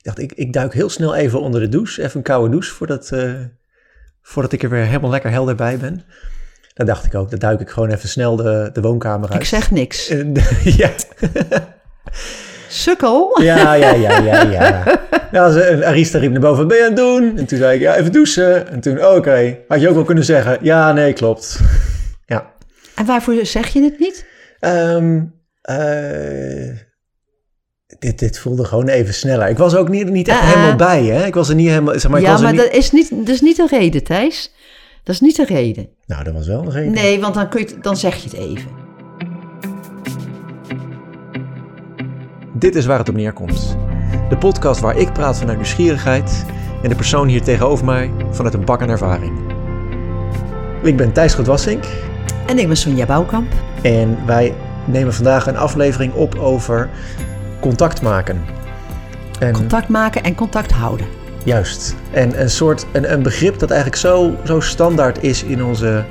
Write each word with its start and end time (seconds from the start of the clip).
Ik 0.00 0.06
dacht, 0.06 0.18
ik, 0.18 0.32
ik 0.32 0.52
duik 0.52 0.72
heel 0.72 0.88
snel 0.90 1.14
even 1.14 1.40
onder 1.40 1.60
de 1.60 1.68
douche. 1.68 2.02
Even 2.02 2.16
een 2.16 2.22
koude 2.22 2.50
douche 2.50 2.72
voordat, 2.74 3.10
eh, 3.12 3.32
voordat 4.22 4.52
ik 4.52 4.62
er 4.62 4.70
weer 4.70 4.84
helemaal 4.84 5.10
lekker 5.10 5.30
helder 5.30 5.54
bij 5.54 5.78
ben. 5.78 6.02
Dan 6.74 6.86
dacht 6.86 7.04
ik 7.04 7.14
ook, 7.14 7.30
dan 7.30 7.38
duik 7.38 7.60
ik 7.60 7.70
gewoon 7.70 7.90
even 7.90 8.08
snel 8.08 8.36
de, 8.36 8.70
de 8.72 8.80
woonkamer 8.80 9.30
uit. 9.30 9.40
Ik 9.40 9.46
zeg 9.46 9.70
niks. 9.70 10.08
Ja. 10.64 10.90
Sukkel. 12.68 13.42
Ja, 13.42 13.74
ja, 13.74 13.92
ja, 13.94 14.18
ja, 14.18 14.42
ja. 14.42 15.00
ja 15.32 15.50
ze- 15.50 15.86
Arista 15.86 16.18
riep 16.18 16.30
naar 16.32 16.40
boven, 16.40 16.68
ben 16.68 16.76
je 16.76 16.82
aan 16.82 16.88
het 16.88 16.96
doen? 16.98 17.38
En 17.38 17.46
toen 17.46 17.58
zei 17.58 17.74
ik, 17.74 17.80
ja, 17.80 17.96
even 17.96 18.12
douchen. 18.12 18.68
En 18.68 18.80
toen, 18.80 19.04
oh, 19.04 19.14
oké. 19.14 19.58
Had 19.68 19.80
je 19.80 19.88
ook 19.88 19.94
wel 19.94 20.04
kunnen 20.04 20.24
zeggen, 20.24 20.58
ja, 20.62 20.92
nee, 20.92 21.12
klopt. 21.12 21.60
Ja. 22.26 22.52
En 22.94 23.06
waarvoor 23.06 23.46
zeg 23.46 23.68
je 23.68 23.82
het 23.82 23.98
niet? 23.98 24.26
Ehm, 24.60 25.22
eh, 25.62 26.68
dit, 28.00 28.18
dit 28.18 28.38
voelde 28.38 28.64
gewoon 28.64 28.88
even 28.88 29.14
sneller. 29.14 29.48
Ik 29.48 29.58
was 29.58 29.74
ook 29.74 29.88
niet, 29.88 30.10
niet 30.10 30.28
echt 30.28 30.38
Ah, 30.40 30.44
ah. 30.46 30.52
helemaal 30.54 30.76
bij, 30.76 31.04
hè? 31.04 31.26
Ik 31.26 31.34
was 31.34 31.48
er 31.48 31.54
niet 31.54 31.68
helemaal, 31.68 31.98
zeg 31.98 32.10
maar, 32.10 32.20
ik 32.20 32.26
ja, 32.26 32.30
was 32.32 32.40
er 32.40 32.46
maar 32.46 32.54
niet... 32.56 32.62
dat, 32.62 32.72
is 32.74 32.90
niet, 32.92 33.10
dat 33.10 33.28
is 33.28 33.40
niet 33.40 33.56
de 33.56 33.66
reden, 33.70 34.04
Thijs. 34.04 34.52
Dat 35.04 35.14
is 35.14 35.20
niet 35.20 35.36
de 35.36 35.44
reden. 35.44 35.88
Nou, 36.06 36.24
dat 36.24 36.32
was 36.34 36.46
wel 36.46 36.62
een 36.62 36.70
reden. 36.70 36.92
Nee, 36.92 37.20
want 37.20 37.34
dan, 37.34 37.48
kun 37.48 37.60
je, 37.60 37.66
het- 37.66 37.82
dan 37.82 37.96
zeg 37.96 38.16
je 38.16 38.28
het 38.28 38.38
even. 38.38 38.68
Dit 42.52 42.74
is 42.74 42.86
waar 42.86 42.98
het 42.98 43.08
op 43.08 43.14
neerkomt. 43.14 43.76
De 44.28 44.36
podcast 44.38 44.80
waar 44.80 44.96
ik 44.98 45.12
praat 45.12 45.38
vanuit 45.38 45.56
nieuwsgierigheid 45.56 46.44
en 46.82 46.88
de 46.88 46.94
persoon 46.94 47.28
hier 47.28 47.42
tegenover 47.42 47.84
mij 47.84 48.10
vanuit 48.30 48.54
een 48.54 48.64
bak 48.64 48.82
aan 48.82 48.88
ervaring. 48.88 49.38
Ik 50.82 50.96
ben 50.96 51.12
Thijs 51.12 51.34
Godwassink 51.34 51.84
En 52.46 52.58
ik 52.58 52.66
ben 52.66 52.76
Sonja 52.76 53.06
Bouwkamp. 53.06 53.52
en 53.82 54.18
wij 54.26 54.54
nemen 54.84 55.14
vandaag 55.14 55.46
een 55.46 55.56
aflevering 55.56 56.12
op 56.12 56.34
over 56.38 56.88
contact 57.60 58.02
maken. 58.02 58.40
En, 59.38 59.52
Contact 59.52 59.88
maken 59.88 60.22
en 60.22 60.34
contact 60.34 60.72
houden. 60.72 61.06
Juist. 61.44 61.96
En 62.10 62.40
een 62.40 62.50
soort 62.50 62.86
een, 62.92 63.12
een 63.12 63.22
begrip 63.22 63.58
dat 63.58 63.70
eigenlijk 63.70 64.00
zo, 64.00 64.36
zo 64.44 64.60
standaard 64.60 65.22
is 65.22 65.44
in 65.44 65.64
onze 65.64 66.04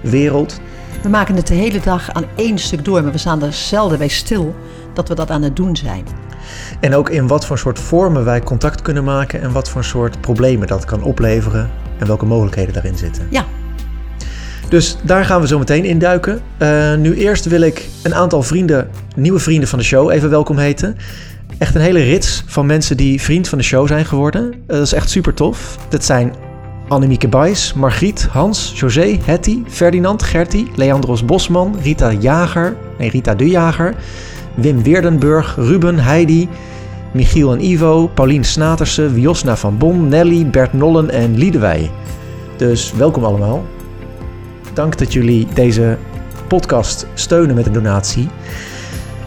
wereld. 0.00 0.60
We 1.02 1.08
maken 1.08 1.36
het 1.36 1.46
de 1.46 1.54
hele 1.54 1.80
dag 1.80 2.12
aan 2.12 2.24
één 2.34 2.58
stuk 2.58 2.84
door, 2.84 3.02
maar 3.02 3.12
we 3.12 3.18
staan 3.18 3.42
er 3.42 3.52
zelden 3.52 3.98
bij 3.98 4.08
stil 4.08 4.54
dat 4.92 5.08
we 5.08 5.14
dat 5.14 5.30
aan 5.30 5.42
het 5.42 5.56
doen 5.56 5.76
zijn. 5.76 6.04
En 6.80 6.94
ook 6.94 7.10
in 7.10 7.26
wat 7.26 7.46
voor 7.46 7.58
soort 7.58 7.78
vormen 7.78 8.24
wij 8.24 8.40
contact 8.40 8.82
kunnen 8.82 9.04
maken 9.04 9.40
en 9.42 9.52
wat 9.52 9.68
voor 9.68 9.84
soort 9.84 10.20
problemen 10.20 10.66
dat 10.66 10.84
kan 10.84 11.02
opleveren 11.02 11.70
en 11.98 12.06
welke 12.06 12.26
mogelijkheden 12.26 12.74
daarin 12.74 12.96
zitten. 12.96 13.26
Ja, 13.30 13.44
Dus 14.68 14.96
daar 15.02 15.24
gaan 15.24 15.40
we 15.40 15.46
zo 15.46 15.58
meteen 15.58 15.84
in 15.84 15.98
duiken. 15.98 16.40
Eh, 16.58 16.94
nu 16.94 17.14
eerst 17.14 17.44
wil 17.44 17.60
ik 17.60 17.88
een 18.02 18.14
aantal 18.14 18.42
vrienden, 18.42 18.90
nieuwe 19.16 19.38
vrienden 19.38 19.68
van 19.68 19.78
de 19.78 19.84
show, 19.84 20.10
even 20.10 20.30
welkom 20.30 20.58
heten. 20.58 20.96
Echt 21.58 21.74
een 21.74 21.80
hele 21.80 22.02
rits 22.02 22.44
van 22.46 22.66
mensen 22.66 22.96
die 22.96 23.20
vriend 23.20 23.48
van 23.48 23.58
de 23.58 23.64
show 23.64 23.86
zijn 23.86 24.04
geworden. 24.04 24.52
Eh, 24.52 24.58
dat 24.66 24.86
is 24.86 24.92
echt 24.92 25.10
super 25.10 25.34
tof. 25.34 25.78
Dat 25.88 26.04
zijn 26.04 26.34
Annemieke 26.88 27.28
Bijs, 27.28 27.74
Margriet, 27.74 28.28
Hans, 28.30 28.72
José, 28.74 29.18
Hetty, 29.24 29.62
Ferdinand, 29.68 30.22
Gertie, 30.22 30.70
Leandros 30.74 31.24
Bosman, 31.24 31.76
Rita 31.82 32.12
Jager, 32.12 32.76
nee 32.98 33.10
Rita 33.10 33.34
de 33.34 33.48
Jager, 33.48 33.94
Wim 34.54 34.82
Weerdenburg, 34.82 35.54
Ruben, 35.56 35.98
Heidi, 35.98 36.48
Michiel 37.12 37.52
en 37.52 37.64
Ivo, 37.64 38.10
Paulien 38.14 38.44
Snatersen, 38.44 39.14
Wiosna 39.14 39.56
van 39.56 39.78
Bon, 39.78 40.08
Nelly, 40.08 40.46
Bert 40.46 40.72
Nollen 40.72 41.10
en 41.10 41.36
Liedewij. 41.36 41.90
Dus 42.56 42.92
welkom 42.92 43.24
allemaal. 43.24 43.64
Dank 44.76 44.98
dat 44.98 45.12
jullie 45.12 45.48
deze 45.54 45.98
podcast 46.48 47.06
steunen 47.14 47.54
met 47.54 47.66
een 47.66 47.72
donatie. 47.72 48.28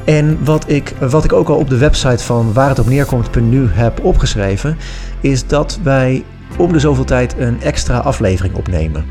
En 0.06 0.44
wat 0.44 0.70
ik, 0.70 0.96
wat 1.00 1.24
ik 1.24 1.34
ook 1.34 1.50
al 1.50 1.56
op 1.58 1.70
de 1.70 1.78
website 1.78 2.24
van 2.24 2.54
waar 2.54 2.70
het 2.70 2.80
op 2.80 2.86
heb 3.70 4.04
opgeschreven, 4.04 4.78
is 5.22 5.48
dat 5.48 5.80
wij 5.84 6.24
om 6.58 6.74
de 6.74 6.80
zoveel 6.80 7.04
tijd 7.04 7.36
een 7.38 7.62
extra 7.62 7.98
aflevering 7.98 8.56
opnemen. 8.56 9.06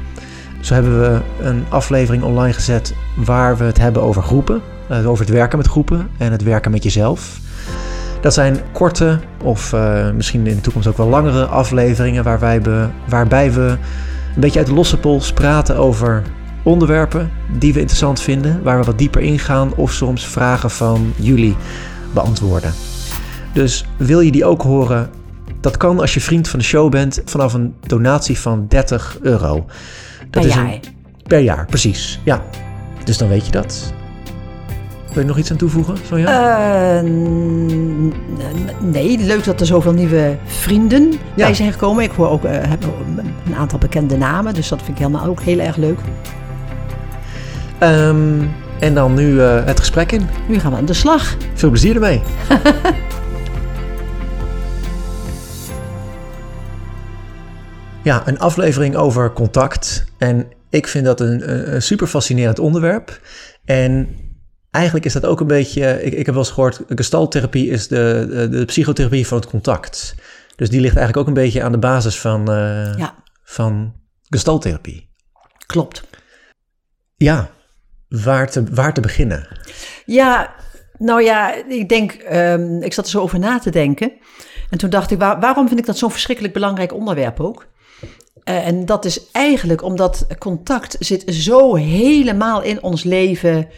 Zo 0.61 0.75
hebben 0.75 1.00
we 1.00 1.20
een 1.41 1.64
aflevering 1.69 2.22
online 2.22 2.52
gezet 2.52 2.95
waar 3.17 3.57
we 3.57 3.64
het 3.64 3.79
hebben 3.79 4.02
over 4.02 4.23
groepen, 4.23 4.61
eh, 4.89 5.08
over 5.08 5.24
het 5.24 5.35
werken 5.35 5.58
met 5.58 5.67
groepen 5.67 6.08
en 6.18 6.33
het 6.33 6.42
werken 6.42 6.70
met 6.70 6.83
jezelf. 6.83 7.39
Dat 8.20 8.35
zijn 8.35 8.58
korte 8.73 9.18
of 9.42 9.73
eh, 9.73 10.11
misschien 10.11 10.46
in 10.46 10.55
de 10.55 10.61
toekomst 10.61 10.89
ook 10.89 10.96
wel 10.96 11.08
langere 11.08 11.45
afleveringen 11.45 12.24
waar 12.24 12.39
wij 12.39 12.61
be- 12.61 12.89
waarbij 13.08 13.52
we 13.52 13.77
een 14.35 14.41
beetje 14.41 14.58
uit 14.58 14.68
de 14.68 14.74
losse 14.74 14.98
pols 14.98 15.33
praten 15.33 15.77
over 15.77 16.23
onderwerpen 16.68 17.30
die 17.58 17.73
we 17.73 17.79
interessant 17.79 18.20
vinden, 18.20 18.62
waar 18.62 18.79
we 18.79 18.84
wat 18.84 18.98
dieper 18.98 19.20
ingaan 19.20 19.74
of 19.74 19.92
soms 19.92 20.27
vragen 20.27 20.70
van 20.70 21.12
jullie 21.17 21.56
beantwoorden. 22.14 22.73
Dus 23.52 23.84
wil 23.96 24.20
je 24.20 24.30
die 24.30 24.45
ook 24.45 24.62
horen? 24.62 25.11
Dat 25.61 25.77
kan 25.77 26.01
als 26.01 26.14
je 26.14 26.20
vriend 26.20 26.48
van 26.48 26.58
de 26.58 26.64
show 26.64 26.90
bent 26.90 27.20
vanaf 27.24 27.55
een 27.55 27.74
donatie 27.86 28.39
van 28.39 28.64
30 28.68 29.18
euro. 29.23 29.55
Dat 30.18 30.30
per 30.30 30.45
is 30.46 30.55
jaar. 30.55 30.64
Een, 30.73 30.80
per 31.27 31.39
jaar, 31.40 31.67
precies. 31.67 32.20
Ja, 32.24 32.42
dus 33.05 33.18
dan 33.18 33.29
weet 33.29 33.46
je 33.46 33.52
dat. 33.52 33.92
Wil 35.12 35.23
je 35.23 35.29
nog 35.29 35.39
iets 35.39 35.50
aan 35.50 35.56
toevoegen, 35.56 35.96
Sonja? 36.06 37.00
N- 37.05 38.12
nee, 38.80 39.18
leuk 39.18 39.45
dat 39.45 39.61
er 39.61 39.67
zoveel 39.67 39.92
nieuwe 39.92 40.36
vrienden 40.45 41.11
Ja. 41.11 41.18
bij 41.35 41.55
zijn 41.55 41.73
gekomen. 41.73 42.02
Ik 42.05 42.11
hoor 42.11 42.29
ook 42.29 42.45
eh, 42.45 42.68
heb 42.68 42.85
een 43.46 43.55
aantal 43.55 43.79
bekende 43.79 44.17
namen, 44.17 44.55
dus 44.55 44.68
dat 44.68 44.79
vind 44.79 44.98
ik 44.98 45.05
helemaal 45.05 45.27
ook 45.27 45.40
heel 45.40 45.58
erg 45.58 45.77
leuk. 45.77 45.98
Ehm, 47.78 48.42
en 48.80 48.94
dan 48.94 49.14
nu 49.14 49.40
eh, 49.40 49.64
het 49.64 49.78
gesprek 49.78 50.12
in. 50.12 50.28
Nu 50.48 50.58
gaan 50.58 50.70
we 50.70 50.77
aan 50.77 50.84
de 50.84 50.92
slag. 50.92 51.36
Veel 51.55 51.70
plezier 51.70 51.94
ermee. 51.94 52.22
ja, 58.02 58.22
een 58.28 58.38
aflevering 58.38 58.96
over 58.96 59.33
contact. 59.33 60.05
En 60.18 60.48
ik 60.70 60.86
vind 60.86 61.05
dat 61.05 61.20
een, 61.20 61.83
super 61.83 62.06
fascinerend 62.06 62.58
onderwerp. 62.58 63.20
En 63.64 64.08
eigenlijk 64.70 65.05
is 65.06 65.12
dat 65.12 65.27
ook 65.27 65.40
een 65.40 65.46
beetje. 65.46 66.05
Ik, 66.05 66.12
ik 66.12 66.27
heb 66.27 66.34
wel 66.34 66.44
eens 66.44 66.52
gehoord, 66.52 66.80
gestalttherapie 66.88 67.68
is 67.70 67.88
de, 67.88 68.27
de, 68.30 68.48
de 68.48 68.64
psychotherapie 68.64 69.27
van 69.27 69.38
het 69.38 69.46
contact. 69.46 70.14
Dus 70.56 70.70
die 70.70 70.80
ligt 70.80 70.96
eigenlijk 70.96 71.28
ook 71.28 71.36
een 71.36 71.42
beetje 71.42 71.62
aan 71.62 71.72
de 71.72 71.78
basis 71.78 72.20
van, 72.20 72.50
eh 72.50 72.94
Ja, 72.96 73.14
van 73.42 73.94
gestalttherapie. 74.28 75.11
klopt. 75.67 76.02
Ja, 77.17 77.50
waar 78.08 78.51
te, 78.51 78.64
waar 78.70 78.95
te 78.95 79.01
beginnen? 79.01 79.48
Ja, 80.05 80.55
nou 80.98 81.23
ja, 81.23 81.55
ik 81.69 81.89
denk, 81.89 82.13
ehm, 82.13 82.83
ik 82.83 82.92
zat 82.92 83.05
er 83.05 83.11
zo 83.11 83.20
over 83.20 83.39
na 83.39 83.58
te 83.58 83.70
denken. 83.70 84.13
En 84.70 84.79
toen 84.79 84.91
dacht 84.91 85.11
ik, 85.11 85.19
waar- 85.19 85.41
waarom 85.41 85.67
vind 85.69 85.80
ik 85.80 85.86
dat 85.86 85.98
zo'n 85.98 86.11
verschrikkelijk 86.11 86.55
belangrijk 86.55 86.92
onderwerp 86.95 87.41
ook? 87.41 87.67
Eh, 88.45 88.67
en 88.67 88.86
dat 88.86 89.05
is 89.05 89.30
eigenlijk 89.33 89.83
omdat 89.83 90.27
contact 90.39 90.97
zit 90.98 91.24
zo 91.35 91.74
helemaal 91.74 92.63
in 92.63 92.83
ons 92.83 93.02
leven. 93.05 93.68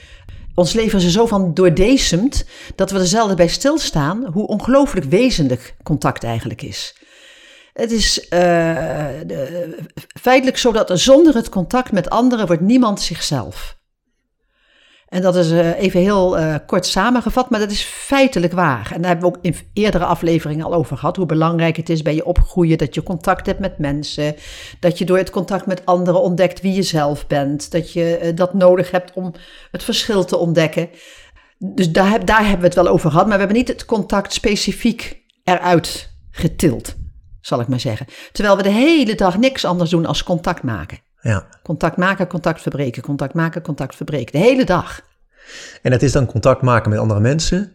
Ons 0.54 0.72
leven 0.72 0.98
is 0.98 1.04
er 1.04 1.10
zo 1.10 1.26
van 1.26 1.54
doordecemd 1.54 2.44
dat 2.74 2.90
we 2.90 2.98
er 2.98 3.06
zelden 3.06 3.36
bij 3.36 3.48
stilstaan 3.48 4.26
hoe 4.32 4.46
ongelooflijk 4.46 5.06
wezenlijk 5.06 5.74
contact 5.82 6.24
eigenlijk 6.24 6.62
is. 6.62 6.94
Het 7.72 7.90
is 7.90 8.28
eh, 8.28 8.76
feitelijk 10.20 10.58
zo 10.58 10.72
dat 10.72 10.90
zonder 10.94 11.34
het 11.34 11.48
contact 11.48 11.92
met 11.92 12.10
anderen 12.10 12.46
wordt 12.46 12.62
niemand 12.62 13.00
zichzelf. 13.00 13.78
En 15.10 15.22
dat 15.22 15.36
is 15.36 15.50
eh, 15.50 15.80
even 15.80 16.00
heel 16.00 16.38
eh, 16.38 16.54
kort 16.66 16.86
samengevat, 16.86 17.50
maar 17.50 17.60
dat 17.60 17.70
is 17.70 17.82
feitelijk 17.82 18.52
waar. 18.52 18.90
En 18.94 19.00
daar 19.00 19.10
hebben 19.10 19.30
we 19.30 19.36
ook 19.36 19.44
in 19.44 19.56
eerdere 19.72 20.04
afleveringen 20.04 20.64
al 20.64 20.74
over 20.74 20.96
gehad. 20.96 21.16
Hoe 21.16 21.26
belangrijk 21.26 21.76
het 21.76 21.88
is 21.88 22.02
bij 22.02 22.14
je 22.14 22.24
opgroeien 22.24 22.78
dat 22.78 22.94
je 22.94 23.02
contact 23.02 23.46
hebt 23.46 23.58
met 23.58 23.78
mensen. 23.78 24.36
Dat 24.80 24.98
je 24.98 25.04
door 25.04 25.16
het 25.16 25.30
contact 25.30 25.66
met 25.66 25.86
anderen 25.86 26.22
ontdekt 26.22 26.60
wie 26.60 26.72
je 26.72 26.82
zelf 26.82 27.26
bent. 27.26 27.70
Dat 27.70 27.92
je 27.92 28.16
eh, 28.16 28.36
dat 28.36 28.54
nodig 28.54 28.90
hebt 28.90 29.12
om 29.12 29.32
het 29.70 29.82
verschil 29.82 30.24
te 30.24 30.36
ontdekken. 30.36 30.90
Dus 31.58 31.90
daar, 31.92 32.24
daar 32.24 32.42
hebben 32.42 32.60
we 32.60 32.66
het 32.66 32.74
wel 32.74 32.88
over 32.88 33.10
gehad. 33.10 33.26
Maar 33.26 33.34
we 33.34 33.44
hebben 33.44 33.58
niet 33.58 33.68
het 33.68 33.84
contact 33.84 34.32
specifiek 34.32 35.22
eruit 35.44 36.12
getild, 36.30 36.96
zal 37.40 37.60
ik 37.60 37.68
maar 37.68 37.80
zeggen. 37.80 38.06
Terwijl 38.32 38.56
we 38.56 38.62
de 38.62 38.68
hele 38.68 39.14
dag 39.14 39.38
niks 39.38 39.64
anders 39.64 39.90
doen 39.90 40.06
als 40.06 40.22
contact 40.22 40.62
maken. 40.62 40.98
Ja. 41.20 41.46
Contact 41.62 41.96
maken, 41.96 42.26
contact 42.26 42.62
verbreken, 42.62 43.02
contact 43.02 43.34
maken, 43.34 43.62
contact 43.62 43.96
verbreken. 43.96 44.40
De 44.40 44.46
hele 44.46 44.64
dag. 44.64 45.00
En 45.82 45.90
dat 45.90 46.02
is 46.02 46.12
dan 46.12 46.26
contact 46.26 46.62
maken 46.62 46.90
met 46.90 46.98
andere 46.98 47.20
mensen. 47.20 47.72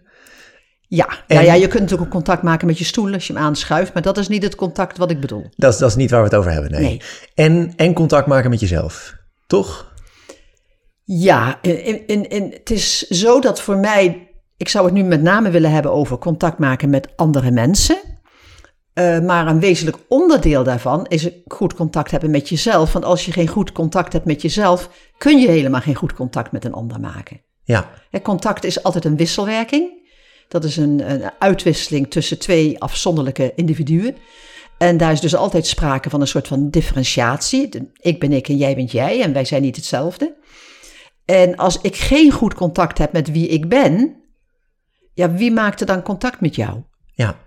Ja, 0.88 1.08
En- 1.28 1.36
ja, 1.36 1.42
ja, 1.42 1.54
je 1.54 1.68
kunt 1.68 1.82
natuurlijk 1.82 2.02
ook 2.02 2.14
contact 2.14 2.42
maken 2.42 2.68
met 2.68 2.78
je 2.78 2.84
stoel 2.84 3.14
als 3.14 3.28
je 3.28 3.34
hem 3.34 3.42
aanschuift, 3.42 3.94
maar 3.94 4.04
dat 4.04 4.18
is 4.18 4.28
niet 4.28 4.44
het 4.44 4.56
contact 4.56 4.98
wat 4.98 5.12
ik 5.12 5.20
bedoel. 5.20 5.50
Dat 5.56 5.74
is, 5.74 5.80
dat 5.80 5.90
is 5.90 5.96
niet 5.96 6.10
waar 6.12 6.20
we 6.20 6.28
het 6.28 6.36
over 6.36 6.52
hebben, 6.52 6.72
nee. 6.72 6.82
Nee. 6.82 7.02
En, 7.36 7.74
en 7.76 7.94
contact 7.94 8.28
maken 8.28 8.50
met 8.50 8.60
jezelf, 8.60 9.16
toch? 9.48 9.94
Ja, 11.04 11.58
in, 11.62 12.08
in, 12.08 12.30
in, 12.30 12.52
het 12.52 12.70
is 12.72 12.98
zo 13.08 13.40
dat 13.40 13.62
voor 13.62 13.78
mij, 13.78 14.30
ik 14.58 14.70
zou 14.70 14.86
het 14.86 14.94
nu 14.94 15.04
met 15.04 15.22
name 15.22 15.50
willen 15.50 15.72
hebben 15.72 15.92
over 15.92 16.18
contact 16.18 16.58
maken 16.58 16.90
met 16.90 17.10
andere 17.16 17.52
mensen. 17.52 17.98
Eh, 18.96 19.20
maar 19.20 19.48
een 19.48 19.60
wezenlijk 19.60 19.98
onderdeel 20.08 20.64
daarvan 20.64 21.06
is 21.08 21.30
goed 21.46 21.74
contact 21.74 22.12
hebben 22.12 22.32
met 22.32 22.50
jezelf. 22.50 22.94
Want 22.94 23.06
als 23.06 23.26
je 23.26 23.32
geen 23.32 23.48
goed 23.48 23.72
contact 23.72 24.14
hebt 24.14 24.26
met 24.26 24.42
jezelf, 24.42 24.90
kun 25.18 25.40
je 25.40 25.48
helemaal 25.48 25.82
geen 25.82 25.96
goed 25.96 26.14
contact 26.14 26.52
met 26.52 26.66
een 26.66 26.74
ander 26.74 27.00
maken. 27.00 27.42
Ja, 27.64 27.90
Hè, 28.10 28.22
Contact 28.22 28.64
is 28.64 28.84
altijd 28.84 29.06
een 29.06 29.18
wisselwerking. 29.18 30.10
Dat 30.48 30.64
is 30.64 30.78
een, 30.78 31.12
een 31.12 31.32
uitwisseling 31.40 32.12
tussen 32.12 32.40
twee 32.40 32.82
afzonderlijke 32.82 33.52
individuen. 33.56 34.16
En 34.78 34.98
daar 34.98 35.12
is 35.12 35.20
dus 35.20 35.36
altijd 35.36 35.68
sprake 35.68 36.10
van 36.10 36.22
een 36.22 36.28
soort 36.28 36.48
van 36.48 36.70
differentiatie. 36.70 37.70
Ik 38.00 38.20
ben 38.20 38.32
ik 38.32 38.48
en 38.48 38.58
jij 38.58 38.76
bent 38.76 38.92
jij 38.92 39.22
en 39.22 39.34
wij 39.34 39.46
zijn 39.46 39.62
niet 39.62 39.76
hetzelfde. 39.76 40.36
En 41.26 41.56
als 41.56 41.82
ik 41.82 41.96
geen 41.96 42.32
goed 42.32 42.54
contact 42.54 42.98
heb 42.98 43.12
met 43.12 43.32
wie 43.32 43.48
ik 43.48 43.70
ben, 43.70 44.16
ja, 45.14 45.32
wie 45.32 45.52
maakt 45.52 45.80
er 45.80 45.86
dan 45.86 46.02
contact 46.02 46.42
met 46.42 46.56
jou? 46.56 46.82
Ja. 47.14 47.44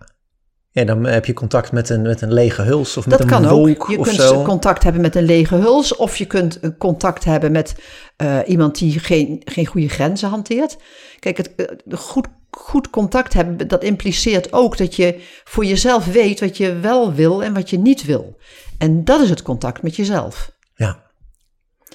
Ja, 0.71 0.85
dan 0.85 1.05
heb 1.05 1.25
je 1.25 1.33
contact 1.33 1.73
met 1.73 1.89
een, 1.89 2.03
met 2.03 2.21
een 2.21 2.33
lege 2.33 2.63
huls 2.63 2.97
of 2.97 3.07
met 3.07 3.19
Dat 3.19 3.21
een 3.21 3.33
kan 3.33 3.49
wolk 3.49 3.81
ook. 3.83 3.91
Je 3.91 4.01
kunt 4.01 4.17
zo. 4.17 4.43
contact 4.43 4.83
hebben 4.83 5.03
met 5.03 5.17
een 5.17 5.25
lege 5.25 5.55
huls, 5.55 5.97
of 5.97 6.17
je 6.17 6.25
kunt 6.25 6.61
contact 6.79 7.25
hebben 7.25 7.53
met 7.53 7.75
eh, 8.17 8.39
iemand 8.47 8.79
die 8.79 8.99
geen, 8.99 9.43
geen 9.45 9.67
goede 9.67 9.89
grenzen 9.89 10.29
hanteert. 10.29 10.77
Kijk, 11.19 11.37
het, 11.37 11.55
eh, 11.55 11.99
goed, 11.99 12.27
goed 12.51 12.91
contact 12.91 13.33
hebben, 13.33 13.69
dat 13.69 13.83
impliceert 13.83 14.53
ook 14.53 14.77
dat 14.77 14.97
je 14.97 15.21
voor 15.45 15.65
jezelf 15.65 16.05
weet 16.05 16.41
wat 16.41 16.57
je 16.57 16.79
wel 16.79 17.13
wil 17.13 17.43
en 17.43 17.55
wat 17.55 17.71
je 17.71 17.79
niet 17.79 18.05
wil. 18.05 18.37
En 18.79 19.05
dat 19.05 19.21
is 19.21 19.31
het 19.31 19.43
contact 19.43 19.83
met 19.83 19.97
jezelf. 19.97 20.51
Ja. 20.75 21.03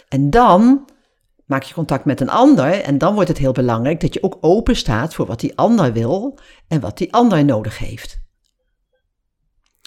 En 0.10 0.30
dan 0.30 0.90
maak 1.46 1.64
je 1.64 1.74
contact 1.74 2.06
met 2.06 2.22
een 2.22 2.30
ander 2.30 2.82
en 2.82 2.98
dan 2.98 3.14
wordt 3.14 3.30
het 3.30 3.38
heel 3.38 3.52
belangrijk 3.52 4.02
dat 4.02 4.14
je 4.14 4.24
ook 4.24 4.38
open 4.42 4.76
staat 4.76 5.14
voor 5.14 5.26
wat 5.26 5.40
die 5.40 5.58
ander 5.58 5.94
wil 5.94 6.40
en 6.68 6.80
wat 6.80 6.98
die 6.98 7.14
ander 7.14 7.46
nodig 7.46 7.78
heeft. 7.78 8.22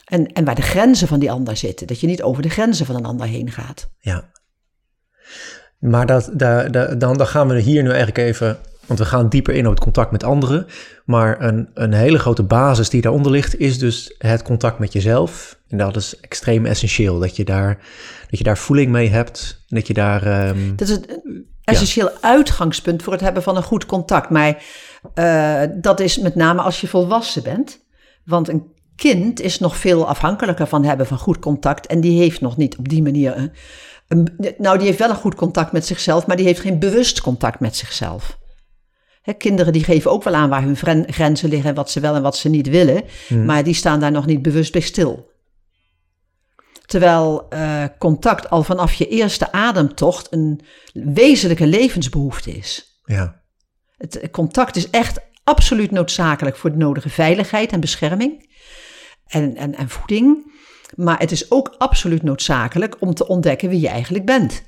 En, 0.07 0.27
en 0.33 0.45
waar 0.45 0.55
de 0.55 0.63
grenzen 0.63 1.09
van 1.09 1.19
die 1.19 1.31
ander 1.31 1.57
zitten. 1.57 1.87
Dat 1.87 2.01
je 2.01 2.07
niet 2.07 2.23
over 2.23 2.43
de 2.43 2.49
grenzen 2.49 2.87
van 2.87 2.95
een 2.97 3.05
ander 3.05 3.27
heen 3.27 3.51
gaat. 3.51 3.89
Ja. 3.99 4.31
Maar 5.79 6.07
dat, 6.07 6.31
daar, 6.33 6.71
daar- 6.71 6.99
dan, 6.99 7.17
dan 7.17 7.27
gaan 7.27 7.49
we 7.49 7.61
hier 7.61 7.83
nu 7.83 7.89
eigenlijk 7.89 8.19
even... 8.19 8.59
Want 8.87 8.99
we 8.99 9.05
gaan 9.05 9.29
dieper 9.29 9.55
in 9.55 9.67
op 9.67 9.73
het 9.75 9.83
contact 9.83 10.11
met 10.11 10.25
anderen. 10.25 10.67
Maar 11.05 11.43
een, 11.43 11.71
een 11.75 11.93
hele 11.93 12.19
grote 12.19 12.43
basis 12.43 12.89
die 12.91 13.01
daaronder 13.01 13.33
ligt... 13.33 13.59
is 13.59 13.79
dus 13.79 14.15
het 14.19 14.43
contact 14.43 14.79
met 14.79 14.93
jezelf. 14.93 15.59
En 15.69 15.79
dat 15.79 15.97
is 15.97 16.21
extreem 16.21 16.67
essentieel. 16.67 17.19
Dat 17.19 17.37
je 17.37 17.45
daar, 17.45 17.79
dat 18.31 18.39
je 18.39 18.45
daar 18.45 18.59
voeling 18.59 18.91
mee 18.91 19.09
hebt. 19.09 19.65
En 19.69 19.77
dat 19.77 19.87
je 19.87 19.95
daar... 19.95 20.23
ehm, 20.23 20.77
Dat 20.77 20.89
is 20.89 20.95
het 20.95 21.21
essentieel 21.65 22.11
uitgangspunt 22.21 23.03
voor 23.03 23.13
het 23.13 23.23
hebben 23.23 23.43
van 23.43 23.57
een 23.57 23.63
goed 23.63 23.87
contact. 23.87 24.31
Maar 24.31 24.63
eh, 25.15 25.63
dat 25.75 26.01
is 26.01 26.19
met 26.19 26.35
name 26.35 26.61
als 26.63 26.81
je 26.81 26.89
volwassen 26.89 27.43
bent. 27.43 27.85
Want 28.25 28.49
een 28.49 28.75
kind 28.97 29.41
is 29.41 29.59
nog 29.59 29.77
veel 29.77 30.09
afhankelijker 30.09 30.67
van 30.67 30.85
hebben 30.85 31.07
van 31.07 31.19
goed 31.19 31.39
contact. 31.39 31.87
En 31.87 32.01
die 32.01 32.19
heeft 32.19 32.41
nog 32.41 32.57
niet 32.57 32.77
op 32.77 32.89
die 32.89 33.03
manier. 33.03 33.53
Een, 34.09 34.29
nou, 34.59 34.79
die 34.79 34.87
heeft 34.87 34.99
wel 34.99 35.11
een 35.11 35.17
goed 35.17 35.35
contact 35.35 35.73
met 35.73 35.87
zichzelf, 35.87 36.27
maar 36.27 36.37
die 36.37 36.47
heeft 36.47 36.61
geen 36.61 36.79
bewust 36.79 37.21
contact 37.21 37.61
met 37.61 37.77
zichzelf. 37.77 38.39
Kinderen 39.39 39.73
die 39.73 39.85
geven 39.85 40.11
ook 40.11 40.23
wel 40.23 40.35
aan 40.35 40.49
waar 40.49 40.63
hun 40.63 41.07
grenzen 41.07 41.49
liggen 41.49 41.69
en 41.69 41.75
wat 41.75 41.91
ze 41.91 42.01
wel 42.01 42.15
en 42.15 42.23
wat 42.23 42.37
ze 42.37 42.49
niet 42.49 42.69
willen. 42.69 43.03
Maar 43.45 43.65
die 43.65 43.75
staan 43.75 44.01
daar 44.01 44.11
nog 44.11 44.27
niet 44.27 44.43
bewust 44.43 44.73
bij 44.73 44.81
stil. 44.81 45.31
Terwijl 46.85 47.49
eh, 47.49 47.85
contact 47.99 48.51
al 48.51 48.63
vanaf 48.63 48.93
je 48.93 49.09
eerste 49.09 49.53
ademtocht 49.53 50.33
een 50.33 50.61
wezenlijke 50.93 51.67
levensbehoefte 51.67 52.51
is. 52.51 53.01
ja. 53.05 53.45
Het 53.97 54.29
contact 54.31 54.77
is 54.77 54.91
echt 54.91 55.21
absoluut 55.45 55.91
noodzakelijk 55.91 56.57
voor 56.57 56.71
de 56.71 56.77
nodige 56.77 57.09
veiligheid 57.09 57.73
en 57.73 57.81
bescherming 57.81 58.47
en, 59.27 59.57
en, 59.57 59.75
en 59.75 59.89
voeding. 59.89 60.55
Maar 60.97 61.19
het 61.19 61.31
is 61.31 61.51
ook 61.51 61.75
absoluut 61.79 62.23
noodzakelijk 62.23 62.97
om 63.01 63.15
te 63.15 63.27
ontdekken 63.29 63.69
wie 63.69 63.81
je 63.81 63.89
eigenlijk 63.89 64.25
bent. 64.25 64.63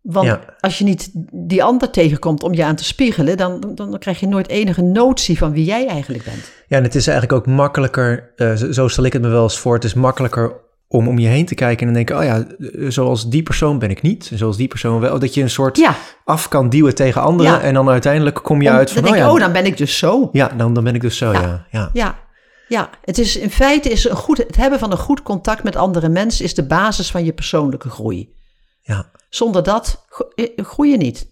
Want 0.00 0.26
Ja. 0.26 0.40
als 0.60 0.78
je 0.78 0.84
niet 0.84 1.10
die 1.32 1.62
ander 1.64 1.90
tegenkomt 1.90 2.42
om 2.42 2.54
je 2.54 2.64
aan 2.64 2.76
te 2.76 2.84
spiegelen, 2.84 3.36
dan, 3.36 3.60
dan, 3.60 3.74
dan 3.74 3.98
krijg 3.98 4.20
je 4.20 4.26
nooit 4.28 4.48
enige 4.48 4.82
notie 4.82 5.38
van 5.38 5.52
wie 5.52 5.64
jij 5.64 5.86
eigenlijk 5.86 6.24
bent. 6.24 6.52
Ja, 6.68 6.76
en 6.76 6.82
het 6.82 6.94
is 6.94 7.06
eigenlijk 7.06 7.38
ook 7.38 7.54
makkelijker, 7.54 8.32
eh, 8.36 8.54
zo- 8.54 8.88
stel 8.88 9.04
ik 9.04 9.12
het 9.12 9.22
me 9.22 9.28
wel 9.28 9.42
eens 9.42 9.58
voor, 9.58 9.74
het 9.74 9.84
is 9.84 9.94
makkelijker 9.94 10.62
om 10.88 11.08
om 11.08 11.18
je 11.18 11.26
heen 11.28 11.46
te 11.46 11.54
kijken 11.54 11.78
en 11.86 11.94
dan 11.94 11.94
denken, 12.04 12.18
oh 12.18 12.24
ja, 12.24 12.46
eh, 12.58 12.90
zoals 12.90 13.28
die 13.30 13.42
persoon 13.42 13.78
ben 13.78 13.90
ik 13.90 14.02
niet, 14.02 14.28
en 14.30 14.38
zoals 14.38 14.56
die 14.56 14.68
persoon 14.68 15.00
wel, 15.00 15.18
dat 15.18 15.34
je 15.34 15.42
een 15.42 15.50
soort 15.50 15.76
Ja, 15.76 15.94
af 16.24 16.48
kan 16.48 16.68
duwen 16.68 16.94
tegen 16.94 17.22
anderen 17.22 17.52
Ja. 17.52 17.60
en 17.60 17.74
dan 17.74 17.88
uiteindelijk 17.88 18.36
kom 18.42 18.62
je 18.62 18.68
om- 18.68 18.74
uit 18.74 18.90
van, 18.92 19.02
dan 19.02 19.12
denk 19.12 19.24
oh 19.24 19.28
ja, 19.30 19.34
oh, 19.36 19.40
dan 19.40 19.52
ben 19.52 19.66
ik 19.66 19.76
dus 19.76 19.98
zo. 19.98 20.28
ja 20.32 20.48
dan, 20.56 20.74
dan 20.74 20.84
ben 20.84 20.94
ik 20.94 21.00
dus 21.00 21.16
zo, 21.16 21.32
Ja. 21.32 21.66
ja. 21.70 21.90
ja. 21.92 22.22
Ja, 22.68 22.78
ja. 22.80 22.90
Het 23.04 23.18
is 23.18 23.36
in 23.36 23.50
feite 23.50 23.88
is 23.88 24.08
een 24.08 24.16
goed, 24.16 24.38
het 24.38 24.56
hebben 24.56 24.78
van 24.78 24.90
een 24.90 24.98
goed 24.98 25.22
contact 25.22 25.62
met 25.62 25.76
andere 25.76 26.08
mensen 26.08 26.44
is 26.44 26.54
de 26.54 26.66
basis 26.66 27.10
van 27.10 27.24
je 27.24 27.32
persoonlijke 27.32 27.90
groei. 27.90 28.34
ja. 28.80 29.10
Zonder 29.28 29.62
dat 29.62 30.04
eh, 30.34 30.48
groei 30.56 30.90
je 30.90 30.96
niet. 30.96 31.26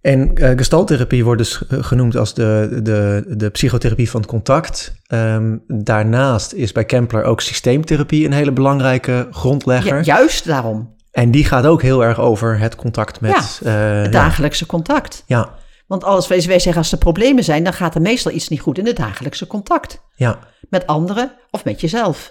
En 0.00 0.34
eh 0.36 0.56
gestaltherapie 0.56 1.24
wordt 1.24 1.40
dus 1.40 1.66
eh, 1.68 1.78
genoemd 1.84 2.16
als 2.16 2.34
de, 2.34 2.80
de, 2.82 3.24
de 3.36 3.50
psychotherapie 3.50 4.10
van 4.10 4.20
het 4.20 4.30
contact. 4.30 4.94
Ehm, 5.06 5.56
daarnaast 5.66 6.52
is 6.52 6.72
bij 6.72 6.84
Kempler 6.84 7.24
ook 7.24 7.40
systeemtherapie 7.40 8.26
een 8.26 8.32
hele 8.32 8.52
belangrijke 8.52 9.28
grondlegger. 9.30 9.96
Ja, 9.96 10.02
juist 10.02 10.44
daarom. 10.46 10.94
En 11.10 11.30
die 11.30 11.44
gaat 11.44 11.66
ook 11.66 11.82
heel 11.82 12.04
erg 12.04 12.20
over 12.20 12.58
het 12.58 12.76
contact 12.76 13.20
met... 13.20 13.30
eh, 13.32 13.72
Het 13.72 14.04
ja. 14.04 14.08
dagelijkse 14.08 14.66
contact. 14.66 15.22
Ja, 15.26 15.54
Want 15.86 16.04
als 16.04 16.28
wij, 16.28 16.42
wij 16.42 16.58
zeggen 16.58 16.82
als 16.82 16.92
er 16.92 16.98
problemen 16.98 17.44
zijn, 17.44 17.64
dan 17.64 17.72
gaat 17.72 17.94
er 17.94 18.00
meestal 18.00 18.32
iets 18.32 18.48
niet 18.48 18.60
goed 18.60 18.78
in 18.78 18.86
het 18.86 18.96
dagelijkse 18.96 19.46
contact. 19.46 20.02
ja. 20.16 20.38
Met 20.70 20.86
anderen 20.86 21.32
of 21.50 21.64
met 21.64 21.80
jezelf. 21.80 22.30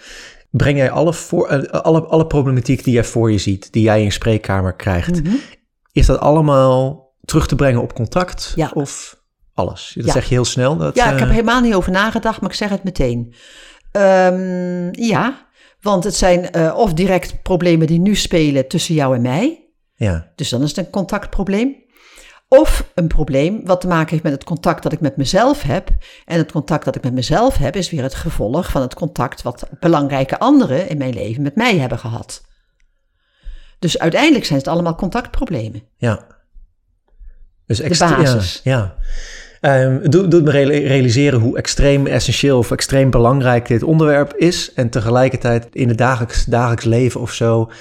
Breng 0.52 0.78
jij 0.78 0.92
alle, 0.92 1.14
voor, 1.14 1.48
eh, 1.48 1.82
alle, 1.82 2.02
alle 2.06 2.28
problematiek 2.28 2.84
die 2.84 2.94
jij 2.94 3.04
voor 3.04 3.32
je 3.32 3.38
ziet, 3.38 3.72
die 3.74 3.84
jij 3.84 3.98
in 3.98 4.04
je 4.04 4.12
spreekkamer 4.12 4.76
krijgt, 4.76 5.24
Mhm. 5.24 5.36
is 5.92 6.06
dat 6.06 6.20
allemaal 6.20 7.08
terug 7.26 7.48
te 7.48 7.56
brengen 7.56 7.82
op 7.82 7.94
contact? 7.94 8.52
Ja. 8.56 8.72
Of 8.74 9.22
alles? 9.54 9.92
Dat 9.96 10.06
Ja. 10.06 10.12
zeg 10.12 10.24
je 10.28 10.34
heel 10.34 10.46
snel. 10.46 10.78
Dat, 10.78 10.96
Ja, 10.96 11.04
ik 11.04 11.10
heb 11.10 11.20
eh, 11.20 11.26
er 11.26 11.32
helemaal 11.32 11.62
niet 11.62 11.74
over 11.74 11.92
nagedacht, 11.92 12.42
maar 12.42 12.50
ik 12.50 12.56
zeg 12.56 12.70
het 12.70 12.84
meteen. 12.84 13.34
Ehm, 13.92 14.88
ja, 14.92 15.48
want 15.82 16.04
het 16.04 16.16
zijn 16.16 16.52
eh, 16.52 16.74
of 16.78 16.94
direct 16.94 17.42
problemen 17.42 17.88
die 17.88 18.00
nu 18.00 18.16
spelen 18.16 18.68
tussen 18.68 18.96
jou 18.96 19.16
en 19.16 19.22
mij. 19.22 19.68
ja, 19.96 20.32
Dus 20.36 20.50
dan 20.50 20.62
is 20.62 20.70
het 20.76 20.86
een 20.86 20.92
contactprobleem. 20.92 21.76
Of 22.60 22.92
een 22.96 23.08
probleem 23.08 23.66
wat 23.66 23.82
te 23.82 23.88
maken 23.88 24.10
heeft 24.10 24.24
met 24.24 24.32
het 24.32 24.44
contact 24.44 24.84
dat 24.84 24.92
ik 24.92 25.00
met 25.00 25.18
mezelf 25.18 25.62
heb. 25.62 25.90
En 26.26 26.38
het 26.38 26.52
contact 26.52 26.86
dat 26.86 26.96
ik 26.96 27.04
met 27.04 27.14
mezelf 27.14 27.58
heb 27.58 27.76
is 27.76 27.90
weer 27.90 28.04
het 28.04 28.16
gevolg 28.16 28.72
van 28.72 28.82
het 28.82 28.94
contact 28.94 29.42
wat 29.42 29.68
belangrijke 29.80 30.40
anderen 30.40 30.90
in 30.90 30.98
mijn 30.98 31.14
leven 31.14 31.44
met 31.44 31.56
mij 31.56 31.78
hebben 31.78 32.00
gehad. 32.00 32.42
Dus 33.80 34.00
uiteindelijk 34.00 34.46
zijn 34.46 34.60
het 34.60 34.68
allemaal 34.68 34.96
contactproblemen. 34.96 35.84
ja. 35.98 36.28
Dus 37.66 37.98
basis. 37.98 38.62
Ja, 38.64 38.96
ja. 39.62 39.70
Het 39.70 40.12
doet, 40.12 40.32
doet 40.32 40.44
me 40.44 40.52
reali- 40.52 40.88
realiseren 40.88 41.40
hoe 41.40 41.58
extreem 41.58 42.08
essentieel 42.08 42.58
of 42.58 42.72
extreem 42.72 43.10
belangrijk 43.10 43.68
dit 43.68 43.84
onderwerp 43.84 44.34
is. 44.34 44.74
En 44.74 44.90
tegelijkertijd 44.90 45.68
in 45.72 45.88
het 45.88 45.98
dagelijks, 45.98 46.46
dagelijks 46.46 46.84
leven 46.84 47.22
of 47.22 47.32
zo 47.34 47.72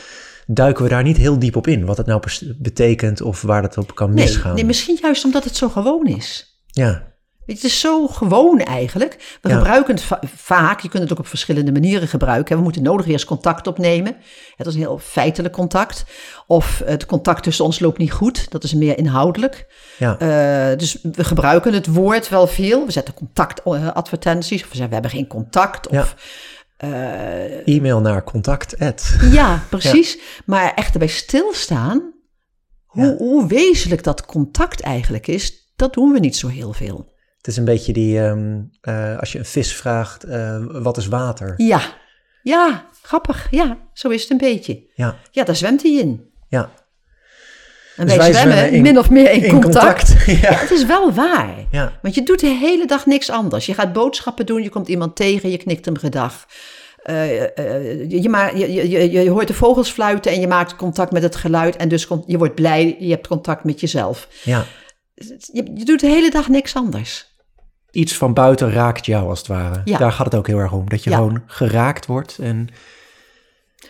duiken 0.47 0.83
we 0.85 0.91
daar 0.91 1.03
niet 1.03 1.17
heel 1.17 1.39
diep 1.39 1.57
op 1.57 1.67
in. 1.67 1.85
Wat 1.85 1.97
het 1.97 2.07
nou 2.07 2.23
betekent 2.59 3.21
of 3.23 3.43
waar 3.43 3.63
dat 3.63 3.79
op 3.79 3.95
kan 3.95 4.15
Nee, 4.15 4.25
misgaan. 4.25 4.55
nee, 4.55 4.65
misschien 4.65 4.99
juist 5.03 5.25
omdat 5.25 5.45
het 5.45 5.57
zo 5.57 5.69
gewoon 5.69 6.07
is. 6.07 6.61
Ja, 6.67 7.11
Het 7.47 7.65
is 7.65 7.81
zo 7.81 8.07
gewoon 8.07 8.61
eigenlijk. 8.61 9.39
We 9.43 9.49
Ja. 9.49 9.57
gebruiken 9.57 9.95
het 9.95 10.03
va- 10.03 10.21
vaak. 10.37 10.81
Je 10.81 10.89
kunt 10.89 11.03
het 11.03 11.13
ook 11.13 11.19
op 11.19 11.27
verschillende 11.27 11.73
manieren 11.73 12.09
gebruiken. 12.09 12.57
We 12.57 12.63
moeten 12.63 12.83
nodig 12.83 13.07
eens 13.07 13.25
contact 13.25 13.67
opnemen. 13.67 14.17
Het 14.57 14.67
is 14.67 14.75
een 14.75 14.81
heel 14.81 14.99
feitelijk 14.99 15.55
contact. 15.55 16.05
Of 16.47 16.83
het 16.85 17.07
contact 17.07 17.43
tussen 17.43 17.65
ons 17.65 17.81
loopt 17.81 17.99
niet 17.99 18.13
goed. 18.13 18.51
Dat 18.51 18.65
is 18.65 18.75
meer 18.75 18.99
inhoudelijk. 18.99 19.67
ja, 19.99 20.19
Eh, 20.19 20.79
dus 20.79 20.99
we 21.03 21.25
gebruiken 21.25 21.73
het 21.73 21.87
woord 21.87 22.29
wel 22.29 22.47
veel. 22.47 22.87
We 22.87 22.93
zetten 22.93 23.15
contactadvertenties. 23.15 24.63
Of 24.63 24.69
we 24.69 24.77
zeggen 24.77 24.89
we 24.89 24.93
hebben 24.95 25.11
geen 25.11 25.27
contact. 25.27 25.89
Of, 25.89 26.15
eh, 26.83 27.67
e-mail 27.77 28.01
naar 28.01 28.25
contact. 28.25 28.79
at. 28.79 29.17
ja, 29.31 29.62
precies. 29.71 30.19
Maar 30.47 30.75
echt 30.75 30.93
erbij 30.93 31.09
stilstaan. 31.09 32.12
Hoe, 32.87 33.05
Ja. 33.05 33.17
hoe 33.17 33.47
wezenlijk 33.47 34.03
dat 34.03 34.27
contact 34.27 34.81
eigenlijk 34.81 35.27
is. 35.27 35.73
Dat 35.77 35.95
doen 35.95 36.12
we 36.12 36.19
niet 36.19 36.37
zo 36.37 36.49
heel 36.49 36.73
veel. 36.73 37.12
Het 37.37 37.47
is 37.47 37.57
een 37.57 37.65
beetje 37.65 37.93
die, 37.93 38.21
ehm, 38.21 38.61
eh, 38.81 39.19
als 39.19 39.33
je 39.33 39.39
een 39.39 39.45
vis 39.45 39.75
vraagt, 39.77 40.25
eh, 40.25 40.65
wat 40.69 40.97
is 40.97 41.07
water? 41.07 41.55
Ja, 41.57 41.81
ja, 42.43 42.87
grappig. 43.03 43.47
Ja, 43.51 43.79
zo 43.93 44.09
is 44.09 44.23
het 44.23 44.31
een 44.31 44.39
beetje. 44.39 44.91
Ja, 44.95 45.17
Ja, 45.31 45.45
daar 45.45 45.57
zwemt 45.57 45.83
hij 45.83 45.93
in. 45.93 46.31
ja. 46.49 46.71
En 47.97 48.07
Dus 48.07 48.17
wij, 48.17 48.33
zwemmen 48.33 48.57
zwemmen 48.57 48.77
in- 48.77 48.83
min 48.83 48.99
of 48.99 49.11
meer 49.11 49.31
in, 49.31 49.45
In 49.45 49.51
contact. 49.63 50.07
contact. 50.07 50.27
Ja, 50.43 50.51
ja. 50.51 50.57
het 50.59 50.71
is 50.71 50.85
wel 50.87 51.13
waar. 51.13 51.55
ja, 51.71 51.93
Want 52.03 52.15
je 52.15 52.23
doet 52.23 52.41
de 52.41 52.47
hele 52.47 52.87
dag 52.87 53.07
niks 53.07 53.31
anders. 53.31 53.67
Je 53.67 53.75
gaat 53.75 53.93
boodschappen 53.93 54.47
doen, 54.47 54.63
je 54.63 54.69
komt 54.69 54.89
iemand 54.89 55.17
tegen, 55.17 55.51
je 55.51 55.57
knikt 55.57 55.85
hem 55.85 55.97
gedag. 55.99 56.47
Eh, 57.03 57.43
eh, 57.59 58.11
je, 58.11 58.29
ma- 58.29 58.51
je, 58.55 58.73
je, 58.73 58.89
je, 58.91 59.11
je 59.11 59.31
hoort 59.31 59.47
de 59.49 59.55
vogels 59.55 59.91
fluiten 59.91 60.33
en 60.33 60.41
je 60.41 60.47
maakt 60.47 60.77
contact 60.77 61.13
met 61.13 61.23
het 61.23 61.37
geluid. 61.37 61.77
En 61.77 61.89
dus 61.89 62.07
komt- 62.07 62.25
je 62.27 62.39
wordt 62.39 62.55
blij, 62.55 62.97
je 62.99 63.11
hebt 63.11 63.27
contact 63.27 63.65
met 63.65 63.81
jezelf. 63.81 64.29
ja. 64.43 64.65
Je, 65.53 65.71
je 65.75 65.85
doet 65.85 66.01
de 66.01 66.07
hele 66.07 66.31
dag 66.31 66.49
niks 66.49 66.75
anders. 66.77 67.31
Iets 67.91 68.17
van 68.17 68.35
buiten 68.35 68.73
raakt 68.73 69.07
jou 69.07 69.29
als 69.29 69.39
het 69.39 69.49
ware. 69.49 69.81
Ja. 69.85 69.99
Daar 69.99 70.13
gaat 70.13 70.25
het 70.27 70.35
ook 70.35 70.47
heel 70.47 70.59
erg 70.59 70.73
om. 70.73 70.89
Dat 70.89 71.05
je 71.05 71.11
Ja. 71.11 71.17
gewoon 71.17 71.43
geraakt 71.47 72.07
wordt. 72.07 72.39
En 72.43 72.69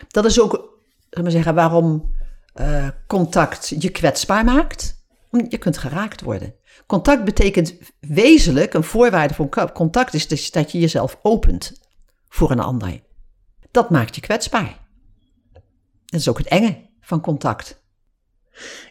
Dat 0.09 0.25
is 0.25 0.41
ook, 0.41 0.79
zal 1.11 1.23
maar 1.23 1.33
zeggen, 1.33 1.55
waarom 1.55 2.11
eh, 2.53 2.89
contact 3.07 3.75
je 3.79 3.91
kwetsbaar 3.91 4.45
maakt. 4.45 5.01
Je 5.49 5.59
kunt 5.59 5.79
geraakt 5.79 6.21
worden. 6.21 6.55
Contact 6.87 7.25
betekent 7.25 7.75
wezenlijk, 8.01 8.75
een 8.75 8.85
voorwaarde 8.85 9.35
voor 9.35 9.71
contact 9.73 10.15
is 10.15 10.29
dus 10.29 10.51
dat 10.51 10.73
je 10.73 10.79
jezelf 10.79 11.19
opent 11.23 11.81
voor 12.29 12.51
een 12.51 12.61
ander. 12.61 13.01
Dat 13.71 13.91
maakt 13.91 14.15
je 14.15 14.21
kwetsbaar. 14.21 14.79
Dat 16.05 16.21
is 16.21 16.29
ook 16.29 16.39
het 16.39 16.49
enge 16.49 16.77
van 17.01 17.21
contact. 17.21 17.81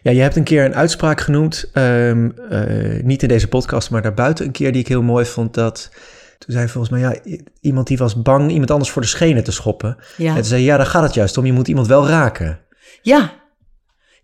Ja, 0.02 0.10
je 0.10 0.20
hebt 0.20 0.36
een 0.36 0.44
keer 0.44 0.64
een 0.64 0.74
uitspraak 0.74 1.20
genoemd, 1.20 1.70
ehm, 1.72 2.30
eh, 2.30 3.02
niet 3.02 3.22
in 3.22 3.28
deze 3.28 3.48
podcast, 3.48 3.90
maar 3.90 4.02
daarbuiten 4.02 4.46
een 4.46 4.52
keer 4.52 4.72
die 4.72 4.80
ik 4.80 4.88
heel 4.88 5.02
mooi 5.02 5.24
vond. 5.24 5.54
Dat 5.54 5.90
toen 6.38 6.54
zei 6.54 6.68
volgens 6.68 6.92
mij, 6.92 7.00
ja, 7.00 7.38
iemand 7.60 7.86
die 7.86 7.98
was 7.98 8.22
bang 8.22 8.50
iemand 8.50 8.70
anders 8.70 8.90
voor 8.90 9.02
de 9.02 9.08
schenen 9.08 9.44
te 9.44 9.52
schoppen. 9.52 9.96
Ja. 10.16 10.28
En 10.28 10.34
toen 10.34 10.44
zei 10.44 10.62
ja, 10.62 10.76
daar 10.76 10.86
gaat 10.86 11.02
het 11.02 11.14
juist 11.14 11.38
om. 11.38 11.46
Je 11.46 11.52
moet 11.52 11.68
iemand 11.68 11.86
wel 11.86 12.08
raken. 12.08 12.60
Ja. 13.02 13.41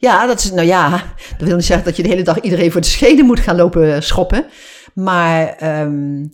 Ja, 0.01 0.27
dat 0.27 0.39
is, 0.39 0.51
nou 0.53 0.67
ja, 0.67 0.91
dat 1.39 1.49
wil 1.49 1.57
niet 1.57 1.65
zeggen 1.65 1.87
dat 1.87 1.97
je 1.97 2.03
de 2.03 2.09
hele 2.09 2.23
dag 2.23 2.41
iedereen 2.41 2.73
voor 2.73 2.81
de 2.81 2.87
schenen 2.87 3.25
moet 3.27 3.41
gaan 3.41 3.57
lopen 3.57 4.03
schoppen. 4.03 4.47
Maar 4.95 5.47
ehm, 5.49 6.25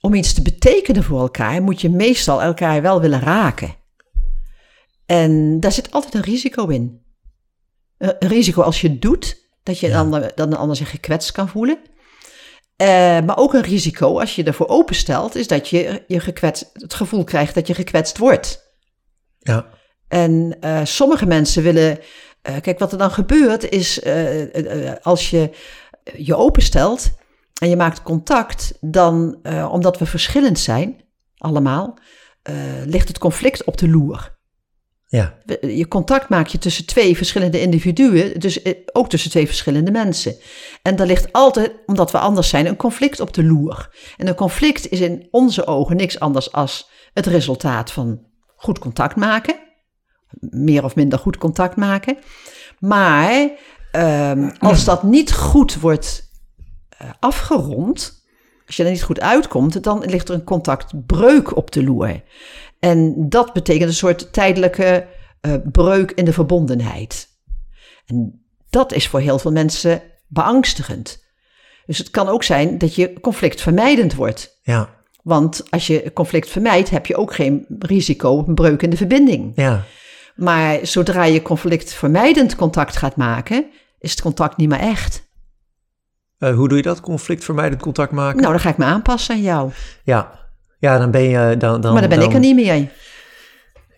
om 0.00 0.14
iets 0.14 0.32
te 0.34 0.42
betekenen 0.42 1.02
voor 1.02 1.20
elkaar, 1.20 1.62
moet 1.62 1.80
je 1.80 1.90
meestal 1.90 2.42
elkaar 2.42 2.82
wel 2.82 3.00
willen 3.00 3.20
raken. 3.20 3.74
En 5.06 5.60
daar 5.60 5.72
zit 5.72 5.90
altijd 5.92 6.14
een 6.14 6.20
risico 6.20 6.66
in. 6.66 7.00
Een 7.98 8.28
risico 8.28 8.62
als 8.62 8.80
je 8.80 8.88
het 8.88 9.02
doet, 9.02 9.36
dat 9.62 9.78
je 9.78 9.86
Ja. 9.86 9.92
een 9.92 9.98
ander, 9.98 10.32
dat 10.34 10.46
een 10.46 10.56
ander 10.56 10.76
zich 10.76 10.90
gekwetst 10.90 11.32
kan 11.32 11.48
voelen. 11.48 11.78
Eh, 12.76 12.86
maar 13.20 13.36
ook 13.36 13.54
een 13.54 13.62
risico 13.62 14.20
als 14.20 14.34
je 14.34 14.44
ervoor 14.44 14.68
openstelt, 14.68 15.34
is 15.34 15.46
dat 15.46 15.68
je, 15.68 16.04
je 16.06 16.20
gekwetst, 16.20 16.70
het 16.72 16.94
gevoel 16.94 17.24
krijgt 17.24 17.54
dat 17.54 17.66
je 17.66 17.74
gekwetst 17.74 18.18
wordt. 18.18 18.64
Ja, 19.38 19.66
En 20.08 20.56
eh, 20.60 20.80
sommige 20.84 21.26
mensen 21.26 21.62
willen. 21.62 21.98
Eh, 22.46 22.60
kijk, 22.60 22.78
wat 22.78 22.92
er 22.92 22.98
dan 22.98 23.10
gebeurt 23.10 23.68
is. 23.68 24.00
eh, 24.00 24.88
eh, 24.88 24.96
als 25.02 25.30
je 25.30 25.50
je 26.16 26.36
openstelt 26.36 27.10
en 27.60 27.68
je 27.68 27.76
maakt 27.76 28.02
contact, 28.02 28.74
dan, 28.80 29.38
omdat 29.70 29.98
we 29.98 30.06
verschillend 30.06 30.58
zijn, 30.58 31.04
allemaal, 31.36 31.98
ligt 32.84 33.08
het 33.08 33.18
conflict 33.18 33.64
op 33.64 33.76
de 33.76 33.88
loer. 33.88 34.34
ja, 35.06 35.38
Je 35.60 35.88
contact 35.88 36.28
maak 36.28 36.46
je 36.46 36.58
tussen 36.58 36.86
twee 36.86 37.16
verschillende 37.16 37.60
individuen, 37.60 38.40
dus 38.40 38.60
ook 38.92 39.08
tussen 39.08 39.30
twee 39.30 39.46
verschillende 39.46 39.90
mensen. 39.90 40.34
En 40.82 40.96
daar 40.96 41.06
ligt 41.06 41.32
altijd, 41.32 41.72
omdat 41.86 42.10
we 42.10 42.18
anders 42.18 42.48
zijn, 42.48 42.66
een 42.66 42.76
conflict 42.76 43.20
op 43.20 43.34
de 43.34 43.44
loer. 43.44 43.94
En 44.16 44.26
een 44.26 44.34
conflict 44.34 44.90
is 44.90 45.00
in 45.00 45.28
onze 45.30 45.66
ogen 45.66 45.96
niks 45.96 46.20
anders 46.20 46.52
als 46.52 46.90
het 47.12 47.26
resultaat 47.26 47.92
van 47.92 48.26
goed 48.56 48.78
contact 48.78 49.16
maken. 49.16 49.65
Meer 50.40 50.84
of 50.84 50.94
minder 50.94 51.18
goed 51.18 51.38
contact 51.38 51.76
maken. 51.76 52.18
Maar 52.78 53.50
ehm, 53.92 54.50
als 54.58 54.84
dat 54.84 55.02
niet 55.02 55.32
goed 55.32 55.80
wordt 55.80 56.30
eh, 56.88 57.10
afgerond, 57.20 58.24
als 58.66 58.76
je 58.76 58.84
er 58.84 58.90
niet 58.90 59.02
goed 59.02 59.20
uitkomt, 59.20 59.82
dan 59.82 60.04
ligt 60.04 60.28
er 60.28 60.34
een 60.34 60.44
contactbreuk 60.44 61.56
op 61.56 61.70
de 61.70 61.82
loer. 61.84 62.22
En 62.78 63.28
dat 63.28 63.52
betekent 63.52 63.88
een 63.88 63.94
soort 63.94 64.32
tijdelijke 64.32 65.06
eh, 65.40 65.52
breuk 65.72 66.10
in 66.10 66.24
de 66.24 66.32
verbondenheid. 66.32 67.28
En 68.06 68.44
dat 68.70 68.92
is 68.92 69.08
voor 69.08 69.20
heel 69.20 69.38
veel 69.38 69.52
mensen 69.52 70.02
beangstigend. 70.26 71.24
Dus 71.86 71.98
het 71.98 72.10
kan 72.10 72.28
ook 72.28 72.42
zijn 72.42 72.78
dat 72.78 72.94
je 72.94 73.20
conflictvermijdend 73.20 74.14
wordt. 74.14 74.60
ja, 74.62 74.94
Want 75.22 75.70
als 75.70 75.86
je 75.86 76.12
conflict 76.12 76.48
vermijdt, 76.48 76.90
heb 76.90 77.06
je 77.06 77.16
ook 77.16 77.34
geen 77.34 77.66
risico 77.78 78.30
op 78.30 78.48
een 78.48 78.54
breuk 78.54 78.82
in 78.82 78.90
de 78.90 78.96
verbinding. 78.96 79.52
ja. 79.54 79.84
Maar 80.36 80.78
zodra 80.82 81.24
je 81.24 81.42
conflictvermijdend 81.42 82.56
contact 82.56 82.96
gaat 82.96 83.16
maken, 83.16 83.66
is 83.98 84.10
het 84.10 84.20
contact 84.20 84.56
niet 84.56 84.68
meer 84.68 84.78
echt. 84.78 85.24
Eh, 86.38 86.54
hoe 86.54 86.68
doe 86.68 86.76
je 86.76 86.82
dat? 86.82 87.00
Conflictvermijdend 87.00 87.82
contact 87.82 88.12
maken? 88.12 88.40
Nou, 88.40 88.50
dan 88.50 88.60
ga 88.60 88.68
ik 88.68 88.76
me 88.76 88.84
aanpassen 88.84 89.34
aan 89.34 89.42
jou. 89.42 89.70
Ja. 90.04 90.44
Ja, 90.78 90.98
dan 90.98 91.10
ben 91.10 91.22
je... 91.22 91.56
Dan, 91.56 91.80
dan, 91.80 91.92
maar 91.92 92.00
dan 92.08 92.18
ben 92.18 92.22
ik 92.28 92.32
er 92.32 92.38
niet 92.40 92.54
meer. 92.54 92.88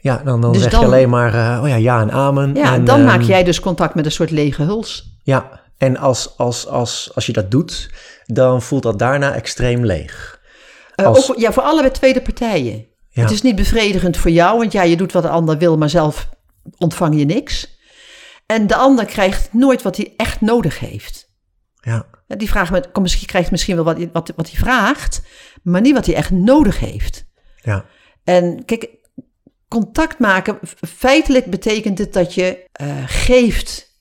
Ja, 0.00 0.20
dan, 0.24 0.40
dan 0.40 0.52
Dus 0.52 0.62
zeg 0.62 0.70
dan- 0.70 0.80
je 0.80 0.86
alleen 0.86 1.08
maar, 1.08 1.34
eh, 1.34 1.62
oh 1.62 1.68
ja, 1.68 1.74
ja 1.76 2.00
en 2.00 2.10
amen. 2.12 2.54
Ja, 2.54 2.74
en, 2.74 2.84
dan 2.84 2.96
ehm, 2.98 3.06
maak 3.06 3.22
jij 3.22 3.44
dus 3.44 3.60
contact 3.60 3.94
met 3.94 4.04
een 4.04 4.12
soort 4.12 4.30
lege 4.30 4.62
huls. 4.62 5.18
Ja, 5.22 5.60
en 5.76 5.96
als, 5.96 6.34
als, 6.36 6.66
als, 6.66 7.10
als 7.14 7.26
je 7.26 7.32
dat 7.32 7.50
doet, 7.50 7.90
dan 8.26 8.62
voelt 8.62 8.82
dat 8.82 8.98
daarna 8.98 9.34
extreem 9.34 9.84
leeg. 9.84 10.40
Eh, 10.94 11.06
Als- 11.06 11.30
ook, 11.30 11.38
ja, 11.38 11.52
voor 11.52 11.62
allebei 11.62 11.92
tweede 11.92 12.22
partijen. 12.22 12.86
Ja. 13.18 13.24
Het 13.24 13.32
is 13.32 13.42
niet 13.42 13.56
bevredigend 13.56 14.16
voor 14.16 14.30
jou, 14.30 14.58
want 14.58 14.72
ja, 14.72 14.82
je 14.82 14.96
doet 14.96 15.12
wat 15.12 15.22
de 15.22 15.28
ander 15.28 15.58
wil, 15.58 15.76
maar 15.76 15.90
zelf 15.90 16.28
ontvang 16.76 17.18
je 17.18 17.24
niks. 17.24 17.78
En 18.46 18.66
de 18.66 18.76
ander 18.76 19.04
krijgt 19.04 19.52
nooit 19.52 19.82
wat 19.82 19.96
hij 19.96 20.14
echt 20.16 20.40
nodig 20.40 20.78
heeft. 20.78 21.30
Ja, 21.80 22.06
Die 22.26 22.48
vraagt 22.48 22.70
met, 22.70 22.90
kom, 22.92 23.02
misschien 23.02 23.26
krijgt 23.26 23.50
misschien 23.50 23.74
wel 23.74 23.84
wat, 23.84 23.98
wat, 24.12 24.32
wat 24.36 24.50
hij 24.50 24.58
vraagt, 24.58 25.22
maar 25.62 25.80
niet 25.80 25.94
wat 25.94 26.06
hij 26.06 26.14
echt 26.14 26.30
nodig 26.30 26.78
heeft. 26.78 27.24
ja, 27.56 27.84
En 28.24 28.64
kijk, 28.64 28.88
contact 29.68 30.18
maken, 30.18 30.58
feitelijk 30.88 31.46
betekent 31.46 31.98
het 31.98 32.12
dat 32.12 32.34
je 32.34 32.64
eh, 32.72 33.02
geeft 33.06 34.00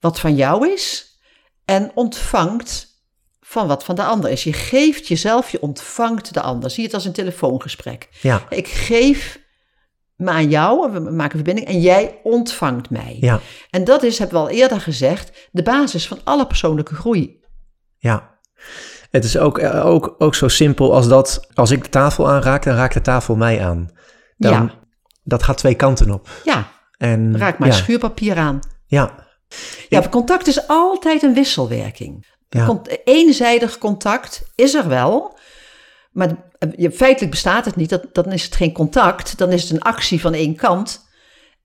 wat 0.00 0.20
van 0.20 0.34
jou 0.34 0.72
is 0.72 1.18
en 1.64 1.90
ontvangt 1.94 2.93
van 3.54 3.66
wat 3.66 3.84
van 3.84 3.94
de 3.94 4.04
ander 4.04 4.30
is. 4.30 4.44
Je 4.44 4.52
geeft 4.52 5.08
jezelf, 5.08 5.50
je 5.50 5.60
ontvangt 5.62 6.34
de 6.34 6.40
ander. 6.40 6.70
Zie 6.70 6.84
het 6.84 6.94
als 6.94 7.04
een 7.04 7.12
telefoongesprek. 7.12 8.08
ja, 8.20 8.42
Ik 8.48 8.68
geef 8.68 9.40
me 10.16 10.30
aan 10.30 10.50
jou, 10.50 10.92
we 10.92 11.00
maken 11.00 11.34
verbinding, 11.36 11.66
en 11.66 11.80
jij 11.80 12.20
ontvangt 12.22 12.90
mij. 12.90 13.16
ja, 13.20 13.40
En 13.70 13.84
dat 13.84 14.02
is, 14.02 14.18
hebben 14.18 14.38
we 14.38 14.44
al 14.44 14.50
eerder 14.50 14.80
gezegd, 14.80 15.48
de 15.52 15.62
basis 15.62 16.06
van 16.06 16.18
alle 16.24 16.46
persoonlijke 16.46 16.94
groei. 16.94 17.40
ja. 17.98 18.32
Het 19.10 19.24
is 19.24 19.38
ook, 19.38 19.58
eh, 19.58 19.86
ook, 19.86 20.14
ook 20.18 20.34
zo 20.34 20.48
simpel 20.48 20.94
als 20.94 21.08
dat, 21.08 21.46
als 21.54 21.70
ik 21.70 21.82
de 21.82 21.88
tafel 21.88 22.28
aanraak, 22.30 22.64
dan 22.64 22.74
raakt 22.74 22.94
de 22.94 23.00
tafel 23.00 23.36
mij 23.36 23.64
aan. 23.64 23.90
Dan, 24.36 24.52
Ja. 24.52 24.74
Dat 25.22 25.42
gaat 25.42 25.58
twee 25.58 25.74
kanten 25.74 26.10
op. 26.10 26.28
Ja, 26.44 26.68
En, 26.96 27.38
raak 27.38 27.58
maar 27.58 27.68
ja, 27.68 27.74
schuurpapier 27.74 28.36
aan. 28.36 28.58
Ja, 28.86 29.14
Ja, 29.88 30.08
contact 30.08 30.46
is 30.46 30.68
altijd 30.68 31.22
een 31.22 31.34
wisselwerking. 31.34 32.26
Ja. 32.54 32.80
Eenzijdig 33.04 33.78
contact 33.78 34.42
is 34.54 34.74
er 34.74 34.88
wel, 34.88 35.38
maar 36.12 36.28
eh, 36.58 36.90
feitelijk 36.92 37.30
bestaat 37.30 37.64
het 37.64 37.76
niet. 37.76 37.90
Dat, 37.90 38.06
dan 38.12 38.32
is 38.32 38.44
het 38.44 38.56
geen 38.56 38.72
contact, 38.72 39.38
dan 39.38 39.52
is 39.52 39.62
het 39.62 39.70
een 39.70 39.82
actie 39.82 40.20
van 40.20 40.34
één 40.34 40.56
kant 40.56 41.06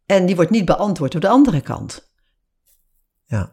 en 0.06 0.26
die 0.26 0.36
wordt 0.36 0.52
niet 0.52 0.66
beantwoord 0.66 1.12
door 1.12 1.22
de 1.22 1.28
andere 1.28 1.62
kant. 1.62 2.12
ja. 3.26 3.52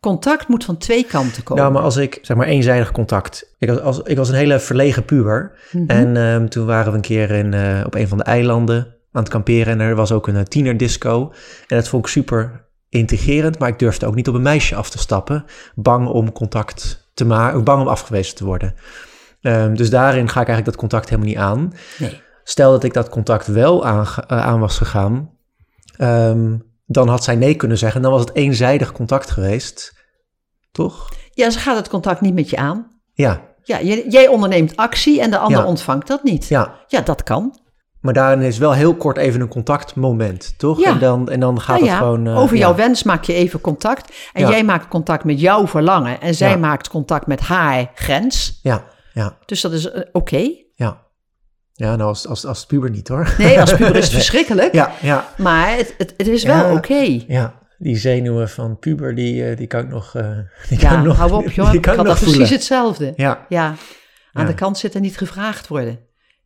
Contact 0.00 0.48
moet 0.48 0.64
van 0.64 0.76
twee 0.76 1.04
kanten 1.04 1.42
komen. 1.42 1.62
Nou, 1.62 1.74
maar 1.74 1.82
als 1.82 1.96
ik, 1.96 2.18
zeg 2.22 2.36
maar, 2.36 2.46
eenzijdig 2.46 2.92
contact. 2.92 3.54
Ik 3.58 3.68
was, 3.68 3.80
als, 3.80 4.00
ik 4.02 4.16
was 4.16 4.28
een 4.28 4.34
hele 4.34 4.60
verlegen 4.60 5.04
puber. 5.04 5.58
Mhm. 5.72 5.90
En 5.90 6.16
ehm, 6.16 6.48
toen 6.48 6.66
waren 6.66 6.90
we 6.90 6.96
een 6.96 7.04
keer 7.04 7.30
in, 7.30 7.54
eh, 7.54 7.82
op 7.86 7.94
een 7.94 8.08
van 8.08 8.18
de 8.18 8.24
eilanden 8.24 8.96
aan 9.12 9.22
het 9.22 9.32
kamperen. 9.32 9.72
En 9.72 9.80
er 9.80 9.94
was 9.94 10.12
ook 10.12 10.26
een 10.26 10.36
eh, 10.36 10.42
tienerdisco. 10.42 11.32
En 11.66 11.76
dat 11.76 11.88
vond 11.88 12.04
ik 12.04 12.10
super 12.10 12.69
integrerend. 12.90 13.58
Maar 13.58 13.68
ik 13.68 13.78
durfde 13.78 14.06
ook 14.06 14.14
niet 14.14 14.28
op 14.28 14.34
een 14.34 14.42
meisje 14.42 14.74
af 14.74 14.90
te 14.90 14.98
stappen. 14.98 15.44
Bang 15.74 16.08
om 16.08 16.32
contact 16.32 17.10
te 17.14 17.24
maken. 17.24 17.64
Bang 17.64 17.80
om 17.82 17.88
afgewezen 17.88 18.36
te 18.36 18.44
worden. 18.44 18.74
Ehm, 19.40 19.74
dus 19.74 19.90
daarin 19.90 20.28
ga 20.28 20.40
ik 20.40 20.46
eigenlijk 20.48 20.64
dat 20.66 20.76
contact 20.76 21.08
helemaal 21.08 21.28
niet 21.30 21.38
aan. 21.38 21.72
Nee. 21.98 22.20
Stel 22.44 22.70
dat 22.70 22.84
ik 22.84 22.92
dat 22.92 23.08
contact 23.08 23.46
wel 23.46 23.84
aan, 23.86 24.06
eh, 24.26 24.46
aan 24.46 24.60
was 24.60 24.76
gegaan. 24.78 25.30
ehm, 25.96 26.56
dan 26.86 27.08
had 27.08 27.24
zij 27.24 27.36
nee 27.36 27.54
kunnen 27.54 27.78
zeggen. 27.78 27.96
En 27.96 28.02
dan 28.02 28.12
was 28.18 28.20
het 28.26 28.34
eenzijdig 28.34 28.92
contact 28.92 29.30
geweest. 29.30 29.94
Toch? 30.72 31.08
Ja, 31.30 31.50
ze 31.50 31.58
gaat 31.58 31.76
het 31.76 31.88
contact 31.88 32.20
niet 32.20 32.34
met 32.34 32.50
je 32.50 32.56
aan. 32.56 33.00
Ja, 33.12 33.48
Ja, 33.62 33.80
jij, 33.82 34.04
jij 34.08 34.28
onderneemt 34.28 34.76
actie 34.76 35.20
en 35.20 35.30
de 35.30 35.38
ander 35.38 35.58
Ja. 35.60 35.66
ontvangt 35.66 36.06
dat 36.06 36.22
niet. 36.22 36.46
Ja, 36.48 36.74
ja. 36.86 37.00
dat 37.00 37.22
kan. 37.22 37.58
Maar 38.00 38.12
daarin 38.14 38.42
is 38.42 38.58
wel 38.58 38.72
heel 38.72 38.94
kort 38.94 39.16
even 39.16 39.40
een 39.40 39.48
contactmoment, 39.48 40.54
toch? 40.58 40.78
Ja. 40.80 40.90
En, 40.90 40.98
dan, 40.98 41.28
en 41.28 41.40
dan 41.40 41.60
gaat 41.60 41.80
het 41.80 41.90
gewoon... 41.90 42.26
eh, 42.26 42.38
over 42.38 42.56
jouw 42.56 42.74
wens 42.74 43.02
maak 43.02 43.24
je 43.24 43.32
even 43.32 43.60
contact. 43.60 44.14
En 44.32 44.48
jij 44.48 44.64
maakt 44.64 44.88
contact 44.88 45.24
met 45.24 45.40
jouw 45.40 45.66
verlangen. 45.66 46.20
En 46.20 46.34
zij 46.34 46.58
maakt 46.58 46.88
contact 46.88 47.26
met 47.26 47.40
haar 47.40 47.90
grens. 47.94 48.60
Ja, 48.62 48.84
ja, 49.12 49.36
Dus 49.46 49.60
dat 49.60 49.72
is 49.72 49.90
eh, 49.90 50.02
oké. 50.12 50.50
ja. 50.74 51.08
Ja, 51.72 51.96
nou 51.96 52.08
als, 52.08 52.26
als, 52.26 52.46
als 52.46 52.66
puber 52.66 52.90
niet 52.90 53.08
hoor. 53.08 53.34
Nee, 53.38 53.60
als 53.60 53.70
puber 53.74 53.96
is 53.96 54.04
het 54.04 54.12
verschrikkelijk. 54.22 54.74
Ja, 54.74 54.92
ja, 55.00 55.28
Maar 55.36 55.76
het, 55.76 55.94
het, 55.98 56.14
het 56.16 56.26
is 56.26 56.42
wel 56.42 56.72
oké. 56.76 57.22
ja. 57.26 57.58
Die 57.78 57.96
zenuwen 57.96 58.48
van 58.48 58.78
puber, 58.78 59.14
die, 59.14 59.44
eh, 59.50 59.56
die 59.56 59.66
kan 59.66 59.80
ik 59.80 59.88
nog 59.88 60.10
die 60.68 60.80
Ja, 60.80 60.88
kan 60.88 60.98
ik 60.98 61.04
nog, 61.04 61.16
hou 61.16 61.32
op 61.32 61.50
joh. 61.52 61.66
Die 61.66 61.76
Ik 61.76 61.82
kan 61.82 61.96
had 61.96 62.04
ik 62.04 62.10
nog 62.10 62.18
dat 62.20 62.30
precies 62.30 62.50
hetzelfde. 62.50 63.12
Ja, 63.16 63.46
Ja, 63.48 63.74
aan 64.32 64.46
de 64.46 64.54
kant 64.54 64.78
zitten 64.78 65.00
en 65.00 65.06
niet 65.06 65.16
gevraagd 65.18 65.68
worden. 65.68 65.98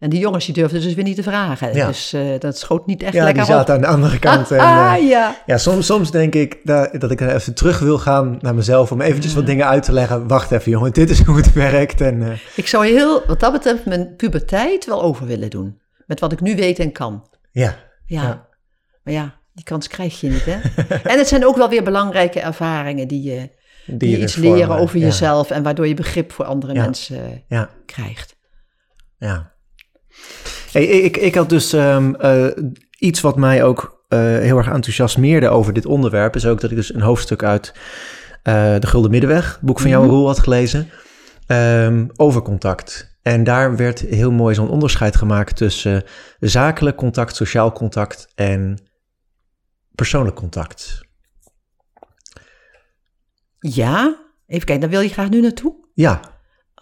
En 0.04 0.10
die 0.10 0.20
jongens 0.20 0.44
die 0.44 0.54
durfden 0.54 0.82
dus 0.82 0.94
weer 0.94 1.04
niet 1.04 1.16
te 1.16 1.22
vragen. 1.22 1.74
Ja. 1.74 1.86
Dus 1.86 2.12
eh, 2.12 2.22
dat 2.38 2.58
schoot 2.58 2.86
niet 2.86 3.02
echt 3.02 3.12
ja 3.12 3.24
die 3.24 3.34
lekker 3.34 3.54
op. 3.54 3.58
zaten 3.58 3.74
aan 3.74 3.80
de 3.80 3.86
andere 3.86 4.18
kant. 4.18 4.50
En, 4.50 4.58
ah, 4.58 4.94
eh, 4.94 5.08
ja. 5.08 5.36
ja, 5.46 5.58
soms, 5.58 5.86
soms 5.86 6.10
denk 6.10 6.34
ik 6.34 6.60
dat, 6.64 7.00
dat 7.00 7.10
ik 7.10 7.20
even 7.20 7.54
terug 7.54 7.78
wil 7.78 7.98
gaan 7.98 8.38
naar 8.40 8.54
mezelf 8.54 8.92
om 8.92 9.00
eventjes 9.00 9.34
wat 9.34 9.46
dingen 9.46 9.66
uit 9.66 9.82
te 9.82 9.92
leggen. 9.92 10.28
Wacht 10.28 10.50
even 10.50 10.70
jongen, 10.70 10.92
dit 10.92 11.10
is 11.10 11.22
hoe 11.26 11.36
het 11.36 11.52
werkt. 11.52 12.00
En, 12.00 12.22
eh, 12.22 12.38
Ik 12.56 12.66
zou 12.66 12.86
heel, 12.86 13.22
wat 13.26 13.40
dat 13.40 13.52
betreft, 13.52 13.84
mijn 13.84 14.16
puberteit 14.16 14.86
wel 14.86 15.02
over 15.02 15.26
willen 15.26 15.50
doen. 15.50 15.80
Met 16.06 16.20
wat 16.20 16.32
ik 16.32 16.40
nu 16.40 16.56
weet 16.56 16.78
en 16.78 16.92
kan. 16.92 17.28
ja, 17.52 17.76
Ja. 18.06 18.22
Ja. 18.22 18.46
Maar 19.02 19.14
ja, 19.14 19.34
die 19.52 19.64
kans 19.64 19.88
krijg 19.88 20.20
je 20.20 20.28
niet, 20.28 20.44
hè? 20.44 20.58
en 21.12 21.18
het 21.18 21.28
zijn 21.28 21.46
ook 21.46 21.56
wel 21.56 21.68
weer 21.68 21.84
belangrijke 21.84 22.40
ervaringen 22.40 23.08
die 23.08 23.22
je 23.22 23.50
die 23.86 24.10
je 24.10 24.22
iets 24.22 24.36
leren 24.36 24.78
over 24.78 24.98
jezelf 24.98 25.50
en 25.50 25.62
waardoor 25.62 25.86
je 25.86 25.94
begrip 25.94 26.32
voor 26.32 26.44
andere 26.44 26.74
mensen 26.74 27.44
ja. 27.48 27.70
krijgt. 27.86 28.36
Ja. 29.18 29.52
Hey, 30.72 30.84
ik, 30.84 31.16
ik 31.16 31.34
had 31.34 31.48
dus 31.48 31.72
um, 31.72 32.16
uh, 32.20 32.46
iets 32.98 33.20
wat 33.20 33.36
mij 33.36 33.64
ook 33.64 34.04
uh, 34.08 34.18
heel 34.20 34.56
erg 34.56 34.68
enthousiasmeerde 34.68 35.48
over 35.48 35.72
dit 35.72 35.86
onderwerp, 35.86 36.34
is 36.34 36.46
ook 36.46 36.60
dat 36.60 36.70
ik 36.70 36.76
dus 36.76 36.94
een 36.94 37.00
hoofdstuk 37.00 37.42
uit 37.42 37.72
uh, 37.74 38.74
De 38.78 38.86
Gulden 38.86 39.10
Middenweg, 39.10 39.58
boek 39.60 39.80
van 39.80 39.90
jou, 39.90 40.04
mm 40.04 40.10
Roel, 40.10 40.26
had 40.26 40.38
gelezen, 40.38 40.90
um, 41.46 42.10
over 42.16 42.42
contact. 42.42 43.18
En 43.22 43.44
daar 43.44 43.76
werd 43.76 44.00
heel 44.00 44.30
mooi 44.32 44.54
zo'n 44.54 44.68
onderscheid 44.68 45.16
gemaakt 45.16 45.56
tussen 45.56 46.04
zakelijk 46.40 46.96
contact, 46.96 47.36
sociaal 47.36 47.72
contact 47.72 48.32
en 48.34 48.78
persoonlijk 49.94 50.36
contact. 50.36 51.00
Ja, 53.58 54.16
even 54.46 54.66
kijken, 54.66 54.80
dan 54.80 54.90
wil 54.90 55.00
je 55.00 55.08
graag 55.08 55.28
nu 55.28 55.40
naartoe? 55.40 55.74
Ja. 55.94 56.33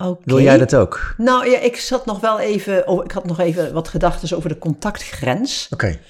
Okay. 0.09 0.23
Wil 0.25 0.41
jij 0.41 0.59
dat 0.59 0.75
ook? 0.75 1.15
Nou 1.17 1.51
ja, 1.51 1.59
ik 1.59 1.77
zat 1.77 2.07
nog 2.07 2.21
wel 2.21 2.41
even, 2.41 2.89
oh, 2.89 3.05
ik 3.05 3.13
had 3.13 3.25
nog 3.25 3.39
even 3.39 3.73
wat 3.73 3.89
gedachten 3.89 4.37
over 4.37 4.49
de 4.49 4.59
contactgrens. 4.59 5.69
Oké. 5.71 5.85
Okay. 5.85 6.01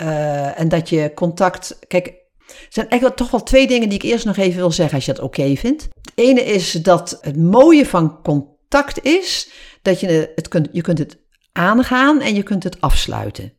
Uh, 0.00 0.60
en 0.60 0.68
dat 0.68 0.88
je 0.88 1.14
contact, 1.14 1.78
kijk, 1.88 2.06
er 2.46 2.54
zijn 2.68 2.88
eigenlijk 2.88 3.20
toch 3.20 3.30
wel 3.30 3.42
twee 3.42 3.66
dingen 3.66 3.88
die 3.88 3.98
ik 3.98 4.10
eerst 4.10 4.24
nog 4.24 4.36
even 4.36 4.56
wil 4.56 4.70
zeggen 4.70 4.94
als 4.94 5.04
je 5.04 5.12
dat 5.12 5.22
oké 5.22 5.40
okay 5.40 5.56
vindt. 5.56 5.82
Het 5.82 6.12
ene 6.14 6.40
is 6.40 6.72
dat 6.72 7.18
het 7.20 7.36
mooie 7.36 7.86
van 7.86 8.22
contact 8.22 9.04
is 9.04 9.50
dat 9.82 10.00
je 10.00 10.32
het 10.34 10.48
kunt, 10.48 10.68
je 10.72 10.80
kunt 10.80 10.98
het 10.98 11.18
aangaan 11.52 12.20
en 12.20 12.34
je 12.34 12.42
kunt 12.42 12.64
het 12.64 12.80
afsluiten. 12.80 13.52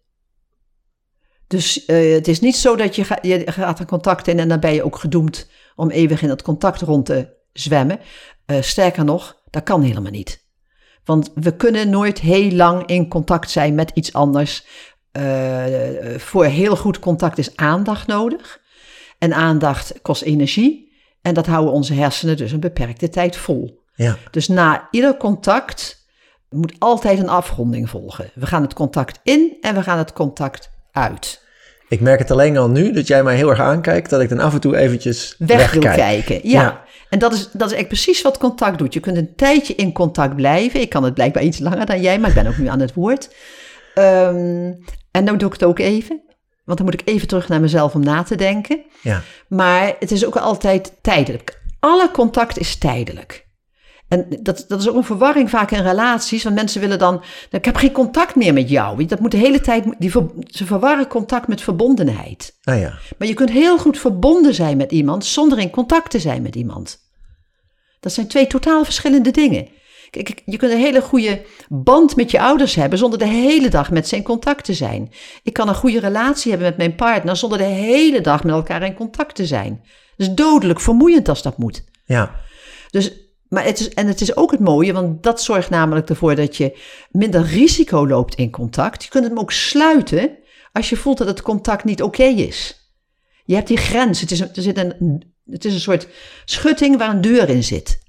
Dus 1.47 1.87
uh, 1.87 2.13
het 2.13 2.27
is 2.27 2.39
niet 2.39 2.55
zo 2.55 2.75
dat 2.75 2.95
je, 2.95 3.03
ga, 3.03 3.17
je 3.21 3.51
gaat 3.51 3.79
een 3.79 3.85
contact 3.85 4.27
in 4.27 4.39
en 4.39 4.47
dan 4.47 4.59
ben 4.59 4.73
je 4.73 4.83
ook 4.83 4.95
gedoemd 4.95 5.49
om 5.75 5.89
eeuwig 5.89 6.21
in 6.21 6.27
dat 6.27 6.41
contact 6.41 6.81
rond 6.81 7.05
te 7.05 7.33
zwemmen. 7.53 7.99
Uh, 8.45 8.61
sterker 8.61 9.03
nog, 9.03 9.41
dat 9.53 9.63
kan 9.63 9.81
helemaal 9.81 10.11
niet. 10.11 10.45
Want 11.05 11.31
we 11.35 11.55
kunnen 11.55 11.89
nooit 11.89 12.19
heel 12.19 12.51
lang 12.51 12.85
in 12.85 13.07
contact 13.07 13.49
zijn 13.49 13.75
met 13.75 13.91
iets 13.93 14.13
anders. 14.13 14.65
Uh, 15.17 15.63
voor 16.17 16.45
heel 16.45 16.75
goed 16.75 16.99
contact 16.99 17.37
is 17.37 17.55
aandacht 17.55 18.07
nodig. 18.07 18.61
En 19.17 19.33
aandacht 19.33 20.01
kost 20.01 20.21
energie. 20.21 20.91
En 21.21 21.33
dat 21.33 21.45
houden 21.45 21.73
onze 21.73 21.93
hersenen 21.93 22.37
dus 22.37 22.51
een 22.51 22.59
beperkte 22.59 23.09
tijd 23.09 23.35
vol. 23.35 23.83
Ja. 23.95 24.17
Dus 24.31 24.47
na 24.47 24.87
ieder 24.91 25.17
contact 25.17 26.07
moet 26.49 26.75
altijd 26.79 27.19
een 27.19 27.29
afronding 27.29 27.89
volgen. 27.89 28.31
We 28.35 28.45
gaan 28.45 28.61
het 28.61 28.73
contact 28.73 29.19
in 29.23 29.57
en 29.61 29.75
we 29.75 29.83
gaan 29.83 29.97
het 29.97 30.13
contact 30.13 30.69
uit. 30.91 31.42
Ik 31.93 32.01
merk 32.01 32.19
het 32.19 32.31
alleen 32.31 32.57
al 32.57 32.69
nu 32.69 32.91
dat 32.91 33.07
jij 33.07 33.23
mij 33.23 33.35
heel 33.35 33.49
erg 33.49 33.59
aankijkt, 33.59 34.09
dat 34.09 34.21
ik 34.21 34.29
dan 34.29 34.39
af 34.39 34.53
en 34.53 34.59
toe 34.59 34.77
eventjes 34.77 35.35
weg 35.37 35.71
wil 35.71 35.81
kijken. 35.81 36.35
Ja. 36.43 36.61
ja. 36.61 36.83
En 37.09 37.19
dat 37.19 37.33
is, 37.33 37.49
dat 37.51 37.71
is 37.71 37.77
echt 37.77 37.87
precies 37.87 38.21
wat 38.21 38.37
contact 38.37 38.77
doet. 38.77 38.93
Je 38.93 38.99
kunt 38.99 39.17
een 39.17 39.35
tijdje 39.35 39.75
in 39.75 39.91
contact 39.91 40.35
blijven. 40.35 40.81
Ik 40.81 40.89
kan 40.89 41.03
het 41.03 41.13
blijkbaar 41.13 41.43
iets 41.43 41.59
langer 41.59 41.85
dan 41.85 42.01
jij, 42.01 42.19
maar 42.19 42.29
ik 42.29 42.35
ben 42.35 42.47
ook 42.47 42.57
nu 42.57 42.67
aan 42.67 42.79
het 42.79 42.93
woord. 42.93 43.35
Um, 43.95 44.83
en 45.11 45.25
dan 45.25 45.37
doe 45.37 45.47
ik 45.47 45.53
het 45.53 45.63
ook 45.63 45.79
even. 45.79 46.21
Want 46.63 46.77
dan 46.77 46.87
moet 46.87 47.01
ik 47.01 47.07
even 47.07 47.27
terug 47.27 47.47
naar 47.47 47.61
mezelf 47.61 47.95
om 47.95 48.03
na 48.03 48.23
te 48.23 48.35
denken. 48.35 48.81
Ja. 49.01 49.21
Maar 49.47 49.95
het 49.99 50.11
is 50.11 50.25
ook 50.25 50.35
altijd 50.35 50.93
tijdelijk. 51.01 51.61
Alle 51.79 52.11
contact 52.11 52.57
is 52.57 52.77
tijdelijk. 52.77 53.42
En 54.13 54.25
dat, 54.41 54.65
dat 54.67 54.79
is 54.79 54.89
ook 54.89 54.95
een 54.95 55.03
verwarring 55.03 55.49
vaak 55.49 55.71
in 55.71 55.81
relaties. 55.81 56.43
Want 56.43 56.55
mensen 56.55 56.81
willen 56.81 56.99
dan. 56.99 57.23
Ik 57.49 57.65
heb 57.65 57.75
geen 57.75 57.91
contact 57.91 58.35
meer 58.35 58.53
met 58.53 58.69
jou. 58.69 59.05
Dat 59.05 59.19
moet 59.19 59.31
de 59.31 59.37
hele 59.37 59.61
tijd. 59.61 59.85
Die, 59.97 60.11
ze 60.45 60.65
verwarren 60.65 61.07
contact 61.07 61.47
met 61.47 61.61
verbondenheid. 61.61 62.57
Ah 62.63 62.79
ja. 62.79 62.93
Maar 63.17 63.27
je 63.27 63.33
kunt 63.33 63.49
heel 63.49 63.77
goed 63.77 63.97
verbonden 63.97 64.53
zijn 64.53 64.77
met 64.77 64.91
iemand. 64.91 65.25
zonder 65.25 65.59
in 65.59 65.69
contact 65.69 66.11
te 66.11 66.19
zijn 66.19 66.41
met 66.41 66.55
iemand. 66.55 66.99
Dat 67.99 68.13
zijn 68.13 68.27
twee 68.27 68.47
totaal 68.47 68.83
verschillende 68.83 69.31
dingen. 69.31 69.67
Kijk, 70.09 70.41
je 70.45 70.57
kunt 70.57 70.71
een 70.71 70.77
hele 70.77 71.01
goede 71.01 71.41
band 71.69 72.15
met 72.15 72.31
je 72.31 72.39
ouders 72.39 72.75
hebben 72.75 72.99
zonder 72.99 73.19
de 73.19 73.27
hele 73.27 73.69
dag 73.69 73.91
met 73.91 74.07
ze 74.07 74.15
in 74.15 74.23
contact 74.23 74.65
te 74.65 74.73
zijn. 74.73 75.11
Ik 75.43 75.53
kan 75.53 75.67
een 75.67 75.75
goede 75.75 75.99
relatie 75.99 76.51
hebben 76.51 76.69
met 76.69 76.77
mijn 76.77 76.95
partner 76.95 77.35
zonder 77.35 77.57
de 77.57 77.63
hele 77.63 78.21
dag 78.21 78.43
met 78.43 78.53
elkaar 78.53 78.83
in 78.83 78.93
contact 78.93 79.35
te 79.35 79.45
zijn. 79.45 79.81
Dat 80.17 80.27
is 80.27 80.33
dodelijk 80.33 80.79
vermoeiend 80.79 81.29
als 81.29 81.41
dat 81.41 81.57
moet. 81.57 81.83
Ja. 82.05 82.35
Dus 82.89 83.22
maar 83.53 83.65
het 83.65 83.79
is, 83.79 83.89
en 83.89 84.07
het 84.07 84.21
is 84.21 84.35
ook 84.35 84.51
het 84.51 84.59
mooie, 84.59 84.93
want 84.93 85.23
dat 85.23 85.41
zorgt 85.41 85.69
namelijk 85.69 86.09
ervoor 86.09 86.35
dat 86.35 86.57
je 86.57 86.79
minder 87.11 87.41
risico 87.41 88.07
loopt 88.07 88.35
in 88.35 88.51
contact. 88.51 89.03
Je 89.03 89.09
kunt 89.09 89.27
hem 89.27 89.39
ook 89.39 89.51
sluiten 89.51 90.37
als 90.71 90.89
je 90.89 90.95
voelt 90.95 91.17
dat 91.17 91.27
het 91.27 91.41
contact 91.41 91.83
niet 91.83 92.01
oké 92.01 92.23
is. 92.23 92.89
Je 93.45 93.55
hebt 93.55 93.67
die 93.67 93.77
grens. 93.77 94.21
Het 94.21 94.31
is, 94.31 94.39
er 94.39 94.49
zit 94.53 94.77
een, 94.77 95.23
het 95.45 95.65
is 95.65 95.73
een 95.73 95.79
soort 95.79 96.07
schutting 96.45 96.97
waar 96.97 97.09
een 97.09 97.21
deur 97.21 97.49
in 97.49 97.63
zit. 97.63 98.01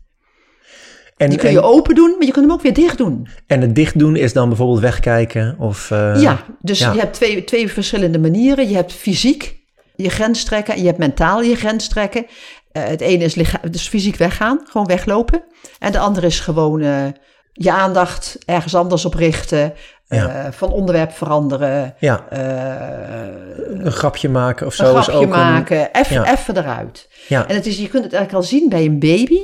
En, 1.16 1.28
die 1.30 1.38
kun 1.38 1.50
je 1.50 1.62
open 1.62 1.94
doen, 1.94 2.10
maar 2.10 2.26
je 2.26 2.32
kunt 2.32 2.44
hem 2.44 2.54
ook 2.54 2.62
weer 2.62 2.74
dicht 2.74 2.98
doen. 2.98 3.28
En 3.46 3.60
het 3.60 3.74
dicht 3.74 3.98
doen 3.98 4.16
is 4.16 4.32
dan 4.32 4.48
bijvoorbeeld 4.48 4.80
wegkijken? 4.80 5.56
Of, 5.58 5.90
uh, 5.90 6.20
ja, 6.20 6.44
dus 6.60 6.78
je 6.78 6.84
hebt 6.84 7.14
twee, 7.14 7.44
twee 7.44 7.68
verschillende 7.68 8.18
manieren. 8.18 8.68
Je 8.68 8.74
hebt 8.74 8.92
fysiek 8.92 9.64
je 9.96 10.10
grens 10.10 10.44
trekken 10.44 10.74
en 10.74 10.80
je 10.80 10.86
hebt 10.86 10.98
mentaal 10.98 11.42
je 11.42 11.56
grens 11.56 11.88
trekken. 11.88 12.26
Uh, 12.76 12.84
het 12.84 13.00
ene 13.00 13.24
is 13.24 13.34
dus 13.70 13.88
fysiek 13.88 14.16
weggaan, 14.16 14.60
gewoon 14.64 14.86
weglopen. 14.86 15.44
En 15.78 15.92
de 15.92 15.98
andere 15.98 16.26
is 16.26 16.40
gewoon 16.40 16.80
uh, 16.80 17.06
je 17.52 17.72
aandacht 17.72 18.38
ergens 18.44 18.74
anders 18.74 19.04
op 19.04 19.14
richten. 19.14 19.74
Ja. 20.08 20.52
van 20.52 20.70
onderwerp 20.70 21.12
veranderen. 21.12 21.94
Ja. 21.98 22.26
een 22.30 23.92
grapje 23.92 24.28
maken 24.28 24.66
of 24.66 24.74
zo. 24.74 24.96
Een 24.96 25.02
grapje 25.02 25.26
maken, 25.26 25.92
even, 25.92 26.14
ja. 26.14 26.32
even 26.32 26.56
eruit. 26.56 27.08
Ja. 27.28 27.48
En 27.48 27.54
het 27.54 27.66
is, 27.66 27.78
je 27.78 27.88
kunt 27.88 28.04
het 28.04 28.12
eigenlijk 28.12 28.44
al 28.44 28.50
zien 28.50 28.68
bij 28.68 28.84
een 28.84 28.98
baby. 28.98 29.40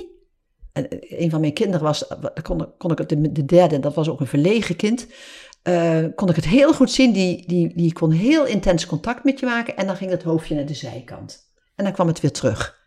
En 0.72 0.86
een 1.08 1.30
van 1.30 1.40
mijn 1.40 1.52
kinderen 1.52 1.86
was, 1.86 2.06
kon, 2.42 2.74
kon 2.78 2.90
ik 2.90 2.98
het, 2.98 3.08
de 3.08 3.44
derde, 3.44 3.80
dat 3.80 3.94
was 3.94 4.08
ook 4.08 4.20
een 4.20 4.26
verlegen 4.26 4.76
kind. 4.76 5.06
Uh, 5.68 6.04
kon 6.14 6.28
ik 6.28 6.36
het 6.36 6.44
heel 6.44 6.72
goed 6.72 6.90
zien. 6.90 7.12
Die, 7.12 7.44
die, 7.46 7.72
die 7.74 7.92
kon 7.92 8.10
heel 8.10 8.46
intens 8.46 8.86
contact 8.86 9.24
met 9.24 9.40
je 9.40 9.46
maken. 9.46 9.76
En 9.76 9.86
dan 9.86 9.96
ging 9.96 10.10
het 10.10 10.22
hoofdje 10.22 10.54
naar 10.54 10.66
de 10.66 10.74
zijkant. 10.74 11.48
En 11.76 11.84
dan 11.84 11.92
kwam 11.92 12.06
het 12.06 12.20
weer 12.20 12.32
terug. 12.32 12.79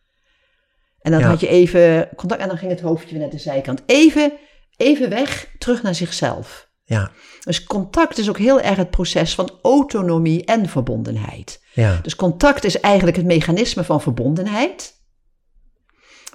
En 1.03 1.11
dan 1.11 1.21
had 1.21 1.39
je 1.39 1.47
even 1.47 2.09
contact 2.15 2.41
en 2.41 2.47
dan 2.47 2.57
ging 2.57 2.71
het 2.71 2.81
hoofdje 2.81 3.11
weer 3.11 3.19
naar 3.19 3.29
de 3.29 3.37
zijkant. 3.37 3.81
Even, 3.85 4.33
even 4.77 5.09
weg, 5.09 5.47
terug 5.57 5.83
naar 5.83 5.95
zichzelf. 5.95 6.69
Ja. 6.85 7.11
Dus 7.43 7.63
contact 7.63 8.17
is 8.17 8.29
ook 8.29 8.37
heel 8.37 8.61
erg 8.61 8.77
het 8.77 8.89
proces 8.89 9.35
van 9.35 9.49
autonomie 9.61 10.45
en 10.45 10.69
verbondenheid. 10.69 11.61
Ja. 11.73 11.99
Dus 12.01 12.15
contact 12.15 12.63
is 12.63 12.79
eigenlijk 12.79 13.17
het 13.17 13.25
mechanisme 13.25 13.83
van 13.83 14.01
verbondenheid. 14.01 14.93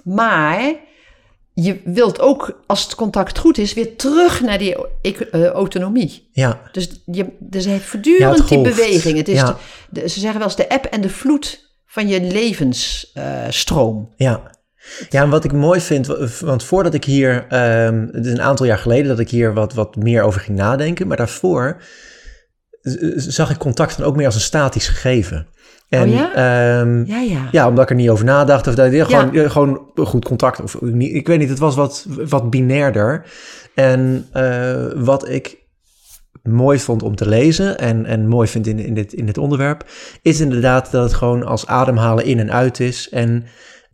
Maar 0.03 0.73
je 1.53 1.81
wilt 1.83 2.19
ook, 2.19 2.63
als 2.67 2.83
het 2.83 2.95
contact 2.95 3.37
goed 3.37 3.57
is, 3.57 3.73
weer 3.73 3.95
terug 3.95 4.41
naar 4.41 4.57
die 4.57 4.75
uh, 5.01 5.45
autonomie. 5.45 6.29
Ja. 6.31 6.61
Dus, 6.71 7.01
je, 7.05 7.35
dus 7.39 7.65
heeft 7.65 7.85
voortdurend 7.85 8.47
die 8.47 8.61
beweging. 8.61 9.17
Het 9.17 9.27
is 9.27 9.41
de, 9.89 10.09
ze 10.09 10.19
zeggen 10.19 10.39
wel 10.39 10.47
eens 10.47 10.57
de 10.57 10.69
app 10.69 10.85
en 10.85 11.01
de 11.01 11.09
vloed 11.09 11.73
van 11.85 12.07
je 12.07 12.21
levensstroom. 12.21 13.97
Uh, 13.97 14.27
ja. 14.27 14.57
Ja, 15.09 15.21
en 15.21 15.29
wat 15.29 15.43
ik 15.43 15.51
mooi 15.51 15.81
vind, 15.81 16.07
want 16.39 16.63
voordat 16.63 16.93
ik 16.93 17.03
hier, 17.03 17.35
um, 17.35 18.09
het 18.11 18.25
is 18.25 18.31
een 18.31 18.41
aantal 18.41 18.65
jaar 18.65 18.77
geleden 18.77 19.07
dat 19.07 19.19
ik 19.19 19.29
hier 19.29 19.53
wat, 19.53 19.73
wat 19.73 19.95
meer 19.95 20.23
over 20.23 20.41
ging 20.41 20.57
nadenken, 20.57 21.07
maar 21.07 21.17
daarvoor 21.17 21.81
zag 23.15 23.49
ik 23.49 23.57
contact 23.57 23.97
dan 23.97 24.05
ook 24.05 24.15
meer 24.15 24.25
als 24.25 24.35
een 24.35 24.41
statisch 24.41 24.87
gegeven. 24.87 25.47
En, 25.89 26.09
oh 26.09 26.13
ja? 26.13 26.79
Um, 26.79 27.05
ja, 27.05 27.19
ja. 27.19 27.47
ja, 27.51 27.67
omdat 27.67 27.83
ik 27.83 27.89
er 27.89 27.95
niet 27.95 28.09
over 28.09 28.25
nadacht. 28.25 28.67
Of 28.67 28.75
dat, 28.75 28.91
ja, 28.91 29.05
gewoon, 29.05 29.29
ja. 29.31 29.49
gewoon 29.49 29.91
goed 29.95 30.25
contact. 30.25 30.61
Of, 30.61 30.75
ik 30.97 31.27
weet 31.27 31.39
niet, 31.39 31.49
het 31.49 31.59
was 31.59 31.75
wat, 31.75 32.05
wat 32.29 32.49
binairder. 32.49 33.25
En 33.75 34.27
uh, 34.33 34.85
wat 34.95 35.29
ik 35.29 35.57
mooi 36.43 36.79
vond 36.79 37.03
om 37.03 37.15
te 37.15 37.27
lezen 37.27 37.77
en, 37.77 38.05
en 38.05 38.27
mooi 38.27 38.47
vind 38.47 38.67
in, 38.67 38.79
in, 38.79 38.93
dit, 38.93 39.13
in 39.13 39.25
dit 39.25 39.37
onderwerp... 39.37 39.85
is 40.21 40.39
inderdaad 40.39 40.91
dat 40.91 41.03
het 41.03 41.13
gewoon 41.13 41.45
als 41.45 41.67
ademhalen 41.67 42.25
in 42.25 42.39
en 42.39 42.51
uit 42.51 42.79
is. 42.79 43.09
En, 43.09 43.45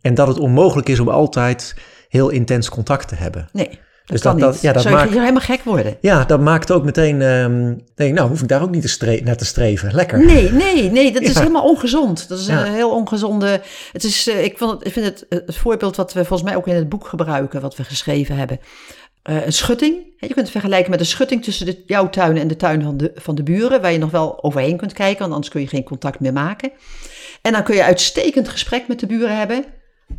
en 0.06 0.14
dat 0.14 0.28
het 0.28 0.38
onmogelijk 0.38 0.88
is 0.88 1.00
om 1.00 1.08
altijd 1.08 1.74
heel 2.08 2.28
intens 2.28 2.68
contact 2.68 3.08
te 3.08 3.14
hebben. 3.14 3.48
Nee. 3.52 3.78
Dus 4.04 4.20
dat, 4.20 4.38
dat, 4.38 4.60
ja, 4.60 4.72
dat 4.72 4.82
Zou 4.82 4.94
maakt, 4.94 5.12
je 5.12 5.18
helemaal 5.18 5.40
gek 5.40 5.62
worden? 5.62 5.96
Ja, 6.00 6.24
dat 6.24 6.40
maakt 6.40 6.70
ook 6.70 6.84
meteen... 6.84 7.20
Um, 7.20 7.80
denk, 7.94 8.14
nou, 8.14 8.28
hoef 8.28 8.42
ik 8.42 8.48
daar 8.48 8.62
ook 8.62 8.70
niet 8.70 8.82
te 8.82 8.88
stre 8.88 9.20
naar 9.24 9.36
te 9.36 9.44
streven. 9.44 9.94
Lekker. 9.94 10.24
Nee, 10.24 10.50
nee, 10.50 10.90
nee. 10.90 11.12
Dat 11.12 11.22
is 11.30 11.38
helemaal 11.38 11.68
ongezond. 11.68 12.28
Dat 12.28 12.38
is 12.38 12.46
ja. 12.46 12.66
een 12.66 12.72
heel 12.72 12.90
ongezonde... 12.90 13.60
Het 13.92 14.04
is, 14.04 14.28
uh, 14.28 14.44
ik, 14.44 14.58
vond 14.58 14.70
het, 14.70 14.86
ik 14.86 14.92
vind 14.92 15.06
het 15.06 15.26
het 15.28 15.56
voorbeeld 15.56 15.96
wat 15.96 16.12
we 16.12 16.24
volgens 16.24 16.48
mij 16.48 16.58
ook 16.58 16.66
in 16.66 16.74
het 16.74 16.88
boek 16.88 17.06
gebruiken... 17.06 17.60
wat 17.60 17.76
we 17.76 17.84
geschreven 17.84 18.36
hebben. 18.36 18.60
Uh, 19.30 19.46
een 19.46 19.52
schutting. 19.52 19.94
Je 20.16 20.26
kunt 20.26 20.38
het 20.38 20.50
vergelijken 20.50 20.90
met 20.90 21.00
een 21.00 21.06
schutting 21.06 21.44
tussen 21.44 21.66
de, 21.66 21.82
jouw 21.86 22.10
tuin 22.10 22.36
en 22.36 22.48
de 22.48 22.56
tuin 22.56 22.82
van 22.82 22.96
de, 22.96 23.12
van 23.14 23.34
de 23.34 23.42
buren... 23.42 23.80
waar 23.80 23.92
je 23.92 23.98
nog 23.98 24.10
wel 24.10 24.42
overheen 24.44 24.76
kunt 24.76 24.92
kijken, 24.92 25.18
want 25.18 25.32
anders 25.32 25.52
kun 25.52 25.60
je 25.60 25.68
geen 25.68 25.84
contact 25.84 26.20
meer 26.20 26.32
maken. 26.32 26.70
En 27.42 27.52
dan 27.52 27.62
kun 27.62 27.74
je 27.74 27.84
uitstekend 27.84 28.48
gesprek 28.48 28.88
met 28.88 29.00
de 29.00 29.06
buren 29.06 29.38
hebben... 29.38 29.64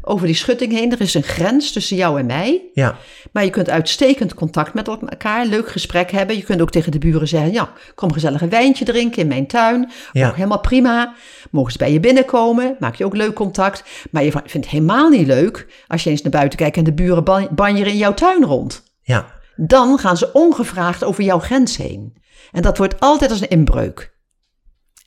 over 0.01 0.25
die 0.27 0.35
schutting 0.35 0.71
heen. 0.71 0.91
Er 0.91 1.01
is 1.01 1.13
een 1.13 1.23
grens 1.23 1.71
tussen 1.71 1.97
jou 1.97 2.19
en 2.19 2.25
mij. 2.25 2.61
Ja, 2.73 2.97
Maar 3.31 3.43
je 3.43 3.49
kunt 3.49 3.69
uitstekend 3.69 4.33
contact 4.33 4.73
met 4.73 4.87
elkaar, 4.87 5.45
leuk 5.45 5.69
gesprek 5.69 6.11
hebben. 6.11 6.35
Je 6.35 6.43
kunt 6.43 6.61
ook 6.61 6.69
tegen 6.71 6.91
de 6.91 6.97
buren 6.97 7.27
zeggen, 7.27 7.51
ja, 7.51 7.69
kom 7.95 8.13
gezellig 8.13 8.41
een 8.41 8.49
wijntje 8.49 8.85
drinken 8.85 9.21
in 9.21 9.27
mijn 9.27 9.47
tuin. 9.47 9.91
Ja. 10.11 10.27
Ook 10.27 10.35
helemaal 10.35 10.59
prima. 10.59 11.13
Mogen 11.51 11.71
ze 11.71 11.77
bij 11.77 11.91
je 11.91 11.99
binnenkomen, 11.99 12.75
maak 12.79 12.95
je 12.95 13.05
ook 13.05 13.15
leuk 13.15 13.33
contact. 13.33 13.83
Maar 14.11 14.23
je 14.23 14.31
vindt 14.31 14.53
het 14.53 14.67
helemaal 14.67 15.09
niet 15.09 15.27
leuk 15.27 15.67
als 15.87 16.03
je 16.03 16.09
eens 16.09 16.21
naar 16.21 16.31
buiten 16.31 16.57
kijkt 16.59 16.77
en 16.77 16.83
de 16.83 16.93
buren 16.93 17.23
ban- 17.23 17.47
banjeren 17.51 17.91
in 17.91 17.97
jouw 17.97 18.13
tuin 18.13 18.43
rond. 18.43 18.83
ja, 19.01 19.25
Dan 19.55 19.97
gaan 19.97 20.17
ze 20.17 20.31
ongevraagd 20.33 21.03
over 21.03 21.23
jouw 21.23 21.39
grens 21.39 21.77
heen. 21.77 22.15
En 22.51 22.61
dat 22.61 22.77
wordt 22.77 22.99
altijd 22.99 23.31
als 23.31 23.41
een 23.41 23.49
inbreuk 23.49 24.15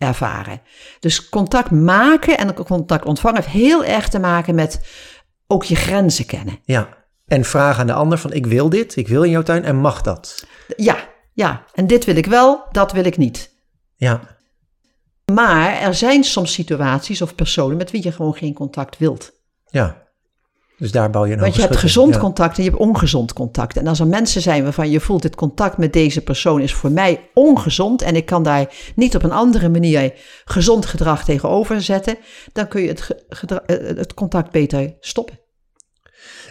ervaren. 0.01 0.61
Dus 1.01 1.29
contact 1.29 1.71
maken 1.71 2.39
en 2.39 2.55
contact 2.55 3.05
ontvangen 3.05 3.43
heeft 3.43 3.55
heel 3.55 3.85
erg 3.85 4.09
te 4.09 4.19
maken 4.19 4.55
met 4.55 4.81
ook 5.47 5.65
je 5.65 5.77
grenzen 5.77 6.27
kennen. 6.27 6.59
ja. 6.65 6.99
En 7.27 7.45
vraag 7.45 7.79
aan 7.79 7.87
de 7.87 7.93
ander 7.93 8.19
van 8.19 8.33
ik 8.33 8.47
wil 8.47 8.69
dit, 8.69 8.97
ik 8.97 9.09
wil 9.09 9.23
in 9.23 9.31
jouw 9.31 9.43
tuin 9.43 9.65
en 9.65 9.77
mag 9.77 10.01
dat? 10.03 10.47
Ja, 10.77 10.97
ja. 11.33 11.65
En 11.75 11.87
dit 11.87 12.05
wil 12.05 12.17
ik 12.17 12.27
wel, 12.27 12.65
dat 12.73 12.93
wil 12.93 13.05
ik 13.05 13.17
niet. 13.17 13.51
Ja, 13.97 14.21
Maar 15.33 15.73
er 15.73 15.95
zijn 15.95 16.25
soms 16.25 16.53
situaties 16.53 17.23
of 17.23 17.35
personen 17.35 17.77
met 17.77 17.91
wie 17.91 18.03
je 18.03 18.13
gewoon 18.13 18.35
geen 18.35 18.55
contact 18.55 18.99
wilt. 18.99 19.33
ja. 19.67 20.09
Dus 20.81 20.93
daar 20.93 21.11
bouw 21.11 21.25
je 21.27 21.33
een 21.33 21.41
Want 21.41 21.55
je 21.55 21.61
hebt 21.61 21.77
gezond 21.77 22.15
ja. 22.15 22.21
contact 22.21 22.57
en 22.57 22.65
je 22.65 22.71
hebt 22.71 22.83
ongezond 22.83 23.33
contact. 23.33 23.77
En 23.77 23.87
als 23.87 24.01
er 24.01 24.07
mensen 24.07 24.43
zijn 24.43 24.63
waarvan 24.63 24.91
je 24.91 25.01
voelt, 25.01 25.23
dit 25.23 25.35
contact 25.35 25.77
met 25.77 25.93
deze 25.93 26.21
persoon 26.21 26.61
is 26.61 26.75
voor 26.75 26.91
mij 26.91 27.31
ongezond 27.35 28.03
en 28.03 28.17
ik 28.17 28.27
kan 28.27 28.43
daar 28.43 28.75
niet 28.95 29.17
op 29.17 29.23
een 29.23 29.33
andere 29.33 29.69
manier 29.69 30.13
gezond 30.45 30.87
gedrag 30.87 31.25
tegenover 31.25 31.83
zetten, 31.83 32.19
dan 32.53 32.69
kun 32.69 32.83
je 32.83 32.89
het, 32.89 33.25
gedra- 33.29 33.63
eh, 33.67 33.97
het 33.97 34.15
contact 34.15 34.51
beter 34.51 34.97
stoppen. 35.01 35.41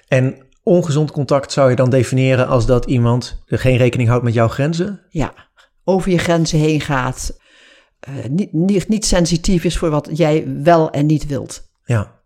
En 0.08 0.48
ongezond 0.64 1.12
contact 1.12 1.52
zou 1.52 1.70
je 1.70 1.76
dan 1.76 1.90
definiëren 1.90 2.48
als 2.48 2.66
dat 2.66 2.86
iemand 2.86 3.44
geen 3.46 3.78
rekening 3.78 4.10
houdt 4.10 4.24
met 4.24 4.34
jouw 4.34 4.48
grenzen? 4.48 5.02
Ja, 5.10 5.34
over 5.84 6.12
je 6.12 6.18
grenzen 6.18 6.60
heen 6.60 6.82
gaat, 6.82 7.38
eh, 8.00 8.14
niet, 8.30 8.54
niet, 8.54 8.88
niet 8.88 9.06
sensitief 9.06 9.64
is 9.64 9.78
voor 9.78 9.90
wat 9.90 10.10
jij 10.14 10.48
wel 10.64 10.92
en 10.92 11.06
niet 11.06 11.28
wilt. 11.28 11.62
Ja, 11.84 12.19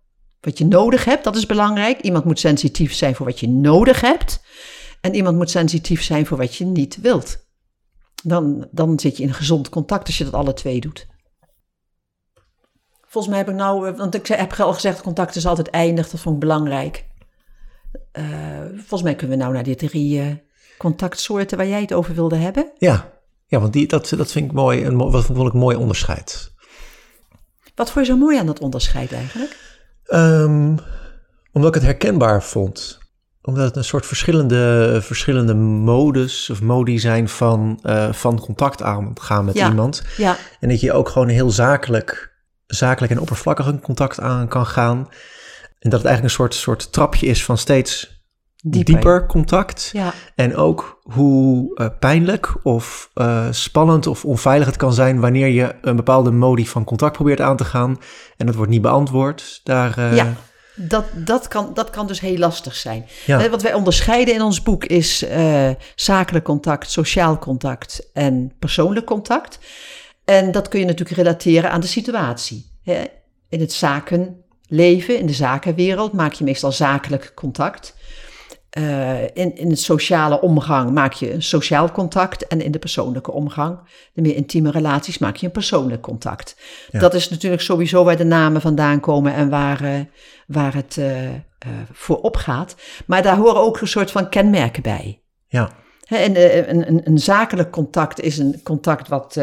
Wat 0.43 0.57
je 0.57 0.65
nodig 0.65 1.05
hebt, 1.05 1.23
dat 1.23 1.35
is 1.35 1.45
belangrijk. 1.45 2.01
Iemand 2.01 2.25
moet 2.25 2.39
sensitief 2.39 2.93
zijn 2.93 3.15
voor 3.15 3.25
wat 3.25 3.39
je 3.39 3.49
nodig 3.49 4.01
hebt. 4.01 4.43
En 5.01 5.15
iemand 5.15 5.37
moet 5.37 5.49
sensitief 5.49 6.03
zijn 6.03 6.25
voor 6.25 6.37
wat 6.37 6.55
je 6.55 6.65
niet 6.65 7.01
wilt. 7.01 7.45
Dan, 8.23 8.67
dan 8.71 8.99
zit 8.99 9.17
je 9.17 9.23
in 9.23 9.33
gezond 9.33 9.69
contact 9.69 10.07
als 10.07 10.17
je 10.17 10.23
dat 10.23 10.33
alle 10.33 10.53
twee 10.53 10.79
doet. 10.79 11.07
Volgens 13.01 13.33
mij 13.33 13.37
heb 13.43 13.49
ik 13.49 13.55
nou, 13.55 13.87
eh, 13.87 13.97
want 13.97 14.15
ik 14.15 14.27
heb 14.27 14.53
al 14.53 14.73
gezegd, 14.73 15.01
contact 15.01 15.35
is 15.35 15.45
altijd 15.45 15.69
eindig. 15.69 16.09
Dat 16.09 16.19
vond 16.19 16.35
ik 16.35 16.41
belangrijk. 16.41 17.05
Eh, 18.11 18.25
volgens 18.75 19.01
mij 19.01 19.15
kunnen 19.15 19.37
we 19.37 19.43
nou 19.43 19.53
naar 19.53 19.63
die 19.63 19.75
drie 19.75 20.21
eh, 20.21 20.27
contactsoorten 20.77 21.57
waar 21.57 21.67
jij 21.67 21.81
het 21.81 21.93
over 21.93 22.15
wilde 22.15 22.35
hebben. 22.35 22.71
ja. 22.77 23.11
ja 23.47 23.59
want 23.59 23.73
die, 23.73 23.87
dat, 23.87 24.09
dat 24.09 24.31
vind 24.31 24.45
ik 24.45 24.51
mooi, 24.51 24.85
een, 24.85 24.97
wat 24.97 25.25
vond 25.25 25.47
ik 25.47 25.53
een 25.53 25.59
mooi 25.59 25.75
onderscheid. 25.75 26.53
Wat 27.75 27.91
vond 27.91 28.05
je 28.05 28.11
zo 28.11 28.17
mooi 28.17 28.37
aan 28.37 28.45
dat 28.45 28.59
onderscheid 28.59 29.11
eigenlijk? 29.11 29.72
Ehm, 30.05 30.75
omdat 31.51 31.69
ik 31.75 31.81
het 31.81 31.83
herkenbaar 31.83 32.43
vond. 32.43 33.01
Omdat 33.41 33.65
het 33.65 33.75
een 33.75 33.83
soort 33.83 34.05
verschillende, 34.05 34.97
verschillende 35.01 35.53
modus 35.53 36.49
of 36.49 36.61
modi 36.61 36.99
zijn 36.99 37.29
van, 37.29 37.79
eh, 37.83 38.13
van 38.13 38.39
contact 38.39 38.81
aangaan 38.81 39.45
met 39.45 39.55
Ja. 39.55 39.69
iemand. 39.69 40.03
Ja, 40.17 40.35
En 40.59 40.69
dat 40.69 40.79
je 40.79 40.93
ook 40.93 41.09
gewoon 41.09 41.27
heel 41.27 41.49
zakelijk, 41.49 42.33
zakelijk 42.67 43.11
en 43.13 43.19
oppervlakkig 43.19 43.65
een 43.65 43.81
contact 43.81 44.19
aan 44.19 44.47
kan 44.47 44.65
gaan. 44.65 44.97
En 45.79 45.89
dat 45.89 45.99
het 45.99 46.07
eigenlijk 46.07 46.23
een 46.23 46.29
soort, 46.29 46.53
soort 46.55 46.91
trapje 46.91 47.25
is 47.27 47.45
van 47.45 47.57
steeds 47.57 48.12
dieper. 48.63 48.93
dieper, 48.93 49.25
contact. 49.25 49.89
Ja, 49.93 50.13
En 50.35 50.55
ook 50.55 50.99
hoe 51.01 51.75
eh, 51.75 51.87
pijnlijk 51.99 52.55
of 52.63 53.09
eh, 53.13 53.47
spannend 53.51 54.07
of 54.07 54.25
onveilig 54.25 54.67
het 54.67 54.77
kan 54.77 54.93
zijn 54.93 55.19
wanneer 55.19 55.47
je 55.47 55.75
een 55.81 55.95
bepaalde 55.95 56.31
modi 56.31 56.67
van 56.67 56.83
contact 56.83 57.13
probeert 57.13 57.41
aan 57.41 57.57
te 57.57 57.65
gaan 57.65 57.99
en 58.37 58.45
dat 58.45 58.55
wordt 58.55 58.71
niet 58.71 58.81
beantwoord. 58.81 59.61
Daar, 59.63 59.97
eh, 59.97 60.15
Ja. 60.15 60.33
Dat, 60.75 61.05
dat, 61.15 61.47
kan, 61.47 61.71
dat 61.73 61.89
kan 61.89 62.07
dus 62.07 62.19
heel 62.19 62.37
lastig 62.37 62.75
zijn. 62.75 63.05
Ja. 63.25 63.49
Wat 63.49 63.61
wij 63.61 63.73
onderscheiden 63.73 64.33
in 64.33 64.41
ons 64.41 64.61
boek 64.61 64.85
is 64.85 65.25
zakelijk 65.95 66.45
contact, 66.45 66.91
sociaal 66.91 67.39
contact 67.39 68.09
en 68.13 68.53
persoonlijk 68.59 69.05
contact. 69.05 69.59
En 70.25 70.51
dat 70.51 70.67
kun 70.67 70.79
je 70.79 70.85
natuurlijk 70.85 71.17
relateren 71.17 71.71
aan 71.71 71.81
de 71.81 71.87
situatie. 71.87 72.65
Hè. 72.83 73.03
In 73.49 73.59
het 73.59 73.73
zakenleven, 73.73 75.19
in 75.19 75.25
de 75.25 75.33
zakenwereld, 75.33 76.13
maak 76.13 76.33
je 76.33 76.43
meestal 76.43 76.71
zakelijk 76.71 77.31
contact. 77.35 77.95
Eh, 78.73 79.23
in, 79.23 79.55
in 79.55 79.69
het 79.69 79.79
sociale 79.79 80.41
omgang 80.41 80.91
maak 80.91 81.13
je 81.13 81.33
een 81.33 81.43
sociaal 81.43 81.91
contact. 81.91 82.47
En 82.47 82.61
in 82.61 82.71
de 82.71 82.79
persoonlijke 82.79 83.31
omgang, 83.31 83.79
de 84.13 84.21
meer 84.21 84.35
intieme 84.35 84.71
relaties, 84.71 85.17
maak 85.17 85.35
je 85.35 85.45
een 85.45 85.51
persoonlijk 85.51 86.01
contact. 86.01 86.55
Ja. 86.91 86.99
Dat 86.99 87.13
is 87.13 87.29
natuurlijk 87.29 87.61
sowieso 87.61 88.03
waar 88.03 88.17
de 88.17 88.23
namen 88.23 88.61
vandaan 88.61 88.99
komen 88.99 89.33
en 89.33 89.49
waar, 89.49 89.83
eh, 89.83 89.99
waar 90.47 90.73
het 90.73 90.97
eh, 90.97 91.33
eh, 91.33 91.39
voor 91.91 92.17
opgaat. 92.17 92.75
Maar 93.05 93.21
daar 93.21 93.37
horen 93.37 93.61
ook 93.61 93.81
een 93.81 93.87
soort 93.87 94.11
van 94.11 94.29
kenmerken 94.29 94.83
bij. 94.83 95.21
ja, 95.47 95.71
En 96.07 96.69
een, 96.69 96.87
een, 96.87 97.01
een 97.07 97.19
zakelijk 97.19 97.71
contact 97.71 98.19
is 98.19 98.37
een 98.37 98.59
contact 98.63 99.07
wat 99.07 99.37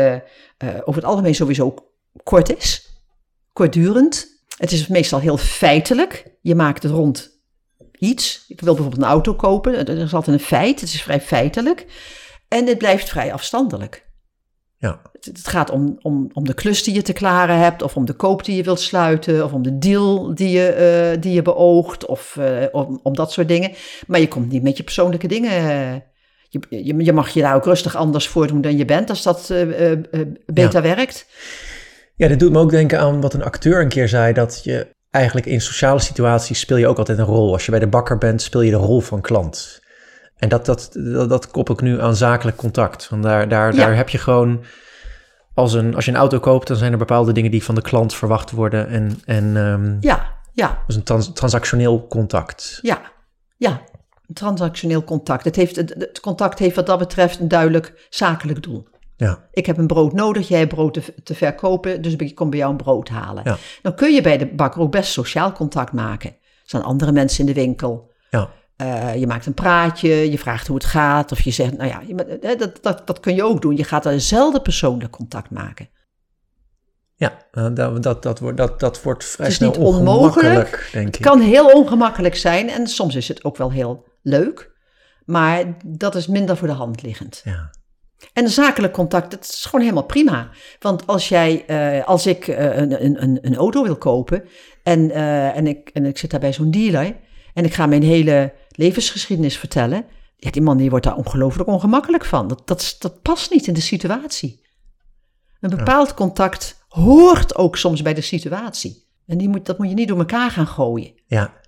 over 0.58 0.94
het 0.94 1.04
algemeen 1.04 1.34
sowieso 1.34 1.74
kort 2.22 2.56
is, 2.56 3.00
kortdurend. 3.52 4.26
Het 4.56 4.72
is 4.72 4.86
meestal 4.86 5.20
heel 5.20 5.36
feitelijk. 5.36 6.36
Je 6.40 6.54
maakt 6.54 6.82
het 6.82 6.92
rond 6.92 7.39
iets. 8.00 8.44
Ik 8.48 8.60
wil 8.60 8.74
bijvoorbeeld 8.74 9.02
een 9.02 9.08
auto 9.08 9.34
kopen. 9.34 9.84
Dat 9.84 9.96
is 9.96 10.14
altijd 10.14 10.38
een 10.40 10.46
feit. 10.46 10.80
Het 10.80 10.92
is 10.92 11.02
vrij 11.02 11.20
feitelijk. 11.20 11.86
En 12.48 12.66
het 12.66 12.78
blijft 12.78 13.08
vrij 13.08 13.32
afstandelijk. 13.32 14.06
ja, 14.76 15.00
Het, 15.12 15.24
het 15.24 15.48
gaat 15.48 15.70
om, 15.70 15.98
om, 16.02 16.30
om 16.32 16.44
de 16.44 16.54
klus 16.54 16.82
die 16.82 16.94
je 16.94 17.02
te 17.02 17.12
klaren 17.12 17.58
hebt, 17.58 17.82
of 17.82 17.96
om 17.96 18.04
de 18.04 18.12
koop 18.12 18.44
die 18.44 18.56
je 18.56 18.62
wilt 18.62 18.80
sluiten, 18.80 19.44
of 19.44 19.52
om 19.52 19.62
de 19.62 19.78
deal 19.78 20.34
die 20.34 20.48
je, 20.48 20.66
eh, 20.66 21.20
die 21.20 21.32
je 21.32 21.42
beoogt, 21.42 22.06
of 22.06 22.36
eh, 22.36 22.64
om, 22.72 23.00
om 23.02 23.14
dat 23.14 23.32
soort 23.32 23.48
dingen. 23.48 23.72
Maar 24.06 24.20
je 24.20 24.28
komt 24.28 24.50
niet 24.50 24.62
met 24.62 24.76
je 24.76 24.82
persoonlijke 24.82 25.28
dingen. 25.28 25.52
je, 26.48 26.60
je, 26.68 27.04
je 27.04 27.12
mag 27.12 27.28
je 27.28 27.40
daar 27.40 27.54
ook 27.54 27.64
rustig 27.64 27.96
anders 27.96 28.28
voordoen 28.28 28.60
dan 28.60 28.76
je 28.76 28.84
bent, 28.84 29.10
als 29.10 29.22
dat 29.22 29.50
eh, 29.50 29.92
beter 30.46 30.82
werkt. 30.82 31.26
Ja, 32.16 32.28
dit 32.28 32.40
doet 32.40 32.52
me 32.52 32.58
ook 32.58 32.70
denken 32.70 33.00
aan 33.00 33.20
wat 33.20 33.34
een 33.34 33.42
acteur 33.44 33.80
een 33.80 33.88
keer 33.88 34.08
zei, 34.08 34.32
dat 34.32 34.60
je 34.64 34.88
eigenlijk 35.10 35.46
in 35.46 35.60
sociale 35.60 35.98
situaties 36.00 36.60
speel 36.60 36.76
je 36.76 36.86
ook 36.88 36.98
altijd 36.98 37.18
een 37.18 37.24
rol. 37.24 37.52
Als 37.52 37.64
je 37.64 37.70
bij 37.70 37.80
de 37.80 37.86
bakker 37.86 38.18
bent, 38.18 38.42
speel 38.42 38.60
je 38.60 38.70
de 38.70 38.76
rol 38.76 39.00
van 39.00 39.20
klant. 39.20 39.80
En 40.36 40.48
dat, 40.48 40.66
dat, 40.66 40.90
dat, 40.92 41.28
dat 41.28 41.50
koppel 41.50 41.74
ik 41.74 41.80
nu 41.80 42.00
aan 42.00 42.16
zakelijk 42.16 42.56
contact. 42.56 43.08
Want 43.08 43.22
daar, 43.22 43.48
daar, 43.48 43.74
Ja. 43.74 43.78
daar 43.78 43.96
heb 43.96 44.08
je 44.08 44.18
gewoon, 44.18 44.64
als, 45.54 45.72
een, 45.72 45.94
als 45.94 46.04
je 46.04 46.10
een 46.10 46.16
auto 46.16 46.38
koopt, 46.40 46.66
dan 46.68 46.76
zijn 46.76 46.92
er 46.92 46.98
bepaalde 46.98 47.32
dingen 47.32 47.50
die 47.50 47.64
van 47.64 47.74
de 47.74 47.82
klant 47.82 48.14
verwacht 48.14 48.50
worden. 48.50 48.88
En, 48.88 49.20
en 49.24 49.56
ehm, 49.56 49.96
Ja, 50.00 50.38
ja, 50.52 50.66
dat 50.68 50.78
is 50.88 50.94
een 50.96 51.02
trans- 51.02 51.32
transactioneel 51.32 52.06
contact. 52.06 52.78
ja, 52.82 53.00
ja. 53.56 53.80
Een 54.28 54.34
transactioneel 54.36 55.04
contact. 55.04 55.44
Het, 55.44 55.56
heeft, 55.56 55.76
het, 55.76 55.94
het 55.98 56.20
contact 56.20 56.58
heeft 56.58 56.76
wat 56.76 56.86
dat 56.86 56.98
betreft 56.98 57.40
een 57.40 57.48
duidelijk 57.48 58.06
zakelijk 58.10 58.62
doel. 58.62 58.88
Ja, 59.26 59.48
Ik 59.52 59.66
heb 59.66 59.78
een 59.78 59.86
brood 59.86 60.12
nodig, 60.12 60.48
jij 60.48 60.58
hebt 60.58 60.74
brood 60.74 60.94
te, 60.94 61.14
te 61.22 61.34
verkopen, 61.34 62.02
dus 62.02 62.16
ik 62.16 62.34
kom 62.34 62.50
bij 62.50 62.58
jou 62.58 62.70
een 62.70 62.76
brood 62.76 63.08
halen. 63.08 63.42
Ja. 63.46 63.56
Dan 63.82 63.94
kun 63.94 64.14
je 64.14 64.20
bij 64.22 64.38
de 64.38 64.46
bakker 64.46 64.80
ook 64.80 64.90
best 64.90 65.12
sociaal 65.12 65.52
contact 65.52 65.92
maken. 65.92 66.30
Er 66.30 66.36
zijn 66.64 66.82
andere 66.82 67.12
mensen 67.12 67.40
in 67.40 67.46
de 67.54 67.60
winkel. 67.60 68.10
ja, 68.30 68.50
Eh, 68.76 69.14
je 69.16 69.26
maakt 69.26 69.46
een 69.46 69.54
praatje, 69.54 70.30
je 70.30 70.38
vraagt 70.38 70.66
hoe 70.66 70.76
het 70.76 70.84
gaat. 70.84 71.32
Of 71.32 71.40
je 71.40 71.50
zegt, 71.50 71.76
nou 71.76 71.88
ja, 71.90 72.02
je- 72.06 72.14
eh, 72.38 72.58
dat, 72.58 72.78
dat, 72.82 73.06
dat 73.06 73.20
kun 73.20 73.34
je 73.34 73.42
ook 73.44 73.62
doen. 73.62 73.76
Je 73.76 73.84
gaat 73.84 74.02
dezelfde 74.02 74.60
persoonlijk 74.60 75.10
contact 75.12 75.50
maken. 75.50 75.88
ja. 77.14 77.32
eh, 77.50 77.66
dat, 77.74 78.02
dat, 78.02 78.22
dat, 78.22 78.38
wordt, 78.38 78.56
dat, 78.56 78.80
dat 78.80 79.02
wordt 79.02 79.24
vrij 79.24 79.46
Het 79.46 79.54
is 79.54 79.56
snel 79.68 79.70
niet 79.70 79.94
onmogelijk. 79.94 80.88
denk 80.92 81.06
Het 81.06 81.16
ik. 81.16 81.22
kan 81.22 81.40
heel 81.40 81.66
ongemakkelijk 81.72 82.36
zijn 82.36 82.68
en 82.68 82.86
soms 82.86 83.14
is 83.14 83.28
het 83.28 83.44
ook 83.44 83.56
wel 83.56 83.70
heel 83.72 84.04
leuk. 84.22 84.70
Maar 85.24 85.64
dat 85.86 86.14
is 86.14 86.26
minder 86.26 86.56
voor 86.56 86.68
de 86.68 86.74
hand 86.74 87.02
liggend. 87.02 87.40
Ja, 87.44 87.70
En 88.32 88.44
een 88.44 88.50
zakelijk 88.50 88.92
contact, 88.92 89.30
dat 89.30 89.44
is 89.44 89.64
gewoon 89.64 89.80
helemaal 89.80 90.06
prima. 90.06 90.50
Want 90.78 91.06
als 91.06 91.28
jij, 91.28 91.64
eh, 91.66 92.06
als 92.06 92.26
ik 92.26 92.48
eh, 92.48 92.76
een, 92.76 93.22
een, 93.22 93.38
een, 93.42 93.56
auto 93.56 93.82
wil 93.82 93.96
kopen 93.96 94.44
en, 94.82 95.10
eh, 95.10 95.56
en, 95.56 95.66
ik, 95.66 95.90
en 95.92 96.06
ik 96.06 96.18
zit 96.18 96.30
daar 96.30 96.40
bij 96.40 96.52
zo'n 96.52 96.70
dealer 96.70 97.16
en 97.54 97.64
ik 97.64 97.74
ga 97.74 97.86
mijn 97.86 98.02
hele 98.02 98.52
levensgeschiedenis 98.68 99.58
vertellen, 99.58 100.04
ja, 100.36 100.50
die 100.50 100.62
man 100.62 100.76
die 100.76 100.90
wordt 100.90 101.04
daar 101.04 101.16
ongelooflijk 101.16 101.68
ongemakkelijk 101.68 102.24
van. 102.24 102.48
Dat, 102.48 102.66
dat, 102.66 102.96
dat 102.98 103.22
past 103.22 103.50
niet 103.50 103.66
in 103.66 103.74
de 103.74 103.80
situatie. 103.80 104.60
Een 105.60 105.70
bepaald 105.70 106.14
contact 106.14 106.84
hoort 106.88 107.56
ook 107.56 107.76
soms 107.76 108.02
bij 108.02 108.14
de 108.14 108.20
situatie. 108.20 109.08
En 109.26 109.38
die 109.38 109.48
moet, 109.48 109.66
dat 109.66 109.78
moet 109.78 109.88
je 109.88 109.94
niet 109.94 110.08
door 110.08 110.18
elkaar 110.18 110.50
gaan 110.50 110.66
gooien. 110.66 111.12
ja, 111.26 111.59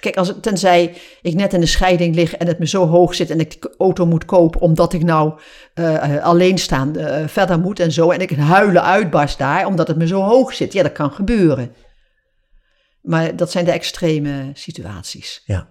Kijk, 0.00 0.16
als 0.16 0.28
het, 0.28 0.42
tenzij 0.42 0.96
ik 1.22 1.34
net 1.34 1.52
in 1.52 1.60
de 1.60 1.66
scheiding 1.66 2.14
lig 2.14 2.34
en 2.34 2.46
het 2.46 2.58
me 2.58 2.66
zo 2.66 2.86
hoog 2.86 3.14
zit 3.14 3.30
en 3.30 3.40
ik 3.40 3.50
die 3.50 3.70
auto 3.78 4.06
moet 4.06 4.24
kopen 4.24 4.60
omdat 4.60 4.92
ik 4.92 5.02
nou 5.02 5.40
eh 5.74 6.16
eh, 6.16 6.24
alleenstaan 6.24 6.96
eh, 6.96 7.26
verder 7.28 7.58
moet 7.58 7.80
en 7.80 7.92
zo. 7.92 8.10
En 8.10 8.20
ik 8.20 8.30
huilen 8.30 8.82
uitbarst 8.84 9.38
daar 9.38 9.66
omdat 9.66 9.88
het 9.88 9.96
me 9.96 10.06
zo 10.06 10.20
hoog 10.22 10.54
zit. 10.54 10.72
Ja, 10.72 10.82
dat 10.82 10.92
kan 10.92 11.10
gebeuren. 11.12 11.74
Maar 13.02 13.36
dat 13.36 13.50
zijn 13.50 13.64
de 13.64 13.72
extreme 13.72 14.50
situaties. 14.54 15.42
Ja. 15.44 15.68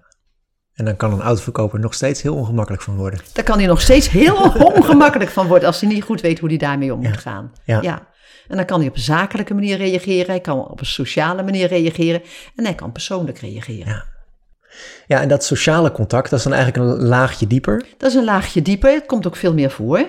En 0.74 0.86
dan 0.86 0.96
kan 0.96 1.14
een 1.14 1.22
autoverkoper 1.22 1.80
nog 1.80 1.94
steeds 1.94 2.22
heel 2.22 2.36
ongemakkelijk 2.36 2.84
van 2.84 2.96
worden. 2.96 3.20
Daar 3.34 3.44
kan 3.44 3.58
hij 3.58 3.68
nog 3.68 3.82
steeds 3.82 4.10
heel 4.10 4.36
ongemakkelijk 4.76 5.30
van 5.30 5.48
worden 5.48 5.68
als 5.68 5.82
hij 5.82 5.90
niet 5.90 6.04
goed 6.04 6.22
weet 6.22 6.40
hoe 6.40 6.50
hij 6.50 6.58
daarmee 6.58 6.94
om 6.94 7.02
Ja. 7.02 7.10
moet 7.10 7.18
gaan. 7.18 7.52
Ja. 7.66 8.08
En 8.48 8.58
dan 8.58 8.66
kan 8.66 8.80
hij 8.80 8.90
op 8.90 8.96
een 8.96 9.02
zakelijke 9.02 9.54
manier 9.54 9.78
reageren, 9.78 10.26
hij 10.26 10.40
kan 10.40 10.68
op 10.68 10.80
een 10.80 10.86
sociale 10.86 11.44
manier 11.44 11.68
reageren 11.68 12.22
en 12.56 12.64
hij 12.64 12.76
kan 12.76 12.92
persoonlijk 12.92 13.38
reageren. 13.40 13.88
Ja. 13.88 14.06
Ja, 15.08 15.22
en 15.22 15.28
dat 15.28 15.44
sociale 15.44 15.92
contact, 15.92 16.30
dat 16.30 16.40
is 16.40 16.46
dan 16.46 16.54
eigenlijk 16.54 16.84
een 16.84 17.08
laagje 17.08 17.48
dieper. 17.48 17.86
Dat 17.98 18.10
is 18.10 18.16
een 18.16 18.24
laagje 18.24 18.62
dieper, 18.62 18.94
het 18.94 19.06
komt 19.06 19.28
ook 19.28 19.36
veel 19.36 19.54
meer 19.54 19.72
voor. 19.72 20.06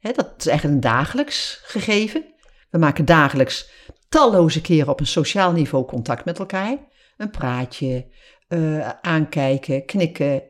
Dat 0.00 0.34
is 0.38 0.46
eigenlijk 0.46 0.64
een 0.64 0.90
dagelijks 0.90 1.60
gegeven. 1.62 2.24
We 2.70 2.78
maken 2.78 3.04
dagelijks 3.04 3.70
talloze 4.08 4.60
keren 4.60 4.88
op 4.88 5.00
een 5.00 5.06
sociaal 5.06 5.52
niveau 5.52 5.84
contact 5.84 6.24
met 6.24 6.38
elkaar. 6.38 6.76
Een 7.16 7.30
praatje, 7.30 8.06
eh, 8.48 8.88
aankijken, 8.88 9.84
knikken, 9.84 10.42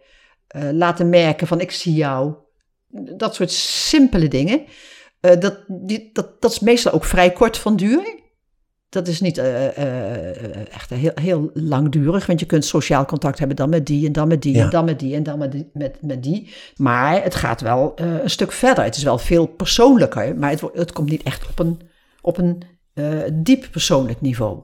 eh, 0.46 0.70
laten 0.72 1.08
merken 1.08 1.46
van 1.46 1.60
ik 1.60 1.70
zie 1.70 1.94
jou. 1.94 2.34
Dat 3.16 3.34
soort 3.34 3.50
simpele 3.50 4.28
dingen. 4.28 4.64
Eh, 5.20 5.40
dat, 5.40 5.64
dat, 6.12 6.40
dat 6.40 6.50
is 6.50 6.60
meestal 6.60 6.92
ook 6.92 7.04
vrij 7.04 7.32
kort 7.32 7.58
van 7.58 7.76
duur. 7.76 8.24
Dat 8.88 9.08
is 9.08 9.20
niet 9.20 9.38
eh, 9.38 9.66
eh, 9.78 10.56
echt 10.74 10.90
heel, 10.90 11.10
heel 11.14 11.50
langdurig, 11.54 12.26
want 12.26 12.40
je 12.40 12.46
kunt 12.46 12.64
sociaal 12.64 13.04
contact 13.04 13.38
hebben 13.38 13.56
dan 13.56 13.68
met 13.68 13.86
die 13.86 14.06
en 14.06 14.12
dan 14.12 14.28
met 14.28 14.42
die 14.42 14.54
Ja. 14.54 14.64
en 14.64 14.70
dan 14.70 14.84
met 14.84 14.98
die 14.98 15.14
en 15.14 15.22
dan 15.22 15.38
met 15.38 15.52
die, 15.52 15.70
met, 15.72 15.96
met 16.02 16.22
die. 16.22 16.50
Maar 16.76 17.22
het 17.22 17.34
gaat 17.34 17.60
wel 17.60 17.92
eh, 17.96 18.22
een 18.22 18.30
stuk 18.30 18.52
verder. 18.52 18.84
Het 18.84 18.96
is 18.96 19.02
wel 19.02 19.18
veel 19.18 19.46
persoonlijker, 19.46 20.36
maar 20.36 20.50
het, 20.50 20.62
het 20.74 20.92
komt 20.92 21.10
niet 21.10 21.22
echt 21.22 21.48
op 21.48 21.58
een, 21.58 21.80
op 22.20 22.38
een 22.38 22.62
eh, 22.94 23.06
diep 23.32 23.68
persoonlijk 23.70 24.20
niveau. 24.20 24.58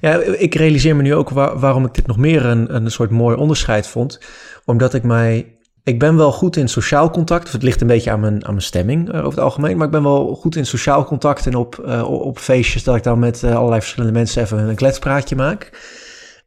Ja, 0.00 0.22
ik 0.22 0.54
realiseer 0.54 0.96
me 0.96 1.02
nu 1.02 1.14
ook 1.14 1.30
waar- 1.30 1.58
waarom 1.58 1.84
ik 1.84 1.94
dit 1.94 2.06
nog 2.06 2.16
meer 2.16 2.44
een, 2.44 2.74
een 2.74 2.90
soort 2.90 3.10
mooi 3.10 3.36
onderscheid 3.36 3.86
vond. 3.86 4.20
Omdat 4.64 4.94
ik 4.94 5.02
mij. 5.02 5.58
Ik 5.84 5.98
ben 5.98 6.16
wel 6.16 6.32
goed 6.32 6.56
in 6.56 6.68
sociaal 6.68 7.10
contact. 7.10 7.46
Of 7.46 7.52
het 7.52 7.62
ligt 7.62 7.80
een 7.80 7.86
beetje 7.86 8.10
aan 8.10 8.20
mijn, 8.20 8.44
aan 8.44 8.50
mijn 8.52 8.64
stemming 8.64 9.08
eh, 9.12 9.18
over 9.18 9.30
het 9.30 9.38
algemeen. 9.38 9.76
Maar 9.76 9.86
ik 9.86 9.92
ben 9.92 10.02
wel 10.02 10.34
goed 10.34 10.56
in 10.56 10.66
sociaal 10.66 11.04
contact. 11.04 11.46
En 11.46 11.54
op, 11.54 11.78
eh, 11.78 12.10
op 12.10 12.38
feestjes 12.38 12.84
dat 12.84 12.96
ik 12.96 13.02
dan 13.02 13.18
met 13.18 13.42
eh, 13.42 13.54
allerlei 13.56 13.80
verschillende 13.80 14.18
mensen 14.18 14.42
even 14.42 14.58
een 14.58 14.74
kletspraatje 14.74 15.36
maak. 15.36 15.70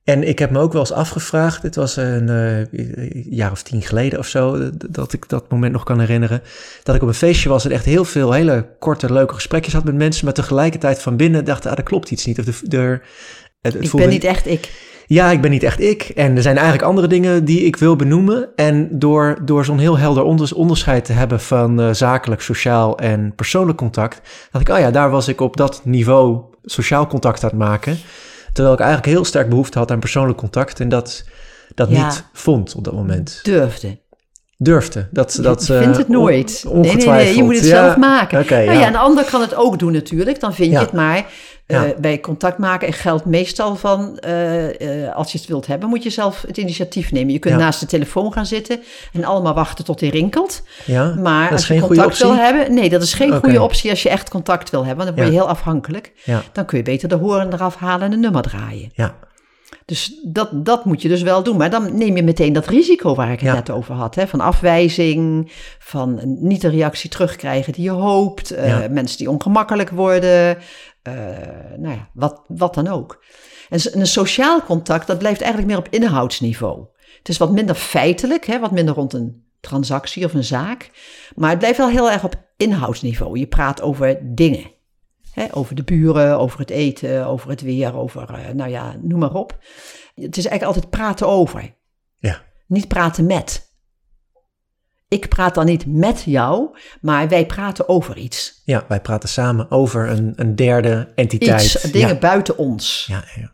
En 0.04 0.28
ik 0.28 0.39
heb 0.39 0.52
me 0.52 0.60
ook 0.60 0.72
wel 0.72 0.82
eens 0.82 0.91
afgevraagd. 0.91 1.62
Dit 1.62 1.76
was 1.76 1.96
een 1.96 2.28
jaar 3.30 3.52
of 3.52 3.63
tien 3.63 3.82
geleden 3.82 4.19
of 4.19 4.28
zo. 4.28 4.69
Dat 4.89 5.13
ik 5.13 5.30
dat 5.30 5.50
moment 5.52 5.72
nog 5.74 5.84
kan 5.84 6.00
herinneren. 6.00 6.41
Dat 6.84 6.96
ik 6.96 7.02
op 7.02 7.08
een 7.08 7.13
feestje 7.13 7.50
was 7.50 7.65
en 7.65 7.72
echt 7.72 7.86
heel 7.86 8.06
veel 8.06 8.32
hele 8.32 8.65
korte, 8.80 9.13
leuke 9.13 9.34
gesprekjes 9.34 9.74
had 9.74 9.84
met 9.84 9.96
mensen. 9.96 10.26
Maar 10.26 10.34
tegelijkertijd 10.34 11.02
van 11.02 11.15
binnen 11.17 11.46
dacht, 11.46 11.65
ah, 11.65 11.78
er 11.78 11.84
klopt 11.84 12.12
iets 12.12 12.26
niet. 12.26 12.39
Of 12.39 12.46
de, 12.46 12.54
de, 12.63 12.78
het, 13.62 13.74
het 13.74 13.84
Ik 13.84 13.89
voelde- 13.89 14.06
ben 14.06 14.15
niet 14.15 14.24
echt 14.24 14.48
ik. 14.48 14.72
Ja, 15.08 15.32
ik 15.32 15.42
ben 15.42 15.52
niet 15.52 15.63
echt 15.63 15.80
ik. 15.82 16.02
En 16.04 16.36
er 16.36 16.42
zijn 16.42 16.56
eigenlijk 16.58 16.88
andere 16.88 17.08
dingen 17.08 17.46
die 17.46 17.62
ik 17.66 17.76
wil 17.76 17.96
benoemen. 17.96 18.50
En 18.56 18.88
door, 18.92 19.38
door 19.42 19.66
zo'n 19.66 19.80
heel 19.80 19.98
helder 19.98 20.24
onders- 20.24 20.54
onderscheid 20.54 21.06
te 21.06 21.13
hebben 21.13 21.39
van 21.39 21.82
eh, 21.82 21.89
zakelijk, 21.92 22.42
sociaal 22.42 22.98
en 22.98 23.34
persoonlijk 23.36 23.78
contact, 23.78 24.22
dacht 24.52 24.68
ik, 24.68 24.74
oh 24.76 24.80
ja, 24.82 24.92
daar 24.92 25.10
was 25.10 25.28
ik 25.28 25.42
op 25.42 25.58
dat 25.58 25.82
niveau 25.84 26.42
sociaal 26.63 27.08
contact 27.08 27.44
aan 27.44 27.50
het 27.50 27.58
maken. 27.60 27.98
Terwijl 28.54 28.76
ik 28.76 28.82
eigenlijk 28.82 29.12
heel 29.12 29.26
sterk 29.26 29.50
behoefte 29.50 29.78
had 29.78 29.92
aan 29.92 30.00
persoonlijk 30.00 30.38
contact 30.38 30.80
en 30.80 30.89
dat, 30.89 31.24
dat 31.76 31.89
Ja. 31.89 32.06
niet 32.06 32.24
vond 32.34 32.76
op 32.76 32.84
dat 32.84 32.94
moment. 32.94 33.39
Durfde. 33.44 34.02
Durfde. 34.58 35.08
Dat, 35.12 35.39
dat, 35.42 35.68
je 35.68 35.74
vindt 35.74 35.92
eh, 35.92 35.98
het 35.98 36.08
nooit. 36.08 36.63
on- 36.68 36.80
nee, 36.80 36.96
nee, 36.96 37.08
nee, 37.08 37.36
je 37.36 37.44
moet 37.44 37.56
het 37.56 37.66
zelf 37.66 37.98
maken. 37.98 38.39
Oké, 38.39 38.54
nou 38.56 38.66
ja. 38.66 38.80
ja, 38.80 38.88
een 38.88 38.96
ander 38.96 39.24
kan 39.32 39.42
het 39.42 39.56
ook 39.56 39.80
doen 39.80 39.92
natuurlijk. 39.92 40.39
Dan 40.39 40.54
vind 40.54 40.72
je 40.72 40.78
het 40.78 40.92
maar. 40.92 41.26
Eh, 41.65 41.88
Ja. 41.88 41.93
bij 41.99 42.19
contact 42.19 42.58
maken 42.58 42.93
geldt 42.93 43.26
meestal 43.26 43.76
van... 43.76 44.17
eh, 44.19 45.06
eh, 45.06 45.15
als 45.15 45.32
je 45.32 45.38
het 45.38 45.47
wilt 45.47 45.67
hebben, 45.67 45.89
moet 45.89 46.04
je 46.04 46.10
zelf 46.10 46.41
het 46.47 46.58
initiatief 46.58 47.12
nemen. 47.12 47.34
Je 47.34 47.39
kunt 47.39 47.54
Ja. 47.54 47.60
naast 47.60 47.80
de 47.80 47.86
telefoon 47.86 48.34
gaan 48.34 48.45
zitten... 48.45 48.80
en 49.13 49.23
allemaal 49.23 49.54
wachten 49.54 49.86
tot 49.86 49.99
hij 49.99 50.10
rinkelt. 50.10 50.63
ja. 50.86 51.13
Maar 51.19 51.52
als 51.52 51.67
je 51.67 51.80
contact 51.80 52.17
wil 52.17 52.36
hebben... 52.36 52.73
Nee, 52.73 52.89
dat 52.89 53.02
is 53.02 53.13
geen 53.13 53.34
goede 53.39 53.62
optie 53.62 53.89
als 53.89 54.04
je 54.04 54.10
echt 54.10 54.30
contact 54.30 54.69
wil 54.69 54.86
hebben. 54.86 55.06
Want 55.06 55.15
dan 55.17 55.26
word 55.26 55.36
je 55.38 55.41
heel 55.41 55.49
afhankelijk. 55.52 56.12
Dan 56.52 56.65
kun 56.65 56.78
je 56.78 56.84
beter 56.84 57.10
de 57.10 57.15
horen 57.15 57.54
eraf 57.54 57.76
halen 57.76 58.06
en 58.06 58.12
een 58.13 58.19
nummer 58.19 58.41
draaien. 58.41 58.91
Ja. 58.93 59.15
Dus 59.86 60.19
dat, 60.23 60.49
dat 60.65 60.86
moet 60.86 61.02
je 61.02 61.08
dus 61.08 61.21
wel 61.21 61.43
doen. 61.43 61.58
Maar 61.58 61.69
dan 61.69 61.97
neem 61.97 62.15
je 62.15 62.23
meteen 62.23 62.54
dat 62.54 62.67
risico 62.67 63.15
waar 63.15 63.32
ik 63.32 63.39
het 63.39 63.49
Ja. 63.49 63.54
net 63.54 63.69
over 63.69 63.93
had. 63.95 64.15
Hè? 64.15 64.28
Van 64.28 64.39
afwijzing, 64.39 65.52
van 65.80 66.19
niet 66.39 66.62
de 66.62 66.69
reactie 66.69 67.10
terugkrijgen 67.10 67.73
die 67.73 67.84
je 67.84 67.89
hoopt. 67.89 68.52
eh. 68.52 68.78
Mensen 68.89 69.17
die 69.17 69.30
ongemakkelijk 69.30 69.89
worden. 69.89 70.58
Eh, 71.04 71.13
nou 71.78 71.96
ja, 71.96 72.10
wat, 72.13 72.44
wat 72.48 72.74
dan 72.74 72.88
ook. 72.88 73.24
En 73.70 74.00
een 74.00 74.08
sociaal 74.08 74.63
contact, 74.63 75.08
dat 75.08 75.18
blijft 75.18 75.42
eigenlijk 75.42 75.72
meer 75.72 75.82
op 75.82 75.94
inhoudsniveau. 75.94 76.86
Het 77.18 77.30
is 77.30 77.38
wat 77.38 77.52
minder 77.52 77.76
feitelijk, 77.76 78.46
hè? 78.46 78.60
wat 78.60 78.72
minder 78.72 78.96
rond 78.96 79.13
een 79.13 79.44
transactie 79.60 80.26
of 80.26 80.34
een 80.34 80.44
zaak. 80.44 80.92
Maar 81.36 81.50
het 81.50 81.60
blijft 81.60 81.78
wel 81.78 81.89
heel 81.89 82.12
erg 82.12 82.24
op 82.24 82.36
inhoudsniveau. 82.58 83.39
Je 83.39 83.48
praat 83.48 83.82
over 83.82 84.20
dingen. 84.36 84.72
Hè, 85.32 85.56
over 85.56 85.76
de 85.76 85.84
buren, 85.84 86.39
over 86.39 86.60
het 86.60 86.70
eten, 86.70 87.26
over 87.26 87.50
het 87.50 87.62
weer, 87.62 87.96
over, 87.96 88.34
eh, 88.34 88.54
nou 88.54 88.70
ja, 88.70 88.96
noem 89.02 89.20
maar 89.20 89.34
op. 89.34 89.58
Het 90.16 90.38
is 90.38 90.46
eigenlijk 90.46 90.63
altijd 90.63 90.89
praten 90.89 91.28
over. 91.28 91.76
Ja. 92.18 92.42
Niet 92.68 92.88
praten 92.88 93.26
met. 93.26 93.73
Ik 95.13 95.30
praat 95.30 95.56
dan 95.56 95.65
niet 95.65 95.86
met 95.86 96.23
jou, 96.26 96.78
maar 97.02 97.28
wij 97.28 97.45
praten 97.45 97.89
over 97.89 98.17
iets. 98.17 98.62
ja, 98.65 98.86
wij 98.88 99.02
praten 99.02 99.30
samen 99.30 99.71
over 99.71 100.10
een, 100.10 100.34
een 100.36 100.56
derde 100.56 101.12
entiteit. 101.15 101.63
Iets, 101.63 101.82
dingen 101.82 102.08
Ja. 102.08 102.15
buiten 102.15 102.58
ons. 102.58 103.06
Ja, 103.10 103.23
ja. 103.36 103.52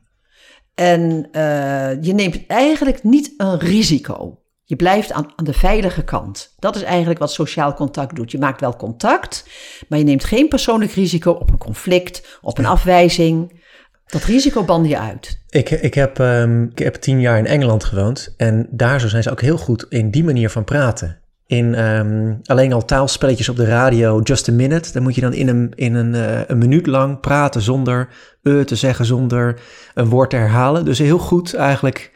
En 0.76 1.28
eh, 1.32 2.02
je 2.04 2.14
neemt 2.14 2.46
eigenlijk 2.48 3.04
niet 3.04 3.34
een 3.38 3.60
risico. 3.60 4.40
Je 4.64 4.76
blijft 4.76 5.12
aan, 5.12 5.32
aan 5.36 5.46
de 5.46 5.54
veilige 5.54 6.04
kant. 6.04 6.54
Dat 6.60 6.76
is 6.76 6.84
eigenlijk 6.84 7.20
wat 7.20 7.32
sociaal 7.32 7.74
contact 7.74 8.16
doet. 8.16 8.32
Je 8.32 8.38
maakt 8.38 8.62
wel 8.62 8.76
contact, 8.76 9.46
maar 9.90 10.00
je 10.00 10.06
neemt 10.06 10.24
geen 10.24 10.48
persoonlijk 10.48 10.92
risico 10.92 11.32
op 11.32 11.50
een 11.50 11.58
conflict, 11.58 12.38
op 12.42 12.58
een 12.58 12.66
afwijzing. 12.66 13.62
Dat 14.06 14.24
risico 14.24 14.64
band 14.64 14.88
je 14.88 15.00
uit. 15.00 15.42
Ik, 15.50 15.70
ik, 15.70 15.94
heb, 15.94 16.20
ehm, 16.20 16.64
ik 16.64 16.80
heb 16.80 16.96
tien 16.96 17.20
jaar 17.20 17.38
in 17.38 17.46
Engeland 17.46 17.84
gewoond 17.84 18.34
en 18.38 18.68
daar 18.72 19.00
zo 19.00 19.08
zijn 19.08 19.24
ze 19.24 19.32
ook 19.32 19.42
heel 19.42 19.58
goed 19.58 19.86
in 19.90 20.12
die 20.12 20.24
manier 20.24 20.50
van 20.50 20.64
praten. 20.64 21.22
In 21.50 21.76
ehm, 21.76 22.34
alleen 22.44 22.74
al 22.74 22.86
taalspelletjes 22.86 23.50
op 23.50 23.56
de 23.56 23.66
radio, 23.66 24.20
just 24.24 24.50
a 24.50 24.52
minute. 24.52 24.92
Dan 24.92 25.04
moet 25.04 25.16
je 25.16 25.22
dan 25.22 25.34
in 25.34 25.48
een, 25.48 25.72
in 25.76 25.96
een, 25.96 26.16
eh, 26.16 26.42
een 26.48 26.58
minuut 26.58 26.88
lang 26.88 27.20
praten 27.20 27.62
zonder 27.62 28.08
eh 28.44 28.60
te 28.60 28.76
zeggen, 28.76 29.06
zonder 29.06 29.60
een 29.94 30.10
woord 30.10 30.30
te 30.30 30.36
herhalen. 30.36 30.86
Dus 30.86 31.00
heel 31.00 31.18
goed 31.18 31.54
eigenlijk, 31.54 32.12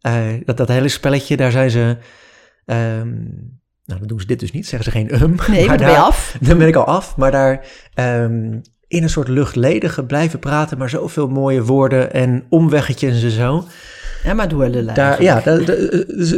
eh, 0.00 0.14
dat, 0.44 0.56
dat 0.56 0.68
hele 0.68 0.88
spelletje, 0.88 1.36
daar 1.36 1.50
zijn 1.50 1.70
ze... 1.70 1.96
ehm, 2.64 3.08
nou, 3.84 3.98
dan 3.98 4.06
doen 4.06 4.20
ze 4.20 4.26
dit 4.26 4.40
dus 4.40 4.52
niet, 4.52 4.66
zeggen 4.66 4.92
ze 4.92 4.98
geen 4.98 5.22
um. 5.22 5.34
Nee, 5.48 5.66
maar 5.66 5.76
dan 5.78 5.86
ben 5.86 5.88
je 5.88 5.94
daar- 5.94 6.04
af. 6.06 6.36
dan 6.40 6.58
ben 6.58 6.68
ik 6.68 6.76
al 6.76 6.84
af. 6.86 7.16
Maar 7.16 7.30
daar 7.30 7.66
ehm, 7.94 8.58
in 8.88 9.02
een 9.02 9.10
soort 9.10 9.28
luchtledige 9.28 10.04
blijven 10.04 10.38
praten, 10.38 10.78
maar 10.78 10.88
zoveel 10.90 11.28
mooie 11.28 11.62
woorden 11.64 12.12
en 12.12 12.44
omweggetjes 12.48 13.22
en 13.22 13.30
zo. 13.30 13.64
Ja, 14.24 14.34
maar 14.34 14.48
door 14.48 14.68
lullen 14.68 14.94
Daar, 14.94 15.22
ja, 15.22 15.40
dat, 15.40 15.72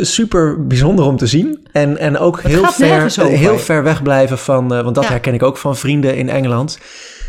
super 0.01 0.67
bijzonder 0.67 1.05
om 1.05 1.17
te 1.17 1.27
zien. 1.27 1.67
En, 1.73 1.99
en 1.99 2.19
ook 2.19 2.41
heel 2.41 2.65
ver, 2.65 3.27
heel 3.29 3.59
ver 3.59 3.83
weg 3.83 4.03
blijven 4.03 4.39
van, 4.39 4.75
eh, 4.75 4.83
want 4.83 4.95
dat 4.95 5.05
Ja. 5.05 5.11
herken 5.11 5.35
ik 5.35 5.43
ook 5.43 5.57
van 5.57 5.77
vrienden 5.77 6.17
in 6.17 6.29
Engeland. 6.29 6.79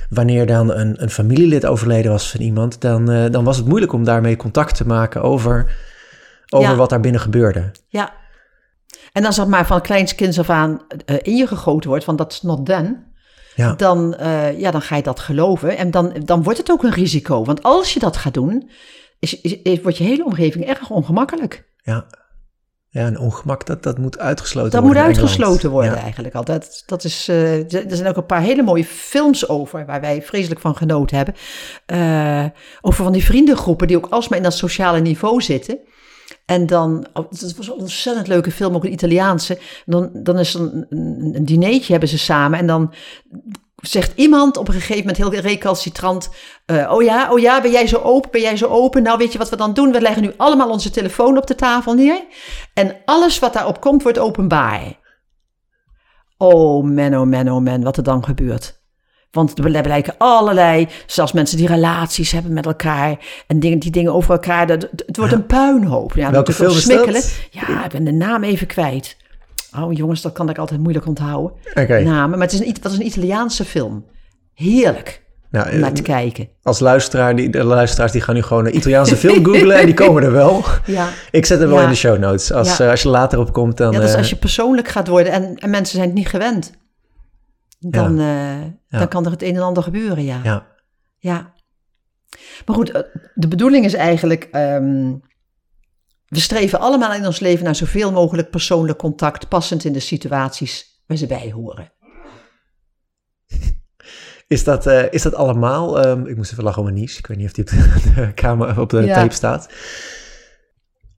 Wanneer 0.10 0.46
dan 0.46 0.74
een, 0.74 1.04
een 1.04 1.10
familielid 1.10 1.66
overleden 1.66 2.12
was 2.12 2.32
van 2.32 2.42
iemand, 2.42 2.82
dan, 2.82 3.12
eh, 3.12 3.32
dan 3.32 3.44
was 3.44 3.58
het 3.58 3.68
moeilijk 3.68 3.94
om 3.94 4.04
daarmee 4.04 4.36
contact 4.36 4.76
te 4.76 4.88
maken 4.88 5.22
over, 5.22 5.76
over 6.50 6.70
Ja. 6.70 6.76
wat 6.76 6.90
daar 6.90 7.00
binnen 7.00 7.22
gebeurde. 7.22 7.72
Ja. 7.88 8.14
En 9.14 9.26
als 9.26 9.36
dat 9.36 9.48
maar 9.48 9.66
van 9.66 9.82
kleinskins 9.82 10.40
af 10.40 10.50
aan 10.50 10.82
eh, 11.06 11.16
in 11.22 11.36
je 11.36 11.48
gegoten 11.48 11.90
wordt, 11.90 12.04
van 12.06 12.16
dat 12.16 12.32
is 12.32 12.42
not 12.42 12.66
done, 12.66 13.04
Ja, 13.56 13.74
dan, 13.74 14.16
ja, 14.58 14.72
dan 14.72 14.82
ga 14.82 14.96
je 14.96 15.04
dat 15.04 15.20
geloven. 15.20 15.78
En 15.78 15.92
dan, 15.92 16.14
dan 16.26 16.44
wordt 16.44 16.60
het 16.60 16.72
ook 16.72 16.84
een 16.84 16.92
risico. 16.94 17.46
Want 17.46 17.64
als 17.64 17.94
je 17.94 18.00
dat 18.00 18.18
gaat 18.18 18.34
doen, 18.34 18.70
is, 19.32 19.42
is, 19.42 19.62
is- 19.62 19.82
wordt 19.82 19.98
je 19.98 20.04
hele 20.04 20.26
omgeving 20.26 20.66
erg 20.66 20.90
ongemakkelijk. 20.90 21.66
ja. 21.84 22.06
Ja, 22.90 23.08
een 23.08 23.20
ongemak, 23.20 23.66
dat, 23.66 23.84
dat 23.84 23.98
moet 23.98 24.20
uitgesloten 24.20 24.72
Dat 24.72 24.82
worden. 24.82 25.02
moet 25.04 25.12
in 25.12 25.18
Engeland. 25.18 25.38
uitgesloten 25.40 25.70
worden 25.70 25.92
Ja. 25.96 26.02
eigenlijk 26.02 26.36
altijd. 26.36 26.84
Dat 26.86 27.04
is, 27.04 27.28
eh, 27.28 27.74
er 27.74 27.96
zijn 27.96 28.08
ook 28.08 28.18
een 28.18 28.26
paar 28.26 28.42
hele 28.42 28.64
mooie 28.64 28.86
films 28.86 29.48
over, 29.50 29.86
waar 29.86 30.02
wij 30.02 30.22
vreselijk 30.22 30.60
van 30.60 30.76
genoten 30.76 31.18
hebben. 31.18 31.36
Eh, 31.86 32.46
over 32.82 33.04
van 33.04 33.14
die 33.14 33.24
vriendengroepen 33.26 33.88
die 33.88 33.98
ook 33.98 34.08
alsmaar 34.10 34.38
in 34.38 34.44
dat 34.44 34.54
sociale 34.54 35.00
niveau 35.00 35.42
zitten. 35.42 35.78
En 36.46 36.66
dan, 36.66 37.08
oh, 37.14 37.30
het 37.30 37.56
was 37.58 37.68
een 37.68 37.74
ontzettend 37.74 38.28
leuke 38.28 38.52
film, 38.52 38.76
ook 38.76 38.84
een 38.86 38.92
Italiaanse. 38.92 39.60
Dan, 39.86 40.10
dan 40.14 40.40
is 40.40 40.54
een, 40.54 40.86
een, 40.90 41.32
een 41.36 41.46
dineetje 41.46 41.92
hebben 41.92 42.10
ze 42.10 42.18
samen 42.18 42.60
en 42.60 42.68
dan 42.68 42.94
zegt 43.88 44.12
iemand 44.16 44.58
op 44.58 44.68
een 44.68 44.74
gegeven 44.74 44.98
moment 44.98 45.18
heel 45.18 45.42
recalcitrant... 45.42 46.30
eh, 46.66 46.92
oh 46.92 47.04
ja, 47.04 47.32
oh 47.32 47.40
ja, 47.40 47.62
ben 47.62 47.72
jij 47.72 47.88
zo 47.88 47.98
open, 47.98 48.32
ben 48.32 48.42
jij 48.42 48.58
zo 48.58 48.68
open? 48.68 49.04
Nou, 49.04 49.18
weet 49.18 49.32
je 49.32 49.38
wat 49.38 49.50
we 49.50 49.56
dan 49.56 49.74
doen? 49.74 49.92
We 49.92 50.02
leggen 50.02 50.22
nu 50.22 50.34
allemaal 50.38 50.70
onze 50.70 50.90
telefoon 50.90 51.38
op 51.38 51.48
de 51.48 51.56
tafel 51.56 51.94
neer. 51.94 52.24
En 52.74 52.96
alles 53.06 53.40
wat 53.40 53.54
daarop 53.54 53.82
komt, 53.82 54.04
wordt 54.04 54.20
openbaar. 54.20 55.00
Oh 56.38 56.84
man, 56.84 57.16
oh 57.16 57.26
man, 57.28 57.52
oh 57.52 57.64
man, 57.64 57.84
wat 57.84 57.98
er 57.98 58.04
dan 58.04 58.24
gebeurt. 58.24 58.84
Want 59.32 59.60
er 59.60 59.82
blijken 59.82 60.16
allerlei, 60.18 60.88
zelfs 61.06 61.32
mensen 61.32 61.58
die 61.58 61.68
relaties 61.68 62.32
hebben 62.32 62.54
met 62.54 62.66
elkaar 62.66 63.18
en 63.48 63.60
dingen, 63.60 63.80
die 63.80 63.92
dingen 63.92 64.14
over 64.14 64.32
elkaar. 64.32 64.68
Dat, 64.68 64.82
het 65.06 65.18
wordt 65.18 65.34
een 65.34 65.46
puinhoop. 65.46 66.14
Ja, 66.16 66.32
Welke 66.32 66.54
film 66.54 66.76
is 66.76 66.86
dat? 66.86 67.34
Ja, 67.52 67.86
ik 67.86 67.92
ben 67.92 68.04
de 68.04 68.12
naam 68.12 68.44
even 68.44 68.68
kwijt. 68.68 69.18
Oh 69.84 69.94
jongens, 69.94 70.22
dat 70.22 70.32
kan 70.34 70.50
ik 70.50 70.58
altijd 70.58 70.80
moeilijk 70.80 71.06
onthouden. 71.06 71.52
Namen. 71.88 72.30
Maar 72.30 72.48
het 72.48 72.54
is 72.54 72.60
een, 72.68 72.76
dat 72.82 72.92
is 72.92 72.98
een 72.98 73.06
Italiaanse 73.06 73.66
film. 73.66 74.06
Heerlijk 74.54 75.24
Nou, 75.52 75.72
om 75.74 75.80
naar 75.80 75.90
eh, 75.90 75.96
te 75.96 76.02
kijken. 76.02 76.50
als 76.64 76.80
luisteraar, 76.80 77.36
die, 77.36 77.50
de 77.50 77.64
luisteraars 77.64 78.12
die 78.12 78.22
gaan 78.22 78.36
nu 78.36 78.42
gewoon 78.42 78.66
een 78.66 78.76
Italiaanse 78.76 79.16
film 79.18 79.46
googlen 79.46 79.78
en 79.80 79.86
die 79.86 79.96
komen 79.96 80.24
er 80.24 80.32
wel. 80.32 80.64
Ja. 80.86 81.10
Ik 81.32 81.46
zet 81.46 81.60
hem 81.60 81.70
wel 81.70 81.82
in 81.82 81.90
de 81.90 81.96
show 81.96 82.18
notes. 82.20 82.52
Als, 82.52 82.78
Ja. 82.78 82.84
eh, 82.86 82.92
als 82.92 83.02
je 83.02 83.10
later 83.10 83.40
op 83.40 83.54
komt, 83.54 83.78
dan... 83.78 83.92
ja, 83.92 83.98
dat 83.98 84.08
is 84.08 84.14
eh, 84.14 84.20
als 84.20 84.30
je 84.30 84.36
persoonlijk 84.36 84.88
gaat 84.88 85.08
worden 85.08 85.32
en, 85.32 85.56
en 85.56 85.70
mensen 85.70 85.96
zijn 85.96 86.08
het 86.08 86.18
niet 86.18 86.28
gewend. 86.28 86.72
Dan, 87.80 88.20
eh, 88.20 89.00
dan 89.00 89.08
kan 89.08 89.26
er 89.26 89.32
het 89.32 89.44
een 89.44 89.56
en 89.56 89.62
ander 89.62 89.84
gebeuren, 89.84 90.24
ja. 90.24 90.40
ja. 90.44 90.66
Ja. 91.18 91.54
Maar 92.66 92.76
goed, 92.76 92.92
eh, 92.92 93.02
de 93.34 93.48
bedoeling 93.48 93.86
is 93.86 93.94
eigenlijk. 93.94 94.48
ehm, 94.52 95.14
we 96.36 96.42
streven 96.42 96.80
allemaal 96.80 97.14
in 97.14 97.26
ons 97.26 97.40
leven 97.40 97.66
naar 97.66 97.76
zoveel 97.76 98.12
mogelijk 98.12 98.50
persoonlijk 98.50 98.98
contact, 98.98 99.48
passend 99.48 99.84
in 99.84 99.94
de 99.94 100.00
situaties 100.00 101.02
waar 101.08 101.18
ze 101.18 101.26
bij 101.28 101.52
horen. 101.52 101.92
Is 104.48 104.64
dat, 104.64 104.86
eh, 104.88 105.04
is 105.14 105.22
dat 105.22 105.36
allemaal? 105.36 106.00
ehm, 106.02 106.26
ik 106.26 106.36
moest 106.36 106.52
even 106.52 106.64
lachen 106.64 106.82
om 106.82 106.88
een 106.88 106.94
niche. 106.94 107.18
Ik 107.20 107.28
weet 107.28 107.38
niet 107.38 107.46
of 107.48 107.52
die 107.54 107.64
op 107.64 107.70
de, 107.70 108.12
de 108.16 108.32
camera 108.34 108.82
op 108.82 108.90
de 108.90 109.02
Ja. 109.02 109.14
tape 109.14 109.34
staat. 109.34 109.70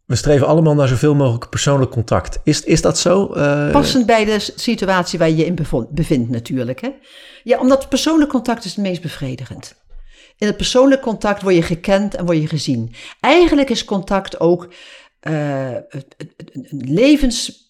We 0.05 0.15
streven 0.15 0.47
allemaal 0.47 0.75
naar 0.75 0.87
zoveel 0.87 1.15
mogelijk 1.15 1.49
persoonlijk 1.49 1.91
contact. 1.91 2.39
Is, 2.43 2.61
is 2.63 2.81
dat 2.81 2.97
zo? 2.97 3.33
Eh, 3.33 3.71
Passend 3.71 4.05
bij 4.05 4.25
de 4.25 4.39
situatie 4.55 5.19
waar 5.19 5.29
je 5.29 5.35
je 5.35 5.45
in 5.45 5.57
bevindt, 5.89 6.29
natuurlijk. 6.29 6.81
Hè? 6.81 6.89
Ja, 7.43 7.59
omdat 7.59 7.89
persoonlijk 7.89 8.29
contact 8.29 8.65
is 8.65 8.75
het 8.75 8.85
meest 8.85 9.01
bevredigend. 9.01 9.75
In 10.37 10.47
het 10.47 10.57
persoonlijk 10.57 11.01
contact 11.01 11.41
word 11.41 11.55
je 11.55 11.61
gekend 11.61 12.15
en 12.15 12.25
word 12.25 12.37
je 12.37 12.47
gezien. 12.47 12.93
Eigenlijk 13.19 13.69
is 13.69 13.85
contact 13.85 14.39
ook 14.39 14.73
levens, 16.69 17.65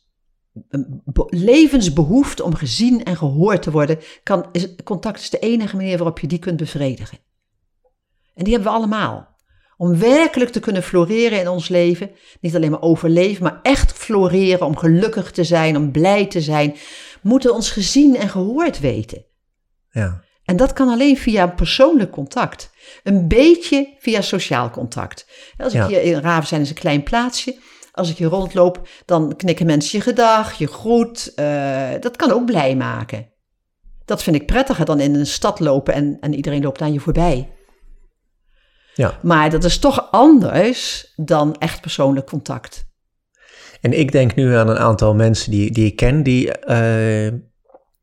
levensbehoefte 1.30 2.43
om 2.43 2.56
gezien 2.56 3.04
en 3.04 3.17
gehoord 3.17 3.62
te 3.62 3.72
worden. 3.72 4.00
Kan, 4.24 4.50
is, 4.52 4.76
contact 4.84 5.20
is 5.20 5.30
de 5.30 5.39
enige 5.39 5.76
manier 5.76 5.98
waarop 5.98 6.20
je 6.20 6.28
die 6.28 6.39
kunt 6.39 6.58
bevredigen. 6.58 7.17
En 8.36 8.43
die 8.43 8.54
hebben 8.54 8.72
we 8.72 8.78
allemaal. 8.78 9.36
Om 9.78 9.98
werkelijk 9.98 10.52
te 10.52 10.60
kunnen 10.60 10.84
floreren 10.84 11.39
in 11.39 11.48
ons 11.48 11.67
leven. 11.67 12.12
Niet 12.41 12.56
alleen 12.56 12.72
maar 12.72 12.82
overleven, 12.82 13.43
maar 13.43 13.60
echt 13.62 13.91
floreren. 13.91 14.65
Om 14.65 14.78
gelukkig 14.78 15.32
te 15.32 15.43
zijn, 15.43 15.78
om 15.78 15.91
blij 15.91 16.28
te 16.28 16.41
zijn. 16.41 16.76
Moeten 17.22 17.50
we 17.50 17.56
ons 17.56 17.72
gezien 17.72 18.15
en 18.15 18.30
gehoord 18.30 18.80
weten. 18.80 19.26
ja. 19.91 20.26
En 20.43 20.56
dat 20.56 20.74
kan 20.74 20.89
alleen 20.89 21.17
via 21.17 21.48
persoonlijk 21.48 22.12
contact. 22.12 22.70
Een 23.04 23.28
beetje 23.28 23.95
via 24.00 24.21
sociaal 24.21 24.69
contact. 24.69 25.28
Als 25.58 25.73
ik 25.73 25.80
Ja. 25.80 25.88
hier 25.88 26.02
in 26.02 26.19
Raven 26.19 26.62
is 26.62 26.69
een 26.69 26.76
klein 26.76 27.04
plaatsje. 27.04 27.58
Als 27.91 28.10
ik 28.10 28.17
hier 28.17 28.28
rondloop, 28.28 28.88
dan 29.06 29.36
knikken 29.36 29.65
mensen 29.65 29.97
je 29.97 30.04
gedag, 30.04 30.54
je 30.54 30.67
groet. 30.67 31.32
eh, 31.36 31.89
dat 32.00 32.15
kan 32.15 32.32
ook 32.32 32.45
blij 32.45 32.76
maken. 32.76 33.28
Dat 34.06 34.23
vind 34.23 34.36
ik 34.36 34.45
prettiger 34.45 34.86
dan 34.86 35.00
in 35.00 35.15
een 35.15 35.26
stad 35.28 35.60
lopen 35.60 35.93
en, 35.93 36.17
en 36.19 36.34
iedereen 36.34 36.62
loopt 36.63 36.82
aan 36.82 36.93
je 36.93 37.00
voorbij. 37.00 37.50
ja. 38.95 39.19
Maar 39.21 39.50
dat 39.50 39.63
is 39.63 39.80
toch 39.80 40.12
anders 40.12 41.13
dan 41.15 41.56
echt 41.56 41.82
persoonlijk 41.82 42.26
contact. 42.28 42.86
En 43.82 44.00
ik 44.00 44.12
denk 44.12 44.36
nu 44.36 44.56
aan 44.56 44.69
een 44.69 44.78
aantal 44.78 45.13
mensen 45.15 45.52
die, 45.52 45.71
die 45.71 45.86
ik 45.86 45.95
ken, 45.95 46.23
die, 46.23 46.52
eh, 46.52 47.34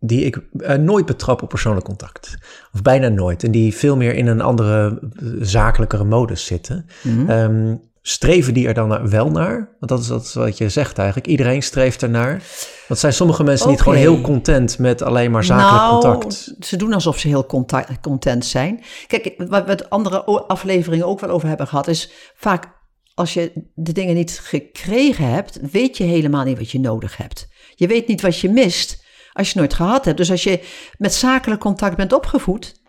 die 0.06 0.24
ik 0.24 0.40
eh, 0.58 0.76
nooit 0.76 1.06
betrap 1.06 1.42
op 1.42 1.48
persoonlijk 1.48 1.86
contact. 1.86 2.36
Of 2.72 2.82
bijna 2.82 3.08
nooit. 3.08 3.44
En 3.44 3.50
die 3.50 3.74
veel 3.74 3.96
meer 3.96 4.14
in 4.14 4.26
een 4.26 4.40
andere, 4.40 5.00
eh, 5.16 5.26
zakelijkere 5.40 6.04
modus 6.04 6.46
zitten. 6.46 6.86
Ehm, 7.28 7.74
streven 8.02 8.54
die 8.54 8.66
er 8.66 8.74
dan 8.74 9.08
wel 9.08 9.30
naar? 9.30 9.56
Want 9.78 9.90
dat 9.92 10.00
is, 10.00 10.06
dat 10.06 10.22
is 10.22 10.34
wat 10.34 10.58
je 10.58 10.68
zegt 10.68 10.98
eigenlijk. 10.98 11.28
Iedereen 11.28 11.62
streeft 11.62 12.02
ernaar. 12.02 12.42
Want 12.88 13.00
zijn 13.00 13.12
sommige 13.12 13.44
mensen 13.44 13.68
niet 13.68 13.80
gewoon 13.80 13.98
heel 13.98 14.20
content 14.20 14.78
met 14.78 15.02
alleen 15.02 15.30
maar 15.30 15.44
zakelijk 15.44 16.02
nou, 16.02 16.02
contact? 16.02 16.54
ze 16.60 16.76
doen 16.76 16.92
alsof 16.92 17.18
ze 17.18 17.28
heel 17.28 17.46
contact, 17.46 18.00
content 18.00 18.44
zijn. 18.44 18.82
Kijk, 19.06 19.34
wat 19.36 19.64
we 19.64 19.70
het 19.70 19.90
andere 19.90 20.24
afleveringen 20.24 21.06
ook 21.06 21.20
wel 21.20 21.30
over 21.30 21.48
hebben 21.48 21.66
gehad, 21.66 21.88
is 21.88 22.10
vaak 22.34 22.72
als 23.14 23.34
je 23.34 23.70
de 23.74 23.92
dingen 23.92 24.14
niet 24.14 24.40
gekregen 24.42 25.30
hebt, 25.30 25.58
weet 25.70 25.96
je 25.96 26.04
helemaal 26.04 26.44
niet 26.44 26.58
wat 26.58 26.70
je 26.70 26.80
nodig 26.80 27.16
hebt. 27.16 27.48
Je 27.74 27.86
weet 27.86 28.06
niet 28.06 28.20
wat 28.20 28.38
je 28.38 28.50
mist 28.50 29.03
als 29.34 29.52
je 29.52 29.58
nooit 29.58 29.74
gehad 29.74 30.04
hebt. 30.04 30.16
Dus 30.16 30.30
als 30.30 30.42
je 30.42 30.68
met 30.98 31.14
zakelijk 31.14 31.60
contact 31.60 31.96
bent 31.96 32.12
opgevoed, 32.12 32.82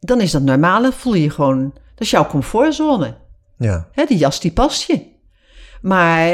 dan 0.00 0.20
is 0.20 0.30
dat 0.30 0.42
normaal. 0.42 0.82
Dan 0.82 0.92
voel 0.92 1.14
je 1.14 1.22
je 1.22 1.30
gewoon, 1.30 1.70
dat 1.72 2.00
is 2.00 2.10
jouw 2.10 2.26
comfortzone. 2.26 3.16
Ja, 3.58 3.88
Hè, 3.92 4.04
die 4.04 4.18
jas 4.18 4.40
die 4.40 4.52
past 4.52 4.82
je. 4.82 5.14
Maar 5.82 6.28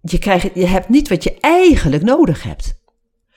je, 0.00 0.18
krijgt, 0.18 0.54
je 0.54 0.66
hebt 0.66 0.88
niet 0.88 1.08
wat 1.08 1.22
je 1.24 1.38
eigenlijk 1.40 2.02
nodig 2.02 2.42
hebt. 2.42 2.80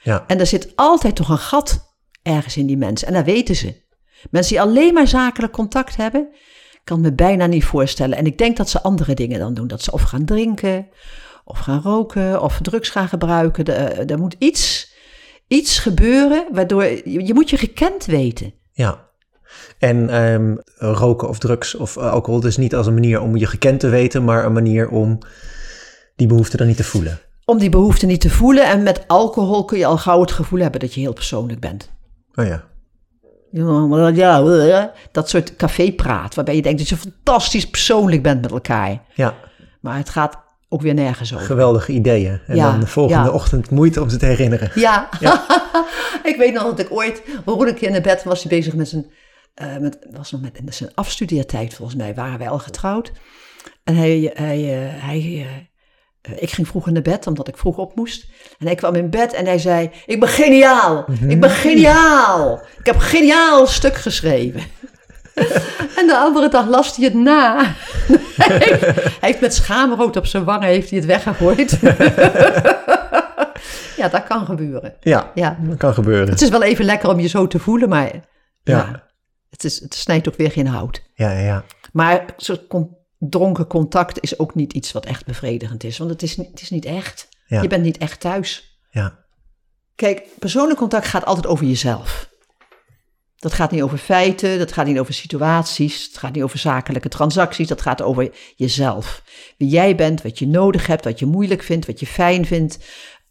ja, 0.02 0.24
En 0.28 0.40
er 0.40 0.48
zit 0.48 0.72
altijd 0.76 1.16
toch 1.16 1.30
een 1.30 1.38
gat 1.38 1.96
ergens 2.22 2.58
in 2.58 2.66
die 2.66 2.78
mensen. 2.78 3.08
En 3.08 3.14
dat 3.14 3.26
weten 3.26 3.56
ze. 3.56 3.82
Mensen 4.30 4.54
die 4.54 4.62
alleen 4.62 4.94
maar 4.94 5.08
zakelijk 5.08 5.54
contact 5.54 5.96
hebben, 5.96 6.28
kan 6.84 7.02
me 7.02 7.14
bijna 7.14 7.46
niet 7.46 7.66
voorstellen. 7.66 8.18
En 8.18 8.26
ik 8.26 8.38
denk 8.38 8.58
dat 8.58 8.70
ze 8.70 8.82
andere 8.82 9.14
dingen 9.14 9.40
dan 9.40 9.54
doen. 9.54 9.68
Dat 9.68 9.82
ze 9.82 9.92
of 9.92 10.02
gaan 10.02 10.26
drinken, 10.26 10.88
of 11.46 11.60
gaan 11.60 11.82
roken, 11.82 12.42
of 12.42 12.60
drugs 12.62 12.90
gaan 12.90 13.08
gebruiken. 13.08 13.66
Er, 13.66 14.12
er 14.12 14.20
moet 14.20 14.36
iets, 14.40 14.93
iets 15.48 15.80
gebeuren, 15.80 16.48
waardoor 16.52 16.84
je, 16.84 17.26
je 17.26 17.34
moet 17.34 17.50
je 17.50 17.58
gekend 17.58 18.06
weten. 18.06 18.54
ja. 18.72 19.12
En 19.78 20.10
ehm, 20.10 20.56
roken 20.78 21.30
of 21.30 21.40
drugs 21.40 21.76
of 21.76 21.98
eh, 21.98 22.12
alcohol, 22.12 22.40
dus 22.40 22.58
niet 22.58 22.76
als 22.76 22.88
een 22.88 22.94
manier 22.94 23.22
om 23.22 23.36
je 23.38 23.46
gekend 23.46 23.80
te 23.80 23.90
weten, 23.90 24.24
maar 24.24 24.46
een 24.46 24.54
manier 24.54 24.90
om 24.90 25.20
die 26.16 26.28
behoefte 26.28 26.58
dan 26.58 26.68
niet 26.68 26.78
te 26.78 26.84
voelen. 26.84 27.20
Om 27.46 27.58
die 27.58 27.70
behoefte 27.70 28.06
niet 28.06 28.22
te 28.22 28.30
voelen. 28.30 28.66
En 28.66 28.84
met 28.84 29.04
alcohol 29.08 29.66
kun 29.66 29.78
je 29.78 29.86
al 29.86 29.98
gauw 29.98 30.22
het 30.22 30.32
gevoel 30.32 30.60
hebben 30.60 30.80
dat 30.80 30.94
je 30.94 31.00
heel 31.00 31.14
persoonlijk 31.14 31.60
bent. 31.60 31.92
Oh 32.36 32.46
ja. 32.46 32.64
Ja, 33.52 34.94
dat 35.12 35.30
soort 35.30 35.56
cafépraat, 35.56 36.36
waarbij 36.36 36.56
je 36.56 36.62
denkt 36.62 36.80
dat 36.80 36.90
je 36.90 36.98
fantastisch 36.98 37.70
persoonlijk 37.70 38.24
bent 38.24 38.42
met 38.42 38.52
elkaar. 38.52 39.02
Ja, 39.14 39.36
Maar 39.80 39.98
het 39.98 40.10
gaat 40.10 40.38
ook 40.74 40.82
weer 40.82 40.94
nergens 40.94 41.34
over. 41.34 41.46
geweldige 41.46 41.92
ideeën. 41.92 42.40
En 42.48 42.56
Ja, 42.56 42.72
dan 42.72 42.80
de 42.80 42.88
volgende 42.88 43.30
ja. 43.30 43.34
ochtend 43.34 43.70
moeite 43.70 44.02
om 44.02 44.10
ze 44.10 44.18
te 44.18 44.26
herinneren. 44.26 44.72
Ja, 44.76 45.10
ik 46.24 46.36
weet 46.38 46.54
nog 46.54 46.64
dat 46.64 46.80
ik 46.80 46.92
ooit, 46.92 47.22
hoorde 47.46 47.72
ik 47.72 47.82
in 47.82 47.92
naar 47.92 48.02
bed, 48.02 48.24
was 48.24 48.44
hij 48.44 48.58
bezig 48.58 48.74
met 48.74 48.88
zijn, 48.90 49.12
eh, 49.54 49.78
met, 49.78 49.98
was 50.12 50.32
nog 50.32 50.42
met, 50.42 50.76
zijn 50.76 50.92
afstudeertijd 50.94 51.74
volgens 51.74 51.98
mij, 51.98 52.14
waren 52.14 52.40
wij 52.40 52.50
al 52.50 52.60
getrouwd. 52.60 53.12
En 53.84 53.96
hij, 53.96 54.32
hij, 54.34 54.60
eh, 54.60 55.04
hij 55.04 55.20
eh, 55.20 55.46
eh, 56.24 56.42
ik 56.42 56.52
ging 56.52 56.68
vroeg 56.68 56.86
naar 56.86 57.02
bed, 57.02 57.28
omdat 57.28 57.48
ik 57.48 57.58
vroeg 57.58 57.78
op 57.78 57.96
moest. 57.96 58.26
En 58.60 58.66
hij 58.66 58.76
kwam 58.76 58.96
in 58.96 59.10
bed 59.10 59.34
en 59.34 59.46
hij 59.46 59.60
zei, 59.60 59.90
ik 60.06 60.20
ben 60.20 60.30
geniaal, 60.30 61.06
ik 61.28 61.40
ben 61.40 61.50
geniaal. 61.50 62.62
Ik 62.80 62.86
heb 62.86 62.96
een 62.96 63.02
geniaal 63.02 63.68
stuk 63.68 63.96
geschreven. 63.96 64.62
en 66.00 66.08
de 66.08 66.18
andere 66.18 66.50
dag 66.50 66.68
las 66.68 66.96
hij 66.96 67.06
het 67.06 67.14
na. 67.14 67.64
hij 68.38 69.18
heeft 69.20 69.42
met 69.42 69.54
schaamrood 69.54 70.16
op 70.16 70.26
zijn 70.26 70.44
wangen 70.44 70.68
heeft 70.68 70.90
hij 70.90 71.00
het 71.00 71.08
weggegooid. 71.08 71.80
ja, 73.98 74.08
dat 74.10 74.24
kan 74.24 74.46
gebeuren. 74.46 74.94
Ja, 75.00 75.32
Ja. 75.36 75.58
dat 75.62 75.78
kan 75.78 75.94
gebeuren. 75.94 76.30
Het 76.30 76.42
is 76.42 76.50
wel 76.50 76.64
even 76.64 76.86
lekker 76.86 77.10
om 77.10 77.20
je 77.20 77.28
zo 77.28 77.48
te 77.48 77.60
voelen, 77.60 77.90
maar 77.90 78.06
ja, 78.14 78.22
Ja. 78.78 79.04
het, 79.50 79.64
is, 79.64 79.80
het 79.80 79.94
snijdt 79.96 80.28
ook 80.28 80.36
weer 80.38 80.52
geen 80.52 80.68
hout. 80.68 81.04
Ja, 81.14 81.32
ja, 81.32 81.40
ja. 81.40 81.64
Maar 81.92 82.26
zo'n 82.38 82.98
dronken 83.20 83.68
contact 83.68 84.20
is 84.20 84.40
ook 84.40 84.56
niet 84.56 84.74
iets 84.74 84.92
wat 84.92 85.06
echt 85.06 85.26
bevredigend 85.26 85.84
is, 85.84 85.98
want 85.98 86.10
het 86.10 86.22
is, 86.22 86.38
niet- 86.38 86.50
het 86.50 86.62
is 86.62 86.70
niet 86.70 86.86
echt. 86.86 87.28
Ja. 87.46 87.62
Je 87.62 87.68
bent 87.68 87.84
niet 87.84 87.98
echt 87.98 88.20
thuis. 88.20 88.78
ja. 88.90 89.22
Kijk, 89.96 90.24
persoonlijk 90.40 90.80
contact 90.80 91.08
gaat 91.08 91.26
altijd 91.26 91.48
over 91.48 91.66
jezelf. 91.66 92.30
Dat 93.44 93.54
gaat 93.54 93.72
niet 93.72 93.82
over 93.82 93.98
feiten, 93.98 94.58
dat 94.60 94.72
gaat 94.72 94.86
niet 94.86 95.00
over 95.00 95.14
situaties, 95.14 96.04
het 96.04 96.18
gaat 96.18 96.34
niet 96.34 96.44
over 96.44 96.60
zakelijke 96.60 97.10
transacties, 97.10 97.68
dat 97.68 97.82
gaat 97.82 98.02
over 98.02 98.32
jezelf. 98.56 99.24
Wie 99.58 99.68
jij 99.68 99.96
bent, 99.96 100.22
wat 100.22 100.40
je 100.40 100.48
nodig 100.48 100.88
hebt, 100.88 101.04
wat 101.04 101.20
je 101.20 101.26
moeilijk 101.26 101.64
vindt, 101.64 101.86
wat 101.86 102.00
je 102.00 102.06
fijn 102.06 102.46
vindt, 102.46 102.78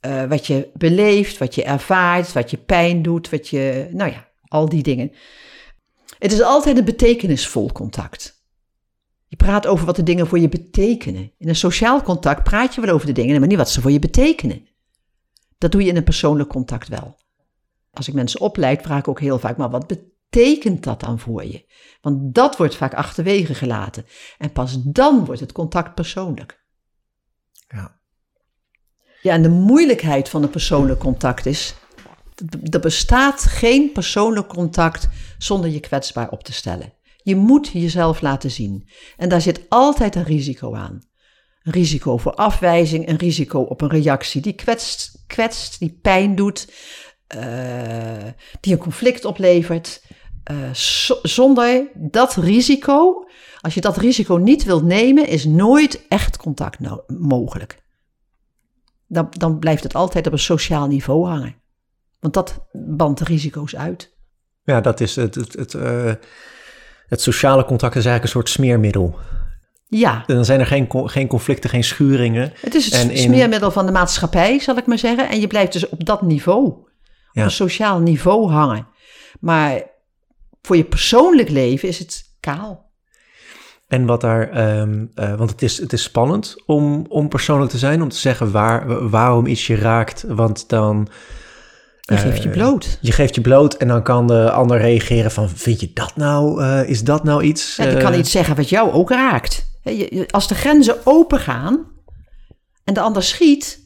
eh, 0.01 0.25
wat 0.25 0.47
je 0.47 0.71
beleeft, 0.75 1.39
wat 1.39 1.55
je 1.55 1.65
ervaart, 1.65 2.33
wat 2.33 2.51
je 2.51 2.57
pijn 2.57 3.03
doet, 3.03 3.31
wat 3.31 3.49
je, 3.49 3.89
nou 3.91 4.11
ja, 4.11 4.29
al 4.49 4.69
die 4.69 4.83
dingen. 4.83 5.13
Het 6.19 6.33
is 6.33 6.43
altijd 6.43 6.79
een 6.79 6.85
betekenisvol 6.85 7.73
contact. 7.73 8.45
Je 9.29 9.37
praat 9.37 9.67
over 9.67 9.87
wat 9.87 9.97
de 9.97 10.03
dingen 10.03 10.27
voor 10.27 10.39
je 10.39 10.49
betekenen. 10.49 11.33
In 11.39 11.49
een 11.49 11.57
sociaal 11.57 12.03
contact 12.03 12.43
praat 12.43 12.75
je 12.75 12.81
wel 12.81 12.95
over 12.95 13.07
de 13.07 13.13
dingen, 13.13 13.39
maar 13.39 13.49
niet 13.49 13.59
wat 13.59 13.71
ze 13.71 13.81
voor 13.81 13.91
je 13.91 13.99
betekenen. 13.99 14.69
Dat 15.59 15.73
doe 15.73 15.83
je 15.83 15.89
in 15.89 15.97
een 15.97 16.05
persoonlijk 16.05 16.49
contact 16.49 16.89
wel. 16.89 17.21
Als 17.93 18.09
ik 18.09 18.15
mensen 18.15 18.41
opleid, 18.41 18.83
vraag 18.83 18.99
ik 18.99 19.09
ook 19.09 19.21
heel 19.21 19.39
vaak, 19.39 19.57
maar 19.57 19.71
wat 19.71 19.87
betekent 19.87 20.85
dat 20.85 21.01
dan 21.01 21.19
voor 21.19 21.45
je? 21.45 21.71
Want 22.01 22.35
dat 22.35 22.57
wordt 22.57 22.77
vaak 22.77 22.95
achterwege 22.95 23.55
gelaten. 23.55 24.07
En 24.39 24.53
pas 24.53 24.83
dan 24.83 25.25
wordt 25.25 25.41
het 25.41 25.53
contact 25.53 25.95
persoonlijk. 25.95 26.65
Ja. 27.69 28.01
Ja, 29.23 29.33
en 29.33 29.43
de 29.43 29.49
moeilijkheid 29.49 30.29
van 30.29 30.43
een 30.43 30.51
persoonlijk 30.51 31.01
contact 31.01 31.47
is 31.47 31.75
Er 32.71 32.81
bestaat 32.81 33.43
geen 33.43 33.93
persoonlijk 33.93 34.49
contact 34.49 35.09
zonder 35.39 35.71
je 35.71 35.81
kwetsbaar 35.81 36.31
op 36.31 36.45
te 36.45 36.53
stellen. 36.53 36.93
Je 37.23 37.37
moet 37.37 37.69
jezelf 37.69 38.21
laten 38.21 38.51
zien. 38.51 38.89
En 39.17 39.29
daar 39.29 39.41
zit 39.41 39.61
altijd 39.69 40.15
een 40.15 40.25
risico 40.25 40.75
aan. 40.75 41.01
Een 41.63 41.73
risico 41.73 42.17
voor 42.17 42.35
afwijzing, 42.35 43.09
een 43.09 43.17
risico 43.17 43.61
op 43.61 43.81
een 43.81 43.89
reactie 43.89 44.41
die 44.41 44.53
kwetst, 44.53 45.25
kwetst 45.27 45.79
die 45.79 45.99
pijn 46.03 46.35
doet, 46.35 46.73
die 48.61 48.73
een 48.73 48.79
conflict 48.79 49.25
oplevert. 49.25 50.03
Uh, 50.51 50.57
zonder 51.23 51.91
dat 51.95 52.35
risico, 52.35 53.27
als 53.61 53.75
je 53.75 53.81
dat 53.81 53.97
risico 53.97 54.35
niet 54.35 54.65
wilt 54.65 54.85
nemen, 54.85 55.29
is 55.29 55.45
nooit 55.45 56.07
echt 56.09 56.37
contact 56.37 56.81
no 56.81 57.05
mogelijk. 57.07 57.83
Dan, 59.07 59.27
dan 59.31 59.59
blijft 59.59 59.83
het 59.83 59.95
altijd 59.95 60.27
op 60.27 60.33
een 60.33 60.39
sociaal 60.39 60.87
niveau 60.87 61.27
hangen. 61.27 61.55
Want 62.21 62.35
dat 62.35 62.67
bandt 62.73 63.19
de 63.19 63.25
risico's 63.25 63.77
uit. 63.77 64.17
Ja, 64.65 64.81
dat 64.81 65.01
is 65.01 65.17
het. 65.17 65.35
het, 65.35 65.53
het, 65.53 65.73
uh, 65.73 66.13
het 67.07 67.21
sociale 67.21 67.65
contact 67.65 67.97
is 67.97 68.05
eigenlijk 68.05 68.25
een 68.25 68.41
soort 68.41 68.49
smeermiddel. 68.49 69.19
Ja. 69.89 70.23
Dan 70.27 70.45
zijn 70.45 70.61
er 70.61 70.67
geen, 70.67 70.89
geen 70.91 71.27
conflicten, 71.27 71.71
geen 71.71 71.85
schuringen. 71.85 72.53
Het 72.61 72.75
is 72.75 72.97
het 72.97 73.19
smeermiddel 73.19 73.71
van 73.71 73.87
de 73.87 73.93
maatschappij, 73.93 74.59
zal 74.59 74.77
ik 74.77 74.87
maar 74.87 74.99
zeggen. 74.99 75.29
En 75.29 75.41
je 75.41 75.47
blijft 75.47 75.73
dus 75.73 75.89
op 75.89 76.05
dat 76.05 76.23
niveau, 76.23 76.75
op 77.33 77.43
een 77.43 77.51
sociaal 77.51 78.01
niveau 78.01 78.51
hangen. 78.51 78.87
Maar 79.41 79.83
voor 80.63 80.77
je 80.77 80.85
persoonlijk 80.85 81.49
leven 81.49 81.89
is 81.89 81.99
het 81.99 82.25
kaal. 82.41 82.91
En 83.89 84.07
wat 84.07 84.21
daar, 84.21 84.79
um, 84.79 85.11
uh, 85.15 85.35
want 85.35 85.51
het 85.51 85.63
is, 85.63 85.79
het 85.79 85.93
is 85.93 86.03
spannend 86.03 86.63
om, 86.67 87.05
om 87.09 87.29
persoonlijk 87.29 87.71
te 87.71 87.79
zijn, 87.79 88.03
om 88.03 88.09
te 88.09 88.17
zeggen 88.17 88.51
waar, 88.51 89.09
waarom 89.11 89.47
iets 89.47 89.67
je 89.67 89.77
raakt, 89.77 90.25
want 90.29 90.69
dan... 90.69 91.09
Je 92.01 92.17
geeft 92.17 92.43
je 92.43 92.49
eh, 92.49 92.55
bloot. 92.55 92.99
Je 93.01 93.13
geeft 93.13 93.35
je 93.35 93.41
bloot 93.41 93.75
en 93.75 93.89
dan 93.89 94.03
kan 94.03 94.27
de 94.27 94.51
ander 94.51 94.79
reageren 94.79 95.31
van, 95.31 95.51
vind 95.51 95.81
je 95.81 95.91
dat 95.95 96.17
nou, 96.17 96.63
uh, 96.63 96.89
is 96.89 97.05
dat 97.05 97.25
nou 97.25 97.43
iets? 97.43 97.77
Ja, 97.77 97.87
die 97.87 97.97
kan 97.97 98.15
iets 98.15 98.31
zeggen 98.31 98.57
wat 98.57 98.69
jou 98.69 98.93
ook 98.93 99.11
raakt. 99.11 99.67
Als 100.31 100.49
de 100.49 100.55
grenzen 100.55 100.97
open 101.05 101.39
gaan 101.39 101.87
en 102.85 102.95
de 102.95 103.01
ander 103.01 103.23
schiet, 103.23 103.81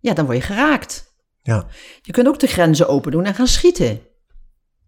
ja, 0.00 0.14
dan 0.14 0.24
word 0.24 0.36
je 0.36 0.42
geraakt. 0.42 1.07
Ja. 1.48 1.66
Je 2.02 2.12
kunt 2.12 2.28
ook 2.28 2.38
de 2.38 2.46
grenzen 2.46 2.88
open 2.88 3.10
doen 3.10 3.24
en 3.24 3.34
gaan 3.34 3.46
schieten. 3.46 4.00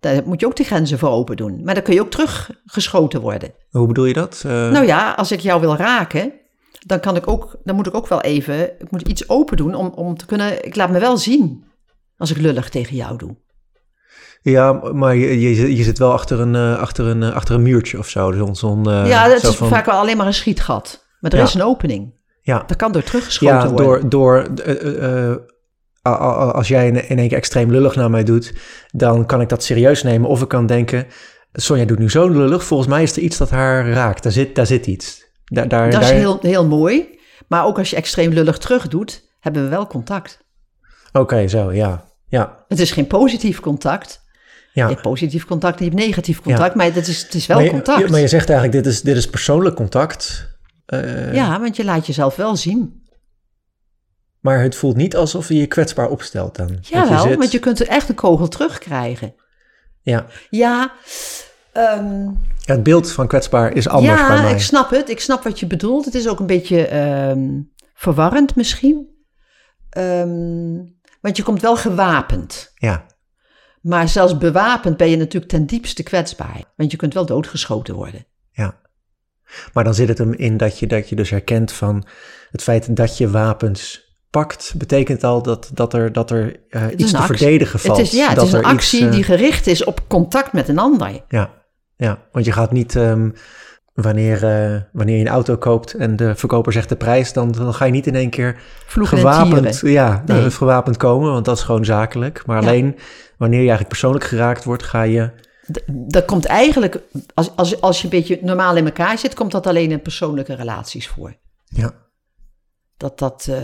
Daar 0.01 0.23
moet 0.25 0.41
je 0.41 0.47
ook 0.47 0.57
de 0.57 0.65
grenzen 0.65 0.99
voor 0.99 1.09
open 1.09 1.37
doen. 1.37 1.65
Maar 1.65 1.75
dan 1.75 1.83
kun 1.83 1.95
je 1.95 2.01
ook 2.01 2.11
teruggeschoten 2.11 3.21
worden. 3.21 3.53
Hoe 3.71 3.87
bedoel 3.87 4.05
je 4.05 4.13
dat? 4.13 4.43
Uh... 4.47 4.53
Nou 4.71 4.87
ja, 4.87 5.13
als 5.13 5.33
ik 5.33 5.41
jou 5.41 5.61
wil 5.61 5.77
raken, 5.77 6.33
dan, 6.87 7.01
kan 7.01 7.17
ik 7.17 7.29
ook, 7.29 7.57
dan 7.65 7.77
moet 7.77 7.87
ik 7.87 7.95
ook 7.95 8.09
wel 8.09 8.21
even 8.21 8.81
ik 8.81 8.91
moet 8.91 9.09
iets 9.09 9.29
open 9.29 9.57
doen 9.57 9.75
om, 9.75 9.87
om 9.87 10.17
te 10.17 10.27
kunnen... 10.27 10.65
Ik 10.65 10.77
laat 10.77 10.91
me 10.91 10.99
wel 10.99 11.17
zien 11.17 11.65
als 12.17 12.31
ik 12.31 12.37
lullig 12.37 12.69
tegen 12.69 12.97
jou 12.97 13.17
doe. 13.17 13.37
Ja, 14.43 14.73
maar 14.73 15.17
je, 15.17 15.41
je, 15.41 15.77
je 15.77 15.83
zit 15.83 15.99
wel 15.99 16.13
achter 16.13 16.41
een, 16.41 16.55
uh, 16.55 16.79
achter 16.79 17.07
een, 17.07 17.23
uh, 17.23 17.35
achter 17.35 17.55
een 17.55 17.63
muurtje 17.63 17.99
of 17.99 18.09
zo. 18.09 18.33
Zo, 18.33 18.55
zo 18.55 18.83
uh, 18.87 19.07
ja, 19.07 19.29
dat 19.29 19.43
is 19.43 19.57
van... 19.57 19.69
vaak 19.69 19.87
wel 19.87 19.99
alleen 19.99 20.17
maar 20.17 20.27
een 20.27 20.35
schietgat. 20.35 21.07
Maar 21.21 21.31
er 21.31 21.39
ja. 21.39 21.45
is 21.45 21.55
een 21.55 21.63
opening. 21.63 22.19
Ja. 22.43 22.63
Dat 22.67 22.77
kan 22.77 22.93
door 22.93 23.03
teruggeschoten 23.03 23.57
ja, 23.57 23.69
worden. 23.69 24.09
Door, 24.09 24.47
door 24.49 25.59
als 26.03 26.69
jij 26.69 26.87
in 26.87 27.19
één 27.19 27.29
keer 27.29 27.37
extreem 27.37 27.71
lullig 27.71 27.95
naar 27.95 28.11
mij 28.11 28.25
doet, 28.25 28.55
dan 28.91 29.27
kan 29.27 29.41
ik 29.41 29.49
dat 29.49 29.65
serieus 29.65 30.03
nemen. 30.03 30.29
Of 30.29 30.43
ik 30.43 30.49
kan 30.49 30.67
denken, 30.67 31.07
Sonja 31.53 31.85
doet 31.85 31.99
nu 31.99 32.11
zo 32.11 32.29
lullig, 32.29 32.65
volgens 32.65 32.89
mij 32.89 33.03
is 33.03 33.17
er 33.17 33.23
iets 33.23 33.37
dat 33.37 33.51
haar 33.51 33.89
raakt. 33.89 34.23
Daar 34.23 34.33
zit, 34.33 34.55
daar 34.55 34.67
zit 34.67 34.87
iets. 34.87 35.29
Daar, 35.45 35.69
daar, 35.69 35.91
dat 35.91 36.03
is 36.03 36.11
heel, 36.11 36.39
heel 36.41 36.67
mooi. 36.67 37.19
Maar 37.49 37.67
ook 37.67 37.79
als 37.79 37.91
je 37.91 37.97
extreem 37.97 38.33
lullig 38.33 38.59
terug 38.59 38.89
doet, 38.89 39.29
hebben 39.41 39.63
we 39.63 39.69
wel 39.69 39.87
contact. 39.87 40.45
Oké, 41.09 41.19
okay, 41.19 41.49
zo, 41.49 41.73
ja. 41.73 42.05
ja. 42.29 42.65
Het 42.69 42.79
is 42.79 42.93
geen 42.93 43.07
positief 43.07 43.61
contact. 43.61 44.29
Ja. 44.73 44.83
Je 44.87 44.93
hebt 44.93 45.03
positief 45.03 45.45
contact 45.45 45.79
en 45.79 45.85
je 45.85 45.91
hebt 45.91 46.03
negatief 46.03 46.41
contact, 46.41 46.71
ja. 46.71 46.77
maar 46.77 46.95
het 46.95 47.07
is, 47.07 47.23
het 47.23 47.35
is 47.35 47.47
wel 47.47 47.57
maar 47.57 47.67
je, 47.67 47.73
contact. 47.73 48.11
maar 48.11 48.21
je 48.21 48.29
zegt 48.29 48.49
eigenlijk, 48.51 48.85
dit 48.85 48.93
is, 48.93 49.03
dit 49.03 49.17
is 49.17 49.31
persoonlijk 49.31 49.77
contact. 49.77 50.49
Uh, 50.87 51.35
ja, 51.35 51.61
want 51.61 51.77
je 51.77 51.85
laat 51.85 52.07
jezelf 52.07 52.37
wel 52.37 52.57
zien. 52.57 53.03
Maar 54.41 54.63
het 54.63 54.77
voelt 54.77 54.97
niet 54.97 55.17
alsof 55.17 55.49
je 55.49 55.55
je 55.55 55.67
kwetsbaar 55.67 56.09
opstelt 56.09 56.57
dan. 56.57 56.79
Ja, 56.81 57.09
wel, 57.09 57.23
zit... 57.23 57.39
want 57.39 57.53
je 57.53 57.59
kunt 57.59 57.81
er 57.81 57.89
echt 57.89 58.09
een 58.09 58.15
kogel 58.15 58.49
terugkrijgen. 58.49 59.35
Ja. 60.01 60.27
Ja. 60.51 60.93
Um, 61.73 62.39
ja 62.59 62.75
het 62.75 62.83
beeld 62.83 63.13
van 63.13 63.27
kwetsbaar 63.27 63.73
is 63.73 63.89
anders 63.89 64.21
ja, 64.21 64.27
bij 64.27 64.37
mij. 64.37 64.49
Ja, 64.49 64.55
ik 64.55 64.61
snap 64.61 64.91
het. 64.91 65.11
Ik 65.11 65.21
snap 65.21 65.43
wat 65.43 65.61
je 65.61 65.67
bedoelt. 65.67 66.05
Het 66.05 66.15
is 66.15 66.29
ook 66.29 66.41
een 66.41 66.47
beetje 66.47 66.97
um, 67.29 67.73
verwarrend 67.95 68.57
misschien. 68.57 69.09
Um, 69.99 70.99
want 71.21 71.37
je 71.37 71.43
komt 71.43 71.61
wel 71.61 71.77
gewapend. 71.77 72.73
Ja. 72.75 73.07
Maar 73.81 74.09
zelfs 74.09 74.39
bewapend 74.39 74.97
ben 74.97 75.11
je 75.11 75.17
natuurlijk 75.17 75.53
ten 75.53 75.67
diepste 75.67 76.03
kwetsbaar. 76.03 76.63
Want 76.77 76.91
je 76.91 76.97
kunt 76.97 77.15
wel 77.15 77.27
doodgeschoten 77.27 77.95
worden. 77.95 78.27
Ja. 78.51 78.81
Maar 79.73 79.85
dan 79.85 79.95
zit 79.95 80.09
het 80.09 80.19
hem 80.19 80.33
in 80.33 80.57
dat 80.57 80.79
je, 80.79 80.87
dat 80.87 81.09
je 81.09 81.17
dus 81.17 81.31
herkent 81.31 81.73
van 81.73 82.07
het 82.51 82.63
feit 82.63 82.97
dat 82.97 83.19
je 83.19 83.31
wapens 83.31 84.10
pakt, 84.31 84.75
betekent 84.77 85.25
al 85.25 85.43
dat, 85.43 85.71
dat 85.75 85.95
er, 85.95 86.13
dat 86.13 86.31
er 86.31 86.61
uh, 86.71 86.83
iets 86.97 87.11
te 87.11 87.19
actie. 87.19 87.37
verdedigen 87.37 87.79
valt. 87.81 87.99
Het 87.99 88.07
is, 88.07 88.13
ja, 88.13 88.27
het 88.27 88.37
dat 88.37 88.47
is 88.47 88.53
een 88.53 88.65
actie 88.65 89.07
iets, 89.07 89.15
die 89.15 89.25
gericht 89.25 89.67
is 89.67 89.85
op 89.85 90.01
contact 90.09 90.53
met 90.53 90.69
een 90.69 90.79
ander. 90.79 91.25
Ja, 91.29 91.51
ja 91.97 92.19
want 92.33 92.45
je 92.45 92.53
gaat 92.53 92.73
niet... 92.73 92.95
Um, 92.95 93.35
wanneer, 93.95 94.45
uh, 94.45 94.81
wanneer 94.93 95.17
je 95.17 95.21
een 95.21 95.29
auto 95.29 95.57
koopt 95.57 95.95
en 95.95 96.17
de 96.17 96.35
verkoper 96.35 96.73
zegt 96.73 96.89
de 96.89 96.97
prijs, 96.97 97.33
dan, 97.33 97.53
dan 97.53 97.75
ga 97.75 97.85
je 97.85 97.93
niet 97.93 98.07
in 98.07 98.15
één 98.15 98.31
keer 98.31 98.61
Vloegen 98.87 99.19
gewapend, 99.19 99.81
ja, 99.81 100.23
nee. 100.27 100.51
gewapend 100.51 100.97
komen, 100.97 101.33
want 101.33 101.45
dat 101.45 101.57
is 101.57 101.63
gewoon 101.63 101.85
zakelijk. 101.85 102.47
Maar 102.47 102.63
ja. 102.63 102.69
alleen 102.69 102.97
wanneer 103.37 103.59
je 103.59 103.69
eigenlijk 103.69 103.89
persoonlijk 103.89 104.25
geraakt 104.25 104.65
wordt, 104.65 104.83
ga 104.83 105.03
je. 105.03 105.31
Dat 105.87 106.25
komt 106.25 106.45
eigenlijk, 106.45 106.99
als, 107.35 107.57
als, 107.57 107.81
als 107.81 107.99
je 107.99 108.05
een 108.05 108.11
beetje 108.11 108.39
normaal 108.43 108.77
in 108.77 108.85
elkaar 108.85 109.19
zit, 109.19 109.35
komt 109.35 109.53
dat 109.53 109.67
alleen 109.67 109.91
in 109.91 110.03
persoonlijke 110.03 110.55
relaties 110.55 111.09
voor. 111.09 111.35
Ja. 111.65 111.93
Dat, 113.01 113.19
dat, 113.19 113.47
uh, 113.51 113.57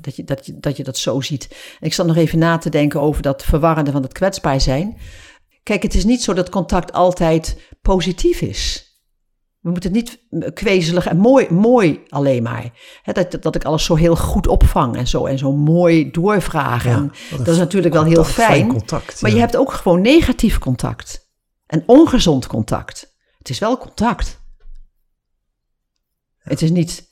dat, 0.00 0.16
je, 0.16 0.24
dat, 0.24 0.46
je, 0.46 0.58
dat 0.60 0.76
je 0.76 0.84
dat 0.84 0.96
zo 0.96 1.20
ziet. 1.20 1.48
En 1.80 1.86
ik 1.86 1.94
zat 1.94 2.06
nog 2.06 2.16
even 2.16 2.38
na 2.38 2.58
te 2.58 2.70
denken 2.70 3.00
over 3.00 3.22
dat 3.22 3.44
verwarrende 3.44 3.90
van 3.90 4.02
het 4.02 4.12
kwetsbaar 4.12 4.60
zijn. 4.60 4.96
Kijk, 5.62 5.82
het 5.82 5.94
is 5.94 6.04
niet 6.04 6.22
zo 6.22 6.32
dat 6.32 6.48
contact 6.48 6.92
altijd 6.92 7.60
positief 7.82 8.40
is. 8.40 8.92
We 9.60 9.70
moeten 9.70 9.92
het 9.92 10.00
niet 10.00 10.52
kwezelig 10.54 11.06
en 11.06 11.16
mooi, 11.16 11.50
mooi 11.50 12.00
alleen 12.08 12.42
maar. 12.42 12.70
He, 13.02 13.12
dat, 13.12 13.42
dat 13.42 13.54
ik 13.54 13.64
alles 13.64 13.84
zo 13.84 13.94
heel 13.94 14.16
goed 14.16 14.46
opvang 14.46 14.96
en 14.96 15.06
zo, 15.06 15.26
en 15.26 15.38
zo 15.38 15.52
mooi 15.52 16.10
doorvraag. 16.10 16.84
Ja, 16.84 16.90
en 16.90 17.12
dat 17.30 17.48
is 17.48 17.58
natuurlijk 17.58 17.94
wel 17.94 18.04
heel 18.04 18.24
fijn. 18.24 18.48
fijn 18.48 18.68
contact, 18.68 19.20
maar 19.20 19.30
ja. 19.30 19.36
je 19.36 19.42
hebt 19.42 19.56
ook 19.56 19.72
gewoon 19.72 20.00
negatief 20.00 20.58
contact. 20.58 21.30
En 21.66 21.82
ongezond 21.86 22.46
contact. 22.46 23.16
Het 23.38 23.48
is 23.48 23.58
wel 23.58 23.78
contact. 23.78 24.40
Het 26.38 26.62
is 26.62 26.70
niet 26.70 27.07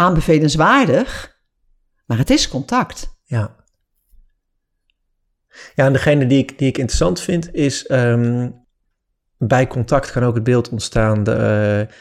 aanbevelenswaardig, 0.00 1.38
maar 2.06 2.18
het 2.18 2.30
is 2.30 2.48
contact. 2.48 3.18
Ja. 3.24 3.56
Ja, 5.74 5.86
en 5.86 5.92
degene 5.92 6.26
die 6.26 6.38
ik, 6.38 6.58
die 6.58 6.68
ik 6.68 6.78
interessant 6.78 7.20
vind 7.20 7.54
is, 7.54 7.90
um, 7.90 8.66
bij 9.38 9.66
contact 9.66 10.10
kan 10.10 10.22
ook 10.22 10.34
het 10.34 10.44
beeld 10.44 10.68
ontstaan, 10.68 11.22
de, 11.24 11.86
uh, 11.88 11.94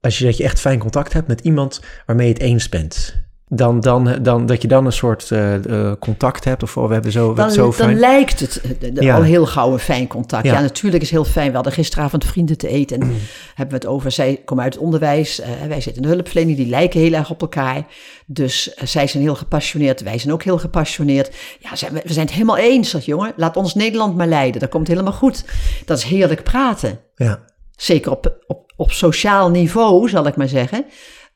als 0.00 0.18
je, 0.18 0.24
dat 0.24 0.36
je 0.36 0.44
echt 0.44 0.60
fijn 0.60 0.78
contact 0.78 1.12
hebt 1.12 1.28
met 1.28 1.40
iemand 1.40 1.80
waarmee 2.06 2.26
je 2.26 2.32
het 2.32 2.42
eens 2.42 2.68
bent. 2.68 3.23
Dan, 3.48 3.80
dan, 3.80 4.18
dan, 4.22 4.46
dat 4.46 4.62
je 4.62 4.68
dan 4.68 4.86
een 4.86 4.92
soort 4.92 5.30
uh, 5.30 5.54
uh, 5.54 5.92
contact 6.00 6.44
hebt. 6.44 6.62
Of 6.62 6.76
oh, 6.76 6.86
we 6.86 6.92
hebben 6.92 7.12
zo, 7.12 7.28
we 7.28 7.34
dan, 7.34 7.46
hebben 7.46 7.64
zo 7.64 7.72
fijn... 7.72 7.90
dan 7.90 7.98
lijkt 7.98 8.40
het 8.40 8.62
de, 8.80 9.02
ja. 9.02 9.16
al 9.16 9.22
heel 9.22 9.46
gauw 9.46 9.72
een 9.72 9.78
fijn 9.78 10.06
contact. 10.06 10.44
Ja. 10.44 10.52
ja. 10.52 10.60
natuurlijk 10.60 11.02
is 11.02 11.10
heel 11.10 11.24
fijn. 11.24 11.48
We 11.48 11.54
hadden 11.54 11.72
gisteravond 11.72 12.24
vrienden 12.24 12.58
te 12.58 12.68
eten. 12.68 13.00
En 13.00 13.06
mm. 13.06 13.12
hebben 13.54 13.78
we 13.78 13.84
het 13.84 13.94
over. 13.94 14.10
Zij 14.10 14.42
komen 14.44 14.64
uit 14.64 14.74
het 14.74 14.82
onderwijs. 14.82 15.40
Uh, 15.40 15.46
wij 15.68 15.80
zitten 15.80 16.02
in 16.02 16.08
de 16.08 16.14
hulpverlening. 16.14 16.56
Die 16.56 16.66
lijken 16.66 17.00
heel 17.00 17.12
erg 17.12 17.30
op 17.30 17.40
elkaar. 17.40 17.86
Dus 18.26 18.74
zij 18.74 19.06
zijn 19.06 19.22
heel 19.22 19.34
gepassioneerd. 19.34 20.02
Wij 20.02 20.18
zijn 20.18 20.32
ook 20.32 20.42
heel 20.42 20.58
gepassioneerd. 20.58 21.36
Ja, 21.60 21.76
zijn, 21.76 21.92
we 21.92 22.12
zijn 22.12 22.26
het 22.26 22.34
helemaal 22.34 22.56
eens. 22.56 22.90
Dat 22.90 23.04
jongen, 23.04 23.32
laat 23.36 23.56
ons 23.56 23.74
Nederland 23.74 24.16
maar 24.16 24.28
leiden. 24.28 24.60
Dat 24.60 24.70
komt 24.70 24.88
helemaal 24.88 25.12
goed. 25.12 25.44
Dat 25.84 25.98
is 25.98 26.04
heerlijk 26.04 26.42
praten. 26.42 27.00
Ja. 27.14 27.44
Zeker 27.76 28.10
op, 28.10 28.38
op, 28.46 28.72
op 28.76 28.92
sociaal 28.92 29.50
niveau, 29.50 30.08
zal 30.08 30.26
ik 30.26 30.36
maar 30.36 30.48
zeggen. 30.48 30.84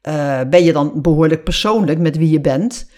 Uh, 0.09 0.41
ben 0.51 0.65
je 0.65 0.73
dan 0.73 0.93
behoorlijk 1.03 1.45
persoonlijk 1.45 1.99
met 1.99 2.17
wie 2.17 2.31
je 2.31 2.41
bent. 2.41 2.91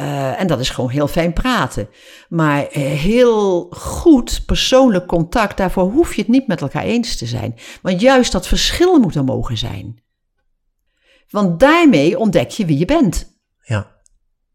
Uh, 0.00 0.40
en 0.40 0.46
dat 0.46 0.60
is 0.60 0.70
gewoon 0.70 0.90
heel 0.90 1.08
fijn 1.08 1.32
praten. 1.32 1.88
Maar 2.28 2.60
uh, 2.62 2.68
heel 2.82 3.66
goed 3.70 4.42
persoonlijk 4.46 5.06
contact, 5.06 5.56
daarvoor 5.56 5.90
hoef 5.90 6.14
je 6.14 6.20
het 6.20 6.30
niet 6.30 6.46
met 6.46 6.60
elkaar 6.60 6.82
eens 6.82 7.16
te 7.16 7.26
zijn. 7.26 7.54
Want 7.82 8.00
juist 8.00 8.32
dat 8.32 8.46
verschil 8.46 8.98
moet 8.98 9.14
er 9.14 9.24
mogen 9.24 9.58
zijn. 9.58 10.02
Want 11.30 11.60
daarmee 11.60 12.18
ontdek 12.18 12.50
je 12.50 12.64
wie 12.64 12.78
je 12.78 12.84
bent. 12.84 13.38
Ja. 13.62 13.98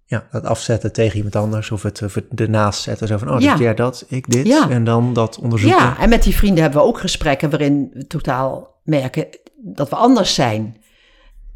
Ja, 0.06 0.28
dat 0.32 0.46
afzetten 0.46 0.94
tegen 0.94 1.16
iemand 1.16 1.36
anders 1.36 1.72
of 1.72 1.84
het, 1.84 2.02
of 2.02 2.14
het 2.14 2.26
ernaast 2.36 2.82
zetten. 2.82 3.08
Zo 3.08 3.18
van, 3.18 3.32
oh, 3.32 3.40
ja. 3.40 3.58
jij 3.58 3.74
dat, 3.74 4.06
ik 4.08 4.32
dit. 4.32 4.48
Ja. 4.48 4.70
En 4.70 4.84
dan 4.84 5.14
dat 5.14 5.40
onderzoeken. 5.40 5.80
Ja, 5.80 6.00
en 6.00 6.10
met 6.10 6.24
die 6.24 6.36
vrienden 6.36 6.64
hebben 6.64 6.82
we 6.82 6.88
ook 6.88 7.00
gesprekken 7.00 7.50
waarin 7.50 7.90
we 7.94 8.08
totaal 8.08 8.80
merken 8.84 9.28
dat 9.56 9.90
we 9.90 9.96
anders 9.96 10.34
zijn. 10.34 10.84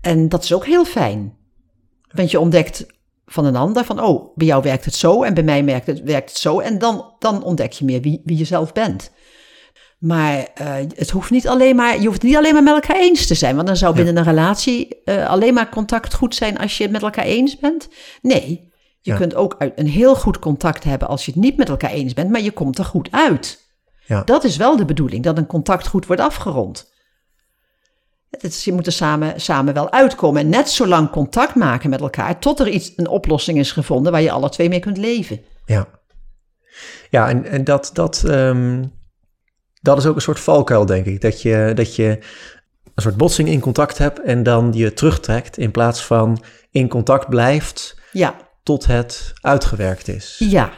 En 0.01 0.29
dat 0.29 0.43
is 0.43 0.53
ook 0.53 0.65
heel 0.65 0.85
fijn. 0.85 1.37
Want 2.11 2.31
je 2.31 2.39
ontdekt 2.39 2.85
van 3.25 3.45
een 3.45 3.55
ander. 3.55 3.85
Van, 3.85 4.03
oh, 4.03 4.37
bij 4.37 4.47
jou 4.47 4.63
werkt 4.63 4.85
het 4.85 4.95
zo 4.95 5.23
en 5.23 5.33
bij 5.33 5.43
mij 5.43 5.65
werkt 5.65 5.87
het, 5.87 6.01
werkt 6.01 6.29
het 6.29 6.39
zo. 6.39 6.59
En 6.59 6.79
dan, 6.79 7.13
dan 7.19 7.43
ontdek 7.43 7.71
je 7.71 7.85
meer 7.85 8.01
wie, 8.01 8.21
wie 8.25 8.37
je 8.37 8.45
zelf 8.45 8.73
bent. 8.73 9.11
Maar 9.99 10.47
uh, 10.61 10.73
het 10.95 11.09
hoeft 11.09 11.29
niet 11.29 11.47
alleen 11.47 11.75
maar, 11.75 12.01
je 12.01 12.07
hoeft 12.07 12.21
niet 12.21 12.35
alleen 12.35 12.53
maar 12.53 12.63
met 12.63 12.73
elkaar 12.73 12.99
eens 12.99 13.27
te 13.27 13.35
zijn. 13.35 13.55
Want 13.55 13.67
dan 13.67 13.77
zou 13.77 13.95
binnen 13.95 14.17
een 14.17 14.23
relatie 14.23 15.01
uh, 15.05 15.27
alleen 15.27 15.53
maar 15.53 15.69
contact 15.69 16.13
goed 16.13 16.35
zijn 16.35 16.57
als 16.57 16.77
je 16.77 16.83
het 16.83 16.91
met 16.91 17.01
elkaar 17.01 17.25
eens 17.25 17.57
bent. 17.57 17.87
Nee, 18.21 18.71
je 19.01 19.11
ja. 19.11 19.17
kunt 19.17 19.35
ook 19.35 19.55
een 19.75 19.87
heel 19.87 20.15
goed 20.15 20.39
contact 20.39 20.83
hebben 20.83 21.07
als 21.07 21.25
je 21.25 21.31
het 21.31 21.41
niet 21.41 21.57
met 21.57 21.69
elkaar 21.69 21.91
eens 21.91 22.13
bent, 22.13 22.29
maar 22.29 22.41
je 22.41 22.51
komt 22.51 22.77
er 22.77 22.85
goed 22.85 23.11
uit. 23.11 23.67
Ja. 24.05 24.23
Dat 24.23 24.43
is 24.43 24.57
wel 24.57 24.77
de 24.77 24.85
bedoeling, 24.85 25.23
dat 25.23 25.37
een 25.37 25.45
contact 25.45 25.87
goed 25.87 26.05
wordt 26.05 26.21
afgerond. 26.21 26.91
Is, 28.29 28.63
je 28.63 28.73
moet 28.73 28.85
er 28.85 28.91
samen, 28.91 29.41
samen 29.41 29.73
wel 29.73 29.91
uitkomen 29.91 30.41
en 30.41 30.49
net 30.49 30.69
zo 30.69 30.87
lang 30.87 31.09
contact 31.09 31.55
maken 31.55 31.89
met 31.89 32.01
elkaar 32.01 32.39
tot 32.39 32.59
er 32.59 32.67
iets, 32.67 32.93
een 32.95 33.07
oplossing 33.07 33.57
is 33.57 33.71
gevonden 33.71 34.11
waar 34.11 34.21
je 34.21 34.31
alle 34.31 34.49
twee 34.49 34.69
mee 34.69 34.79
kunt 34.79 34.97
leven. 34.97 35.41
Ja, 35.65 35.87
ja 37.09 37.29
en, 37.29 37.45
en 37.45 37.63
dat, 37.63 37.89
dat, 37.93 38.23
um, 38.25 38.91
dat 39.81 39.97
is 39.97 40.05
ook 40.05 40.15
een 40.15 40.21
soort 40.21 40.39
valkuil, 40.39 40.85
denk 40.85 41.05
ik. 41.05 41.21
Dat 41.21 41.41
je, 41.41 41.71
dat 41.75 41.95
je 41.95 42.07
een 42.95 43.01
soort 43.01 43.17
botsing 43.17 43.49
in 43.49 43.59
contact 43.59 43.97
hebt 43.97 44.21
en 44.21 44.43
dan 44.43 44.71
je 44.73 44.93
terugtrekt 44.93 45.57
in 45.57 45.71
plaats 45.71 46.05
van 46.05 46.43
in 46.71 46.87
contact 46.87 47.29
blijft 47.29 47.97
ja. 48.11 48.35
tot 48.63 48.85
het 48.85 49.33
uitgewerkt 49.41 50.07
is. 50.07 50.35
Ja, 50.39 50.71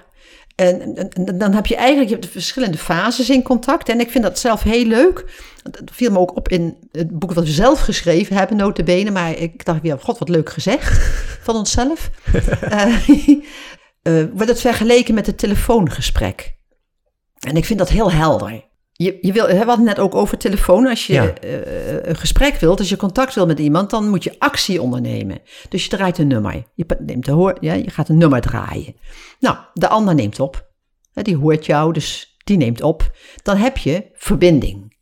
en, 0.55 0.95
en, 0.95 1.37
dan 1.37 1.53
heb 1.53 1.65
je 1.65 1.75
eigenlijk 1.75 2.07
je 2.07 2.15
hebt 2.15 2.25
de 2.25 2.31
verschillende 2.31 2.77
fases 2.77 3.29
in 3.29 3.43
contact. 3.43 3.89
En 3.89 3.99
ik 3.99 4.09
vind 4.09 4.23
dat 4.23 4.39
zelf 4.39 4.63
heel 4.63 4.85
leuk. 4.85 5.25
Dat 5.63 5.81
viel 5.91 6.11
me 6.11 6.19
ook 6.19 6.35
op 6.35 6.49
in 6.49 6.77
het 6.91 7.19
boek 7.19 7.33
wat 7.33 7.43
we 7.43 7.51
zelf 7.51 7.79
geschreven 7.79 8.35
hebben, 8.35 8.57
notabene. 8.57 9.11
Maar 9.11 9.37
ik 9.37 9.65
dacht 9.65 9.81
weer, 9.81 9.99
god, 9.99 10.17
wat 10.17 10.29
leuk 10.29 10.49
gezegd 10.49 10.97
van 11.45 11.55
onszelf. 11.55 12.09
uh, 12.71 13.07
uh, 14.03 14.25
wordt 14.33 14.49
het 14.49 14.61
vergeleken 14.61 15.13
met 15.13 15.25
het 15.25 15.37
telefoongesprek. 15.37 16.55
En 17.39 17.55
ik 17.55 17.65
vind 17.65 17.79
dat 17.79 17.89
heel 17.89 18.11
helder. 18.11 18.69
Je, 19.01 19.17
je 19.21 19.31
wil, 19.31 19.47
we 19.47 19.55
hadden 19.55 19.75
het 19.75 19.85
net 19.85 19.99
ook 19.99 20.15
over 20.15 20.37
telefoon. 20.37 20.87
Als 20.87 21.07
je 21.07 21.13
ja. 21.13 21.33
uh, 21.43 22.03
een 22.03 22.15
gesprek 22.15 22.55
wilt, 22.55 22.79
als 22.79 22.89
je 22.89 22.95
contact 22.95 23.35
wil 23.35 23.45
met 23.45 23.59
iemand, 23.59 23.89
dan 23.89 24.09
moet 24.09 24.23
je 24.23 24.35
actie 24.39 24.81
ondernemen. 24.81 25.41
Dus 25.69 25.83
je 25.83 25.89
draait 25.89 26.17
een 26.17 26.27
nummer. 26.27 26.63
Je, 26.73 26.85
neemt 26.99 27.25
de 27.25 27.31
hoor, 27.31 27.57
ja, 27.59 27.73
je 27.73 27.89
gaat 27.89 28.09
een 28.09 28.17
nummer 28.17 28.41
draaien. 28.41 28.95
Nou, 29.39 29.57
de 29.73 29.87
ander 29.87 30.15
neemt 30.15 30.39
op. 30.39 30.69
Die 31.13 31.35
hoort 31.35 31.65
jou, 31.65 31.93
dus 31.93 32.37
die 32.43 32.57
neemt 32.57 32.81
op. 32.81 33.11
Dan 33.43 33.57
heb 33.57 33.77
je 33.77 34.09
verbinding. 34.13 34.97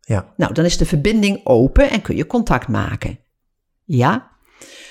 Ja. 0.00 0.32
Nou, 0.36 0.52
dan 0.54 0.64
is 0.64 0.76
de 0.76 0.86
verbinding 0.86 1.40
open 1.46 1.90
en 1.90 2.02
kun 2.02 2.16
je 2.16 2.26
contact 2.26 2.68
maken. 2.68 3.18
Ja? 3.84 4.30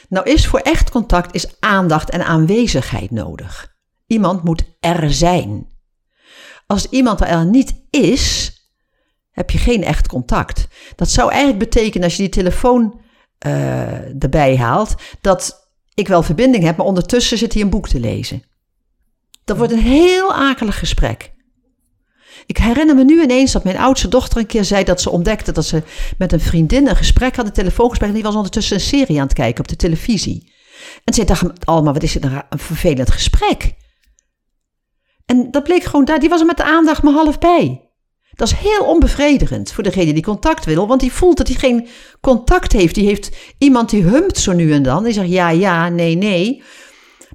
Nou 0.10 0.30
is 0.30 0.48
voor 0.48 0.60
echt 0.60 0.90
contact 0.90 1.36
is 1.36 1.60
aandacht 1.60 2.10
en 2.10 2.26
aanwezigheid 2.26 3.12
nodig. 3.12 3.76
Iemand 4.08 4.44
moet 4.44 4.64
er 4.80 5.14
zijn. 5.14 5.68
Als 6.72 6.88
iemand 6.90 7.22
er 7.22 7.46
niet 7.46 7.74
is, 7.90 8.54
heb 9.32 9.50
je 9.50 9.58
geen 9.58 9.84
echt 9.84 10.08
contact. 10.08 10.68
Dat 10.96 11.10
zou 11.10 11.30
eigenlijk 11.30 11.60
betekenen 11.60 12.04
als 12.04 12.16
je 12.16 12.22
die 12.22 12.32
telefoon 12.32 13.02
uh, 13.46 14.24
erbij 14.24 14.58
haalt, 14.58 14.96
dat 15.22 15.70
ik 15.94 16.08
wel 16.08 16.24
verbinding 16.24 16.64
heb, 16.64 16.78
maar 16.78 16.86
ondertussen 16.86 17.38
zit 17.38 17.54
hij 17.54 17.62
een 17.62 17.70
boek 17.70 17.88
te 17.88 18.00
lezen. 18.00 18.44
Dat 19.44 19.58
wordt 19.58 19.74
een 19.74 19.80
heel 19.80 20.34
akelig 20.34 20.80
gesprek. 20.80 21.32
Ik 22.46 22.58
herinner 22.58 22.96
me 22.96 23.04
nu 23.04 23.22
ineens 23.22 23.52
dat 23.52 23.64
mijn 23.64 23.78
oudste 23.78 24.08
dochter 24.08 24.38
een 24.38 24.46
keer 24.46 24.66
zei 24.66 24.84
dat 24.84 25.02
ze 25.02 25.10
ontdekte 25.10 25.52
dat 25.52 25.66
ze 25.66 25.84
met 26.18 26.34
een 26.34 26.40
vriendin 26.40 26.88
een 26.88 26.96
gesprek 26.96 27.36
had, 27.36 27.46
een 27.46 27.52
telefoongesprek, 27.52 28.10
en 28.10 28.16
die 28.16 28.24
was 28.24 28.36
ondertussen 28.36 28.76
een 28.76 28.82
serie 28.82 29.18
aan 29.18 29.28
het 29.28 29.34
kijken 29.34 29.60
op 29.60 29.68
de 29.68 29.76
televisie. 29.76 30.54
En 31.04 31.14
ze 31.14 31.24
dacht 31.24 31.66
allemaal, 31.66 31.94
wat 31.94 32.04
is 32.04 32.14
dit 32.14 32.24
een 32.24 32.60
vervelend 32.60 33.12
gesprek. 33.12 33.78
En 35.30 35.52
dat 35.52 35.64
bleek 35.64 35.84
gewoon 35.84 36.06
daar, 36.06 36.20
die 36.20 36.30
was 36.30 36.40
er 36.40 36.46
met 36.46 36.58
de 36.58 36.64
aandacht 36.64 37.04
maar 37.04 37.14
half 37.14 37.40
bij. 37.40 37.90
Dat 38.30 38.48
is 38.48 38.54
heel 38.54 38.86
onbevredigend 38.86 39.72
voor 39.72 39.84
degene 39.84 40.14
die 40.14 40.24
contact 40.24 40.66
wil, 40.66 40.88
want 40.88 41.00
die 41.00 41.12
voelt 41.12 41.38
dat 41.38 41.48
hij 41.48 41.58
geen 41.58 41.88
contact 42.22 42.72
heeft. 42.72 42.96
Die 42.96 43.06
heeft 43.06 43.36
iemand 43.58 43.90
die 43.90 44.04
humpt 44.04 44.38
zo 44.38 44.54
nu 44.54 44.74
en 44.74 44.84
dan, 44.84 45.04
die 45.04 45.14
zegt 45.14 45.30
ja, 45.30 45.50
ja, 45.50 45.90
nee, 45.90 46.16
nee. 46.16 46.64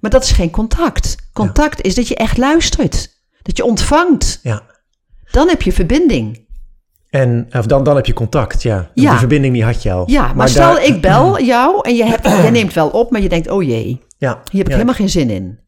Maar 0.01 0.11
dat 0.11 0.25
is 0.25 0.31
geen 0.31 0.51
contact. 0.51 1.17
Contact 1.33 1.83
is 1.83 1.95
dat 1.95 2.09
je 2.09 2.15
echt 2.15 2.37
luistert, 2.37 3.21
dat 3.43 3.57
je 3.57 3.65
ontvangt. 3.65 4.41
Ja. 4.43 4.63
Dan 5.31 5.49
heb 5.49 5.63
je 5.63 5.73
verbinding. 5.73 6.47
En 7.11 7.47
of 7.53 7.67
dan, 7.67 7.85
dan 7.85 7.97
heb 7.97 8.07
je 8.07 8.13
contact, 8.13 8.63
ja. 8.63 8.91
ja. 8.95 9.11
Die 9.11 9.19
verbinding 9.19 9.55
die 9.55 9.65
had 9.65 9.83
je 9.83 9.93
al. 9.93 10.11
Ja, 10.11 10.27
maar, 10.27 10.37
maar 10.37 10.49
stel 10.49 10.75
daar... 10.75 10.85
ik 10.85 11.01
bel 11.11 11.43
jou 11.43 11.81
en 11.83 11.95
je, 11.95 12.05
hebt, 12.05 12.27
je 12.45 12.51
neemt 12.51 12.73
wel 12.73 12.89
op, 12.89 13.11
maar 13.11 13.21
je 13.21 13.29
denkt, 13.29 13.51
oh 13.51 13.63
jee, 13.63 14.01
ja. 14.19 14.29
hier 14.29 14.41
heb 14.45 14.61
ik 14.61 14.67
ja. 14.67 14.73
helemaal 14.73 14.95
geen 14.95 15.11
zin 15.11 15.31
in. 15.31 15.63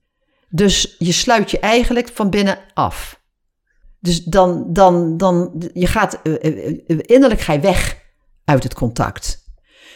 Dus 0.49 0.97
je 0.99 1.13
sluit 1.13 1.51
je 1.51 1.59
eigenlijk 1.59 2.09
van 2.15 2.31
binnen 2.31 2.59
af. 2.75 3.21
Dus 4.01 4.25
dan, 4.25 4.73
dan, 4.73 5.17
dan 5.17 5.63
je 5.73 5.87
gaat 5.87 6.21
uh, 6.23 6.35
uh, 6.43 6.99
innerlijk 7.01 7.41
ga 7.41 7.53
je 7.53 7.61
weg 7.61 7.99
uit 8.45 8.63
het 8.63 8.75
contact. 8.75 9.45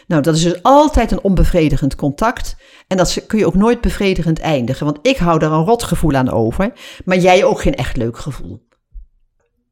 Nou, 0.07 0.23
dat 0.23 0.35
is 0.37 0.43
dus 0.43 0.63
altijd 0.63 1.11
een 1.11 1.23
onbevredigend 1.23 1.95
contact. 1.95 2.57
En 2.87 2.97
dat 2.97 3.27
kun 3.27 3.39
je 3.39 3.47
ook 3.47 3.55
nooit 3.55 3.81
bevredigend 3.81 4.39
eindigen. 4.39 4.87
Want 4.87 4.99
ik 5.03 5.17
hou 5.17 5.39
daar 5.39 5.53
een 5.53 5.65
rotgevoel 5.65 6.15
aan 6.15 6.31
over. 6.31 6.73
Maar 7.05 7.17
jij 7.17 7.45
ook 7.45 7.61
geen 7.61 7.75
echt 7.75 7.97
leuk 7.97 8.19
gevoel. 8.19 8.69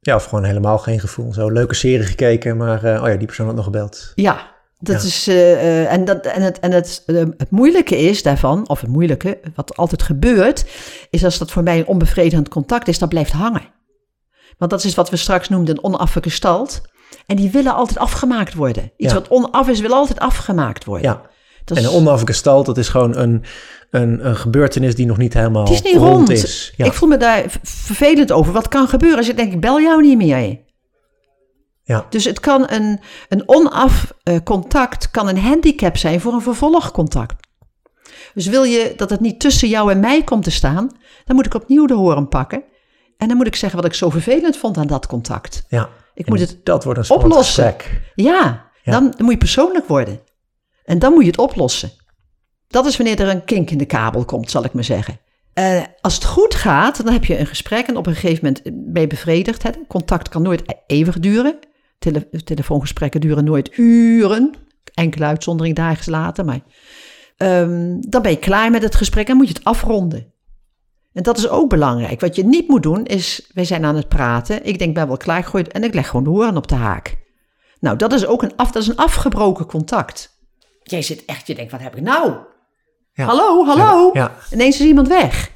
Ja, 0.01 0.15
of 0.15 0.25
gewoon 0.25 0.45
helemaal 0.45 0.79
geen 0.79 1.01
gevoel. 1.01 1.33
Zo 1.33 1.51
leuke 1.51 1.75
serie 1.75 2.07
gekeken, 2.07 2.57
maar 2.57 2.85
uh, 2.85 3.03
oh 3.03 3.09
ja, 3.09 3.17
die 3.17 3.27
persoon 3.27 3.47
had 3.47 3.55
nog 3.55 3.65
gebeld. 3.65 4.13
Ja, 4.15 4.57
dat 4.79 5.03
ja. 5.03 5.09
is, 5.09 5.29
uh, 5.29 5.93
en, 5.93 6.05
dat, 6.05 6.27
en, 6.27 6.43
het, 6.43 6.61
en 6.61 6.73
het, 6.73 7.03
uh, 7.07 7.25
het 7.37 7.51
moeilijke 7.51 7.97
is 7.97 8.23
daarvan, 8.23 8.69
of 8.69 8.81
het 8.81 8.91
moeilijke, 8.91 9.41
wat 9.55 9.77
altijd 9.77 10.03
gebeurt, 10.03 10.65
is 11.11 11.25
als 11.25 11.39
dat 11.39 11.51
voor 11.51 11.63
mij 11.63 11.79
een 11.79 11.87
onbevredigend 11.87 12.49
contact 12.49 12.89
is, 12.89 12.99
dat 12.99 13.09
blijft 13.09 13.33
hangen. 13.33 13.77
Want 14.59 14.71
dat 14.71 14.85
is 14.85 14.95
wat 14.95 15.11
we 15.11 15.17
straks 15.17 15.49
noemden 15.49 15.77
een 15.77 15.85
onafgestald. 15.85 16.81
En 17.27 17.37
die 17.37 17.51
willen 17.51 17.75
altijd 17.75 17.99
afgemaakt 17.99 18.55
worden. 18.55 18.93
Iets 18.97 19.13
ja. 19.13 19.19
wat 19.19 19.29
onaf 19.29 19.69
is, 19.69 19.81
wil 19.81 19.93
altijd 19.93 20.19
afgemaakt 20.19 20.85
worden. 20.85 21.11
Ja. 21.11 21.23
Dat 21.65 21.79
en 21.79 21.85
een 21.85 21.91
onafgestald, 21.91 22.67
dat 22.67 22.79
is 22.79 22.89
gewoon 22.89 23.17
een, 23.17 23.45
een, 23.91 24.27
een 24.27 24.37
gebeurtenis 24.37 24.95
die 24.95 25.07
nog 25.07 25.17
niet 25.17 25.35
helemaal 25.35 25.63
het 25.63 25.73
is 25.73 25.83
niet 25.83 25.97
rond, 25.97 26.15
rond. 26.17 26.31
is. 26.31 26.73
Ja. 26.77 26.85
Ik 26.85 26.93
voel 26.93 27.09
me 27.09 27.17
daar 27.17 27.45
vervelend 27.63 28.33
over. 28.33 28.53
Wat 28.53 28.69
kan 28.69 28.89
gebeuren 28.89 29.19
als 29.19 29.27
je 29.27 29.35
denkt, 29.35 29.55
ik 29.55 29.61
bel 29.61 29.81
jou 29.81 30.03
niet 30.03 30.17
meer. 30.17 30.59
Ja. 31.89 32.07
Dus 32.11 32.25
het 32.25 32.41
kan 32.41 32.71
een, 32.71 33.01
een 33.29 33.49
onaf 33.49 34.13
uh, 34.25 34.39
contact 34.45 35.11
kan 35.11 35.29
een 35.29 35.39
handicap 35.39 35.97
zijn 35.97 36.21
voor 36.21 36.33
een 36.33 36.41
vervolgcontact. 36.41 37.47
Dus 38.35 38.47
wil 38.47 38.63
je 38.63 38.93
dat 38.97 39.11
het 39.11 39.21
niet 39.21 39.41
tussen 39.41 39.69
jou 39.69 39.91
en 39.91 40.01
mij 40.01 40.25
komt 40.25 40.45
te 40.45 40.51
staan, 40.51 40.91
dan 41.25 41.37
moet 41.37 41.47
ik 41.47 41.55
opnieuw 41.55 41.87
de 41.87 41.95
horen 41.95 42.29
pakken. 42.29 42.63
En 43.17 43.29
dan 43.29 43.37
moet 43.37 43.47
ik 43.47 43.57
zeggen 43.57 43.79
wat 43.81 43.89
ik 43.89 43.95
zo 43.95 44.11
vervelend 44.11 44.57
vond 44.57 44.77
aan 44.77 44.87
dat 44.87 45.07
contact. 45.07 45.65
Ja. 45.69 45.89
Ik 46.15 46.29
moet 46.29 46.41
het 46.41 46.61
dat 46.65 46.85
wordt 46.85 47.11
een 47.11 47.17
oplossen. 47.17 47.65
Gesprek. 47.65 48.01
Ja, 48.15 48.71
ja. 48.83 48.93
Dan, 48.93 49.11
dan 49.11 49.25
moet 49.25 49.33
je 49.33 49.39
persoonlijk 49.39 49.89
worden. 49.89 50.21
En 50.85 50.99
dan 50.99 51.13
moet 51.13 51.23
je 51.23 51.31
het 51.31 51.39
oplossen. 51.39 51.91
Dat 52.69 52.87
is 52.87 52.97
wanneer 52.97 53.21
er 53.21 53.29
een 53.29 53.45
kink 53.45 53.71
in 53.71 53.79
de 53.79 53.87
kabel 53.87 54.25
komt, 54.25 54.51
zal 54.51 54.65
ik 54.65 54.73
maar 54.73 54.85
zeggen. 54.85 55.21
Uh, 55.55 55.83
als 56.01 56.15
het 56.15 56.25
goed 56.25 56.55
gaat, 56.55 57.05
dan 57.05 57.13
heb 57.13 57.25
je 57.25 57.39
een 57.39 57.47
gesprek 57.47 57.87
en 57.87 57.97
op 57.97 58.07
een 58.07 58.15
gegeven 58.15 58.45
moment 58.45 58.93
ben 58.93 59.03
je 59.03 59.09
bevredigd. 59.09 59.63
Hè? 59.63 59.71
Contact 59.89 60.29
kan 60.29 60.43
nooit 60.43 60.63
eeuwig 60.87 61.19
duren. 61.19 61.59
Tele 61.99 62.29
telefoongesprekken 62.45 63.21
duren 63.21 63.45
nooit 63.45 63.79
uren. 63.79 64.55
Enkele 64.95 65.25
uitzondering 65.25 65.77
dagen 65.77 66.11
later, 66.11 66.45
maar 66.45 66.61
um, 67.37 68.01
dan 68.11 68.23
ben 68.23 68.31
je 68.31 68.39
klaar 68.39 68.71
met 68.71 68.83
het 68.83 68.95
gesprek 68.95 69.29
en 69.29 69.37
moet 69.37 69.49
je 69.49 69.55
het 69.55 69.65
afronden. 69.65 70.33
En 71.13 71.23
dat 71.23 71.39
is 71.39 71.49
ook 71.49 71.69
belangrijk. 71.69 72.21
Wat 72.21 72.37
je 72.37 72.45
niet 72.45 72.69
moet 72.69 72.83
doen 72.83 73.05
is, 73.05 73.51
wij 73.55 73.65
zijn 73.65 73.85
aan 73.85 73.97
het 73.97 74.09
praten, 74.09 74.65
ik 74.65 74.79
denk 74.79 74.95
ben 74.95 75.07
wel 75.07 75.17
klaar 75.17 75.45
gegooid 75.45 75.73
en 75.73 75.85
ik 75.85 75.95
leg 75.95 76.09
gewoon 76.09 76.25
de 76.25 76.31
hoorn 76.31 76.57
op 76.57 76.69
de 76.69 76.75
haak. 76.75 77.17
Nou, 77.81 77.97
dat 77.97 78.13
is 78.13 78.27
ook 78.27 78.43
een, 78.43 78.57
af, 78.57 78.71
dat 78.71 78.83
is 78.83 78.89
een 78.89 78.97
afgebroken 78.97 79.67
contact. 79.67 80.37
Jij 80.83 81.03
zit 81.03 81.25
echt, 81.25 81.47
je 81.47 81.55
denkt, 81.55 81.73
wat 81.73 81.81
heb 81.81 81.97
ik 81.97 82.03
nou? 82.03 82.37
Ja. 83.13 83.25
Hallo, 83.25 83.65
hallo. 83.65 84.11
Ja. 84.13 84.37
Ineens 84.53 84.81
is 84.81 84.87
iemand 84.87 85.09
weg. 85.09 85.51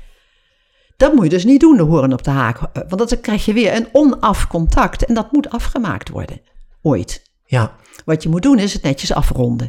Dat 1.03 1.15
moet 1.15 1.25
je 1.25 1.31
dus 1.31 1.45
niet 1.45 1.61
doen, 1.61 1.77
de 1.77 1.83
horen 1.83 2.13
op 2.13 2.23
de 2.23 2.31
haak. 2.31 2.59
Want 2.89 3.09
dan 3.09 3.21
krijg 3.21 3.45
je 3.45 3.53
weer 3.53 3.77
een 3.77 3.89
onaf 3.93 4.47
contact. 4.47 5.05
En 5.05 5.15
dat 5.15 5.33
moet 5.33 5.51
afgemaakt 5.51 6.09
worden. 6.09 6.41
Ooit. 6.83 7.23
Ja. 7.45 7.75
Wat 8.05 8.23
je 8.23 8.29
moet 8.29 8.43
doen 8.43 8.59
is 8.59 8.73
het 8.73 8.83
netjes 8.83 9.13
afronden. 9.13 9.69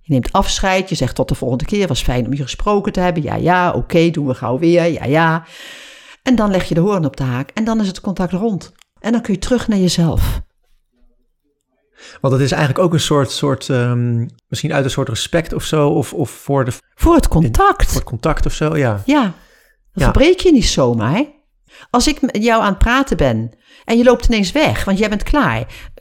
Je 0.00 0.12
neemt 0.12 0.32
afscheid. 0.32 0.88
Je 0.88 0.94
zegt 0.94 1.14
tot 1.14 1.28
de 1.28 1.34
volgende 1.34 1.64
keer. 1.64 1.86
Was 1.86 2.02
fijn 2.02 2.26
om 2.26 2.32
je 2.32 2.42
gesproken 2.42 2.92
te 2.92 3.00
hebben. 3.00 3.22
Ja, 3.22 3.34
ja, 3.34 3.68
oké, 3.68 3.76
okay, 3.76 4.10
doen 4.10 4.26
we 4.26 4.34
gauw 4.34 4.58
weer. 4.58 4.86
Ja, 4.86 5.04
ja. 5.04 5.44
En 6.22 6.34
dan 6.34 6.50
leg 6.50 6.64
je 6.64 6.74
de 6.74 6.80
hoorn 6.80 7.04
op 7.04 7.16
de 7.16 7.24
haak. 7.24 7.50
En 7.54 7.64
dan 7.64 7.80
is 7.80 7.86
het 7.86 8.00
contact 8.00 8.32
rond. 8.32 8.72
En 9.00 9.12
dan 9.12 9.20
kun 9.20 9.34
je 9.34 9.40
terug 9.40 9.68
naar 9.68 9.78
jezelf. 9.78 10.40
Want 12.20 12.32
het 12.32 12.42
is 12.42 12.52
eigenlijk 12.52 12.84
ook 12.84 12.92
een 12.92 13.00
soort, 13.00 13.30
soort 13.30 13.68
um, 13.68 14.26
misschien 14.48 14.72
uit 14.72 14.84
een 14.84 14.90
soort 14.90 15.08
respect 15.08 15.52
of 15.52 15.64
zo, 15.64 15.88
of, 15.88 16.12
of 16.12 16.30
voor 16.30 16.64
de... 16.64 16.72
Voor 16.94 17.14
het 17.14 17.28
contact. 17.28 17.86
Voor 17.86 17.94
het 17.94 18.04
contact 18.04 18.46
of 18.46 18.52
zo, 18.52 18.76
ja. 18.76 19.02
Ja, 19.06 19.34
dat 19.92 20.02
ja. 20.04 20.12
verbreek 20.12 20.40
je 20.40 20.52
niet 20.52 20.66
zomaar. 20.66 21.24
Als 21.90 22.06
ik 22.08 22.20
met 22.20 22.36
jou 22.42 22.62
aan 22.62 22.68
het 22.68 22.78
praten 22.78 23.16
ben 23.16 23.50
en 23.84 23.98
je 23.98 24.04
loopt 24.04 24.26
ineens 24.26 24.52
weg, 24.52 24.84
want 24.84 24.98
jij 24.98 25.08
bent 25.08 25.22
klaar. 25.22 25.58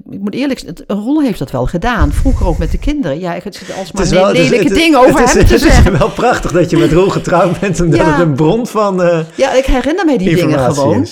Ik 0.10 0.20
moet 0.20 0.34
eerlijk 0.34 0.64
een 0.88 0.98
rol 0.98 1.22
heeft 1.22 1.40
dat 1.40 1.52
wel 1.52 1.66
gedaan. 1.66 2.12
Vroeger 2.12 2.46
ook 2.46 2.58
met 2.58 2.72
de 2.72 2.78
kinderen. 2.78 3.20
Ja, 3.20 3.34
ik 3.34 3.44
zit 3.44 3.74
alsmaar 3.78 4.02
Het 4.04 4.12
wel- 4.12 4.28
het 4.28 4.38
lelijke 4.38 4.56
het 4.64 4.72
is- 4.72 4.78
dingen 4.84 5.00
over 5.00 5.20
het 5.20 5.28
is- 5.28 5.34
hem 5.34 5.46
te 5.46 5.54
Het 5.54 5.62
zeggen. 5.62 5.94
is 5.94 5.98
wel 6.00 6.10
prachtig 6.12 6.52
dat 6.52 6.70
je 6.70 6.78
met 6.78 6.92
Roel 6.92 7.10
getrouwd 7.10 7.60
bent 7.60 7.80
en 7.80 7.90
dat 7.90 8.00
Ja. 8.00 8.12
het 8.12 8.20
een 8.28 8.36
bron 8.36 8.68
van 8.68 9.02
eh, 9.04 9.20
Ja, 9.36 9.54
ik 9.54 9.66
herinner 9.66 10.06
mij 10.06 10.18
die 10.18 10.36
dingen 10.36 10.60
gewoon. 10.74 11.06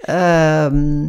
Ehm, 0.00 1.08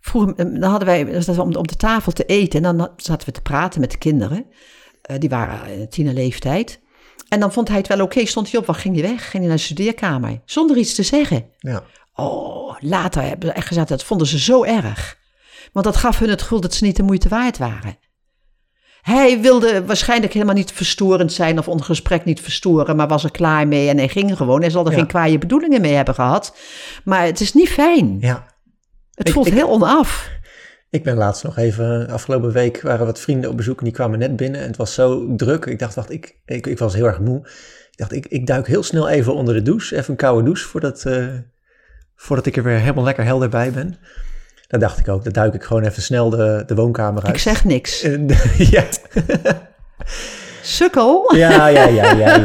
vroeger 0.00 0.34
eh, 0.36 0.60
dan 0.60 0.70
hadden 0.70 0.88
wij 0.88 1.06
zaten 1.12 1.34
we 1.34 1.42
om, 1.42 1.54
om 1.56 1.66
de 1.66 1.76
tafel 1.76 2.12
te 2.12 2.24
eten 2.24 2.64
en 2.64 2.76
dan 2.76 2.88
zaten 2.96 3.26
we 3.26 3.32
te 3.32 3.42
praten 3.42 3.80
met 3.80 3.90
de 3.90 3.98
kinderen. 3.98 4.44
Eh, 5.02 5.16
die 5.18 5.28
waren 5.28 5.78
in 5.78 5.88
tienerleeftijd. 5.88 6.80
En 7.28 7.40
dan 7.40 7.52
vond 7.52 7.68
hij 7.68 7.76
het 7.76 7.86
wel 7.86 8.00
oké, 8.00 8.26
stond 8.26 8.50
hij 8.50 8.60
op, 8.60 8.66
wat 8.66 8.76
ging 8.76 8.94
hij 9.00 9.10
weg? 9.10 9.20
Ging 9.20 9.32
hij 9.32 9.46
naar 9.46 9.56
de 9.56 9.62
studeerkamer, 9.62 10.40
zonder 10.44 10.76
iets 10.76 10.94
te 10.94 11.02
zeggen. 11.02 11.46
Ja. 11.58 11.82
Oh, 12.14 12.76
later 12.80 13.22
hebben 13.22 13.48
ze 13.48 13.54
echt 13.54 13.66
gezegd, 13.66 13.88
dat 13.88 14.04
vonden 14.04 14.26
ze 14.26 14.38
zo 14.38 14.64
erg. 14.64 15.16
Want 15.72 15.86
dat 15.86 15.96
gaf 15.96 16.18
hun 16.18 16.28
het 16.28 16.42
gevoel 16.42 16.60
dat 16.60 16.74
ze 16.74 16.84
niet 16.84 16.96
de 16.96 17.02
moeite 17.02 17.28
waard 17.28 17.58
waren. 17.58 17.98
Hij 19.02 19.40
wilde 19.40 19.84
waarschijnlijk 19.84 20.32
helemaal 20.32 20.54
niet 20.54 20.72
verstorend 20.72 21.32
zijn 21.32 21.58
of 21.58 21.68
ons 21.68 21.82
gesprek 21.82 22.24
niet 22.24 22.40
verstoren, 22.40 22.96
maar 22.96 23.08
was 23.08 23.24
er 23.24 23.30
klaar 23.30 23.68
mee 23.68 23.88
en 23.88 23.96
hij 23.96 24.08
ging 24.08 24.36
gewoon. 24.36 24.60
Hij 24.60 24.70
zal 24.70 24.84
er 24.84 24.90
Ja. 24.90 24.96
geen 24.96 25.06
kwaaie 25.06 25.38
bedoelingen 25.38 25.80
mee 25.80 25.92
hebben 25.94 26.14
gehad. 26.14 26.56
Maar 27.04 27.24
het 27.24 27.40
is 27.40 27.52
niet 27.52 27.68
fijn. 27.68 28.16
ja. 28.20 28.54
Het 29.14 29.28
Ik- 29.28 29.34
voelt 29.34 29.46
ik- 29.46 29.52
heel 29.52 29.68
onaf. 29.68 30.28
Ik 30.96 31.02
ben 31.02 31.16
laatst 31.16 31.42
nog 31.44 31.56
even, 31.58 32.08
afgelopen 32.08 32.52
week 32.52 32.80
waren 32.82 33.06
wat 33.06 33.20
vrienden 33.20 33.50
op 33.50 33.56
bezoek 33.56 33.78
en 33.78 33.84
die 33.84 33.92
kwamen 33.92 34.18
net 34.18 34.36
binnen 34.36 34.60
en 34.60 34.66
het 34.66 34.76
was 34.76 34.94
zo 34.94 35.34
druk. 35.36 35.64
Ik 35.66 35.78
dacht, 35.78 35.94
wacht, 35.94 36.10
ik, 36.10 36.36
ik, 36.46 36.66
ik 36.66 36.78
was 36.78 36.94
heel 36.94 37.06
erg 37.06 37.20
moe. 37.20 37.38
Ik 37.90 37.96
dacht, 37.96 38.12
ik, 38.12 38.26
ik 38.26 38.46
duik 38.46 38.66
heel 38.66 38.82
snel 38.82 39.08
even 39.08 39.34
onder 39.34 39.54
de 39.54 39.62
douche, 39.62 39.96
even 39.96 40.10
een 40.10 40.16
koude 40.16 40.44
douche, 40.44 40.66
voordat, 40.68 41.04
eh, 41.04 41.24
voordat 42.16 42.46
ik 42.46 42.56
er 42.56 42.62
weer 42.62 42.78
helemaal 42.78 43.04
lekker 43.04 43.24
helder 43.24 43.48
bij 43.48 43.70
ben. 43.70 43.96
Dan 44.68 44.80
dacht 44.80 44.98
ik 44.98 45.08
ook, 45.08 45.24
dan 45.24 45.32
duik 45.32 45.54
ik 45.54 45.62
gewoon 45.62 45.82
even 45.82 46.02
snel 46.02 46.30
de, 46.30 46.62
de 46.66 46.74
woonkamer 46.74 47.22
uit. 47.24 47.34
Ik 47.34 47.40
zeg 47.40 47.64
niks. 47.64 48.02
En, 48.02 48.26
ja, 48.74 48.84
Sukkel. 50.62 51.34
ja, 51.36 51.66
ja, 51.66 51.86
ja, 51.86 52.12
ja, 52.12 52.36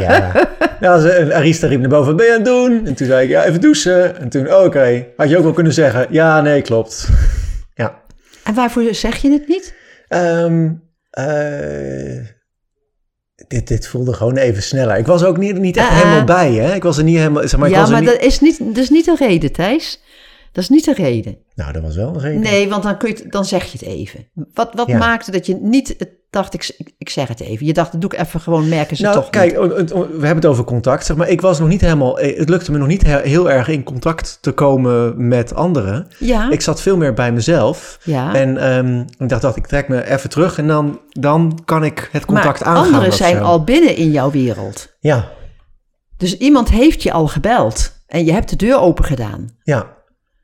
ja. 0.82 1.00
ze- 1.00 1.10
en 1.12 1.34
Arista 1.34 1.68
riep 1.68 1.80
naar 1.80 1.90
boven, 1.90 2.16
ben 2.16 2.26
je 2.26 2.32
aan 2.32 2.38
het 2.38 2.46
doen? 2.48 2.86
En 2.88 2.94
toen 2.96 3.08
zei 3.08 3.24
ik, 3.24 3.30
ja, 3.30 3.46
even 3.46 3.62
douchen. 3.62 4.20
En 4.20 4.30
toen, 4.30 4.54
oké, 4.54 5.06
had 5.18 5.30
je 5.30 5.38
ook 5.38 5.44
wel 5.44 5.54
kunnen 5.54 5.74
zeggen, 5.74 6.08
ja, 6.10 6.42
nee, 6.42 6.62
klopt. 6.62 7.10
En 8.44 8.54
waarvoor 8.54 8.94
zeg 8.94 9.18
je 9.22 9.32
het 9.32 9.48
niet? 9.48 9.74
Ehm, 10.08 10.72
eh, 11.10 12.26
dit, 13.48 13.68
dit 13.68 13.88
voelde 13.88 14.14
gewoon 14.14 14.38
even 14.38 14.64
sneller. 14.64 14.98
Ik 14.98 15.06
was 15.06 15.24
ook 15.24 15.38
niet, 15.38 15.60
niet 15.60 15.78
echt 15.78 15.88
Ah, 15.90 15.94
ah. 15.96 16.02
helemaal 16.02 16.24
bij, 16.26 16.54
hè? 16.54 16.76
Ik 16.76 16.84
was 16.84 16.98
er 16.98 17.04
niet 17.04 17.18
helemaal, 17.18 17.48
zeg 17.48 17.60
maar, 17.60 17.68
ik 17.70 17.76
ja, 17.76 17.82
was 17.82 17.90
maar 17.90 18.02
niet... 18.02 18.10
dat 18.10 18.22
is 18.22 18.40
niet, 18.40 18.58
dat 18.60 18.78
is 18.78 18.90
niet 18.90 19.06
de 19.06 19.16
reden, 19.20 19.52
Thijs. 19.52 20.02
Dat 20.52 20.64
is 20.64 20.70
niet 20.70 20.86
de 20.86 20.94
reden. 20.94 21.38
Nou, 21.56 21.72
dat 21.72 21.82
was 21.82 21.96
wel 21.96 22.08
een 22.08 22.20
reden. 22.20 22.42
Nee, 22.42 22.70
want 22.70 22.84
dan, 22.84 22.98
kun 22.98 23.10
je 23.10 23.28
dan 23.28 23.46
zeg 23.46 23.64
je 23.64 23.78
het 23.78 23.88
even. 23.88 24.28
Wat, 24.54 24.74
wat 24.74 24.88
Ja. 24.88 24.98
maakte 24.98 25.32
dat 25.32 25.46
je 25.46 25.56
niet 25.56 25.88
het 25.98 26.10
dacht, 26.32 26.54
ik, 26.54 26.80
ik, 26.98 27.10
zeg 27.10 27.28
het 27.28 27.40
even. 27.40 27.66
Je 27.66 27.74
dacht, 27.74 27.92
dat 27.92 28.02
doe 28.02 28.14
ik 28.14 28.20
even 28.20 28.40
gewoon, 28.40 28.70
merken 28.70 28.96
ze 28.98 29.04
Nou, 29.04 29.16
toch 29.16 29.30
kijk, 29.30 29.50
niet. 29.52 29.58
o- 29.60 29.96
o- 29.96 30.02
o- 30.02 30.08
we 30.08 30.14
hebben 30.26 30.36
het 30.36 30.46
over 30.46 30.64
contact, 30.64 31.06
zeg 31.06 31.18
maar. 31.18 31.30
Ik 31.30 31.42
was 31.42 31.60
nog 31.60 31.68
niet 31.68 31.82
helemaal, 31.82 32.20
eh, 32.20 32.38
het 32.38 32.50
lukte 32.50 32.72
me 32.72 32.78
nog 32.78 32.88
niet 32.88 33.04
he- 33.04 33.22
heel 33.22 33.52
erg 33.52 33.68
in 33.68 33.84
contact 33.84 34.38
te 34.42 34.52
komen 34.52 35.28
met 35.28 35.56
anderen. 35.56 36.08
Ja, 36.20 36.50
Ik 36.52 36.62
zat 36.62 36.82
veel 36.82 36.98
meer 36.98 37.14
bij 37.14 37.32
mezelf. 37.32 38.00
ja. 38.04 38.34
En 38.34 38.58
ehm, 38.58 39.00
ik 39.18 39.30
dacht, 39.30 39.42
dacht, 39.42 39.56
ik 39.56 39.68
trek 39.68 39.88
me 39.88 40.10
even 40.10 40.30
terug 40.30 40.58
en 40.58 40.68
dan, 40.68 41.00
dan 41.10 41.60
kan 41.66 41.84
ik 41.84 42.10
het 42.12 42.26
contact 42.26 42.60
maar 42.60 42.70
aangaan. 42.76 42.94
anderen 42.94 43.14
zijn 43.14 43.38
zo. 43.38 43.44
al 43.44 43.64
binnen 43.64 43.96
in 43.96 44.12
jouw 44.12 44.32
wereld. 44.32 44.94
Ja, 45.00 45.30
Dus 46.18 46.38
iemand 46.38 46.70
heeft 46.70 47.04
je 47.04 47.12
al 47.12 47.28
gebeld 47.28 47.92
en 48.08 48.26
je 48.26 48.32
hebt 48.32 48.50
de 48.50 48.56
deur 48.56 48.80
open 48.80 49.06
gedaan. 49.06 49.50
ja. 49.64 50.00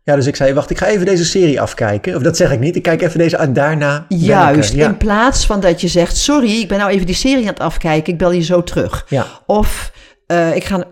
Ja, 0.08 0.16
dus 0.16 0.26
ik 0.26 0.36
zei, 0.36 0.54
wacht, 0.54 0.70
ik 0.70 0.78
ga 0.78 0.86
even 0.88 1.06
deze 1.06 1.26
serie 1.26 1.62
afkijken. 1.62 2.16
Of 2.16 2.22
dat 2.22 2.38
zeg 2.38 2.52
ik 2.52 2.60
niet, 2.60 2.76
ik 2.76 2.82
kijk 2.82 3.02
even 3.02 3.20
deze 3.20 3.38
aan, 3.38 3.54
daarna 3.54 4.06
ben 4.10 4.18
ik 4.18 4.24
er. 4.24 4.28
Juist, 4.28 4.74
Ja, 4.74 4.86
in 4.88 4.98
plaats 4.98 5.46
van 5.46 5.60
dat 5.60 5.82
je 5.82 5.88
zegt, 5.88 6.18
sorry, 6.18 6.60
ik 6.60 6.68
ben 6.68 6.78
nou 6.78 6.92
even 6.92 7.06
die 7.06 7.16
serie 7.16 7.42
aan 7.44 7.48
het 7.54 7.60
afkijken, 7.60 8.14
ik 8.14 8.20
bel 8.20 8.32
je 8.32 8.42
zo 8.42 8.64
terug. 8.64 9.06
ja, 9.10 9.26
Of 9.46 9.92
eh, 10.28 10.56
ik 10.56 10.64
ga, 10.64 10.84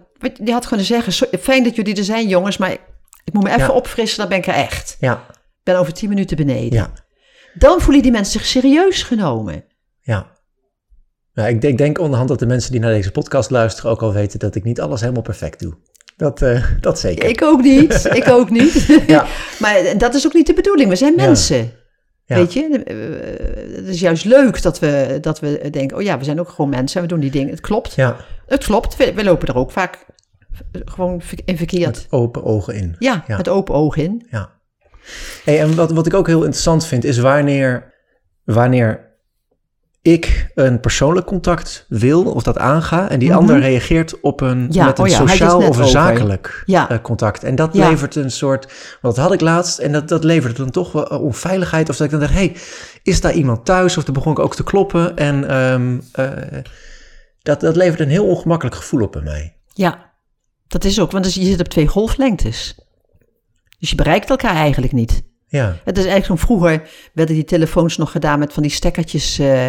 je, 0.43 0.51
had 0.51 0.68
kunnen 0.68 0.86
zeggen, 0.86 1.13
"Sorry, 1.13 1.38
fijn 1.38 1.63
dat 1.63 1.76
jullie 1.76 1.95
er 1.95 2.03
zijn 2.03 2.28
jongens, 2.28 2.57
maar 2.57 2.72
ik, 2.72 2.80
moet 3.34 3.43
me 3.43 3.49
even 3.49 3.61
Ja. 3.61 3.70
opfrissen, 3.72 4.18
dan 4.20 4.28
ben 4.30 4.38
ik 4.38 4.47
er 4.47 4.53
echt. 4.53 4.97
ja, 4.99 5.13
Ik 5.30 5.63
ben 5.63 5.76
over 5.78 5.93
tien 5.93 6.09
minuten 6.09 6.38
beneden. 6.38 6.74
ja, 6.74 6.91
Dan 7.53 7.82
voelen 7.82 8.01
die 8.01 8.11
mensen 8.11 8.39
zich 8.39 8.45
serieus 8.49 9.03
genomen. 9.03 9.63
ja. 10.01 10.34
Ja, 11.34 11.47
ik, 11.47 11.61
denk- 11.61 11.74
ik 11.74 11.78
denk 11.80 11.99
onderhand 11.99 12.30
dat 12.30 12.39
de 12.39 12.45
mensen 12.45 12.72
die 12.72 12.80
naar 12.80 12.91
deze 12.93 13.11
podcast 13.11 13.49
luisteren 13.49 13.91
ook 13.91 14.01
al 14.01 14.13
weten 14.13 14.39
dat 14.39 14.55
ik 14.55 14.63
niet 14.63 14.82
alles 14.82 15.01
helemaal 15.01 15.22
perfect 15.22 15.59
doe. 15.59 15.74
Dat, 16.16 16.41
eh, 16.41 16.63
dat 16.82 16.99
zeker. 16.99 17.30
Ik 17.30 17.41
ook 17.43 17.61
niet, 17.61 18.05
ik 18.22 18.28
ook 18.30 18.49
niet. 18.49 18.74
Ja. 19.07 19.26
maar 19.59 19.97
dat 19.97 20.13
is 20.13 20.26
ook 20.26 20.34
niet 20.34 20.47
de 20.47 20.53
bedoeling, 20.53 20.89
we 20.89 20.95
zijn 20.95 21.16
mensen. 21.16 21.72
Ja. 22.26 22.36
Weet 22.36 22.53
je, 22.53 22.84
Eh, 22.84 23.76
het 23.76 23.88
is 23.88 23.99
juist 23.99 24.26
leuk 24.26 24.61
dat 24.61 24.80
we, 24.80 25.18
dat 25.22 25.39
we 25.39 25.68
denken, 25.72 25.97
oh 25.97 26.03
ja, 26.03 26.18
we 26.18 26.24
zijn 26.24 26.39
ook 26.39 26.49
gewoon 26.49 26.70
mensen 26.70 26.95
en 27.01 27.01
we 27.07 27.13
doen 27.13 27.20
die 27.20 27.32
dingen. 27.32 27.49
Het 27.49 27.61
klopt, 27.61 27.93
Ja, 27.95 28.16
het 28.45 28.63
klopt, 28.63 28.95
we, 28.95 29.13
we 29.13 29.24
lopen 29.24 29.47
er 29.47 29.55
ook 29.55 29.72
vaak 29.72 30.05
gewoon 30.72 31.22
in 31.45 31.57
verkeerd. 31.57 31.86
met 31.86 32.07
open 32.09 32.43
ogen 32.43 32.76
in. 32.76 32.95
Ja, 32.99 33.24
Ja. 33.28 33.38
met 33.38 33.49
open 33.49 33.76
ogen 33.76 34.03
in. 34.03 34.28
Ja. 34.30 34.49
Hey, 35.43 35.59
en 35.59 35.76
wat, 35.76 35.91
wat 35.91 36.05
ik 36.05 36.13
ook 36.13 36.28
heel 36.28 36.41
interessant 36.41 36.86
vind, 36.86 37.03
is 37.03 37.18
wanneer, 37.18 37.93
wanneer 38.43 39.04
ik 40.05 40.51
een 40.55 40.79
persoonlijk 40.79 41.25
contact 41.25 41.85
wil 41.89 42.23
of 42.23 42.43
dat 42.43 42.57
aanga 42.57 43.09
en 43.09 43.19
die 43.19 43.29
Mhm. 43.29 43.37
ander 43.37 43.59
reageert 43.59 44.19
op 44.19 44.41
een, 44.41 44.67
Ja, 44.71 44.85
met 44.85 44.97
een 44.97 45.03
oh 45.03 45.09
ja, 45.09 45.17
sociaal 45.27 45.67
of 45.67 45.77
een 45.77 45.87
zakelijk 45.87 46.63
Ja. 46.65 46.89
eh, 46.89 46.97
contact. 47.01 47.43
En 47.43 47.55
dat 47.55 47.75
levert 47.75 48.15
een 48.15 48.31
soort, 48.31 48.73
want 49.01 49.15
dat 49.15 49.23
had 49.23 49.33
ik 49.33 49.41
laatst 49.41 49.79
en 49.79 49.91
dat, 49.91 50.07
dat 50.07 50.23
leverde 50.23 50.55
dan 50.55 50.71
toch 50.71 50.91
wel 50.91 51.03
onveiligheid. 51.03 51.89
Of 51.89 51.95
dat 51.97 52.05
ik 52.05 52.11
dan 52.11 52.19
dacht, 52.19 52.33
hey, 52.33 52.55
is 53.03 53.21
daar 53.21 53.33
iemand 53.33 53.65
thuis? 53.65 53.97
Of 53.97 54.03
dan 54.03 54.13
begon 54.13 54.31
ik 54.31 54.39
ook 54.39 54.55
te 54.55 54.63
kloppen 54.63 55.15
en 55.17 55.49
ehm, 55.49 55.99
eh, 56.11 56.59
dat, 57.41 57.59
dat 57.61 57.75
levert 57.75 57.99
een 57.99 58.09
heel 58.09 58.27
ongemakkelijk 58.27 58.75
gevoel 58.75 59.01
op 59.01 59.11
bij 59.11 59.21
mij. 59.21 59.55
Ja, 59.73 60.11
dat 60.67 60.83
is 60.83 60.99
ook, 60.99 61.11
want 61.11 61.23
dus 61.23 61.35
je 61.35 61.45
zit 61.45 61.59
op 61.59 61.67
twee 61.67 61.87
golflengtes. 61.87 62.75
Dus 63.79 63.89
je 63.89 63.95
bereikt 63.95 64.29
elkaar 64.29 64.55
eigenlijk 64.55 64.93
niet. 64.93 65.23
Ja, 65.47 65.65
Het 65.83 65.97
is 65.97 66.05
eigenlijk 66.05 66.39
zo 66.41 66.47
vroeger 66.47 66.89
werden 67.13 67.35
die 67.35 67.43
telefoons 67.43 67.97
nog 67.97 68.11
gedaan 68.11 68.39
met 68.39 68.53
van 68.53 68.63
die 68.63 68.71
stekkertjes 68.71 69.39
eh 69.39 69.67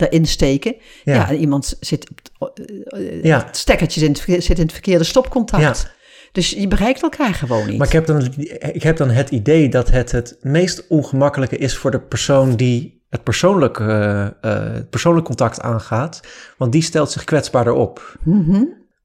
erin 0.00 0.26
steken. 0.26 0.74
Ja. 1.04 1.32
iemand 1.32 1.76
zit 1.80 2.10
op 2.10 2.20
het, 2.54 2.60
eh, 2.86 3.00
eh, 3.00 3.24
Ja. 3.24 3.44
het 3.46 3.56
stekkertje 3.56 4.04
in 4.04 4.10
het, 4.10 4.44
zit 4.44 4.58
in 4.58 4.62
het 4.62 4.72
verkeerde 4.72 5.04
stopcontact. 5.04 5.62
Ja. 5.82 5.90
Dus 6.32 6.50
je 6.50 6.68
bereikt 6.68 7.02
elkaar 7.02 7.34
gewoon 7.34 7.66
niet. 7.66 7.78
Maar 7.78 7.86
ik 7.86 7.92
heb, 7.92 8.06
dan, 8.06 8.32
ik 8.72 8.82
heb 8.82 8.96
dan 8.96 9.10
het 9.10 9.30
idee 9.30 9.68
dat 9.68 9.90
het 9.90 10.12
het 10.12 10.36
meest 10.40 10.86
ongemakkelijke 10.88 11.56
is 11.56 11.76
voor 11.76 11.90
de 11.90 12.00
persoon 12.00 12.56
die 12.56 13.00
het 13.10 13.22
persoonlijk, 13.22 13.80
eh, 13.80 14.26
eh, 14.26 14.30
het 14.72 14.90
persoonlijk 14.90 15.26
contact 15.26 15.60
aangaat. 15.60 16.20
Want 16.56 16.72
die 16.72 16.82
stelt 16.82 17.10
zich 17.10 17.24
kwetsbaarder 17.24 17.72
op. 17.72 18.16
Mhm. 18.24 18.64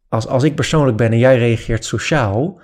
Als, 0.10 0.28
als 0.28 0.43
ik 0.43 0.56
persoonlijk 0.56 0.98
ben 0.98 1.12
en 1.12 1.18
jij 1.18 1.38
reageert 1.38 1.86
sociaal, 1.86 2.60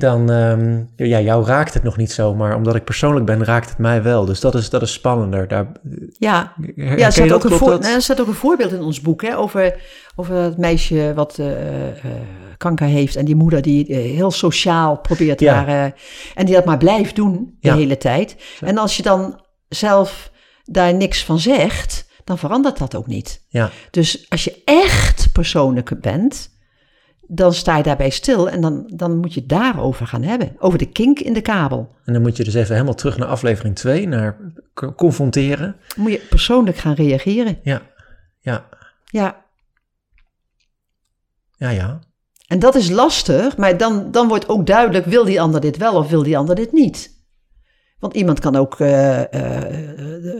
dan, 0.00 0.30
ehm, 0.30 0.82
ja, 0.96 1.20
jou 1.20 1.44
raakt 1.46 1.74
het 1.74 1.82
nog 1.82 1.96
niet 1.96 2.12
zo. 2.12 2.34
Maar 2.34 2.56
omdat 2.56 2.74
ik 2.74 2.84
persoonlijk 2.84 3.26
ben, 3.26 3.44
raakt 3.44 3.68
het 3.68 3.78
mij 3.78 4.02
wel. 4.02 4.24
Dus 4.24 4.40
dat 4.40 4.54
is, 4.54 4.70
dat 4.70 4.82
is 4.82 4.92
spannender. 4.92 5.48
Daar, 5.48 5.72
Ja, 6.18 6.52
her- 6.76 6.98
ja 6.98 7.06
er, 7.06 7.12
staat 7.12 7.32
ook 7.32 7.44
een 7.44 7.50
voor, 7.50 7.78
er 7.80 8.02
staat 8.02 8.20
ook 8.20 8.26
een 8.26 8.34
voorbeeld 8.34 8.72
in 8.72 8.82
ons 8.82 9.00
boek 9.00 9.22
hè, 9.22 9.36
over, 9.38 9.74
over 10.16 10.34
het 10.34 10.58
meisje 10.58 11.12
wat 11.14 11.38
eh, 11.38 11.88
eh, 11.88 11.94
kanker 12.56 12.86
heeft 12.86 13.16
en 13.16 13.24
die 13.24 13.36
moeder 13.36 13.62
die 13.62 13.86
eh, 13.86 13.96
heel 13.96 14.30
sociaal 14.30 14.96
probeert 14.98 15.40
Ja. 15.40 15.54
haar, 15.54 15.68
eh, 15.68 15.92
en 16.34 16.46
die 16.46 16.54
dat 16.54 16.64
maar 16.64 16.78
blijft 16.78 17.16
doen 17.16 17.56
de 17.60 17.68
Ja. 17.68 17.74
hele 17.76 17.96
tijd. 17.96 18.36
En 18.60 18.78
als 18.78 18.96
je 18.96 19.02
dan 19.02 19.40
zelf 19.68 20.30
daar 20.64 20.94
niks 20.94 21.24
van 21.24 21.38
zegt, 21.38 22.08
dan 22.24 22.38
verandert 22.38 22.78
dat 22.78 22.94
ook 22.96 23.06
niet. 23.06 23.44
Ja, 23.48 23.70
Dus 23.90 24.26
als 24.28 24.44
je 24.44 24.62
echt 24.64 25.28
persoonlijk 25.32 26.00
bent, 26.00 26.49
dan 27.32 27.52
sta 27.54 27.76
je 27.76 27.82
daarbij 27.82 28.10
stil 28.10 28.48
en 28.48 28.60
dan, 28.60 28.90
dan 28.94 29.16
moet 29.16 29.34
je 29.34 29.40
het 29.40 29.48
daarover 29.48 30.06
gaan 30.06 30.22
hebben. 30.22 30.56
Over 30.58 30.78
de 30.78 30.90
kink 30.90 31.18
in 31.18 31.32
de 31.32 31.40
kabel. 31.40 31.94
en 32.04 32.12
dan 32.12 32.22
moet 32.22 32.36
je 32.36 32.44
dus 32.44 32.54
even 32.54 32.72
helemaal 32.72 32.94
terug 32.94 33.18
naar 33.18 33.28
aflevering 33.28 33.74
2, 33.74 34.08
naar 34.08 34.36
confronteren. 34.96 35.76
Moet 35.96 36.10
je 36.10 36.26
persoonlijk 36.28 36.76
gaan 36.76 36.94
reageren. 36.94 37.58
Ja, 37.62 37.82
ja, 38.40 38.68
Ja, 39.04 39.44
ja, 41.56 41.68
ja. 41.68 41.98
En 42.46 42.58
dat 42.58 42.74
is 42.74 42.90
lastig, 42.90 43.56
maar 43.56 43.76
dan, 43.76 44.10
dan 44.10 44.28
wordt 44.28 44.48
ook 44.48 44.66
duidelijk, 44.66 45.06
wil 45.06 45.24
die 45.24 45.40
ander 45.40 45.60
dit 45.60 45.76
wel 45.76 45.94
of 45.94 46.08
wil 46.08 46.22
die 46.22 46.38
ander 46.38 46.54
dit 46.54 46.72
niet? 46.72 47.19
Want 48.00 48.14
iemand 48.14 48.40
kan 48.40 48.56
ook 48.56 48.80
eh, 48.80 49.18
eh, 49.18 49.26
eh, 49.32 50.34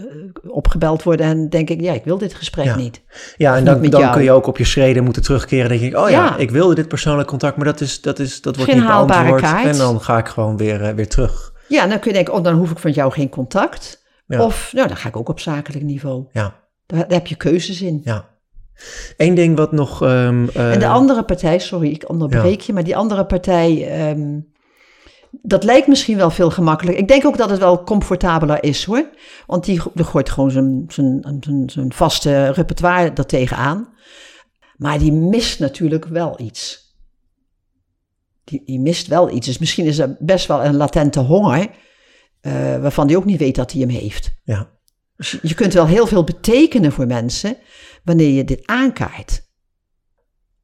opgebeld 0.47 1.03
worden 1.03 1.27
en 1.27 1.49
denk 1.49 1.71
ik, 1.71 1.81
ja, 1.81 1.93
ik 1.93 2.05
wil 2.05 2.19
dit 2.19 2.35
gesprek 2.35 2.65
Ja. 2.65 2.77
niet. 2.77 3.03
Ja, 3.37 3.57
en 3.57 3.65
dan, 3.65 3.83
dan 3.83 4.13
kun 4.13 4.23
je 4.23 4.33
ook 4.33 4.47
op 4.47 4.59
je 4.59 4.65
schreden 4.65 5.05
moeten 5.05 5.23
terugkeren. 5.23 5.69
Denk 5.69 5.81
ik, 5.81 5.97
oh 5.97 6.11
ja, 6.11 6.25
Ja. 6.25 6.37
ik 6.37 6.51
wilde 6.51 6.75
dit 6.75 6.89
persoonlijk 6.89 7.29
contact, 7.29 7.57
maar 7.57 7.65
dat, 7.67 7.81
is, 7.81 8.01
dat, 8.01 8.19
is, 8.19 8.41
dat 8.43 8.57
wordt 8.57 8.71
Geen 8.73 8.81
niet 8.81 8.89
beantwoord. 8.91 9.41
kaart. 9.41 9.67
En 9.67 9.77
dan 9.77 10.01
ga 10.01 10.19
ik 10.19 10.27
gewoon 10.29 10.57
weer, 10.57 10.95
weer 10.95 11.09
terug. 11.09 11.53
Ja, 11.69 11.87
dan 11.87 11.99
kun 11.99 12.11
je 12.11 12.17
denken, 12.17 12.35
oh, 12.35 12.43
dan 12.45 12.55
hoef 12.55 12.71
ik 12.71 12.79
van 12.79 12.91
jou 12.91 13.13
geen 13.13 13.29
contact. 13.29 14.05
Ja. 14.27 14.45
Of, 14.45 14.71
nou, 14.75 14.89
dan 14.89 14.97
ga 14.97 15.09
ik 15.09 15.17
ook 15.17 15.29
op 15.29 15.41
zakelijk 15.41 15.85
niveau. 15.85 16.25
Ja, 16.33 16.55
Daar, 16.87 16.99
daar 16.99 17.19
heb 17.19 17.27
je 17.27 17.35
keuzes 17.37 17.83
in. 17.83 18.01
ja. 18.05 18.29
Eén 19.17 19.35
ding 19.35 19.57
wat 19.57 19.73
nog... 19.73 20.03
ehm, 20.03 20.47
eh, 20.55 20.73
En 20.73 20.79
de 20.79 20.87
andere 20.87 21.23
partij, 21.23 21.59
sorry, 21.59 21.91
ik 21.91 22.09
onderbreek 22.09 22.61
je, 22.61 22.73
maar 22.73 22.85
die 22.85 22.97
andere 22.97 23.25
partij, 23.27 23.89
ehm, 23.89 24.39
Dat 25.31 25.65
lijkt 25.65 25.87
misschien 25.87 26.17
wel 26.17 26.31
veel 26.31 26.51
gemakkelijker. 26.51 27.03
Ik 27.03 27.09
denk 27.09 27.27
ook 27.27 27.37
dat 27.37 27.51
het 27.51 27.59
wel 27.59 27.85
comfortabeler 27.85 28.63
is 28.63 28.85
hoor. 28.85 29.11
Want 29.47 29.65
die, 29.65 29.83
die 29.95 30.05
gooit 30.05 30.31
gewoon 30.31 30.51
zijn, 30.51 30.85
zijn, 30.89 31.39
zijn, 31.41 31.71
zijn 31.71 31.93
vaste 31.93 32.51
repertoire 32.51 33.11
er 33.11 33.27
tegenaan. 33.27 33.89
Maar 34.77 34.99
die 34.99 35.13
mist 35.13 35.59
natuurlijk 35.59 36.05
wel 36.05 36.41
iets. 36.41 36.89
Die, 38.45 38.63
die 38.65 38.81
mist 38.81 39.07
wel 39.07 39.31
iets. 39.31 39.47
Dus 39.47 39.59
misschien 39.59 39.87
is 39.87 39.99
er 39.99 40.17
best 40.19 40.47
wel 40.47 40.65
een 40.65 40.77
latente 40.77 41.21
honger. 41.21 41.71
eh, 42.41 42.53
waarvan 42.53 43.07
hij 43.07 43.17
ook 43.17 43.25
niet 43.25 43.39
weet 43.39 43.55
dat 43.55 43.73
hij 43.73 43.81
hem 43.81 43.91
heeft. 43.91 44.31
Ja. 44.45 44.71
Dus 45.17 45.39
je 45.43 45.55
kunt 45.55 45.73
wel 45.73 45.87
heel 45.87 46.07
veel 46.07 46.25
betekenen 46.25 46.93
voor 46.93 47.07
mensen 47.07 47.57
wanneer 48.05 48.31
je 48.31 48.45
dit 48.45 48.67
aankaart. 48.67 49.50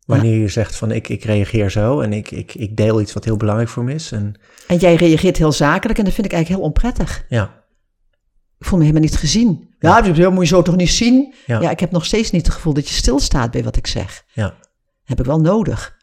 Wanneer 0.07 0.39
je 0.41 0.49
zegt 0.49 0.77
van 0.77 0.91
ik, 0.91 1.09
ik 1.09 1.25
reageer 1.25 1.71
zo 1.71 2.01
en 2.01 2.13
ik, 2.13 2.31
ik, 2.31 2.55
ik 2.55 2.77
deel 2.77 3.01
iets 3.01 3.13
wat 3.13 3.25
heel 3.25 3.37
belangrijk 3.37 3.69
voor 3.71 3.85
me 3.85 3.95
is. 3.95 4.13
En 4.13 4.35
En 4.67 4.77
jij 4.77 4.95
reageert 4.95 5.37
heel 5.37 5.53
zakelijk 5.53 5.99
en 5.99 6.05
dat 6.05 6.15
vind 6.15 6.27
ik 6.27 6.33
eigenlijk 6.33 6.63
heel 6.63 6.71
onprettig. 6.73 7.25
ja, 7.29 7.65
Ik 8.59 8.67
voel 8.67 8.79
me 8.79 8.85
helemaal 8.85 9.07
niet 9.09 9.17
gezien. 9.19 9.75
Ja, 9.79 10.01
dat 10.01 10.31
moet 10.33 10.41
je 10.43 10.55
zo 10.55 10.63
toch 10.63 10.77
niet 10.77 10.91
zien? 10.91 11.35
Ja. 11.47 11.61
Ja. 11.61 11.71
ik 11.71 11.81
heb 11.81 11.91
nog 11.91 12.05
steeds 12.05 12.31
niet 12.31 12.47
het 12.47 12.55
gevoel 12.55 12.75
dat 12.75 12.89
je 12.89 12.95
stilstaat 12.95 13.51
bij 13.51 13.65
wat 13.65 13.77
ik 13.77 13.87
zeg. 13.87 14.25
ja, 14.33 14.55
heb 15.05 15.19
ik 15.21 15.27
wel 15.27 15.41
nodig. 15.41 15.97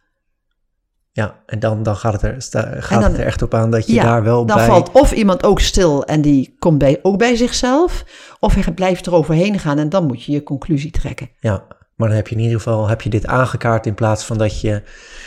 ja. 1.12 1.42
En 1.46 1.60
dan, 1.60 1.84
dan 1.84 1.96
gaat, 1.96 2.14
het 2.14 2.22
er, 2.22 2.42
sta- 2.42 2.76
gaat 2.82 3.02
dan- 3.02 3.12
het 3.12 3.20
er 3.20 3.26
echt 3.26 3.42
op 3.42 3.54
aan 3.54 3.72
dat 3.72 3.88
je 3.88 3.94
ja, 3.94 4.04
daar 4.04 4.24
wel 4.24 4.46
dan 4.46 4.58
bij... 4.58 4.66
valt 4.68 4.92
of 4.92 5.12
iemand 5.12 5.44
ook 5.44 5.60
stil 5.60 6.06
en 6.06 6.22
die 6.22 6.56
komt 6.60 6.78
bij, 6.78 7.00
ook 7.02 7.18
bij 7.18 7.36
zichzelf. 7.36 8.06
Of 8.40 8.54
hij 8.54 8.74
blijft 8.74 9.06
er 9.06 9.14
overheen 9.14 9.60
gaan 9.60 9.78
en 9.80 9.90
dan 9.90 10.06
moet 10.06 10.24
je 10.24 10.32
je 10.32 10.44
conclusie 10.44 10.92
trekken. 10.92 11.30
Ja, 11.40 11.68
maar 11.96 12.08
dan 12.08 12.18
heb 12.18 12.28
je 12.28 12.36
in 12.36 12.42
ieder 12.42 12.58
geval 12.58 12.88
heb 12.88 13.02
je 13.02 13.10
dit 13.10 13.26
aangekaart 13.26 13.86
in 13.86 13.94
plaats 13.94 14.24
van 14.24 14.38
dat 14.38 14.62
je 14.62 14.82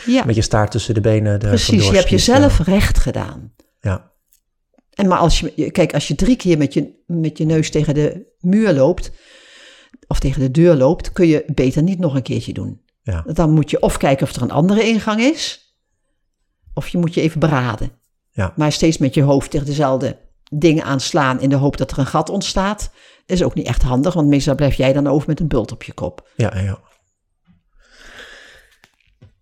Ja, 0.07 0.25
met 0.25 0.35
je 0.35 0.43
staart 0.43 0.71
tussen 0.71 0.95
de 0.95 1.01
benen 1.01 1.33
er 1.33 1.39
precies. 1.39 1.89
Je 1.89 1.95
hebt 1.95 2.09
jezelf 2.09 2.59
recht 2.59 2.99
gedaan. 2.99 3.53
Ja, 3.81 4.11
En 4.91 5.09
maar 5.09 5.19
als 5.19 5.41
je, 5.41 5.71
kijk, 5.71 5.95
als 5.95 6.09
je 6.09 6.15
drie 6.15 6.37
keer 6.37 6.59
met 6.59 6.73
je, 6.75 7.03
met 7.07 7.39
je 7.39 7.45
neus 7.45 7.71
tegen 7.71 7.95
de 7.95 8.35
muur 8.41 8.73
loopt, 8.73 9.11
of 10.07 10.19
tegen 10.19 10.41
de 10.41 10.51
deur 10.51 10.75
loopt, 10.75 11.13
kun 11.13 11.27
je 11.27 11.45
beter 11.55 11.83
niet 11.83 11.99
nog 11.99 12.15
een 12.15 12.23
keertje 12.23 12.53
doen. 12.53 12.81
ja, 13.03 13.25
Dan 13.33 13.51
moet 13.51 13.71
je 13.71 13.81
of 13.81 13.97
kijken 13.97 14.27
of 14.27 14.35
er 14.35 14.43
een 14.43 14.51
andere 14.51 14.83
ingang 14.83 15.21
is, 15.21 15.75
of 16.75 16.89
je 16.89 16.99
moet 16.99 17.15
je 17.15 17.21
even 17.21 17.41
beraden. 17.41 17.91
Ja. 18.31 18.53
Maar 18.57 18.73
steeds 18.73 18.99
met 18.99 19.15
je 19.15 19.23
hoofd 19.23 19.51
tegen 19.51 19.67
dezelfde 19.67 20.19
dingen 20.51 20.85
aanslaan 20.85 21.41
in 21.41 21.49
de 21.49 21.57
hoop 21.57 21.77
dat 21.77 21.91
er 21.91 21.99
een 21.99 22.07
gat 22.07 22.31
ontstaat, 22.31 22.91
is 23.27 23.43
ook 23.43 23.55
niet 23.55 23.67
echt 23.67 23.83
handig, 23.83 24.15
want 24.15 24.29
meestal 24.29 24.55
blijf 24.55 24.75
jij 24.75 24.93
dan 24.93 25.07
over 25.07 25.29
met 25.29 25.41
een 25.41 25.49
bult 25.49 25.73
op 25.73 25.83
je 25.83 25.93
kop. 25.93 26.29
ja, 26.37 26.59
ja. 26.59 26.79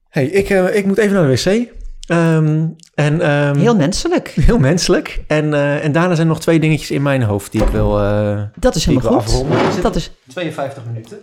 hey, 0.09 0.27
ik, 0.27 0.51
eh, 0.51 0.77
ik 0.77 0.87
moet 0.87 0.99
even 0.99 1.15
naar 1.15 1.29
de 1.29 1.43
wc. 1.43 1.73
Ehm, 2.07 2.67
en, 2.95 3.21
ehm, 3.21 3.57
Heel 3.59 3.77
menselijk. 3.77 4.29
heel 4.47 4.59
menselijk. 4.59 5.25
En, 5.27 5.55
eh, 5.55 5.85
en 5.85 5.93
daarna 5.93 6.15
zijn 6.15 6.27
nog 6.29 6.41
twee 6.41 6.61
dingetjes 6.61 6.91
in 6.91 7.03
mijn 7.03 7.23
hoofd 7.23 7.53
die 7.53 7.63
ik 7.63 7.69
wil, 7.69 8.01
eh, 8.01 8.43
Dat 8.59 8.75
is 8.75 8.85
helemaal 8.87 9.13
goed. 9.13 9.21
afronden. 9.21 9.83
Dat 9.83 9.97
is, 9.97 10.11
52 10.29 10.85
minuten. 10.85 11.19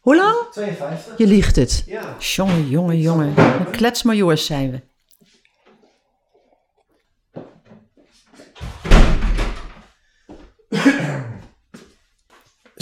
hoe 0.00 0.16
lang? 0.16 0.36
52? 0.52 1.14
Je 1.18 1.26
liegt 1.26 1.56
het. 1.56 1.82
Ja. 1.86 2.16
Jongen, 2.18 2.68
jongen, 2.68 2.98
jongen. 3.00 3.32
Een 3.36 3.70
kletsmajoors 3.70 4.46
zijn 4.46 4.70
we. 4.70 4.80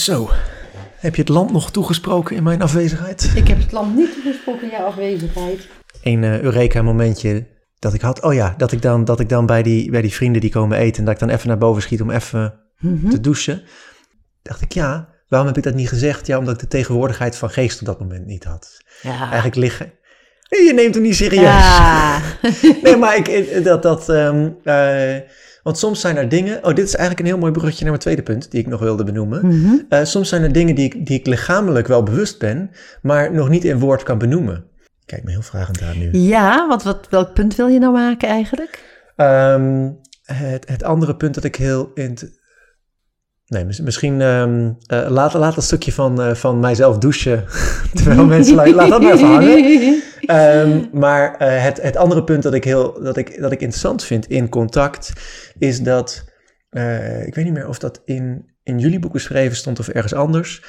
Zo, 0.01 0.31
heb 0.97 1.15
je 1.15 1.21
het 1.21 1.31
land 1.31 1.53
nog 1.53 1.71
toegesproken 1.71 2.37
in 2.37 2.43
mijn 2.43 2.63
afwezigheid? 2.63 3.33
Ik 3.35 3.49
heb 3.49 3.59
het 3.59 3.73
land 3.73 3.97
niet 3.97 4.13
toegesproken 4.13 4.63
in 4.63 4.71
jouw 4.71 4.87
afwezigheid. 4.87 5.69
Een 6.03 6.25
eh, 6.25 6.41
Eureka-momentje 6.41 7.47
dat 7.79 7.95
ik 7.95 8.01
had. 8.01 8.23
Oh 8.23 8.35
ja, 8.35 8.55
dat 8.57 8.73
ik 8.73 8.83
dan, 8.83 9.05
dat 9.05 9.21
ik 9.21 9.29
dan 9.29 9.47
bij, 9.47 9.63
die, 9.63 9.91
bij 9.91 10.03
die 10.03 10.13
vrienden 10.15 10.41
die 10.41 10.51
komen 10.51 10.79
eten... 10.79 10.99
en 10.99 11.05
dat 11.05 11.15
ik 11.15 11.21
dan 11.21 11.29
even 11.31 11.49
naar 11.49 11.59
boven 11.59 11.83
schiet 11.83 12.01
om 12.03 12.11
even 12.11 12.55
Mhm. 12.79 13.09
te 13.09 13.21
douchen. 13.21 13.63
Dacht 14.43 14.61
ik, 14.61 14.73
ja, 14.73 15.09
waarom 15.29 15.49
heb 15.49 15.57
ik 15.57 15.63
dat 15.63 15.75
niet 15.75 15.89
gezegd? 15.89 16.27
Ja, 16.27 16.39
omdat 16.39 16.55
ik 16.55 16.61
de 16.61 16.67
tegenwoordigheid 16.67 17.37
van 17.37 17.51
geest 17.51 17.81
op 17.81 17.87
dat 17.87 18.01
moment 18.01 18.27
niet 18.27 18.45
had. 18.45 18.83
Ja. 19.03 19.21
Eigenlijk 19.21 19.55
liggen... 19.55 19.93
Je 20.49 20.73
neemt 20.75 20.95
hem 20.95 21.03
niet 21.03 21.17
serieus. 21.17 21.43
Ja. 21.43 22.21
Nee, 22.83 22.97
maar 22.97 23.17
ik, 23.17 23.29
ik- 23.29 23.65
dat... 23.65 23.83
dat 23.83 24.09
ehm, 24.09 24.49
eh, 24.65 25.17
want 25.63 25.79
soms 25.79 26.01
zijn 26.01 26.17
er 26.17 26.29
dingen... 26.29 26.65
Oh, 26.65 26.75
dit 26.75 26.85
is 26.85 26.95
eigenlijk 26.95 27.21
een 27.21 27.33
heel 27.33 27.39
mooi 27.39 27.53
bruggetje 27.53 27.81
naar 27.81 27.91
mijn 27.91 28.03
tweede 28.03 28.23
punt... 28.23 28.51
die 28.51 28.61
ik 28.61 28.67
nog 28.67 28.81
wilde 28.81 29.05
benoemen. 29.05 29.47
Mhm. 29.47 29.75
Eh, 29.89 30.05
soms 30.05 30.29
zijn 30.29 30.43
er 30.43 30.53
dingen 30.53 30.75
die 30.75 30.85
ik, 30.85 31.07
die 31.07 31.19
ik 31.19 31.27
lichamelijk 31.27 31.87
wel 31.87 32.03
bewust 32.03 32.39
ben... 32.39 32.71
maar 33.03 33.33
nog 33.33 33.49
niet 33.49 33.65
in 33.65 33.79
woord 33.79 34.03
kan 34.03 34.19
benoemen. 34.19 34.65
Kijk 35.07 35.25
me 35.25 35.31
heel 35.31 35.43
vragend 35.43 35.83
aan 35.83 35.99
nu. 35.99 36.13
Ja, 36.13 36.69
want 36.69 36.83
wat, 36.83 37.07
welk 37.11 37.35
punt 37.35 37.57
wil 37.57 37.67
je 37.67 37.79
nou 37.79 37.93
maken 37.93 38.29
eigenlijk? 38.29 38.85
Ehm, 39.17 39.91
het, 40.23 40.69
het 40.69 40.83
andere 40.83 41.17
punt 41.17 41.35
dat 41.35 41.45
ik 41.45 41.57
heel... 41.57 41.91
In 41.95 42.19
Nee, 43.51 43.65
mis- 43.65 43.81
misschien 43.81 44.21
ehm, 44.21 44.71
eh, 44.87 45.07
laat, 45.09 45.33
laat 45.35 45.57
een 45.57 45.63
stukje 45.63 45.93
van, 45.93 46.23
eh, 46.23 46.35
van 46.35 46.61
mijzelf 46.61 46.99
douchen... 46.99 47.45
terwijl 47.95 48.27
mensen... 48.27 48.63
lu- 48.63 48.75
laat 48.75 48.89
dat 48.89 49.03
maar 49.03 49.13
even 49.13 49.29
hangen. 49.29 50.03
Ehm, 50.21 50.85
maar 50.93 51.37
eh, 51.37 51.63
het, 51.63 51.83
het 51.83 51.97
andere 51.97 52.25
punt 52.25 52.43
dat 52.43 52.55
ik, 52.55 52.65
heel, 52.65 53.03
dat, 53.03 53.17
ik, 53.17 53.41
dat 53.41 53.53
ik 53.53 53.61
interessant 53.61 54.05
vind 54.05 54.27
in 54.27 54.49
contact... 54.49 55.13
is 55.59 55.81
dat... 55.81 56.25
ik 57.25 57.35
weet 57.35 57.45
niet 57.45 57.53
meer 57.53 57.69
of 57.69 57.79
dat 57.79 58.03
in, 58.05 58.45
in 58.63 58.79
jullie 58.79 58.99
boek 58.99 59.13
beschreven 59.13 59.57
stond 59.57 59.79
of 59.79 59.89
ergens 59.89 60.15
anders... 60.15 60.63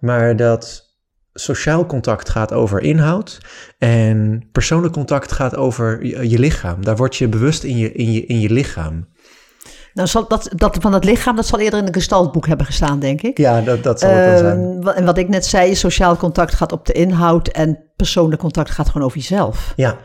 maar 0.00 0.36
dat 0.36 0.94
sociaal 1.32 1.86
contact 1.86 2.28
gaat 2.28 2.52
over 2.52 2.80
inhoud... 2.80 3.38
en 3.78 4.48
persoonlijk 4.52 4.92
contact 4.92 5.32
gaat 5.32 5.56
over 5.56 6.04
je, 6.04 6.28
je 6.28 6.38
lichaam. 6.38 6.84
Daar 6.84 6.96
word 6.96 7.16
je 7.16 7.28
bewust 7.28 7.64
in 7.64 7.76
je, 7.76 7.92
in 7.92 8.12
je, 8.12 8.26
in 8.26 8.40
je 8.40 8.50
lichaam. 8.50 9.08
Nou, 9.98 10.10
zal 10.10 10.28
dat, 10.28 10.48
dat 10.54 10.76
van 10.80 10.92
het 10.92 11.04
lichaam, 11.04 11.36
dat 11.36 11.46
zal 11.46 11.58
eerder 11.58 11.78
in 11.78 11.86
een 11.86 11.92
gestaltboek 11.92 12.46
hebben 12.46 12.66
gestaan, 12.66 12.98
denk 12.98 13.22
ik. 13.22 13.38
Ja, 13.38 13.60
dat, 13.60 13.82
dat 13.82 14.00
zal 14.00 14.10
het 14.10 14.28
dan 14.28 14.38
zijn. 14.38 14.80
Ehm, 14.80 14.88
en 14.88 15.04
wat 15.04 15.18
ik 15.18 15.28
net 15.28 15.46
zei, 15.46 15.74
sociaal 15.74 16.16
contact 16.16 16.54
gaat 16.54 16.72
op 16.72 16.86
de 16.86 16.92
inhoud 16.92 17.48
en 17.48 17.78
persoonlijk 17.96 18.40
contact 18.40 18.70
gaat 18.70 18.88
gewoon 18.88 19.06
over 19.06 19.18
jezelf. 19.18 19.72
Ja, 19.76 19.96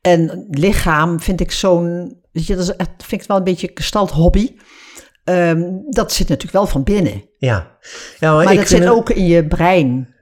En 0.00 0.46
lichaam 0.50 1.20
vind 1.20 1.40
ik 1.40 1.52
zo'n, 1.52 2.16
weet 2.32 2.46
je, 2.46 2.56
dat 2.56 2.68
is 2.68 2.86
vind 2.96 3.22
ik 3.22 3.28
wel 3.28 3.36
een 3.36 3.44
beetje 3.44 3.70
gestalt 3.74 4.10
hobby. 4.10 4.56
Ehm, 5.24 5.62
dat 5.88 6.12
zit 6.12 6.28
natuurlijk 6.28 6.56
wel 6.56 6.66
van 6.66 6.82
binnen. 6.82 7.22
ja. 7.38 7.76
ja 8.18 8.34
maar 8.34 8.44
Maar 8.44 8.52
ik 8.52 8.58
dat 8.58 8.68
zit 8.68 8.88
ook 8.88 9.10
in 9.10 9.26
je 9.26 9.46
brein. 9.46 10.14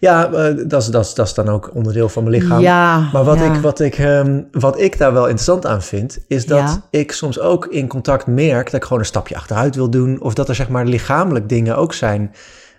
Ja, 0.00 0.32
eh, 0.32 0.54
dat, 0.66 0.82
is, 0.82 0.88
dat, 0.88 1.04
is, 1.04 1.14
dat 1.14 1.26
is 1.26 1.34
dan 1.34 1.48
ook 1.48 1.70
onderdeel 1.74 2.08
van 2.08 2.24
mijn 2.24 2.36
lichaam. 2.42 2.60
Ja, 2.60 3.08
Maar 3.12 3.24
wat, 3.24 3.38
ja. 3.38 3.54
ik, 3.54 3.60
wat, 3.60 3.80
ik, 3.80 3.98
ehm, 3.98 4.42
wat 4.50 4.80
ik 4.80 4.98
daar 4.98 5.12
wel 5.12 5.22
interessant 5.24 5.66
aan 5.66 5.82
vind, 5.82 6.18
is 6.28 6.46
dat 6.46 6.58
Ja. 6.58 6.82
ik 6.90 7.12
soms 7.12 7.38
ook 7.40 7.66
in 7.66 7.88
contact 7.88 8.26
merk 8.26 8.64
dat 8.64 8.74
ik 8.74 8.82
gewoon 8.82 8.98
een 8.98 9.04
stapje 9.04 9.36
achteruit 9.36 9.74
wil 9.74 9.90
doen. 9.90 10.20
Of 10.22 10.34
dat 10.34 10.48
er 10.48 10.54
zeg 10.54 10.68
maar 10.68 10.84
lichamelijk 10.86 11.48
dingen 11.48 11.76
ook 11.76 11.94
zijn. 11.94 12.34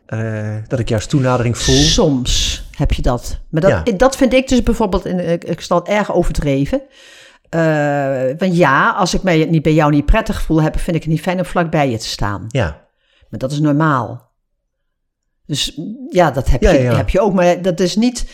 eh, 0.06 0.56
dat 0.68 0.80
ik 0.80 0.90
juist 0.90 1.10
toenadering 1.10 1.58
voel. 1.58 1.76
Soms 1.76 2.64
heb 2.72 2.92
je 2.92 3.02
dat. 3.02 3.40
Maar 3.50 3.62
dat, 3.62 4.00
dat 4.00 4.16
vind 4.16 4.34
ik 4.34 4.48
dus 4.48 4.64
bijvoorbeeld 4.64 5.06
in 5.06 5.18
de 5.18 5.40
gestalt 5.56 5.88
erg 5.88 6.14
overdreven. 6.14 6.82
Eh, 7.50 7.60
want 8.38 8.56
ja, 8.58 8.92
als 8.92 9.14
ik 9.14 9.24
mij 9.24 9.46
niet 9.46 9.62
bij 9.62 9.74
jou 9.74 9.92
niet 9.92 10.06
prettig 10.06 10.42
voel, 10.42 10.62
heb, 10.62 10.80
vind 10.80 10.96
ik 10.96 11.02
het 11.04 11.12
niet 11.12 11.22
fijn 11.22 11.38
om 11.38 11.46
vlakbij 11.46 11.90
je 11.90 11.98
te 11.98 12.08
staan. 12.08 12.46
Ja, 12.48 12.66
Maar 13.30 13.40
dat 13.40 13.52
is 13.52 13.60
normaal. 13.60 14.32
Dus 15.48 15.80
ja, 16.10 16.32
dat 16.32 16.50
heb, 16.50 16.62
Ja, 16.62 16.72
je, 16.72 16.80
ja. 16.80 16.96
heb 16.96 17.10
je 17.10 17.20
ook. 17.20 17.34
Maar 17.34 17.62
dat 17.62 17.80
is 17.80 17.96
niet... 17.96 18.26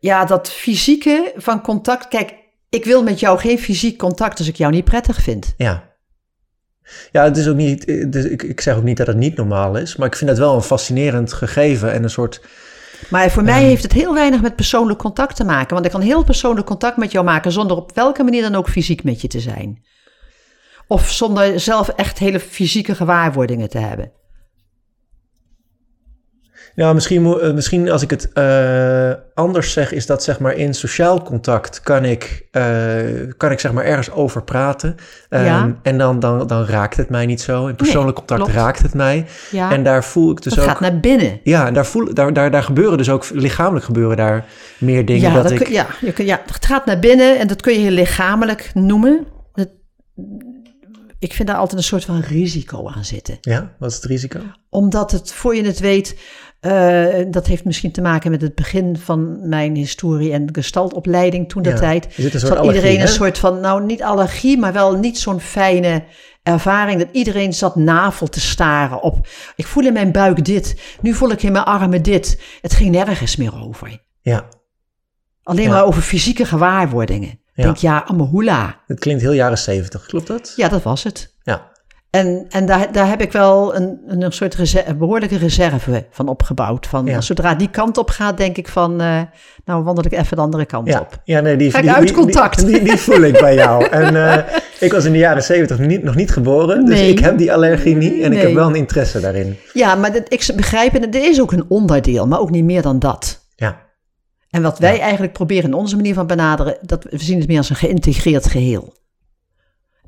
Ja, 0.00 0.24
dat 0.24 0.50
fysieke 0.50 1.32
van 1.36 1.62
contact... 1.62 2.08
Kijk, 2.08 2.34
ik 2.68 2.84
wil 2.84 3.02
met 3.02 3.20
jou 3.20 3.38
geen 3.38 3.58
fysiek 3.58 3.98
contact 3.98 4.38
als 4.38 4.48
ik 4.48 4.56
jou 4.56 4.72
niet 4.72 4.84
prettig 4.84 5.22
vind. 5.22 5.54
ja. 5.56 5.88
Ja, 7.12 7.24
het 7.24 7.36
is 7.36 7.48
ook 7.48 7.56
niet, 7.56 7.86
dus 8.12 8.24
ik, 8.24 8.42
ik 8.42 8.60
zeg 8.60 8.76
ook 8.76 8.82
niet 8.82 8.96
dat 8.96 9.06
het 9.06 9.16
niet 9.16 9.36
normaal 9.36 9.76
is, 9.76 9.96
maar 9.96 10.06
ik 10.06 10.16
vind 10.16 10.30
het 10.30 10.38
wel 10.38 10.54
een 10.54 10.62
fascinerend 10.62 11.32
gegeven 11.32 11.92
en 11.92 12.02
een 12.02 12.10
soort, 12.10 12.40
Maar 13.08 13.30
voor 13.30 13.42
mij 13.42 13.62
heeft 13.62 13.82
het 13.82 13.92
heel 13.92 14.14
weinig 14.14 14.40
met 14.40 14.56
persoonlijk 14.56 14.98
contact 14.98 15.36
te 15.36 15.44
maken. 15.44 15.74
Want 15.74 15.84
ik 15.84 15.90
kan 15.92 16.00
heel 16.00 16.24
persoonlijk 16.24 16.66
contact 16.66 16.96
met 16.96 17.12
jou 17.12 17.24
maken... 17.24 17.52
zonder 17.52 17.76
op 17.76 17.94
welke 17.94 18.22
manier 18.22 18.42
dan 18.42 18.54
ook 18.54 18.68
fysiek 18.68 19.04
met 19.04 19.20
je 19.20 19.28
te 19.28 19.40
zijn. 19.40 19.84
Of 20.86 21.10
zonder 21.10 21.60
zelf 21.60 21.88
echt 21.88 22.18
hele 22.18 22.40
fysieke 22.40 22.94
gewaarwordingen 22.94 23.68
te 23.68 23.78
hebben. 23.78 24.12
Ja, 26.80 26.92
misschien, 26.92 27.26
eh, 27.40 27.52
misschien 27.52 27.90
als 27.90 28.02
ik 28.02 28.10
het 28.10 28.32
eh, 28.32 29.10
anders 29.34 29.72
zeg, 29.72 29.92
is 29.92 30.06
dat 30.06 30.22
zeg 30.22 30.38
maar 30.38 30.52
in 30.54 30.74
sociaal 30.74 31.22
contact 31.22 31.80
kan 31.80 32.04
ik, 32.04 32.46
eh, 32.50 32.64
kan 33.36 33.50
ik 33.50 33.60
zeg 33.60 33.72
maar 33.72 33.84
ergens 33.84 34.10
over 34.10 34.42
praten. 34.42 34.94
Ehm, 35.28 35.44
Ja. 35.44 35.76
En 35.82 35.98
dan, 35.98 36.20
dan, 36.20 36.46
dan 36.46 36.64
raakt 36.64 36.96
het 36.96 37.08
mij 37.10 37.26
niet 37.26 37.40
zo. 37.40 37.66
In 37.66 37.74
persoonlijk 37.74 38.16
contact 38.16 38.40
klopt. 38.40 38.56
raakt 38.56 38.82
het 38.82 38.94
mij. 38.94 39.26
Ja, 39.50 39.72
En 39.72 39.82
daar 39.82 40.04
voel 40.04 40.30
ik 40.30 40.42
dus 40.42 40.54
dat 40.54 40.64
ook... 40.64 40.70
gaat 40.70 40.80
naar 40.80 41.00
binnen. 41.00 41.40
Ja, 41.42 41.66
en 41.66 41.74
daar, 41.74 41.86
voel, 41.86 42.14
daar, 42.14 42.32
daar, 42.32 42.50
daar 42.50 42.62
gebeuren 42.62 42.98
dus 42.98 43.10
ook, 43.10 43.30
lichamelijk 43.30 43.84
gebeuren 43.84 44.16
daar 44.16 44.44
meer 44.78 45.04
dingen. 45.06 45.28
Ja, 45.28 45.34
dat 45.34 45.42
dat 45.42 45.52
ik, 45.52 45.58
kun- 45.58 45.72
ja, 45.72 45.86
je 46.00 46.12
kun, 46.12 46.24
ja, 46.26 46.40
het 46.52 46.64
gaat 46.66 46.86
naar 46.86 46.98
binnen 46.98 47.38
en 47.38 47.46
dat 47.46 47.60
kun 47.60 47.72
je 47.72 47.78
heel 47.78 47.90
lichamelijk 47.90 48.70
noemen. 48.74 49.26
Dat, 49.54 49.68
ik 51.18 51.32
vind 51.32 51.48
daar 51.48 51.56
altijd 51.56 51.78
een 51.78 51.84
soort 51.86 52.04
van 52.04 52.20
risico 52.20 52.88
aan 52.88 53.04
zitten. 53.04 53.38
ja, 53.40 53.72
wat 53.78 53.90
is 53.90 53.96
het 53.96 54.04
risico? 54.04 54.38
Omdat 54.68 55.10
het, 55.10 55.32
voor 55.32 55.54
je 55.54 55.64
het 55.64 55.80
weet, 55.80 56.16
eh, 56.60 57.06
dat 57.30 57.46
heeft 57.46 57.64
misschien 57.64 57.92
te 57.92 58.00
maken 58.00 58.30
met 58.30 58.42
het 58.42 58.54
begin 58.54 58.96
van 58.96 59.48
mijn 59.48 59.74
historie 59.76 60.32
en 60.32 60.48
gestaltopleiding 60.52 61.48
toen 61.48 61.62
de 61.62 61.68
Ja. 61.68 61.76
tijd. 61.76 62.04
Een 62.04 62.12
soort 62.30 62.32
Zat 62.32 62.50
allergie, 62.58 62.74
iedereen 62.74 63.00
een 63.00 63.08
soort 63.08 63.38
van, 63.38 63.60
nou 63.60 63.84
niet 63.84 64.02
allergie, 64.02 64.58
maar 64.58 64.72
wel 64.72 64.96
niet 64.96 65.18
zo'n 65.18 65.40
fijne 65.40 66.04
ervaring. 66.42 66.98
Dat 66.98 67.08
iedereen 67.12 67.52
zat 67.52 67.76
navel 67.76 68.26
te 68.26 68.40
staren 68.40 69.02
op. 69.02 69.26
Ik 69.56 69.66
voel 69.66 69.84
in 69.86 69.92
mijn 69.92 70.12
buik 70.12 70.44
dit, 70.44 70.80
nu 71.00 71.12
voel 71.14 71.30
ik 71.30 71.42
in 71.42 71.52
mijn 71.52 71.64
armen 71.64 72.02
dit. 72.02 72.40
Het 72.60 72.72
ging 72.74 72.90
nergens 72.90 73.36
meer 73.36 73.62
over. 73.62 74.02
Ja, 74.20 74.44
Alleen 75.42 75.64
Ja. 75.64 75.70
maar 75.70 75.84
over 75.84 76.02
fysieke 76.02 76.44
gewaarwordingen. 76.44 77.28
Ik 77.28 77.38
Ja. 77.54 77.62
Denk 77.64 77.76
ja, 77.76 78.04
amahula. 78.06 78.80
het 78.86 78.98
klinkt 78.98 79.22
heel 79.22 79.32
jaren 79.32 79.58
zeventig, 79.58 80.06
klopt 80.06 80.26
dat? 80.26 80.52
Ja, 80.56 80.68
dat 80.68 80.82
was 80.82 81.02
het. 81.04 81.29
En, 82.10 82.46
en 82.48 82.66
daar, 82.66 82.92
daar 82.92 83.08
heb 83.08 83.20
ik 83.20 83.32
wel 83.32 83.76
een, 83.76 84.00
een 84.06 84.32
soort 84.32 84.54
reserve, 84.54 84.94
behoorlijke 84.94 85.36
reserve 85.38 86.06
van 86.10 86.28
opgebouwd. 86.28 86.86
Van, 86.86 87.06
Ja. 87.06 87.20
Zodra 87.20 87.54
die 87.54 87.70
kant 87.70 87.98
op 87.98 88.10
gaat, 88.10 88.36
denk 88.36 88.56
ik 88.56 88.68
van, 88.68 89.00
eh, 89.00 89.20
nou 89.64 89.84
wandel 89.84 90.04
ik 90.04 90.12
even 90.12 90.36
de 90.36 90.42
andere 90.42 90.64
kant 90.66 90.88
Ja, 90.88 91.00
op. 91.00 91.20
ja 91.24 91.40
nee, 91.40 91.56
die, 91.56 91.70
Ga 91.70 91.80
die, 91.80 91.90
uit 91.92 92.06
die- 92.06 92.16
contact? 92.16 92.58
Die, 92.66 92.66
die, 92.74 92.82
die 92.84 92.96
voel 92.96 93.20
ik 93.22 93.40
bij 93.40 93.54
jou. 93.54 93.84
En 93.90 94.16
eh, 94.30 94.54
ik 94.80 94.92
was 94.92 95.04
in 95.04 95.12
de 95.12 95.18
jaren 95.18 95.42
zeventig 95.42 95.78
niet, 95.78 96.02
nog 96.02 96.14
niet 96.14 96.30
geboren, 96.30 96.84
dus 96.84 97.00
ik 97.00 97.18
heb 97.18 97.38
die 97.38 97.52
allergie 97.52 97.96
niet 97.96 98.22
en 98.22 98.32
ik 98.32 98.40
heb 98.40 98.52
wel 98.54 98.68
een 98.68 98.74
interesse 98.74 99.20
daarin. 99.20 99.56
Ja, 99.72 99.94
maar 99.94 100.12
dat, 100.12 100.22
ik 100.32 100.50
begrijp, 100.56 100.94
en 100.94 101.02
het 101.02 101.14
is 101.14 101.40
ook 101.40 101.52
een 101.52 101.64
onderdeel, 101.68 102.26
maar 102.26 102.40
ook 102.40 102.50
niet 102.50 102.64
meer 102.64 102.82
dan 102.82 102.98
dat. 102.98 103.46
Ja, 103.56 103.76
En 104.50 104.62
wat 104.62 104.78
wij 104.78 105.00
eigenlijk 105.00 105.32
proberen 105.32 105.64
in 105.64 105.74
onze 105.74 105.96
manier 105.96 106.14
van 106.14 106.26
benaderen, 106.26 106.76
dat 106.82 107.04
we 107.10 107.18
zien 107.18 107.38
het 107.38 107.48
meer 107.48 107.58
als 107.58 107.70
een 107.70 107.76
geïntegreerd 107.76 108.46
geheel. 108.46 108.98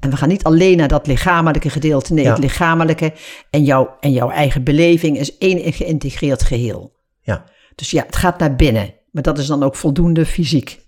En 0.03 0.11
we 0.11 0.16
gaan 0.16 0.28
niet 0.28 0.44
alleen 0.44 0.76
naar 0.76 0.88
dat 0.88 1.07
lichamelijke 1.07 1.70
gedeelte. 1.70 2.12
Nee, 2.14 2.24
Ja. 2.24 2.30
het 2.30 2.38
lichamelijke 2.38 3.12
en, 3.50 3.64
jouw 3.64 3.96
en 4.00 4.12
jouw 4.12 4.30
eigen 4.30 4.64
beleving 4.64 5.18
is 5.18 5.38
één 5.38 5.72
geïntegreerd 5.72 6.42
geheel. 6.42 6.92
ja, 7.20 7.44
Dus 7.74 7.90
ja, 7.90 8.03
het 8.07 8.16
gaat 8.16 8.38
naar 8.38 8.57
binnen. 8.57 8.94
Maar 9.11 9.22
dat 9.22 9.38
is 9.38 9.46
dan 9.46 9.62
ook 9.62 9.76
voldoende 9.76 10.26
fysiek, 10.26 10.80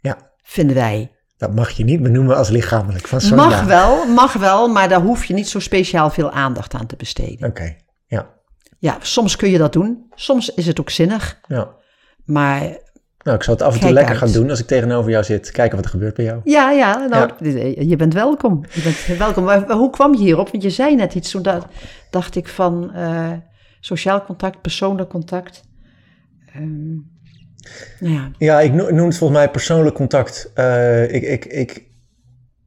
ja. 0.00 0.16
vinden 0.42 0.76
wij. 0.76 1.10
Dat 1.36 1.54
mag 1.54 1.70
je 1.70 1.84
niet 1.84 2.02
benoemen 2.02 2.36
als 2.36 2.48
lichamelijk. 2.48 3.06
Van 3.08 3.34
Mag 3.34 3.64
wel, 3.64 4.06
mag 4.06 4.32
wel, 4.32 4.68
maar 4.68 4.88
daar 4.88 5.00
hoef 5.00 5.24
je 5.24 5.34
niet 5.34 5.48
zo 5.48 5.58
speciaal 5.58 6.10
veel 6.10 6.30
aandacht 6.30 6.74
aan 6.74 6.86
te 6.86 6.96
besteden. 6.96 7.48
Oké, 7.48 7.76
ja, 8.06 8.30
Ja, 8.78 8.96
soms 9.00 9.36
kun 9.36 9.50
je 9.50 9.58
dat 9.58 9.72
doen. 9.72 10.06
Soms 10.14 10.54
is 10.54 10.66
het 10.66 10.80
ook 10.80 10.90
zinnig. 10.90 11.40
ja. 11.48 11.74
Maar 12.24 12.78
Nou, 13.22 13.36
ik 13.36 13.42
zal 13.42 13.54
het 13.54 13.62
af 13.62 13.72
en 13.74 13.80
toe 13.80 13.88
Kijk 13.88 13.94
lekker 13.94 14.20
uit. 14.22 14.30
gaan 14.32 14.40
doen 14.40 14.50
als 14.50 14.60
ik 14.60 14.66
tegenover 14.66 15.10
jou 15.10 15.24
zit. 15.24 15.50
Kijken 15.50 15.76
wat 15.76 15.84
er 15.84 15.90
gebeurt 15.90 16.14
bij 16.14 16.24
jou. 16.24 16.40
Ja, 16.44 16.70
ja, 16.70 17.06
nou, 17.06 17.30
je 17.86 17.96
bent 17.96 18.14
welkom. 18.14 18.64
Je 18.72 18.82
bent 18.82 19.18
welkom. 19.18 19.44
Maar 19.44 19.70
hoe 19.70 19.90
kwam 19.90 20.12
je 20.14 20.18
hierop? 20.22 20.50
Want 20.50 20.62
je 20.62 20.70
zei 20.70 20.94
net 20.96 21.14
iets, 21.14 21.30
toen 21.30 21.42
da- 21.42 21.68
dacht 22.10 22.36
ik 22.36 22.48
van 22.48 22.94
eh, 22.94 23.30
sociaal 23.80 24.24
contact, 24.24 24.60
persoonlijk 24.60 25.08
contact. 25.08 25.62
Ehm, 26.54 26.92
nou 28.00 28.14
ja, 28.14 28.30
Ja, 28.38 28.60
ik 28.60 28.72
no- 28.72 28.90
noem 28.90 29.06
het 29.06 29.16
volgens 29.16 29.38
mij 29.38 29.50
persoonlijk 29.50 29.94
contact. 29.94 30.50
Eh, 30.54 31.14
ik, 31.14 31.22
ik, 31.22 31.44
ik, 31.44 31.86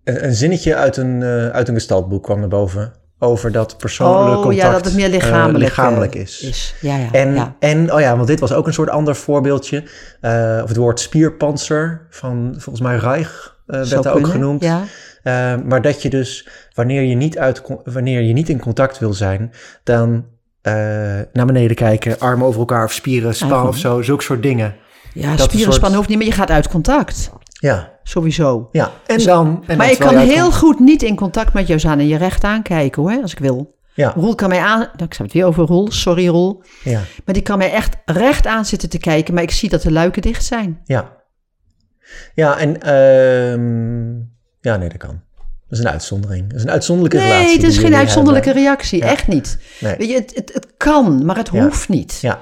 een, 0.04 0.34
zinnetje 0.34 0.76
uit 0.76 0.98
een, 0.98 1.22
eh 1.24 1.48
uit 1.50 1.68
een 1.68 1.74
gestaltboek 1.74 2.24
kwam 2.24 2.40
naar 2.40 2.48
boven. 2.50 2.94
Over 3.26 3.52
dat 3.52 3.78
persoonlijk 3.78 4.36
oh 4.38 4.42
contact 4.42 4.62
ja, 4.62 4.72
dat 4.72 4.86
het 4.86 4.94
meer 4.94 5.06
eh, 5.06 5.12
lichamelijk, 5.12 5.58
lichamelijk 5.64 6.16
eh, 6.16 6.22
is. 6.22 6.76
Ja, 6.82 6.98
ja, 6.98 7.12
En, 7.12 7.34
ja. 7.34 7.56
en, 7.60 7.94
oh 7.94 8.00
ja, 8.00 8.16
want 8.16 8.28
dit 8.28 8.40
was 8.40 8.54
ook 8.54 8.68
een 8.68 8.74
soort 8.74 8.90
ander 8.90 9.16
voorbeeldje. 9.16 9.84
Eh, 10.22 10.60
of 10.64 10.68
het 10.68 10.78
woord 10.78 11.00
spierpanzer 11.00 12.08
van 12.10 12.54
volgens 12.58 12.82
mij 12.86 12.98
Reich 12.98 13.58
eh, 13.68 13.82
werd 13.84 14.04
daar 14.04 14.14
ook 14.16 14.28
genoemd. 14.28 14.64
Ja. 14.64 14.84
Maar 15.66 15.82
dat 15.82 16.02
je 16.02 16.10
dus, 16.10 16.48
wanneer 16.74 17.02
je 17.02 17.16
niet, 17.16 17.38
uit, 17.38 17.62
wanneer 17.84 18.22
je 18.22 18.34
niet 18.34 18.50
in 18.50 18.60
contact 18.60 19.00
wil 19.00 19.14
zijn, 19.14 19.52
dan 19.84 20.26
naar 21.34 21.46
beneden 21.46 21.76
kijken, 21.76 22.20
armen 22.20 22.48
over 22.48 22.60
elkaar 22.60 22.84
of 22.84 22.92
spieren, 22.92 23.36
span 23.36 23.68
of 23.68 23.78
zo, 23.78 24.02
zulke 24.02 24.24
soort 24.24 24.44
dingen. 24.44 24.76
Ja, 25.14 25.32
een 25.32 25.40
spierenspannen 25.40 25.80
soort- 25.80 25.94
hoeft 25.96 26.08
niet, 26.10 26.18
maar 26.18 26.28
je 26.28 26.32
gaat 26.34 26.50
uit 26.50 26.68
contact. 26.68 27.32
Ja, 27.60 27.94
Sowieso. 28.04 28.70
ja. 28.72 28.92
En 29.06 29.24
dan... 29.24 29.64
En 29.68 29.78
maar 29.78 29.92
ik 29.92 30.00
kan 30.00 30.18
heel 30.18 30.52
goed 30.52 30.80
niet 30.80 31.04
in 31.04 31.16
contact 31.16 31.54
met 31.54 31.68
jou 31.68 31.80
zijn 31.80 32.00
en 32.00 32.08
je 32.08 32.18
recht 32.18 32.44
aankijken 32.44 33.02
hoor, 33.02 33.22
als 33.22 33.32
ik 33.32 33.40
wil. 33.40 33.74
Ja, 33.94 34.14
Roel 34.16 34.36
kan 34.36 34.50
mij 34.50 34.60
aan... 34.60 34.80
Nou, 34.80 34.92
ik 34.94 35.00
heb 35.14 35.18
het 35.18 35.34
weer 35.34 35.46
over 35.46 35.66
Roel, 35.66 35.92
sorry 35.92 36.28
Roel. 36.28 36.64
ja, 36.84 37.02
Maar 37.26 37.34
die 37.34 37.44
kan 37.44 37.58
mij 37.58 37.72
echt 37.72 37.96
recht 38.06 38.48
aan 38.48 38.66
zitten 38.66 38.90
te 38.90 38.98
kijken, 38.98 39.34
maar 39.34 39.44
ik 39.44 39.52
zie 39.52 39.70
dat 39.70 39.82
de 39.82 39.92
luiken 39.92 40.22
dicht 40.22 40.46
zijn. 40.46 40.82
ja. 40.86 41.14
Ja, 42.34 42.58
en... 42.58 42.82
ehm, 42.82 44.14
ja, 44.62 44.78
nee, 44.78 44.90
dat 44.90 44.98
kan. 44.98 45.22
Dat 45.70 45.80
is 45.80 45.80
een 45.80 45.92
uitzondering. 45.92 46.48
Dat 46.48 46.58
is 46.58 46.64
een 46.64 46.70
uitzonderlijke 46.72 47.18
relatie. 47.20 47.46
Nee, 47.46 47.56
het 47.56 47.64
is 47.66 47.78
geen 47.78 47.96
uitzonderlijke 47.96 48.48
hebben. 48.48 48.64
reactie, 48.66 49.00
Ja. 49.00 49.06
echt 49.10 49.28
niet. 49.28 49.58
Nee. 49.80 49.96
Weet 49.98 50.10
je, 50.10 50.16
het, 50.16 50.32
het, 50.36 50.54
het 50.54 50.68
kan, 50.78 51.26
maar 51.26 51.38
het 51.38 51.48
hoeft 51.48 51.90
niet. 51.90 52.18
Ja. 52.22 52.42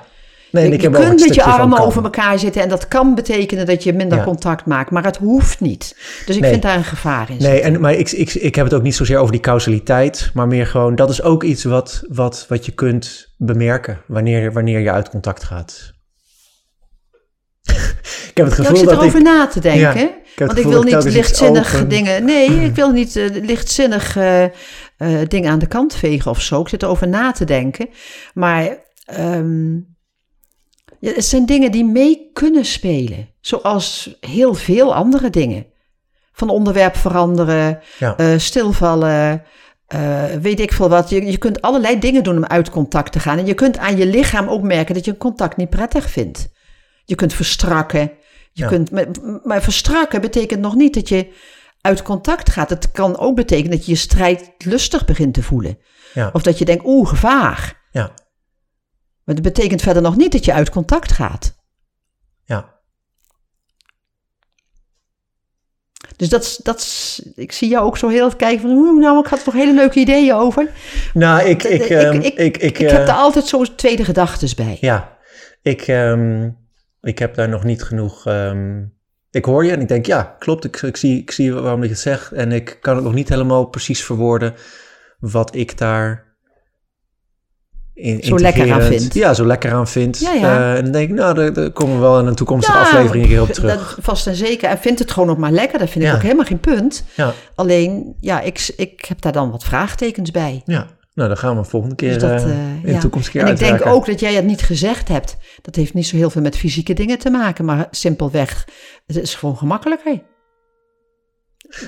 Nee, 0.54 0.68
je 0.68 0.74
ik 0.74 0.82
heb 0.82 0.94
kunt 0.94 1.20
met 1.20 1.36
je 1.36 1.44
armen 1.44 1.80
over 1.80 2.04
elkaar 2.04 2.40
zitten 2.40 2.62
en 2.62 2.70
dat 2.70 2.88
kan 2.88 3.16
betekenen 3.16 3.66
dat 3.66 3.84
je 3.84 3.94
minder 3.94 4.18
Ja. 4.18 4.24
contact 4.24 4.66
maakt, 4.66 4.92
maar 4.92 5.04
het 5.04 5.18
hoeft 5.18 5.60
niet. 5.60 5.96
Dus 6.26 6.36
ik 6.36 6.42
Nee. 6.42 6.52
vind 6.52 6.62
daar 6.64 6.78
een 6.78 6.84
gevaar 6.84 7.30
in. 7.30 7.38
Nee, 7.40 7.62
en, 7.62 7.82
maar 7.82 7.94
ik, 7.94 8.12
ik, 8.12 8.34
ik 8.34 8.56
heb 8.56 8.66
het 8.66 8.74
ook 8.74 8.82
niet 8.82 8.96
zozeer 8.96 9.18
over 9.18 9.32
die 9.32 9.42
causaliteit, 9.42 10.32
maar 10.34 10.48
meer 10.48 10.68
gewoon, 10.68 10.96
dat 10.96 11.10
is 11.10 11.22
ook 11.22 11.44
iets 11.44 11.64
wat, 11.64 12.04
wat, 12.08 12.46
wat 12.50 12.66
je 12.66 12.72
kunt 12.72 13.34
bemerken 13.38 14.02
wanneer, 14.08 14.54
wanneer 14.54 14.80
je 14.80 14.92
uit 14.92 15.10
contact 15.10 15.44
gaat. 15.44 15.92
ik 18.30 18.32
heb 18.34 18.46
het 18.46 18.56
Ja, 18.56 18.62
ik 18.62 18.68
gevoel 18.68 18.78
zit 18.78 18.90
dat 18.90 19.00
erover 19.00 19.20
ik... 19.20 19.26
na 19.26 19.48
te 19.48 19.60
denken. 19.60 19.80
Ja, 19.80 19.94
ik 19.94 20.22
Want 20.36 20.52
ik 20.52 20.58
gevoel 20.58 20.72
wil 20.72 20.82
dat 20.92 21.00
ik 21.00 21.06
niet 21.06 21.14
lichtzinnig 21.14 21.88
dingen. 21.88 22.26
Nee, 22.26 22.50
ik 22.50 22.76
wil 22.76 22.92
niet 22.92 23.16
eh, 23.16 23.26
lichtzinnig 23.32 24.16
eh, 24.18 24.44
eh, 24.44 24.50
dingen 25.28 25.52
aan 25.52 25.60
de 25.60 25.68
kant 25.68 25.96
vegen 25.96 26.32
of 26.32 26.42
zo. 26.42 26.62
Ik 26.62 26.70
zit 26.70 26.84
erover 26.84 27.08
na 27.08 27.32
te 27.32 27.46
denken. 27.46 27.90
Maar 28.34 28.78
ehm, 29.06 29.76
ja, 31.04 31.12
het 31.14 31.26
zijn 31.26 31.46
dingen 31.46 31.72
die 31.72 31.86
mee 31.86 32.30
kunnen 32.34 32.66
spelen. 32.66 33.30
Zoals 33.42 34.18
heel 34.20 34.54
veel 34.54 34.96
andere 34.96 35.30
dingen. 35.30 35.66
Van 36.34 36.50
onderwerp 36.50 36.96
veranderen, 36.96 37.80
Ja. 38.00 38.16
eh, 38.18 38.38
stilvallen. 38.38 39.44
eh, 39.88 40.24
weet 40.42 40.60
ik 40.60 40.74
veel 40.74 40.90
wat. 40.90 41.10
Je, 41.10 41.26
je 41.26 41.38
kunt 41.38 41.62
allerlei 41.62 42.00
dingen 42.00 42.24
doen 42.24 42.38
om 42.38 42.46
uit 42.46 42.70
contact 42.70 43.12
te 43.12 43.20
gaan. 43.20 43.38
En 43.38 43.46
je 43.46 43.54
kunt 43.54 43.78
aan 43.78 43.98
je 43.98 44.06
lichaam 44.06 44.48
ook 44.48 44.62
merken 44.62 44.94
dat 44.96 45.06
je 45.06 45.12
een 45.12 45.18
contact 45.18 45.58
niet 45.58 45.70
prettig 45.70 46.10
vindt. 46.10 46.50
Je 47.06 47.16
kunt 47.16 47.34
verstrakken. 47.34 48.12
Je 48.52 48.64
Ja. 48.64 48.68
kunt, 48.68 48.92
maar, 48.92 49.06
maar 49.44 49.62
verstrakken 49.62 50.22
betekent 50.22 50.62
nog 50.62 50.76
niet 50.76 50.94
dat 50.94 51.10
je 51.10 51.28
uit 51.82 52.02
contact 52.02 52.50
gaat. 52.50 52.70
Het 52.70 52.92
kan 52.92 53.18
ook 53.18 53.36
betekenen 53.36 53.72
dat 53.78 53.86
je 53.86 53.92
je 53.92 53.98
strijdlustig 53.98 55.06
begint 55.06 55.34
te 55.34 55.44
voelen. 55.44 55.78
Ja. 56.14 56.30
Of 56.34 56.42
dat 56.42 56.58
je 56.58 56.66
denkt, 56.66 56.86
oeh, 56.86 57.10
gevaar. 57.10 57.82
Ja, 57.92 58.12
Maar 59.24 59.36
dat 59.36 59.44
betekent 59.44 59.82
verder 59.82 60.02
nog 60.02 60.16
niet 60.16 60.32
dat 60.32 60.46
je 60.46 60.54
uit 60.54 60.70
contact 60.70 61.12
gaat. 61.12 61.56
ja. 62.46 62.72
Dus 66.16 66.30
dat, 66.30 66.42
is- 66.44 66.58
dat 66.58 67.20
ik 67.36 67.52
zie 67.52 67.70
jou 67.70 67.86
ook 67.86 67.98
zo 67.98 68.08
heel 68.08 68.36
kijken 68.36 68.62
van, 68.62 69.00
nou, 69.00 69.20
ik 69.20 69.26
had 69.28 69.40
er 69.40 69.46
toch 69.46 69.54
hele 69.54 69.74
leuke 69.74 70.00
ideeën 70.00 70.34
over. 70.34 70.72
Nou, 71.14 71.42
ik... 71.50 71.64
Ik, 71.64 71.82
ik, 71.82 71.90
ehm, 71.90 72.14
ik, 72.14 72.24
ik, 72.24 72.38
ik, 72.38 72.58
ik 72.58 72.80
eh, 72.80 72.92
heb 72.92 73.06
daar 73.06 73.16
altijd 73.16 73.46
zo 73.46 73.64
tweede 73.76 74.06
gedachtes 74.06 74.56
bij. 74.56 74.78
Ja, 74.82 75.18
ik, 75.62 75.82
ehm, 75.82 76.50
ik 77.02 77.20
heb 77.20 77.36
daar 77.36 77.50
nog 77.50 77.64
niet 77.64 77.84
genoeg... 77.84 78.26
ehm, 78.26 78.84
ik 79.32 79.46
hoor 79.46 79.66
je 79.66 79.72
en 79.72 79.82
ik 79.82 79.88
denk, 79.88 80.06
ja, 80.06 80.36
klopt, 80.40 80.64
ik, 80.66 80.82
ik, 80.82 80.98
zie, 80.98 81.22
ik 81.22 81.32
zie 81.32 81.54
waarom 81.54 81.84
ik 81.84 81.90
het 81.90 82.00
zeg. 82.00 82.32
En 82.34 82.52
ik 82.52 82.78
kan 82.82 82.96
het 82.96 83.04
nog 83.04 83.14
niet 83.14 83.30
helemaal 83.30 83.66
precies 83.66 84.04
verwoorden 84.04 84.54
wat 85.20 85.56
ik 85.56 85.78
daar... 85.78 86.33
In, 87.96 88.24
Zo 88.24 88.36
lekker 88.38 88.62
aan 88.62 88.68
integrerend- 88.68 89.02
vind. 89.02 89.14
Ja, 89.14 89.34
zo 89.34 89.46
lekker 89.46 89.74
aan 89.74 89.88
vind. 89.88 90.20
Ja, 90.20 90.34
ja. 90.34 90.58
Eh, 90.60 90.78
en 90.78 90.84
dan 90.84 90.92
denk 90.92 91.10
ik, 91.10 91.16
nou, 91.16 91.34
daar, 91.34 91.54
daar 91.54 91.72
komen 91.72 91.96
we 91.96 92.02
wel 92.02 92.20
in 92.20 92.26
een 92.26 92.36
toekomstige 92.36 92.78
Ja, 92.78 92.84
aflevering 92.84 93.28
keer 93.28 93.42
op 93.42 93.50
terug. 93.50 93.96
Dat, 93.96 93.98
vast 94.06 94.28
en 94.28 94.36
zeker. 94.36 94.70
En 94.70 94.78
vindt 94.78 95.00
het 95.00 95.12
gewoon 95.12 95.30
ook 95.30 95.38
maar 95.38 95.52
lekker. 95.52 95.80
Dat 95.80 95.90
vind 95.90 96.06
ik 96.06 96.14
ook 96.14 96.22
helemaal 96.22 96.46
geen 96.46 96.60
punt. 96.60 97.04
Ja, 97.16 97.34
Alleen, 97.56 98.16
ja, 98.20 98.42
ik, 98.42 98.74
ik 98.78 99.06
heb 99.08 99.22
daar 99.22 99.32
dan 99.32 99.52
wat 99.52 99.64
vraagtekens 99.64 100.32
bij. 100.32 100.62
ja. 100.66 100.88
Nou, 101.14 101.28
dan 101.30 101.38
gaan 101.38 101.58
we 101.58 101.64
volgende 101.64 101.96
keer 101.96 102.14
Dus 102.14 102.22
dat, 102.22 102.32
eh, 102.32 102.50
eh, 102.50 102.56
in 102.84 102.94
de 102.94 102.98
toekomst 103.00 103.30
keer 103.30 103.42
En 103.42 103.48
ik 103.48 103.58
denk 103.60 103.86
ook 103.86 104.06
dat 104.06 104.20
jij 104.20 104.34
het 104.34 104.46
niet 104.46 104.62
gezegd 104.62 105.08
hebt. 105.08 105.38
Dat 105.62 105.76
heeft 105.76 105.94
niet 105.94 106.08
zo 106.08 106.16
heel 106.16 106.30
veel 106.30 106.42
met 106.42 106.58
fysieke 106.58 106.94
dingen 106.94 107.18
te 107.20 107.30
maken, 107.30 107.66
maar 107.66 107.88
simpelweg, 107.92 108.68
het 109.06 109.18
is 109.18 109.36
gewoon 109.36 109.58
gemakkelijker. 109.58 110.22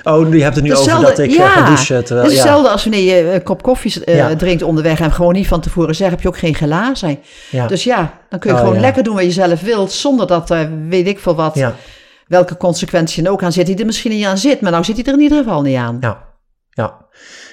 Oh, 0.04 0.34
je 0.34 0.44
hebt 0.44 0.56
het 0.56 0.64
nu 0.64 0.76
over 0.76 1.02
dat 1.02 1.20
ik 1.20 1.30
eh, 1.30 1.36
ja. 1.38 1.50
ga 1.50 1.66
douchen. 1.66 2.04
Terwijl, 2.06 2.28
Het 2.28 2.36
is 2.36 2.38
ja, 2.38 2.44
hetzelfde 2.44 2.72
als 2.72 2.84
wanneer 2.84 3.16
je 3.16 3.34
een 3.34 3.44
kop 3.44 3.62
koffie 3.64 4.04
eh, 4.06 4.16
Ja. 4.16 4.36
drinkt 4.36 4.64
onderweg 4.64 5.00
en 5.00 5.12
gewoon 5.12 5.34
niet 5.34 5.48
van 5.48 5.62
tevoren 5.62 5.96
zegt, 5.96 6.12
heb 6.12 6.22
je 6.22 6.28
ook 6.28 6.38
geen 6.38 6.56
glazen. 6.56 7.20
ja, 7.50 7.68
Dus 7.68 7.84
ja, 7.84 8.14
dan 8.30 8.40
kun 8.40 8.50
je 8.52 8.56
Oh, 8.58 8.64
gewoon 8.64 8.80
lekker 8.80 9.04
doen 9.04 9.16
wat 9.16 9.24
je 9.24 9.32
zelf 9.32 9.62
wilt, 9.62 9.92
zonder 9.92 10.28
dat 10.28 10.50
er 10.50 10.70
weet 10.90 11.08
ik 11.08 11.20
veel 11.20 11.36
wat, 11.36 11.60
welke 12.28 12.58
consequenties 12.58 13.24
er 13.26 13.32
ook 13.32 13.44
aan 13.44 13.52
zit, 13.52 13.66
die 13.66 13.78
er 13.78 13.86
misschien 13.86 14.12
niet 14.12 14.26
aan 14.26 14.38
zit. 14.38 14.62
Maar 14.62 14.72
nou 14.72 14.84
zit 14.84 14.96
hij 14.96 15.06
er 15.06 15.14
in 15.14 15.20
ieder 15.20 15.38
geval 15.38 15.62
niet 15.62 15.78
aan. 15.78 15.98
ja, 16.02 16.24
ja. 16.70 17.04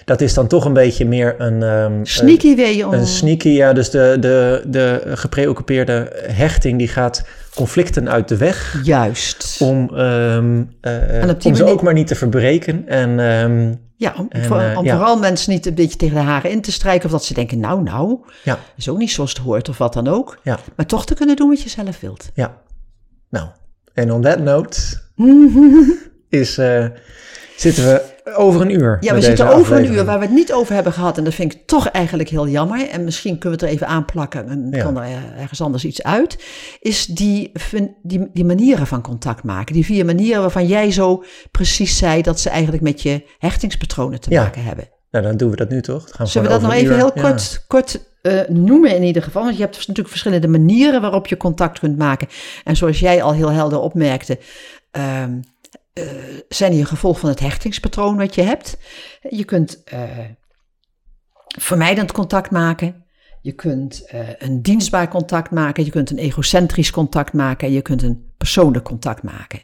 Dat 0.05 0.21
is 0.21 0.35
dan 0.35 0.47
toch 0.47 0.65
een 0.65 0.73
beetje 0.73 1.05
meer 1.07 1.35
een... 1.39 1.63
ehm, 1.63 1.93
Sneaky 2.05 2.57
weet 2.57 2.75
je 2.77 2.87
om... 2.87 2.93
Een 2.93 3.07
sneaky, 3.07 3.49
ja, 3.49 3.73
dus 3.73 3.91
de, 3.91 4.17
de, 4.21 4.63
de 4.67 5.03
gepreoccupeerde 5.15 6.13
hechting 6.33 6.79
die 6.79 6.89
gaat 6.89 7.25
conflicten 7.55 8.11
uit 8.11 8.29
de 8.29 8.37
weg 8.37 8.81
Juist. 8.83 9.59
om, 9.61 9.83
op 9.83 9.91
die 9.91 10.01
om 10.83 11.41
ze 11.41 11.49
manier- 11.51 11.67
ook 11.67 11.83
maar 11.83 11.93
niet 11.95 12.07
te 12.07 12.15
verbreken. 12.15 12.89
En 12.89 13.21
ehm, 13.21 13.75
Ja, 13.97 14.15
om, 14.19 14.27
En, 14.29 14.45
voor- 14.45 14.61
eh, 14.61 14.79
om 14.79 14.85
ja. 14.85 14.95
vooral 14.97 15.19
mensen 15.19 15.53
niet 15.53 15.67
een 15.67 15.75
beetje 15.75 15.97
tegen 15.99 16.15
de 16.17 16.21
haren 16.23 16.51
in 16.51 16.61
te 16.61 16.73
strijken. 16.73 17.05
Of 17.07 17.11
dat 17.11 17.25
ze 17.25 17.35
denken, 17.35 17.61
nou, 17.61 17.83
nou, 17.83 18.19
Ja, 18.45 18.59
is 18.77 18.89
ook 18.89 18.99
niet 18.99 19.11
zoals 19.11 19.31
het 19.31 19.39
hoort 19.39 19.69
of 19.69 19.79
wat 19.79 19.93
dan 19.93 20.09
ook. 20.09 20.39
ja, 20.43 20.59
Maar 20.77 20.87
toch 20.87 21.07
te 21.07 21.15
kunnen 21.15 21.37
doen 21.37 21.49
wat 21.49 21.63
je 21.63 21.69
zelf 21.69 22.01
wilt. 22.01 22.31
ja. 22.35 22.61
Nou, 23.31 23.49
en 23.95 24.13
on 24.13 24.23
that 24.23 24.39
note 24.39 24.79
is, 26.29 26.59
eh, 26.59 26.87
zitten 27.57 27.85
we 27.85 28.03
over 28.25 28.61
een 28.61 28.71
uur. 28.71 28.97
Ja, 29.01 29.15
we 29.15 29.21
zitten 29.21 29.55
over 29.55 29.77
een 29.77 29.93
uur 29.93 30.05
waar 30.05 30.19
we 30.19 30.25
het 30.25 30.35
niet 30.35 30.53
over 30.53 30.75
hebben 30.75 30.93
gehad. 30.93 31.19
En 31.19 31.25
dat 31.25 31.35
vind 31.35 31.55
ik 31.55 31.67
toch 31.67 31.89
eigenlijk 31.89 32.29
heel 32.29 32.49
jammer. 32.49 32.89
En 32.89 33.05
misschien 33.05 33.39
kunnen 33.39 33.59
we 33.59 33.65
het 33.65 33.75
er 33.75 33.81
even 33.81 33.95
aanplakken. 33.95 34.49
En 34.49 34.69
Ja. 34.71 34.83
kan 34.83 34.97
er 34.97 35.03
eh, 35.03 35.41
ergens 35.41 35.61
anders 35.61 35.85
iets 35.85 36.03
uit. 36.03 36.45
Is 36.81 37.07
die, 37.07 37.53
die, 38.03 38.29
die 38.33 38.45
manieren 38.45 38.87
van 38.87 39.03
contact 39.03 39.43
maken. 39.45 39.75
Die 39.75 39.85
vier 39.85 40.05
manieren 40.05 40.41
waarvan 40.41 40.67
jij 40.67 40.91
zo 40.91 41.25
precies 41.51 41.97
zei 41.99 42.23
dat 42.23 42.41
ze 42.41 42.51
eigenlijk 42.51 42.83
met 42.83 43.03
je 43.03 43.23
hechtingspatronen 43.39 44.21
te 44.21 44.31
Ja. 44.31 44.43
maken 44.43 44.65
hebben. 44.65 44.89
Nou, 45.11 45.25
dan 45.25 45.37
doen 45.37 45.51
we 45.51 45.57
dat 45.57 45.69
nu 45.71 45.81
toch? 45.83 46.05
Dan 46.05 46.15
gaan 46.15 46.27
Zullen 46.27 46.49
we 46.49 46.55
dat 46.55 46.63
nog 46.63 46.73
even 46.73 46.95
heel 46.97 47.13
kort, 47.13 47.65
kort 47.69 48.11
eh, 48.23 48.41
noemen 48.49 48.97
in 48.97 49.03
ieder 49.03 49.23
geval? 49.23 49.43
Want 49.43 49.55
je 49.55 49.61
hebt 49.63 49.75
dus 49.75 49.87
natuurlijk 49.87 50.15
verschillende 50.15 50.49
manieren 50.49 51.01
waarop 51.01 51.27
je 51.27 51.37
contact 51.37 51.79
kunt 51.79 51.99
maken. 51.99 52.29
En 52.65 52.77
zoals 52.77 53.01
jij 53.01 53.23
al 53.23 53.33
heel 53.33 53.51
helder 53.51 53.79
opmerkte, 53.81 54.39
ehm, 54.91 55.41
eh, 55.93 56.05
zijn 56.49 56.73
een 56.73 56.87
gevolg 56.87 57.19
van 57.19 57.29
het 57.29 57.41
hechtingspatroon 57.41 58.17
wat 58.17 58.35
je 58.35 58.43
hebt. 58.43 58.77
Je 59.29 59.45
kunt 59.45 59.85
eh, 59.85 60.01
vermijdend 61.59 62.13
contact 62.13 62.51
maken. 62.51 63.05
Je 63.43 63.53
kunt 63.53 64.05
eh, 64.07 64.29
een 64.39 64.63
dienstbaar 64.63 65.09
contact 65.09 65.51
maken. 65.51 65.85
Je 65.85 65.91
kunt 65.91 66.11
een 66.11 66.19
egocentrisch 66.19 66.91
contact 66.91 67.33
maken. 67.33 67.69
En 67.69 67.75
je 67.75 67.83
kunt 67.83 68.03
een 68.03 68.33
persoonlijk 68.37 68.85
contact 68.85 69.23
maken. 69.23 69.63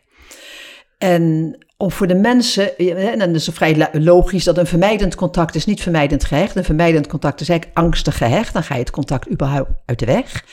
En 0.99 1.57
om 1.77 1.91
voor 1.91 2.07
de 2.07 2.15
mensen, 2.15 2.79
en 2.79 3.19
dan 3.19 3.35
is 3.35 3.49
vrij 3.53 3.89
logisch 3.93 4.45
dat 4.45 4.59
een 4.59 4.67
vermijdend 4.67 5.15
contact 5.15 5.55
is 5.55 5.65
niet 5.65 5.83
vermijdend 5.83 6.25
gehecht. 6.25 6.57
Een 6.57 6.65
vermijdend 6.65 7.07
contact 7.07 7.41
is 7.41 7.49
eigenlijk 7.49 7.79
angstig 7.79 8.17
gehecht. 8.17 8.53
Dan 8.53 8.63
ga 8.63 8.75
je 8.75 8.81
het 8.81 8.91
contact 8.91 9.31
überhaupt 9.31 9.71
uit 9.85 9.99
de 9.99 10.07
weg. 10.07 10.45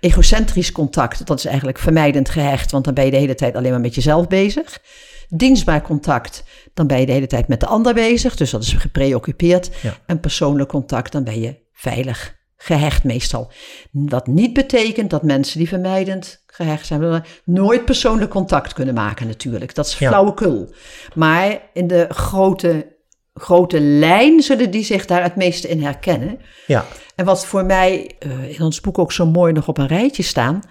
Egocentrisch 0.00 0.72
contact, 0.72 1.26
dat 1.26 1.38
is 1.38 1.44
eigenlijk 1.44 1.78
vermijdend 1.78 2.28
gehecht, 2.28 2.70
want 2.70 2.84
dan 2.84 2.94
ben 2.94 3.04
je 3.04 3.10
de 3.10 3.16
hele 3.16 3.34
tijd 3.34 3.54
alleen 3.54 3.70
maar 3.70 3.80
met 3.80 3.94
jezelf 3.94 4.26
bezig. 4.26 4.80
Dienstbaar 5.28 5.82
contact, 5.82 6.44
dan 6.74 6.86
ben 6.86 7.00
je 7.00 7.06
de 7.06 7.12
hele 7.12 7.26
tijd 7.26 7.48
met 7.48 7.60
de 7.60 7.66
ander 7.66 7.94
bezig, 7.94 8.36
dus 8.36 8.50
dat 8.50 8.62
is 8.62 8.72
gepreoccupeerd. 8.72 9.70
Ja. 9.82 9.96
En 10.06 10.20
persoonlijk 10.20 10.68
contact, 10.68 11.12
dan 11.12 11.24
ben 11.24 11.40
je 11.40 11.56
veilig 11.72 12.36
gehecht 12.56 13.04
meestal. 13.04 13.50
Wat 13.90 14.26
niet 14.26 14.52
betekent 14.52 15.10
dat 15.10 15.22
mensen 15.22 15.58
die 15.58 15.68
vermijdend 15.68 16.44
gehecht 16.46 16.86
zijn, 16.86 17.24
nooit 17.44 17.84
persoonlijk 17.84 18.30
contact 18.30 18.72
kunnen 18.72 18.94
maken 18.94 19.26
natuurlijk. 19.26 19.74
Dat 19.74 19.86
is 19.86 19.98
Ja. 19.98 20.08
flauwekul. 20.08 20.72
Maar 21.14 21.60
in 21.72 21.86
de 21.86 22.06
grote, 22.08 22.96
grote 23.34 23.80
lijn 23.80 24.42
zullen 24.42 24.70
die 24.70 24.84
zich 24.84 25.06
daar 25.06 25.22
het 25.22 25.36
meeste 25.36 25.68
in 25.68 25.82
herkennen. 25.82 26.38
Ja, 26.66 26.84
En 27.14 27.24
wat 27.24 27.46
voor 27.46 27.64
mij 27.64 28.10
eh, 28.18 28.48
in 28.58 28.62
ons 28.62 28.80
boek 28.80 28.98
ook 28.98 29.12
zo 29.12 29.26
mooi 29.26 29.52
nog 29.52 29.68
op 29.68 29.78
een 29.78 29.86
rijtje 29.86 30.22
staan, 30.22 30.62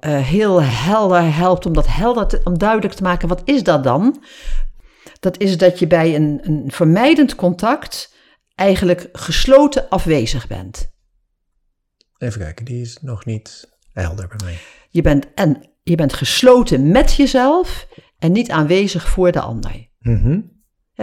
eh, 0.00 0.18
heel 0.18 0.62
helder 0.62 1.34
helpt 1.34 1.66
om 1.66 1.72
dat 1.72 1.86
helder 1.86 2.26
te, 2.26 2.40
om 2.44 2.58
duidelijk 2.58 2.94
te 2.94 3.02
maken, 3.02 3.28
wat 3.28 3.42
is 3.44 3.62
dat 3.62 3.84
dan? 3.84 4.22
Dat 5.20 5.38
is 5.40 5.58
dat 5.58 5.78
je 5.78 5.86
bij 5.86 6.14
een, 6.14 6.40
een 6.42 6.64
vermijdend 6.66 7.34
contact 7.34 8.14
eigenlijk 8.54 9.08
gesloten 9.12 9.88
afwezig 9.88 10.46
bent. 10.46 10.90
even 12.18 12.40
kijken. 12.40 12.64
Die 12.64 12.80
is 12.80 12.98
nog 13.00 13.24
niet 13.24 13.68
helder 13.92 14.28
bij 14.28 14.38
mij. 14.44 14.58
Je 14.90 15.02
bent, 15.02 15.26
en 15.34 15.70
je 15.82 15.94
bent 15.94 16.12
gesloten 16.12 16.90
met 16.90 17.14
jezelf 17.14 17.86
en 18.18 18.32
niet 18.32 18.50
aanwezig 18.50 19.08
voor 19.08 19.32
de 19.32 19.40
ander. 19.40 19.88
Mhm. 19.98 20.40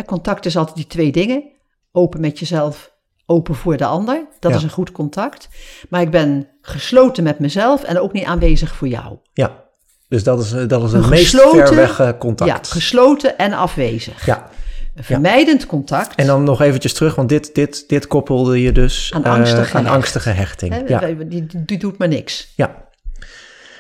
Contact 0.06 0.46
is 0.46 0.58
altijd 0.58 0.76
die 0.76 0.88
twee 0.88 1.12
dingen. 1.12 1.44
Open 1.92 2.22
met 2.22 2.40
jezelf, 2.40 2.96
open 3.26 3.56
voor 3.56 3.78
de 3.78 3.86
ander. 3.86 4.28
Dat 4.40 4.52
Ja. 4.52 4.58
is 4.58 4.64
een 4.64 4.70
goed 4.70 4.92
contact. 4.92 5.50
Maar 5.90 6.02
ik 6.02 6.12
ben 6.12 6.48
gesloten 6.68 7.24
met 7.24 7.40
mezelf 7.40 7.84
en 7.84 8.00
ook 8.00 8.14
niet 8.14 8.26
aanwezig 8.26 8.76
voor 8.76 8.88
jou. 8.88 9.18
Ja, 9.34 9.64
dus 10.08 10.24
dat 10.24 10.40
is, 10.44 10.50
dat 10.68 10.84
is 10.84 10.94
Een 10.94 11.10
meest 11.10 11.40
ver 11.42 11.76
weg 11.76 12.00
eh, 12.00 12.10
contact. 12.20 12.50
Ja, 12.52 12.60
gesloten 12.74 13.38
en 13.38 13.54
afwezig. 13.54 14.26
Ja, 14.26 14.50
Een 14.96 15.04
vermijdend 15.04 15.66
contact. 15.66 16.16
en 16.16 16.26
dan 16.26 16.44
nog 16.44 16.62
eventjes 16.62 16.94
terug, 16.94 17.16
want 17.16 17.30
dit, 17.30 17.56
dit, 17.56 17.90
dit 17.90 18.08
koppelde 18.08 18.62
je 18.62 18.72
dus 18.72 19.12
Aan 19.14 19.24
eh, 19.24 19.32
angstige 19.32 19.78
aan 19.78 19.84
hecht. 19.84 19.96
angstige 19.96 20.30
hechting. 20.30 20.84
ja, 20.90 21.00
die, 21.00 21.46
die, 21.66 21.78
doet 21.78 21.98
maar 21.98 22.08
niks. 22.08 22.54
ja. 22.56 22.84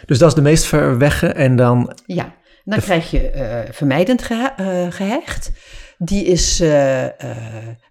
Dus 0.05 0.17
dat 0.17 0.29
is 0.29 0.35
de 0.35 0.41
meest 0.41 0.65
ver. 0.65 1.25
En 1.35 1.55
dan, 1.55 1.97
Ja, 2.05 2.33
dan 2.63 2.79
krijg 2.79 3.11
je 3.11 3.29
eh, 3.29 3.71
vermijdend 3.73 4.23
gehe- 4.23 4.53
eh, 4.57 4.91
gehecht. 4.91 5.51
Die 5.97 6.25
is 6.25 6.59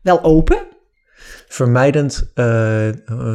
wel 0.02 0.22
open. 0.22 0.58
Vermijdend, 1.54 2.30
eh, 2.34 2.88
eh, 2.88 2.94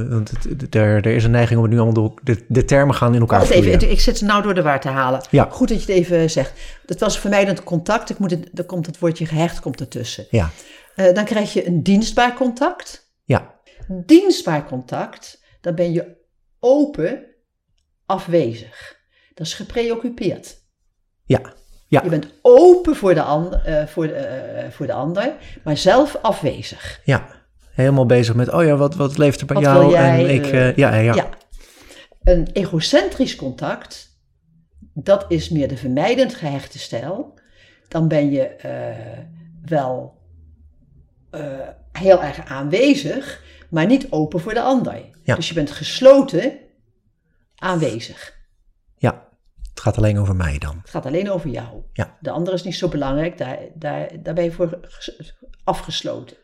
want 0.10 0.32
er, 0.76 0.96
er 0.96 1.06
is 1.08 1.24
een 1.24 1.32
neiging 1.32 1.58
om 1.58 1.64
het 1.66 1.74
nu 1.74 1.80
allemaal 1.80 2.04
door, 2.04 2.20
de, 2.24 2.46
de 2.48 2.66
termen 2.66 2.96
gaan 2.96 3.14
in 3.14 3.20
elkaar 3.20 3.42
even, 3.50 3.90
ik- 3.92 4.00
zit 4.00 4.18
ze 4.18 4.26
nou 4.26 4.44
door 4.44 4.54
de 4.54 4.62
war 4.62 4.80
te 4.80 4.88
halen. 4.90 5.22
Ja. 5.30 5.48
Goed 5.52 5.68
dat 5.68 5.84
je 5.84 5.92
het 5.94 6.02
even 6.02 6.30
zegt. 6.30 6.54
Dat 6.86 7.00
was 7.00 7.20
vermijdend 7.20 7.64
contact. 7.64 8.10
Ik 8.10 8.18
moet 8.20 8.32
het, 8.32 8.50
dan 8.52 8.66
komt 8.66 8.86
het 8.86 9.00
woordje 9.00 9.26
gehecht 9.26 9.60
komt 9.60 9.80
ertussen. 9.80 10.26
Ja, 10.30 10.50
Eh, 10.96 11.14
dan 11.14 11.26
krijg 11.26 11.54
je 11.54 11.68
een 11.68 11.84
dienstbaar 11.84 12.34
contact. 12.34 13.12
ja, 13.24 13.58
Dienstbaar 14.06 14.66
contact, 14.66 15.44
dan 15.62 15.76
ben 15.76 15.92
je 15.94 16.18
open, 16.60 17.26
afwezig. 18.06 18.98
Dat 19.34 19.48
is 19.48 19.54
gepreoccupeerd. 19.54 20.58
ja, 21.24 21.42
ja, 21.88 22.02
Je 22.04 22.10
bent 22.10 22.28
open 22.42 22.96
voor 22.96 23.14
de, 23.14 23.22
ander, 23.22 23.88
voor, 23.88 24.08
de, 24.08 24.68
voor 24.72 24.86
de 24.86 24.94
ander, 24.94 25.34
maar 25.64 25.78
zelf 25.78 26.18
afwezig. 26.22 27.02
ja. 27.04 27.38
Helemaal 27.80 28.06
bezig 28.06 28.36
met, 28.36 28.52
oh 28.54 28.64
ja, 28.64 28.76
wat, 28.76 28.96
wat 28.96 29.18
leeft 29.18 29.40
er 29.40 29.46
bij 29.46 29.56
Wat 29.56 29.66
jou? 29.66 29.92
jij, 29.92 30.20
en 30.28 30.34
ik, 30.34 30.46
eh, 30.46 30.76
ja, 30.76 30.96
ja, 30.96 31.14
ja, 31.14 31.30
Een 32.24 32.48
egocentrisch 32.54 33.36
contact, 33.36 34.20
dat 34.94 35.26
is 35.28 35.50
meer 35.50 35.68
de 35.68 35.78
vermijdend 35.78 36.36
gehechte 36.36 36.80
stijl. 36.80 37.40
Dan 37.88 38.08
ben 38.08 38.32
je 38.32 38.44
eh, 38.46 39.18
wel 39.66 40.18
heel 41.92 42.24
erg 42.24 42.46
aanwezig, 42.46 43.44
maar 43.70 43.86
niet 43.86 44.12
open 44.12 44.40
voor 44.40 44.54
de 44.54 44.62
ander. 44.62 45.02
Ja. 45.24 45.36
Dus 45.36 45.48
je 45.48 45.54
bent 45.54 45.72
gesloten 45.72 46.58
aanwezig. 47.56 48.38
ja. 48.98 49.28
Het 49.70 49.88
gaat 49.88 49.98
alleen 49.98 50.20
over 50.20 50.36
mij 50.36 50.58
dan. 50.58 50.78
Het 50.82 50.90
gaat 50.90 51.06
alleen 51.06 51.32
over 51.32 51.50
jou. 51.50 51.82
Ja. 51.94 52.18
De 52.20 52.30
ander 52.32 52.54
is 52.54 52.64
niet 52.64 52.76
zo 52.76 52.88
belangrijk, 52.88 53.38
daar, 53.38 53.58
daar, 53.76 54.10
daar 54.24 54.34
ben 54.34 54.44
je 54.44 54.52
voor 54.52 54.80
ges- 54.82 55.38
afgesloten. 55.64 56.38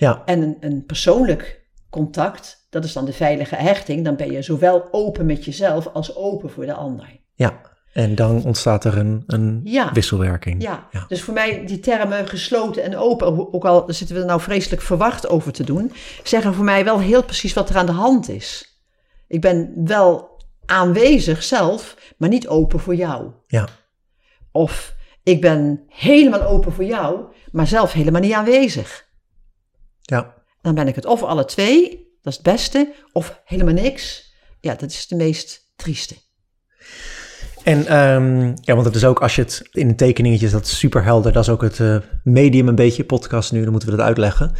Ja, 0.00 0.22
En 0.24 0.42
een, 0.42 0.56
een 0.60 0.84
persoonlijk 0.86 1.68
contact, 1.90 2.66
dat 2.70 2.84
is 2.84 2.92
dan 2.92 3.04
de 3.04 3.12
veilige 3.12 3.54
hechting. 3.56 4.04
Dan 4.04 4.16
ben 4.16 4.30
je 4.32 4.42
zowel 4.42 4.88
open 4.90 5.26
met 5.26 5.44
jezelf 5.44 5.86
als 5.86 6.16
open 6.16 6.50
voor 6.50 6.66
de 6.66 6.74
ander. 6.74 7.20
ja. 7.34 7.68
En 7.92 8.14
dan 8.14 8.44
ontstaat 8.44 8.84
er 8.84 8.98
een, 8.98 9.22
een 9.26 9.60
Ja. 9.64 9.92
wisselwerking. 9.92 10.62
Ja, 10.62 10.88
Ja. 10.90 11.04
dus 11.08 11.22
voor 11.22 11.34
mij 11.34 11.66
die 11.66 11.80
termen 11.80 12.26
gesloten 12.28 12.82
en 12.82 12.96
open, 12.96 13.52
ook 13.54 13.64
al 13.64 13.84
zitten 13.86 14.14
we 14.16 14.20
er 14.22 14.26
nou 14.28 14.40
vreselijk 14.40 14.82
verwacht 14.82 15.28
over 15.28 15.52
te 15.52 15.64
doen, 15.64 15.92
zeggen 16.22 16.54
voor 16.54 16.64
mij 16.64 16.84
wel 16.84 17.00
heel 17.00 17.24
precies 17.24 17.52
wat 17.52 17.68
er 17.68 17.76
aan 17.76 17.86
de 17.86 17.92
hand 17.92 18.28
is. 18.28 18.78
Ik 19.28 19.40
ben 19.40 19.72
wel 19.84 20.28
aanwezig 20.66 21.42
zelf, 21.42 21.96
maar 22.16 22.28
niet 22.28 22.48
open 22.48 22.80
voor 22.80 22.94
jou. 22.94 23.30
ja. 23.46 23.68
Of 24.52 24.94
ik 25.22 25.40
ben 25.40 25.82
helemaal 25.88 26.42
open 26.42 26.72
voor 26.72 26.84
jou, 26.84 27.20
maar 27.52 27.66
zelf 27.66 27.92
helemaal 27.92 28.20
niet 28.20 28.32
aanwezig. 28.32 29.08
Ja. 30.10 30.34
Dan 30.62 30.74
ben 30.74 30.88
ik 30.88 30.94
het 30.94 31.06
of 31.06 31.22
alle 31.22 31.44
twee, 31.44 31.88
dat 32.22 32.32
is 32.32 32.34
het 32.34 32.42
beste, 32.42 32.94
of 33.12 33.40
helemaal 33.44 33.74
niks. 33.74 34.34
Ja, 34.60 34.74
dat 34.74 34.90
is 34.90 35.06
de 35.06 35.16
meest 35.16 35.72
trieste. 35.76 36.14
En 37.62 37.86
ehm, 37.86 38.46
ja, 38.46 38.74
want 38.74 38.84
het 38.84 38.94
is 38.94 39.04
ook 39.04 39.22
als 39.22 39.34
je 39.34 39.42
het 39.42 39.68
in 39.72 39.88
de 39.88 39.94
tekeningetjes, 39.94 40.50
dat 40.50 40.64
is 40.64 40.78
super 40.78 41.04
helder. 41.04 41.32
Dat 41.32 41.42
is 41.42 41.48
ook 41.48 41.62
het 41.62 41.80
eh, 41.80 41.96
medium 42.24 42.68
een 42.68 42.74
beetje, 42.74 43.04
podcast 43.04 43.52
nu, 43.52 43.62
dan 43.62 43.70
moeten 43.70 43.90
we 43.90 43.96
dat 43.96 44.06
uitleggen. 44.06 44.52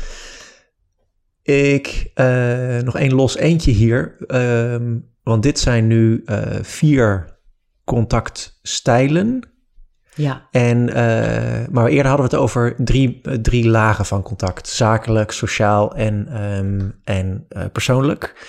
Ik, 1.42 2.10
eh, 2.14 2.78
nog 2.78 2.96
één 2.96 3.14
los 3.14 3.36
eentje 3.36 3.70
hier. 3.70 4.16
ehm, 4.26 4.98
want 5.22 5.42
dit 5.42 5.58
zijn 5.58 5.86
nu 5.86 6.22
eh, 6.24 6.58
vier 6.62 7.38
contactstijlen. 7.84 9.49
Ja, 10.20 10.46
En, 10.50 10.88
eh, 10.88 11.68
maar 11.70 11.86
eerder 11.86 12.06
hadden 12.06 12.28
we 12.28 12.34
het 12.34 12.44
over 12.44 12.74
drie, 12.78 13.20
eh, 13.22 13.34
drie 13.34 13.68
lagen 13.68 14.06
van 14.06 14.22
contact. 14.22 14.68
Zakelijk, 14.68 15.30
sociaal 15.30 15.94
en, 15.94 16.28
ehm, 16.32 16.80
en 17.04 17.46
eh, 17.48 17.64
persoonlijk. 17.72 18.48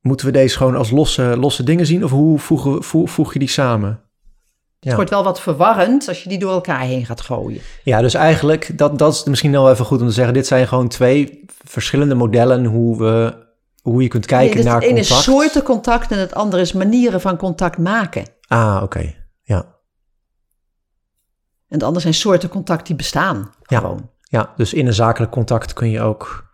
Moeten 0.00 0.26
we 0.26 0.32
deze 0.32 0.56
gewoon 0.56 0.76
als 0.76 0.90
losse, 0.90 1.36
losse 1.38 1.62
dingen 1.62 1.86
zien? 1.86 2.04
Of 2.04 2.10
hoe 2.10 2.38
voegen, 2.38 2.82
voeg, 2.82 3.10
voeg 3.10 3.32
je 3.32 3.38
die 3.38 3.48
samen? 3.48 4.02
Ja. 4.80 4.90
het 4.90 4.98
wordt 4.98 5.10
wel 5.10 5.24
wat 5.24 5.40
verwarrend 5.40 6.08
als 6.08 6.22
je 6.22 6.28
die 6.28 6.38
door 6.38 6.52
elkaar 6.52 6.80
heen 6.80 7.06
gaat 7.06 7.20
gooien. 7.20 7.60
Ja, 7.84 8.00
dus 8.00 8.14
eigenlijk, 8.14 8.78
dat, 8.78 8.98
dat 8.98 9.14
is 9.14 9.24
misschien 9.24 9.50
wel 9.50 9.70
even 9.70 9.84
goed 9.84 10.00
om 10.00 10.06
te 10.06 10.12
zeggen. 10.12 10.34
Dit 10.34 10.46
zijn 10.46 10.68
gewoon 10.68 10.88
twee 10.88 11.44
verschillende 11.64 12.14
modellen 12.14 12.64
hoe, 12.64 12.98
we, 12.98 13.34
hoe 13.82 14.02
je 14.02 14.08
kunt 14.08 14.26
kijken 14.26 14.46
Nee, 14.46 14.56
dus 14.56 14.64
naar 14.64 14.74
het 14.74 14.84
ene 14.84 14.98
contact. 14.98 15.18
is 15.18 15.24
soorten 15.24 15.62
contact 15.62 16.10
en 16.10 16.18
het 16.18 16.34
andere 16.34 16.62
is 16.62 16.72
manieren 16.72 17.20
van 17.20 17.36
contact 17.36 17.78
maken. 17.78 18.24
Ah, 18.46 18.80
oké. 18.82 19.14
Ja, 19.42 19.73
En 21.74 21.80
het 21.80 21.88
andere 21.88 22.00
zijn 22.00 22.14
soorten 22.14 22.48
contact 22.48 22.86
die 22.86 22.96
bestaan. 22.96 23.50
Ja. 23.62 23.78
Gewoon. 23.78 24.10
Ja, 24.20 24.52
dus 24.56 24.74
in 24.74 24.86
een 24.86 24.94
zakelijk 24.94 25.32
contact 25.32 25.72
kun 25.72 25.90
je 25.90 26.00
ook... 26.00 26.52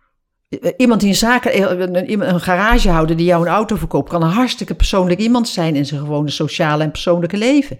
Iemand 0.77 0.99
die 1.01 1.09
een, 1.09 1.15
zaken, 1.15 1.81
een, 1.81 2.29
een 2.29 2.39
garagehouder 2.39 3.15
die 3.17 3.25
jou 3.25 3.45
een 3.45 3.53
auto 3.53 3.75
verkoopt, 3.75 4.09
kan 4.09 4.23
een 4.23 4.29
hartstikke 4.29 4.75
persoonlijk 4.75 5.19
iemand 5.19 5.47
zijn 5.47 5.75
in 5.75 5.85
zijn 5.85 5.99
gewone 6.01 6.29
sociale 6.29 6.83
en 6.83 6.91
persoonlijke 6.91 7.37
leven. 7.37 7.79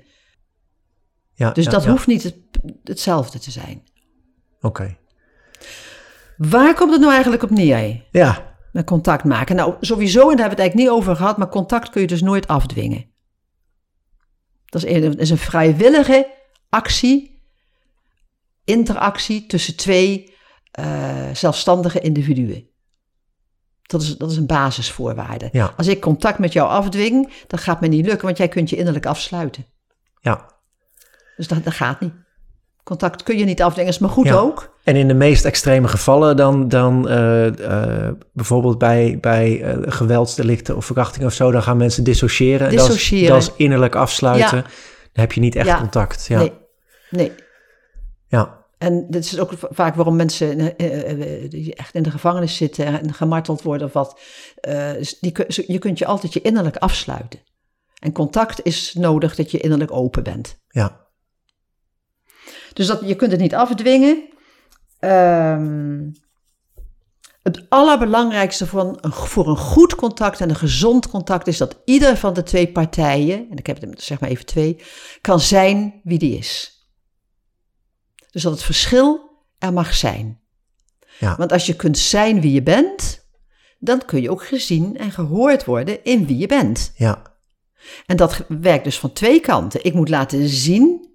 Ja, 1.34 1.52
Dus 1.52 1.66
ja, 1.66 1.72
dat 1.72 1.84
ja. 1.84 1.89
hoeft 1.89 2.08
niet 2.08 2.24
het- 2.24 2.38
hetzelfde 2.84 3.39
te 3.39 3.52
zijn. 3.52 3.84
Oké. 4.62 4.98
Waar 6.38 6.74
komt 6.74 6.92
het 6.92 7.00
nou 7.00 7.12
eigenlijk 7.14 7.44
op 7.44 7.50
neer? 7.50 8.04
Ja, 8.12 8.56
Met 8.72 8.86
contact 8.86 9.24
maken. 9.24 9.56
Nou, 9.56 9.74
sowieso, 9.80 10.20
en 10.30 10.36
daar 10.36 10.48
hebben 10.48 10.58
we 10.58 10.64
het 10.64 10.74
eigenlijk 10.74 10.89
niet 10.89 11.00
over 11.00 11.16
gehad, 11.16 11.38
maar 11.38 11.50
contact 11.50 11.89
kun 11.89 12.02
je 12.02 12.08
dus 12.08 12.22
nooit 12.22 12.48
afdwingen. 12.48 13.06
Dat 14.66 14.84
is 14.84 14.96
een, 14.96 15.02
dat 15.02 15.20
is 15.20 15.30
een 15.30 15.38
vrijwillige 15.38 16.39
actie, 16.70 17.31
interactie 18.72 19.46
tussen 19.46 19.76
twee 19.76 20.34
eh, 20.72 21.30
zelfstandige 21.34 22.00
individuen. 22.00 22.70
Dat 23.82 24.02
is, 24.02 24.18
dat 24.18 24.32
is 24.32 24.38
een 24.38 24.46
basisvoorwaarde. 24.46 25.50
Ja. 25.52 25.74
Als 25.78 25.88
ik 25.88 26.02
contact 26.02 26.40
met 26.40 26.54
jou 26.54 26.70
afdwing, 26.70 27.34
dan 27.48 27.60
gaat 27.60 27.82
me 27.82 27.88
niet 27.88 28.06
lukken, 28.06 28.26
want 28.26 28.38
jij 28.38 28.48
kunt 28.48 28.70
je 28.70 28.76
innerlijk 28.76 29.06
afsluiten. 29.06 29.66
ja. 30.22 30.50
Dus 31.38 31.48
dat, 31.50 31.64
dat 31.64 31.74
gaat 31.74 32.00
niet. 32.00 32.14
Contact 32.84 33.24
kun 33.24 33.38
je 33.38 33.46
niet 33.46 33.62
afdwingen, 33.62 33.92
is 33.92 34.00
maar 34.00 34.10
goed 34.10 34.26
Ja. 34.26 34.36
ook. 34.36 34.76
En 34.84 34.96
in 34.96 35.08
de 35.08 35.14
meest 35.14 35.46
extreme 35.46 35.88
gevallen 35.88 36.38
dan, 36.38 36.68
dan 36.68 37.10
eh, 37.10 37.48
eh, 38.08 38.14
bijvoorbeeld 38.34 38.78
bij, 38.78 39.18
bij 39.22 39.62
eh, 39.64 39.78
geweldsdelicten 39.92 40.76
of 40.76 40.86
verkrachtingen 40.86 41.28
of 41.28 41.34
zo, 41.34 41.52
dan 41.52 41.64
gaan 41.64 41.78
mensen 41.78 42.04
dissociëren. 42.04 42.68
En 42.68 42.76
dat 42.76 42.86
is- 42.88 42.92
Dissociëren. 42.94 43.30
Dat 43.34 43.42
is, 43.42 43.52
innerlijk 43.56 43.96
afsluiten. 43.96 44.58
Ja. 44.58 44.64
Dan 44.64 44.72
heb 45.24 45.32
je 45.32 45.40
niet 45.42 45.56
echt 45.56 45.68
Ja. 45.68 45.78
contact. 45.78 46.26
Ja. 46.28 46.38
Nee, 46.38 46.52
nee. 47.10 47.32
Ja. 48.28 48.61
En 48.82 49.06
dit 49.10 49.24
is 49.26 49.40
ook 49.40 49.52
vaak 49.58 49.96
waarom 49.96 50.16
mensen 50.16 50.78
eh, 50.78 50.88
eh, 50.88 51.44
eh, 51.44 51.50
die 51.50 51.76
echt 51.76 51.96
in 51.96 52.04
de 52.04 52.12
gevangenis 52.12 52.56
zitten 52.56 52.86
en 52.86 53.14
gemarteld 53.14 53.62
worden 53.62 53.88
of 53.88 53.94
wat. 53.94 54.20
kun- 55.32 55.46
je 55.68 55.78
kunt 55.80 55.98
je 55.98 56.06
altijd 56.06 56.34
je 56.34 56.42
innerlijk 56.42 56.78
afsluiten. 56.78 57.40
En 58.00 58.12
contact 58.12 58.64
is 58.64 58.94
nodig 58.94 59.36
dat 59.36 59.52
je 59.52 59.60
innerlijk 59.60 59.92
open 59.92 60.24
bent. 60.24 60.58
ja. 60.68 61.00
Dus 62.74 62.88
dat, 62.88 63.02
je 63.06 63.16
kunt 63.16 63.32
het 63.32 63.40
niet 63.42 63.56
afdwingen. 63.56 64.24
Ehm, 65.00 66.10
het 67.44 67.66
allerbelangrijkste 67.70 68.68
voor 68.68 68.82
een, 69.02 69.12
voor 69.12 69.48
een 69.48 69.58
goed 69.58 69.96
contact 69.96 70.42
en 70.42 70.50
een 70.50 70.56
gezond 70.56 71.10
contact 71.10 71.48
is 71.48 71.58
dat 71.58 71.82
ieder 71.86 72.18
van 72.18 72.34
de 72.34 72.44
twee 72.44 72.72
partijen, 72.72 73.48
en 73.50 73.58
ik 73.58 73.68
heb 73.68 73.82
er 73.82 73.90
zeg 73.98 74.20
maar 74.20 74.30
even 74.30 74.46
twee, 74.46 74.84
kan 75.22 75.40
zijn 75.40 76.02
wie 76.04 76.20
die 76.20 76.38
is. 76.38 76.80
Dus 78.32 78.42
dat 78.44 78.52
het 78.52 78.64
verschil 78.64 79.30
er 79.58 79.74
mag 79.74 79.94
zijn. 79.94 80.40
Ja. 81.20 81.36
Want 81.36 81.52
als 81.52 81.66
je 81.66 81.76
kunt 81.76 81.98
zijn 81.98 82.42
wie 82.42 82.52
je 82.52 82.64
bent, 82.64 83.26
dan 83.80 84.06
kun 84.06 84.22
je 84.22 84.32
ook 84.32 84.46
gezien 84.46 84.98
en 84.98 85.12
gehoord 85.12 85.66
worden 85.66 86.04
in 86.04 86.26
wie 86.26 86.38
je 86.38 86.48
bent. 86.48 86.94
ja. 86.96 87.30
En 88.06 88.18
dat 88.18 88.46
werkt 88.48 88.84
dus 88.84 89.00
van 89.00 89.14
twee 89.14 89.40
kanten. 89.40 89.86
Ik 89.86 89.94
moet 89.94 90.10
laten 90.10 90.48
zien 90.48 91.10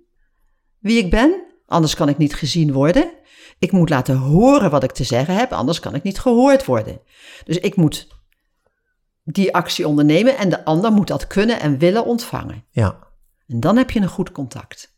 wie 0.79 0.99
ik 0.99 1.11
ben, 1.11 1.45
anders 1.67 1.95
kan 1.95 2.09
ik 2.09 2.19
niet 2.19 2.35
gezien 2.35 2.73
worden. 2.73 3.11
Ik 3.59 3.73
moet 3.73 3.89
laten 3.89 4.17
horen 4.17 4.71
wat 4.71 4.83
ik 4.83 4.93
te 4.93 5.05
zeggen 5.05 5.35
heb, 5.35 5.53
anders 5.53 5.81
kan 5.81 5.95
ik 5.95 6.03
niet 6.03 6.19
gehoord 6.19 6.65
worden. 6.65 7.01
Dus 7.45 7.59
ik 7.59 7.77
moet 7.77 8.09
die 9.25 9.55
actie 9.55 9.89
ondernemen 9.89 10.39
en 10.39 10.49
de 10.49 10.65
ander 10.65 10.93
moet 10.93 11.09
dat 11.09 11.27
kunnen 11.27 11.61
en 11.61 11.79
willen 11.79 12.05
ontvangen. 12.05 12.65
ja. 12.71 13.05
En 13.47 13.61
dan 13.61 13.77
heb 13.77 13.91
je 13.91 14.01
een 14.01 14.09
goed 14.09 14.33
contact. 14.33 14.96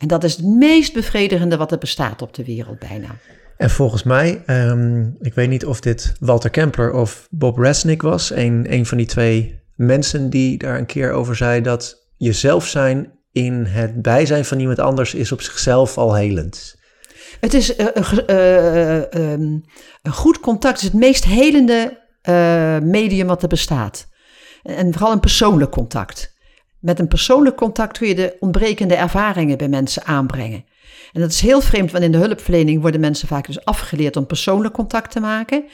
En 0.00 0.08
dat 0.08 0.24
is 0.24 0.36
het 0.36 0.46
meest 0.46 0.92
bevredigende 0.92 1.56
wat 1.56 1.72
er 1.72 1.78
bestaat 1.78 2.22
op 2.22 2.34
de 2.34 2.44
wereld 2.44 2.78
bijna. 2.78 3.08
En 3.56 3.70
volgens 3.70 4.02
mij, 4.02 4.42
ehm, 4.46 5.02
ik 5.20 5.34
weet 5.34 5.48
niet 5.48 5.66
of 5.66 5.80
dit 5.80 6.12
Walter 6.20 6.50
Kempler 6.50 6.92
of 6.92 7.26
Bob 7.30 7.58
Resnick 7.58 8.02
was, 8.02 8.30
een, 8.30 8.66
een 8.72 8.86
van 8.86 8.96
die 8.96 9.06
twee 9.06 9.60
mensen 9.76 10.30
die 10.30 10.58
daar 10.58 10.78
een 10.78 10.86
keer 10.86 11.12
over 11.12 11.36
zei 11.36 11.60
dat 11.60 12.08
jezelf 12.16 12.66
zijn 12.66 13.12
in 13.32 13.64
het 13.64 14.02
bijzijn 14.02 14.44
van 14.44 14.58
iemand 14.58 14.78
anders 14.78 15.14
is 15.14 15.32
op 15.32 15.40
zichzelf 15.42 15.98
al 15.98 16.14
helend. 16.14 16.78
Het 17.40 17.54
is 17.54 17.76
eh, 17.76 17.86
een 17.94 18.04
ge- 18.04 18.24
eh, 18.24 19.14
ehm, 19.32 19.42
een 20.02 20.12
goed 20.12 20.40
contact 20.40 20.78
is 20.78 20.84
het 20.84 20.92
meest 20.94 21.24
helende 21.24 21.98
eh, 22.22 22.78
medium 22.78 23.26
wat 23.26 23.42
er 23.42 23.48
bestaat. 23.48 24.08
En 24.62 24.92
vooral 24.92 25.12
een 25.12 25.20
persoonlijk 25.20 25.70
contact. 25.70 26.34
Met 26.80 26.98
een 26.98 27.08
persoonlijk 27.08 27.56
contact 27.56 27.98
kun 27.98 28.08
je 28.08 28.14
de 28.14 28.36
ontbrekende 28.40 28.94
ervaringen 28.94 29.58
bij 29.58 29.68
mensen 29.68 30.04
aanbrengen. 30.04 30.64
En 31.12 31.20
dat 31.20 31.30
is 31.30 31.40
heel 31.40 31.60
vreemd, 31.60 31.90
want 31.90 32.04
in 32.04 32.12
de 32.12 32.18
hulpverlening 32.18 32.80
worden 32.80 33.00
mensen 33.00 33.28
vaak 33.28 33.46
dus 33.46 33.64
afgeleerd 33.64 34.16
om 34.16 34.26
persoonlijk 34.26 34.74
contact 34.74 35.10
te 35.10 35.20
maken. 35.20 35.64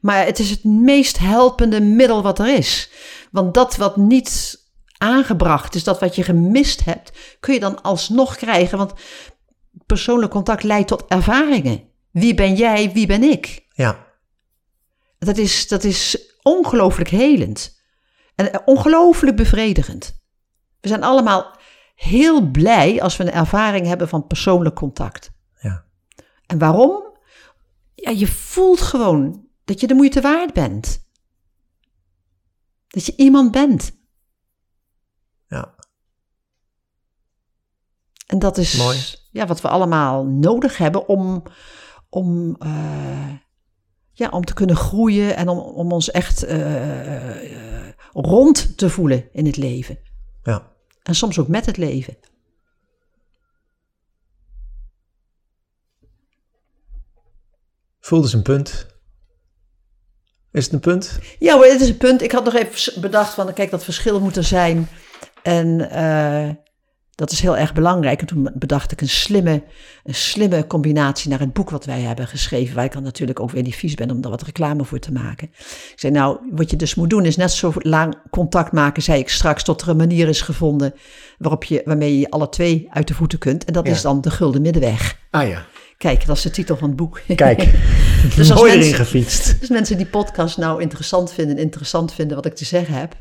Maar 0.00 0.24
het 0.24 0.38
is 0.38 0.50
het 0.50 0.64
meest 0.64 1.18
helpende 1.18 1.80
middel 1.80 2.22
wat 2.22 2.38
er 2.38 2.56
is. 2.56 2.90
Want 3.30 3.54
dat 3.54 3.76
wat 3.76 3.96
niet 3.96 4.58
aangebracht 4.98 5.74
is, 5.74 5.84
dat 5.84 6.00
wat 6.00 6.14
je 6.16 6.22
gemist 6.22 6.84
hebt, 6.84 7.12
kun 7.40 7.54
je 7.54 7.60
dan 7.60 7.82
alsnog 7.82 8.36
krijgen. 8.36 8.78
Want 8.78 8.92
persoonlijk 9.86 10.32
contact 10.32 10.62
leidt 10.62 10.88
tot 10.88 11.04
ervaringen. 11.08 11.82
Wie 12.10 12.34
ben 12.34 12.54
jij, 12.54 12.92
wie 12.92 13.06
ben 13.06 13.22
ik? 13.22 13.64
Ja, 13.74 14.06
Dat 15.18 15.36
is, 15.36 15.68
dat 15.68 15.84
is 15.84 16.32
ongelooflijk 16.42 17.10
helend. 17.10 17.80
En 18.34 18.62
ongelooflijk 18.64 19.36
bevredigend. 19.36 20.24
We 20.86 20.92
zijn 20.92 21.04
allemaal 21.04 21.56
heel 21.94 22.50
blij 22.50 23.02
als 23.02 23.16
we 23.16 23.24
een 23.24 23.32
ervaring 23.32 23.86
hebben 23.86 24.08
van 24.08 24.26
persoonlijk 24.26 24.74
contact. 24.74 25.30
ja, 25.58 25.84
En 26.46 26.58
waarom? 26.58 27.02
Ja, 27.94 28.10
je 28.10 28.26
voelt 28.26 28.80
gewoon 28.80 29.48
dat 29.64 29.80
je 29.80 29.86
de 29.86 29.94
moeite 29.94 30.20
waard 30.20 30.52
bent. 30.52 31.06
Dat 32.88 33.06
je 33.06 33.16
iemand 33.16 33.50
bent. 33.50 33.92
ja. 35.48 35.74
En 38.26 38.38
dat 38.38 38.58
is 38.58 38.76
Mooi. 38.76 38.98
Ja, 39.30 39.46
wat 39.46 39.60
we 39.60 39.68
allemaal 39.68 40.24
nodig 40.24 40.78
hebben 40.78 41.08
om, 41.08 41.42
om, 42.08 42.56
eh, 42.58 43.32
ja, 44.12 44.28
om 44.28 44.44
te 44.44 44.54
kunnen 44.54 44.76
groeien 44.76 45.36
en 45.36 45.48
om, 45.48 45.58
om 45.58 45.92
ons 45.92 46.10
echt 46.10 46.42
eh, 46.42 47.86
eh, 47.86 47.92
rond 48.12 48.78
te 48.78 48.90
voelen 48.90 49.28
in 49.32 49.46
het 49.46 49.56
leven. 49.56 49.98
ja. 50.42 50.74
En 51.06 51.14
soms 51.14 51.38
ook 51.38 51.48
met 51.48 51.66
het 51.66 51.76
leven. 51.76 52.16
Voelde 58.00 58.28
ze 58.28 58.36
een 58.36 58.42
punt. 58.42 58.86
Is 60.52 60.64
het 60.64 60.72
een 60.72 60.80
punt? 60.80 61.18
Ja, 61.38 61.56
maar 61.56 61.68
het 61.68 61.80
is 61.80 61.88
een 61.88 61.96
punt. 61.96 62.22
Ik 62.22 62.32
had 62.32 62.44
nog 62.44 62.54
even 62.54 63.00
bedacht 63.00 63.34
van, 63.34 63.52
kijk, 63.52 63.70
dat 63.70 63.84
verschil 63.84 64.20
moet 64.20 64.36
er 64.36 64.44
zijn. 64.44 64.88
En 65.42 65.90
eh, 65.90 66.50
dat 67.16 67.30
is 67.30 67.40
heel 67.40 67.56
erg 67.56 67.72
belangrijk. 67.72 68.20
En 68.20 68.26
toen 68.26 68.50
bedacht 68.54 68.92
ik 68.92 69.00
een 69.00 69.08
slimme, 69.08 69.62
een 70.04 70.14
slimme 70.14 70.66
combinatie 70.66 71.30
naar 71.30 71.38
het 71.40 71.52
boek 71.52 71.70
wat 71.70 71.84
wij 71.84 72.00
hebben 72.00 72.26
geschreven. 72.26 72.74
Waar 72.74 72.84
ik 72.84 72.92
dan 72.92 73.02
natuurlijk 73.02 73.40
ook 73.40 73.50
weer 73.50 73.62
niet 73.62 73.74
vies 73.76 73.94
ben 73.94 74.10
om 74.10 74.20
daar 74.20 74.30
wat 74.30 74.42
reclame 74.42 74.84
voor 74.84 74.98
te 74.98 75.12
maken. 75.12 75.48
Ik 75.58 75.92
zei, 75.96 76.12
nou, 76.12 76.38
wat 76.50 76.70
je 76.70 76.76
dus 76.76 76.94
moet 76.94 77.10
doen 77.10 77.24
is 77.24 77.36
net 77.36 77.52
zo 77.52 77.72
lang 77.78 78.14
contact 78.30 78.72
maken, 78.72 79.02
zei 79.02 79.18
ik 79.20 79.28
straks, 79.28 79.62
tot 79.62 79.82
er 79.82 79.88
een 79.88 79.96
manier 79.96 80.28
is 80.28 80.40
gevonden 80.40 80.94
waarop 81.38 81.64
je, 81.64 81.82
waarmee 81.84 82.18
je 82.18 82.30
alle 82.30 82.48
twee 82.48 82.86
uit 82.90 83.08
de 83.08 83.14
voeten 83.14 83.38
kunt. 83.38 83.64
En 83.64 83.72
dat 83.72 83.86
Ja. 83.86 83.92
is 83.92 84.02
dan 84.02 84.20
de 84.20 84.30
gulden 84.30 84.62
middenweg. 84.62 85.18
Ah 85.30 85.48
ja. 85.48 85.64
Kijk, 85.98 86.26
dat 86.26 86.36
is 86.36 86.42
de 86.42 86.50
titel 86.50 86.76
van 86.76 86.88
het 86.88 86.96
boek. 86.96 87.20
Kijk, 87.34 87.58
Dus 88.36 88.50
als 88.50 88.58
mooi 88.60 88.70
erin 88.72 88.78
mensen- 88.84 89.04
gefietst. 89.04 89.60
dus 89.60 89.68
mensen 89.68 89.96
die 89.96 90.06
podcast 90.06 90.56
nou 90.56 90.80
interessant 90.82 91.32
vinden, 91.32 91.58
interessant 91.58 92.12
vinden 92.12 92.36
wat 92.36 92.46
ik 92.46 92.54
te 92.54 92.64
zeggen 92.64 92.94
heb, 92.94 93.14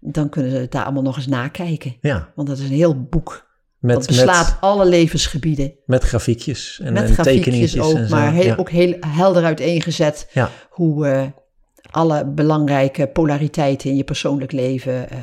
dan 0.00 0.28
kunnen 0.28 0.50
ze 0.50 0.56
het 0.56 0.72
daar 0.72 0.84
allemaal 0.84 1.02
nog 1.02 1.16
eens 1.16 1.26
nakijken. 1.26 1.96
Ja, 2.00 2.32
Want 2.34 2.48
dat 2.48 2.58
is 2.58 2.64
een 2.64 2.76
heel 2.76 3.02
boek. 3.02 3.46
met, 3.78 3.96
dat 3.96 4.06
beslaat 4.06 4.46
met, 4.46 4.60
alle 4.60 4.86
levensgebieden. 4.86 5.74
met 5.86 6.02
grafiekjes 6.04 6.80
en, 6.80 6.92
met 6.92 7.02
en 7.02 7.12
grafiekjes 7.12 7.44
tekeningetjes 7.44 7.82
ook, 7.82 7.96
en 7.96 8.08
zo. 8.08 8.14
maar 8.14 8.32
heel, 8.32 8.44
ja. 8.44 8.54
ook 8.56 8.70
heel 8.70 8.96
helder 9.00 9.44
uiteengezet 9.44 10.28
ja, 10.32 10.50
hoe 10.70 11.06
eh, 11.08 11.26
alle 11.90 12.26
belangrijke 12.26 13.06
polariteiten 13.08 13.90
in 13.90 13.96
je 13.96 14.04
persoonlijk 14.04 14.52
leven 14.52 15.10
eh, 15.10 15.18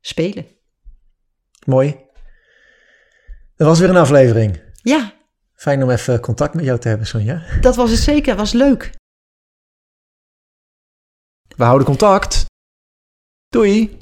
spelen. 0.00 0.46
mooi. 1.66 2.04
Dat 3.56 3.66
was 3.66 3.78
weer 3.78 3.88
een 3.88 3.96
aflevering. 3.96 4.60
Ja, 4.82 5.14
Fijn 5.54 5.82
om 5.82 5.90
even 5.90 6.20
contact 6.20 6.54
met 6.54 6.64
jou 6.64 6.78
te 6.78 6.88
hebben, 6.88 7.06
Sonja. 7.06 7.42
dat 7.60 7.76
was 7.76 7.90
het 7.90 8.00
zeker. 8.00 8.36
Was 8.36 8.52
leuk. 8.52 8.90
We 11.56 11.64
houden 11.64 11.86
contact. 11.86 12.44
Doei. 13.48 13.96